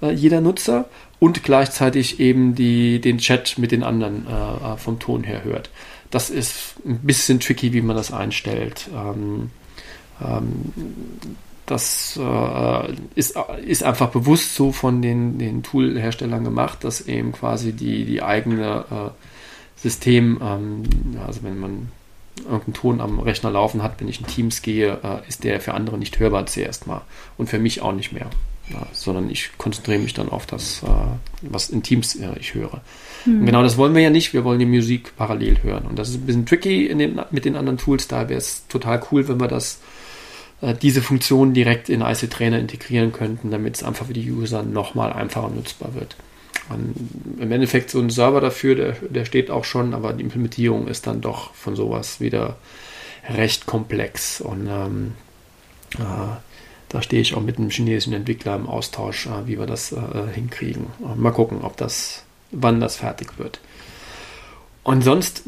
äh, 0.01 0.11
jeder 0.11 0.41
Nutzer, 0.41 0.85
und 1.19 1.43
gleichzeitig 1.43 2.19
eben 2.19 2.53
die, 2.53 3.01
den 3.01 3.17
Chat 3.17 3.57
mit 3.57 3.71
den 3.71 3.83
anderen 3.83 4.27
äh, 4.27 4.77
vom 4.77 4.99
Ton 4.99 5.23
her 5.23 5.43
hört. 5.43 5.71
Das 6.11 6.29
ist 6.29 6.75
ein 6.85 6.99
bisschen 6.99 7.39
tricky, 7.39 7.73
wie 7.73 7.81
man 7.81 7.95
das 7.95 8.13
einstellt. 8.13 8.87
Ähm, 8.93 9.49
ähm, 10.23 10.73
das 11.67 12.17
äh, 12.19 12.93
ist, 13.15 13.37
ist 13.65 13.83
einfach 13.83 14.09
bewusst 14.09 14.55
so 14.55 14.71
von 14.71 15.01
den, 15.01 15.37
den 15.37 15.63
Tool-Herstellern 15.63 16.43
gemacht, 16.43 16.83
dass 16.83 17.01
eben 17.01 17.33
quasi 17.33 17.73
die, 17.73 18.05
die 18.05 18.23
eigene 18.23 18.85
äh, 18.89 19.09
System, 19.75 20.39
ähm, 20.41 20.83
also 21.25 21.43
wenn 21.43 21.59
man 21.59 21.91
irgendeinen 22.37 22.73
Ton 22.73 23.01
am 23.01 23.19
Rechner 23.19 23.51
laufen 23.51 23.83
hat, 23.83 23.99
wenn 23.99 24.07
ich 24.07 24.21
in 24.21 24.27
Teams 24.27 24.61
gehe, 24.61 24.99
äh, 25.03 25.27
ist 25.27 25.43
der 25.43 25.59
für 25.59 25.73
andere 25.73 25.97
nicht 25.97 26.17
hörbar 26.19 26.45
zuerst 26.45 26.87
mal 26.87 27.01
und 27.37 27.49
für 27.49 27.59
mich 27.59 27.81
auch 27.81 27.93
nicht 27.93 28.13
mehr. 28.13 28.29
Ja, 28.69 28.85
sondern 28.91 29.29
ich 29.29 29.51
konzentriere 29.57 29.99
mich 29.99 30.13
dann 30.13 30.27
auf 30.27 30.45
das, 30.45 30.83
äh, 30.83 30.87
was 31.41 31.69
in 31.69 31.83
Teams 31.83 32.15
äh, 32.15 32.37
ich 32.37 32.53
höre. 32.53 32.81
Mhm. 33.25 33.45
genau 33.45 33.63
das 33.63 33.77
wollen 33.77 33.95
wir 33.95 34.01
ja 34.01 34.09
nicht. 34.09 34.33
Wir 34.33 34.43
wollen 34.43 34.59
die 34.59 34.65
Musik 34.65 35.13
parallel 35.15 35.63
hören. 35.63 35.85
Und 35.85 35.97
das 35.97 36.09
ist 36.09 36.15
ein 36.15 36.25
bisschen 36.25 36.45
tricky 36.45 36.93
den, 36.93 37.21
mit 37.31 37.45
den 37.45 37.55
anderen 37.55 37.77
Tools. 37.77 38.09
Da 38.09 38.27
wäre 38.27 38.39
es 38.39 38.67
total 38.67 39.01
cool, 39.09 39.25
wenn 39.29 39.39
wir 39.39 39.47
das, 39.47 39.79
diese 40.61 41.01
Funktion 41.01 41.53
direkt 41.53 41.87
in 41.87 42.01
IC 42.01 42.31
Trainer 42.31 42.57
integrieren 42.57 43.11
könnten, 43.11 43.51
damit 43.51 43.75
es 43.75 43.83
einfach 43.83 44.07
für 44.07 44.13
die 44.13 44.31
User 44.31 44.63
nochmal 44.63 45.13
einfacher 45.13 45.49
nutzbar 45.49 45.93
wird. 45.93 46.15
Und 46.69 46.95
Im 47.39 47.51
Endeffekt 47.51 47.89
so 47.89 47.99
ein 47.99 48.09
Server 48.09 48.41
dafür, 48.41 48.75
der, 48.75 48.91
der 48.93 49.25
steht 49.25 49.49
auch 49.51 49.63
schon, 49.63 49.93
aber 49.93 50.13
die 50.13 50.23
Implementierung 50.23 50.87
ist 50.87 51.07
dann 51.07 51.21
doch 51.21 51.53
von 51.53 51.75
sowas 51.75 52.19
wieder 52.19 52.57
recht 53.29 53.65
komplex. 53.65 54.41
Und 54.41 54.67
ähm, 54.67 55.13
äh, 55.97 56.35
da 56.89 57.01
stehe 57.01 57.21
ich 57.21 57.35
auch 57.35 57.41
mit 57.41 57.57
einem 57.57 57.69
chinesischen 57.69 58.13
Entwickler 58.13 58.55
im 58.55 58.67
Austausch, 58.67 59.27
äh, 59.27 59.47
wie 59.47 59.59
wir 59.59 59.65
das 59.65 59.91
äh, 59.91 59.97
hinkriegen. 60.33 60.87
Mal 61.15 61.31
gucken, 61.31 61.61
ob 61.61 61.77
das, 61.77 62.23
wann 62.51 62.81
das 62.81 62.97
fertig 62.97 63.37
wird. 63.37 63.59
Und 64.83 65.03
sonst 65.03 65.43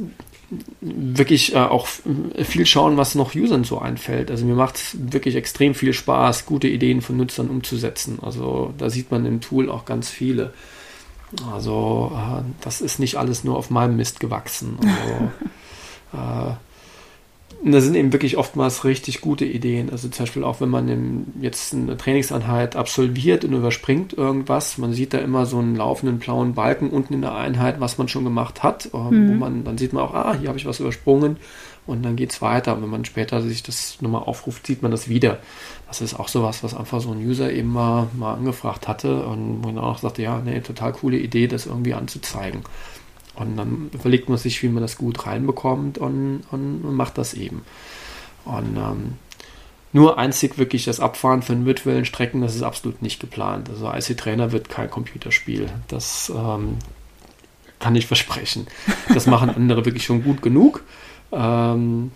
wirklich 0.81 1.53
äh, 1.53 1.59
auch 1.59 1.87
viel 1.87 2.65
schauen, 2.65 2.97
was 2.97 3.15
noch 3.15 3.35
Usern 3.35 3.63
so 3.63 3.79
einfällt. 3.79 4.31
Also 4.31 4.45
mir 4.45 4.55
macht 4.55 4.75
es 4.75 4.97
wirklich 4.99 5.35
extrem 5.35 5.75
viel 5.75 5.93
Spaß, 5.93 6.45
gute 6.45 6.67
Ideen 6.67 7.01
von 7.01 7.17
Nutzern 7.17 7.49
umzusetzen. 7.49 8.19
Also 8.21 8.73
da 8.77 8.89
sieht 8.89 9.11
man 9.11 9.25
im 9.25 9.41
Tool 9.41 9.69
auch 9.69 9.85
ganz 9.85 10.09
viele. 10.09 10.53
Also 11.53 12.11
äh, 12.15 12.41
das 12.61 12.81
ist 12.81 12.99
nicht 12.99 13.17
alles 13.17 13.43
nur 13.43 13.57
auf 13.57 13.69
meinem 13.69 13.95
Mist 13.95 14.19
gewachsen. 14.19 14.77
Also, 16.13 16.51
äh, 16.53 16.55
da 17.63 17.81
sind 17.81 17.95
eben 17.95 18.13
wirklich 18.13 18.37
oftmals 18.37 18.85
richtig 18.85 19.21
gute 19.21 19.45
Ideen. 19.45 19.89
Also 19.89 20.07
zum 20.07 20.25
Beispiel 20.25 20.43
auch 20.43 20.61
wenn 20.61 20.69
man 20.69 21.25
jetzt 21.41 21.73
eine 21.73 21.97
Trainingseinheit 21.97 22.75
absolviert 22.75 23.43
und 23.43 23.53
überspringt 23.53 24.13
irgendwas, 24.13 24.77
man 24.77 24.93
sieht 24.93 25.13
da 25.13 25.17
immer 25.17 25.45
so 25.45 25.59
einen 25.59 25.75
laufenden 25.75 26.19
blauen 26.19 26.53
Balken 26.53 26.89
unten 26.89 27.13
in 27.13 27.21
der 27.21 27.35
Einheit, 27.35 27.79
was 27.79 27.97
man 27.97 28.07
schon 28.07 28.23
gemacht 28.23 28.63
hat. 28.63 28.89
Ähm, 28.93 29.09
mhm. 29.09 29.29
Wo 29.29 29.33
man, 29.33 29.63
dann 29.63 29.77
sieht 29.77 29.93
man 29.93 30.03
auch, 30.03 30.13
ah, 30.13 30.35
hier 30.39 30.47
habe 30.47 30.57
ich 30.57 30.65
was 30.65 30.79
übersprungen 30.79 31.37
und 31.85 32.03
dann 32.03 32.15
geht 32.15 32.31
es 32.31 32.41
weiter. 32.41 32.75
Und 32.75 32.83
wenn 32.83 32.89
man 32.89 33.05
später 33.05 33.41
sich 33.41 33.61
das 33.63 34.01
nochmal 34.01 34.23
aufruft, 34.23 34.65
sieht 34.65 34.81
man 34.81 34.91
das 34.91 35.09
wieder. 35.09 35.39
Das 35.87 36.01
ist 36.01 36.17
auch 36.17 36.27
sowas, 36.27 36.63
was 36.63 36.73
einfach 36.73 37.01
so 37.01 37.11
ein 37.11 37.19
User 37.19 37.51
eben 37.51 37.73
mal, 37.73 38.07
mal 38.13 38.35
angefragt 38.35 38.87
hatte 38.87 39.25
und 39.25 39.63
wo 39.63 39.69
er 39.69 39.83
auch 39.83 39.97
sagte, 39.97 40.21
ja, 40.21 40.39
nee, 40.39 40.61
total 40.61 40.93
coole 40.93 41.17
Idee, 41.17 41.47
das 41.47 41.65
irgendwie 41.65 41.93
anzuzeigen. 41.93 42.61
Und 43.39 43.55
dann 43.57 43.89
überlegt 43.93 44.29
man 44.29 44.37
sich, 44.37 44.61
wie 44.63 44.69
man 44.69 44.81
das 44.81 44.97
gut 44.97 45.25
reinbekommt 45.25 45.97
und, 45.97 46.43
und 46.51 46.93
macht 46.95 47.17
das 47.17 47.33
eben. 47.33 47.61
Und 48.45 48.77
ähm, 48.77 49.13
nur 49.91 50.19
einzig 50.19 50.57
wirklich 50.57 50.85
das 50.85 50.99
Abfahren 50.99 51.41
von 51.41 51.65
virtuellen 51.65 52.05
Strecken, 52.05 52.41
das 52.41 52.55
ist 52.55 52.63
absolut 52.63 53.01
nicht 53.01 53.19
geplant. 53.19 53.69
Also 53.69 53.91
IC 53.91 54.17
Trainer 54.17 54.51
wird 54.51 54.69
kein 54.69 54.89
Computerspiel. 54.89 55.69
Das 55.87 56.31
ähm, 56.35 56.77
kann 57.79 57.95
ich 57.95 58.05
versprechen. 58.05 58.67
Das 59.13 59.25
machen 59.25 59.49
andere 59.49 59.85
wirklich 59.85 60.03
schon 60.03 60.23
gut 60.23 60.41
genug. 60.41 60.83
Ähm, 61.31 62.11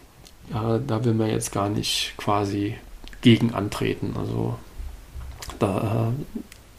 ja, 0.53 0.77
da 0.77 1.05
will 1.05 1.13
man 1.13 1.29
jetzt 1.29 1.51
gar 1.51 1.69
nicht 1.69 2.13
quasi 2.17 2.75
gegen 3.21 3.53
antreten. 3.53 4.13
Also 4.17 4.55
da 5.59 6.11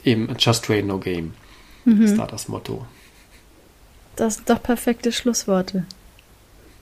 äh, 0.04 0.10
eben 0.10 0.28
Just 0.38 0.66
Train 0.66 0.86
No 0.86 0.98
Game 0.98 1.32
mhm. 1.84 2.02
ist 2.02 2.16
da 2.16 2.26
das 2.26 2.48
Motto. 2.48 2.86
Das 4.16 4.36
sind 4.36 4.48
doch 4.48 4.62
perfekte 4.62 5.12
Schlussworte. 5.12 5.84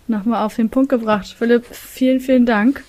Nochmal 0.09 0.45
auf 0.45 0.57
den 0.57 0.69
Punkt 0.69 0.91
gebracht. 0.91 1.35
Philipp, 1.39 1.65
vielen, 1.71 2.21
vielen 2.21 2.45
Dank, 2.45 2.85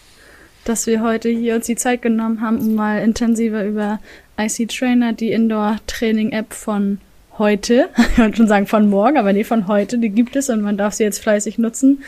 dass 0.65 0.88
wir 0.88 1.02
heute 1.02 1.30
hier 1.30 1.56
uns 1.56 1.68
die 1.68 1.76
Zeit 1.76 2.02
genommen 2.02 2.41
haben, 2.41 2.60
um 2.60 2.76
mal 2.76 3.02
intensiver 3.02 3.65
über 3.65 3.99
IC 4.38 4.70
Trainer, 4.70 5.14
die 5.14 5.32
Indoor-Training-App 5.32 6.53
von 6.53 6.99
heute, 7.38 7.90
ich 8.11 8.18
wollte 8.18 8.38
schon 8.38 8.48
sagen 8.48 8.68
von 8.68 8.90
morgen, 8.90 9.18
aber 9.18 9.34
nee, 9.34 9.44
von 9.44 9.68
heute, 9.68 9.98
die 9.98 10.10
gibt 10.10 10.36
es 10.36 10.49
und 10.49 10.61
man 10.61 10.78
darf 10.78 10.94
sie 10.94 11.03
jetzt 11.03 11.20
fleißig 11.20 11.57
nutzen, 11.57 12.03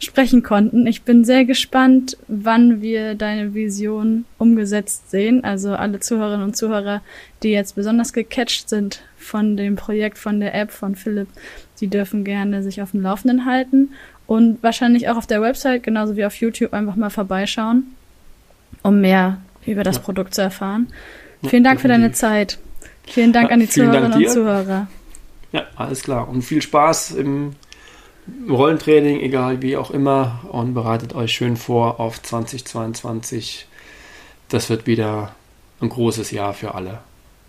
sprechen 0.00 0.42
konnten. 0.42 0.86
Ich 0.86 1.02
bin 1.02 1.24
sehr 1.24 1.44
gespannt, 1.44 2.16
wann 2.28 2.80
wir 2.80 3.14
deine 3.14 3.54
Vision 3.54 4.26
umgesetzt 4.38 5.10
sehen. 5.10 5.42
Also 5.42 5.74
alle 5.74 5.98
Zuhörerinnen 5.98 6.44
und 6.44 6.56
Zuhörer, 6.56 7.02
die 7.42 7.50
jetzt 7.50 7.74
besonders 7.74 8.12
gecatcht 8.12 8.68
sind 8.68 9.02
von 9.16 9.56
dem 9.56 9.74
Projekt, 9.76 10.18
von 10.18 10.38
der 10.38 10.54
App 10.54 10.70
von 10.70 10.94
Philipp, 10.94 11.28
die 11.80 11.88
dürfen 11.88 12.24
gerne 12.24 12.62
sich 12.62 12.82
auf 12.82 12.92
dem 12.92 13.02
Laufenden 13.02 13.44
halten 13.44 13.90
und 14.26 14.62
wahrscheinlich 14.62 15.08
auch 15.08 15.16
auf 15.16 15.26
der 15.26 15.40
Website, 15.42 15.82
genauso 15.82 16.16
wie 16.16 16.24
auf 16.24 16.34
YouTube, 16.34 16.72
einfach 16.72 16.96
mal 16.96 17.10
vorbeischauen, 17.10 17.94
um 18.82 19.00
mehr 19.00 19.38
über 19.66 19.84
das 19.84 19.96
ja. 19.96 20.02
Produkt 20.02 20.34
zu 20.34 20.42
erfahren. 20.42 20.88
Ja, 21.42 21.50
Vielen 21.50 21.64
Dank 21.64 21.78
definitiv. 21.78 21.82
für 21.82 21.88
deine 21.88 22.12
Zeit. 22.12 22.58
Vielen 23.06 23.32
Dank 23.32 23.48
ja, 23.48 23.54
an 23.54 23.60
die 23.60 23.68
Zuhörerinnen 23.68 24.12
und 24.12 24.30
Zuhörer. 24.30 24.88
Ja, 25.52 25.66
alles 25.76 26.02
klar. 26.02 26.28
Und 26.28 26.42
viel 26.42 26.60
Spaß 26.60 27.12
im 27.12 27.52
Rollentraining, 28.48 29.20
egal 29.20 29.62
wie 29.62 29.76
auch 29.76 29.90
immer. 29.90 30.40
Und 30.50 30.74
bereitet 30.74 31.14
euch 31.14 31.32
schön 31.32 31.56
vor 31.56 32.00
auf 32.00 32.22
2022. 32.22 33.66
Das 34.48 34.68
wird 34.68 34.86
wieder 34.86 35.34
ein 35.80 35.88
großes 35.88 36.30
Jahr 36.30 36.54
für 36.54 36.74
alle. 36.74 36.98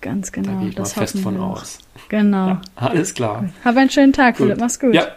Ganz 0.01 0.31
genau. 0.31 0.53
Da 0.53 0.59
gehe 0.59 0.69
ich 0.69 0.75
das 0.75 0.95
mal 0.95 1.07
fest 1.07 1.19
von 1.19 1.37
aus. 1.37 1.79
Genau. 2.09 2.47
Ja, 2.47 2.61
alles 2.75 3.13
klar. 3.13 3.49
Hab 3.63 3.75
einen 3.75 3.89
schönen 3.89 4.13
Tag, 4.13 4.37
gut. 4.37 4.47
Philipp. 4.47 4.59
Mach's 4.59 4.79
gut. 4.79 4.93
Ja. 4.93 5.07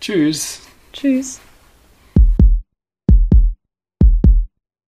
Tschüss. 0.00 0.60
Tschüss. 0.92 1.40